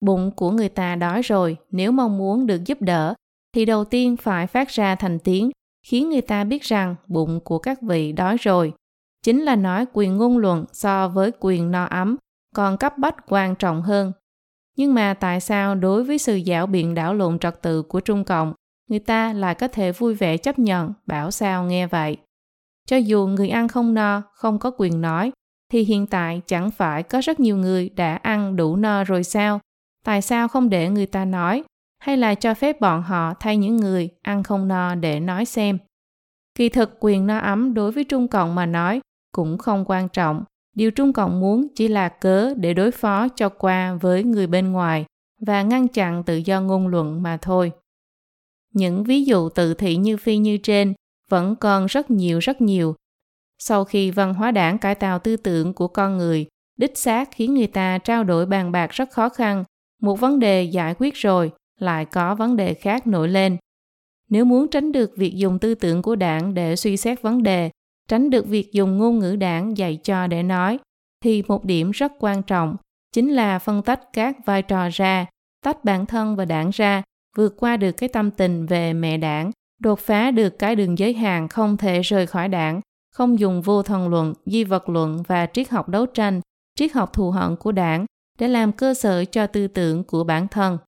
Bụng 0.00 0.30
của 0.36 0.50
người 0.50 0.68
ta 0.68 0.96
đói 0.96 1.22
rồi, 1.22 1.56
nếu 1.70 1.92
mong 1.92 2.18
muốn 2.18 2.46
được 2.46 2.64
giúp 2.64 2.82
đỡ, 2.82 3.14
thì 3.54 3.64
đầu 3.64 3.84
tiên 3.84 4.16
phải 4.16 4.46
phát 4.46 4.68
ra 4.68 4.94
thành 4.94 5.18
tiếng, 5.18 5.50
khiến 5.86 6.10
người 6.10 6.20
ta 6.20 6.44
biết 6.44 6.62
rằng 6.62 6.94
bụng 7.06 7.40
của 7.44 7.58
các 7.58 7.82
vị 7.82 8.12
đói 8.12 8.36
rồi. 8.36 8.72
Chính 9.22 9.42
là 9.42 9.56
nói 9.56 9.86
quyền 9.92 10.16
ngôn 10.16 10.38
luận 10.38 10.64
so 10.72 11.08
với 11.08 11.32
quyền 11.40 11.70
no 11.70 11.84
ấm, 11.84 12.16
còn 12.54 12.76
cấp 12.78 12.98
bách 12.98 13.16
quan 13.28 13.54
trọng 13.54 13.82
hơn. 13.82 14.12
Nhưng 14.80 14.94
mà 14.94 15.14
tại 15.14 15.40
sao 15.40 15.74
đối 15.74 16.04
với 16.04 16.18
sự 16.18 16.36
dạo 16.36 16.66
biện 16.66 16.94
đảo 16.94 17.14
lộn 17.14 17.38
trật 17.38 17.62
tự 17.62 17.82
của 17.82 18.00
Trung 18.00 18.24
Cộng, 18.24 18.54
người 18.90 18.98
ta 18.98 19.32
lại 19.32 19.54
có 19.54 19.68
thể 19.68 19.92
vui 19.92 20.14
vẻ 20.14 20.36
chấp 20.36 20.58
nhận, 20.58 20.92
bảo 21.06 21.30
sao 21.30 21.64
nghe 21.64 21.86
vậy? 21.86 22.16
Cho 22.86 22.96
dù 22.96 23.26
người 23.26 23.48
ăn 23.48 23.68
không 23.68 23.94
no, 23.94 24.22
không 24.34 24.58
có 24.58 24.70
quyền 24.78 25.00
nói, 25.00 25.32
thì 25.72 25.82
hiện 25.82 26.06
tại 26.06 26.42
chẳng 26.46 26.70
phải 26.70 27.02
có 27.02 27.20
rất 27.20 27.40
nhiều 27.40 27.56
người 27.56 27.88
đã 27.88 28.14
ăn 28.16 28.56
đủ 28.56 28.76
no 28.76 29.04
rồi 29.04 29.24
sao? 29.24 29.60
tại 30.04 30.22
sao 30.22 30.48
không 30.48 30.70
để 30.70 30.88
người 30.88 31.06
ta 31.06 31.24
nói 31.24 31.64
hay 31.98 32.16
là 32.16 32.34
cho 32.34 32.54
phép 32.54 32.80
bọn 32.80 33.02
họ 33.02 33.34
thay 33.40 33.56
những 33.56 33.76
người 33.76 34.08
ăn 34.22 34.42
không 34.42 34.68
no 34.68 34.94
để 34.94 35.20
nói 35.20 35.44
xem 35.44 35.78
kỳ 36.54 36.68
thực 36.68 36.96
quyền 37.00 37.26
no 37.26 37.38
ấm 37.38 37.74
đối 37.74 37.92
với 37.92 38.04
trung 38.04 38.28
cộng 38.28 38.54
mà 38.54 38.66
nói 38.66 39.00
cũng 39.32 39.58
không 39.58 39.84
quan 39.86 40.08
trọng 40.08 40.44
điều 40.74 40.90
trung 40.90 41.12
cộng 41.12 41.40
muốn 41.40 41.66
chỉ 41.74 41.88
là 41.88 42.08
cớ 42.08 42.54
để 42.54 42.74
đối 42.74 42.90
phó 42.90 43.28
cho 43.28 43.48
qua 43.48 43.94
với 43.94 44.24
người 44.24 44.46
bên 44.46 44.72
ngoài 44.72 45.04
và 45.46 45.62
ngăn 45.62 45.88
chặn 45.88 46.22
tự 46.24 46.36
do 46.36 46.60
ngôn 46.60 46.88
luận 46.88 47.22
mà 47.22 47.36
thôi. 47.36 47.72
Những 48.74 49.04
ví 49.04 49.24
dụ 49.24 49.48
tự 49.48 49.74
thị 49.74 49.96
như 49.96 50.16
phi 50.16 50.36
như 50.36 50.58
trên 50.58 50.94
vẫn 51.28 51.56
còn 51.56 51.86
rất 51.86 52.10
nhiều 52.10 52.38
rất 52.38 52.60
nhiều. 52.60 52.94
Sau 53.58 53.84
khi 53.84 54.10
văn 54.10 54.34
hóa 54.34 54.50
đảng 54.50 54.78
cải 54.78 54.94
tạo 54.94 55.18
tư 55.18 55.36
tưởng 55.36 55.74
của 55.74 55.88
con 55.88 56.18
người, 56.18 56.46
đích 56.76 56.98
xác 56.98 57.28
khiến 57.32 57.54
người 57.54 57.66
ta 57.66 57.98
trao 57.98 58.24
đổi 58.24 58.46
bàn 58.46 58.72
bạc 58.72 58.90
rất 58.90 59.10
khó 59.10 59.28
khăn. 59.28 59.64
Một 60.02 60.20
vấn 60.20 60.38
đề 60.38 60.62
giải 60.62 60.94
quyết 60.98 61.14
rồi, 61.14 61.52
lại 61.78 62.04
có 62.04 62.34
vấn 62.34 62.56
đề 62.56 62.74
khác 62.74 63.06
nổi 63.06 63.28
lên. 63.28 63.56
Nếu 64.28 64.44
muốn 64.44 64.68
tránh 64.68 64.92
được 64.92 65.10
việc 65.16 65.34
dùng 65.34 65.58
tư 65.58 65.74
tưởng 65.74 66.02
của 66.02 66.16
đảng 66.16 66.54
để 66.54 66.76
suy 66.76 66.96
xét 66.96 67.22
vấn 67.22 67.42
đề 67.42 67.70
tránh 68.10 68.30
được 68.30 68.46
việc 68.46 68.72
dùng 68.72 68.98
ngôn 68.98 69.18
ngữ 69.18 69.36
đảng 69.36 69.76
dạy 69.76 69.98
cho 70.04 70.26
để 70.26 70.42
nói 70.42 70.78
thì 71.24 71.42
một 71.48 71.64
điểm 71.64 71.90
rất 71.90 72.12
quan 72.18 72.42
trọng 72.42 72.76
chính 73.12 73.32
là 73.32 73.58
phân 73.58 73.82
tách 73.82 74.00
các 74.12 74.36
vai 74.44 74.62
trò 74.62 74.88
ra 74.92 75.26
tách 75.64 75.84
bản 75.84 76.06
thân 76.06 76.36
và 76.36 76.44
đảng 76.44 76.70
ra 76.72 77.02
vượt 77.36 77.54
qua 77.56 77.76
được 77.76 77.92
cái 77.92 78.08
tâm 78.08 78.30
tình 78.30 78.66
về 78.66 78.92
mẹ 78.92 79.16
đảng 79.16 79.50
đột 79.80 79.98
phá 79.98 80.30
được 80.30 80.58
cái 80.58 80.76
đường 80.76 80.98
giới 80.98 81.14
hạn 81.14 81.48
không 81.48 81.76
thể 81.76 82.00
rời 82.00 82.26
khỏi 82.26 82.48
đảng 82.48 82.80
không 83.12 83.38
dùng 83.38 83.62
vô 83.62 83.82
thần 83.82 84.08
luận 84.08 84.34
di 84.46 84.64
vật 84.64 84.88
luận 84.88 85.22
và 85.26 85.46
triết 85.46 85.68
học 85.68 85.88
đấu 85.88 86.06
tranh 86.06 86.40
triết 86.78 86.92
học 86.92 87.12
thù 87.12 87.30
hận 87.30 87.56
của 87.56 87.72
đảng 87.72 88.06
để 88.38 88.48
làm 88.48 88.72
cơ 88.72 88.94
sở 88.94 89.24
cho 89.24 89.46
tư 89.46 89.68
tưởng 89.68 90.04
của 90.04 90.24
bản 90.24 90.48
thân. 90.48 90.78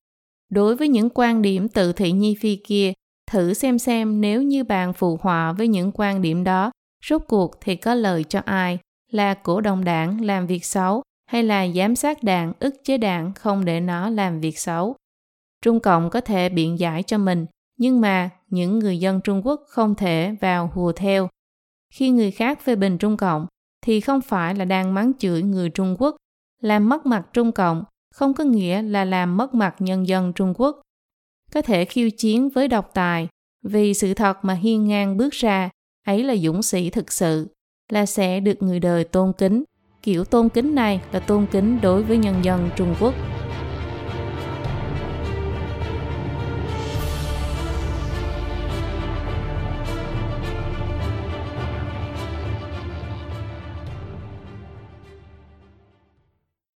Đối 0.51 0.77
với 0.77 0.89
những 0.89 1.09
quan 1.15 1.43
điểm 1.43 1.69
tự 1.69 1.93
thị 1.93 2.13
nhi 2.13 2.37
phi 2.41 2.57
kia, 2.57 2.93
thử 3.31 3.55
xem 3.55 3.79
xem 3.79 4.21
nếu 4.21 4.43
như 4.43 4.65
bạn 4.65 4.93
phù 4.93 5.19
hòa 5.23 5.53
với 5.53 5.69
những 5.69 5.93
quan 5.95 6.23
điểm 6.23 6.45
đó, 6.45 6.71
rốt 7.09 7.23
cuộc 7.29 7.61
thì 7.61 7.77
có 7.77 7.95
lợi 7.95 8.25
cho 8.25 8.41
ai, 8.45 8.79
là 9.11 9.35
cổ 9.35 9.61
đồng 9.61 9.85
đảng 9.85 10.21
làm 10.21 10.47
việc 10.47 10.65
xấu 10.65 11.03
hay 11.27 11.43
là 11.43 11.69
giám 11.69 11.97
sát 11.97 12.23
đảng 12.23 12.53
ức 12.61 12.75
chế 12.85 12.99
đảng 12.99 13.33
không 13.35 13.65
để 13.65 13.81
nó 13.81 14.11
làm 14.11 14.41
việc 14.41 14.59
xấu. 14.59 14.97
Trung 15.63 15.81
Cộng 15.81 16.11
có 16.11 16.21
thể 16.21 16.49
biện 16.49 16.79
giải 16.79 17.03
cho 17.03 17.19
mình, 17.19 17.47
nhưng 17.79 18.01
mà 18.01 18.31
những 18.49 18.79
người 18.79 18.99
dân 18.99 19.21
Trung 19.21 19.47
Quốc 19.47 19.61
không 19.69 19.95
thể 19.95 20.37
vào 20.41 20.71
hùa 20.75 20.93
theo. 20.93 21.29
Khi 21.95 22.11
người 22.11 22.31
khác 22.31 22.61
phê 22.65 22.77
bình 22.77 22.99
Trung 22.99 23.17
Cộng, 23.17 23.47
thì 23.85 24.01
không 24.01 24.21
phải 24.21 24.55
là 24.55 24.65
đang 24.65 24.95
mắng 24.95 25.13
chửi 25.19 25.43
người 25.43 25.71
Trung 25.71 25.97
Quốc 25.99 26.17
làm 26.63 26.89
mất 26.89 27.07
mặt 27.07 27.27
Trung 27.33 27.53
Cộng 27.53 27.85
không 28.15 28.35
có 28.35 28.45
nghĩa 28.45 28.83
là 28.83 29.05
làm 29.05 29.37
mất 29.37 29.55
mặt 29.55 29.75
nhân 29.79 30.09
dân 30.09 30.33
Trung 30.33 30.55
Quốc. 30.57 30.81
Có 31.53 31.63
thể 31.63 31.85
khiêu 31.85 32.11
chiến 32.11 32.49
với 32.49 32.69
độc 32.69 32.91
tài, 32.95 33.29
vì 33.63 33.95
sự 33.95 34.15
thật 34.15 34.39
mà 34.43 34.55
hiên 34.55 34.89
ngang 34.89 35.17
bước 35.17 35.33
ra, 35.33 35.71
ấy 36.05 36.25
là 36.25 36.37
dũng 36.37 36.63
sĩ 36.63 36.91
thực 36.91 37.13
sự, 37.13 37.49
là 37.93 38.07
sẽ 38.07 38.41
được 38.41 38.63
người 38.63 38.81
đời 38.81 39.05
tôn 39.05 39.33
kính. 39.39 39.65
Kiểu 40.03 40.25
tôn 40.25 40.49
kính 40.49 40.75
này 40.75 41.01
là 41.13 41.21
tôn 41.21 41.47
kính 41.53 41.79
đối 41.83 42.03
với 42.03 42.17
nhân 42.17 42.35
dân 42.43 42.71
Trung 42.77 42.95
Quốc. 43.01 43.15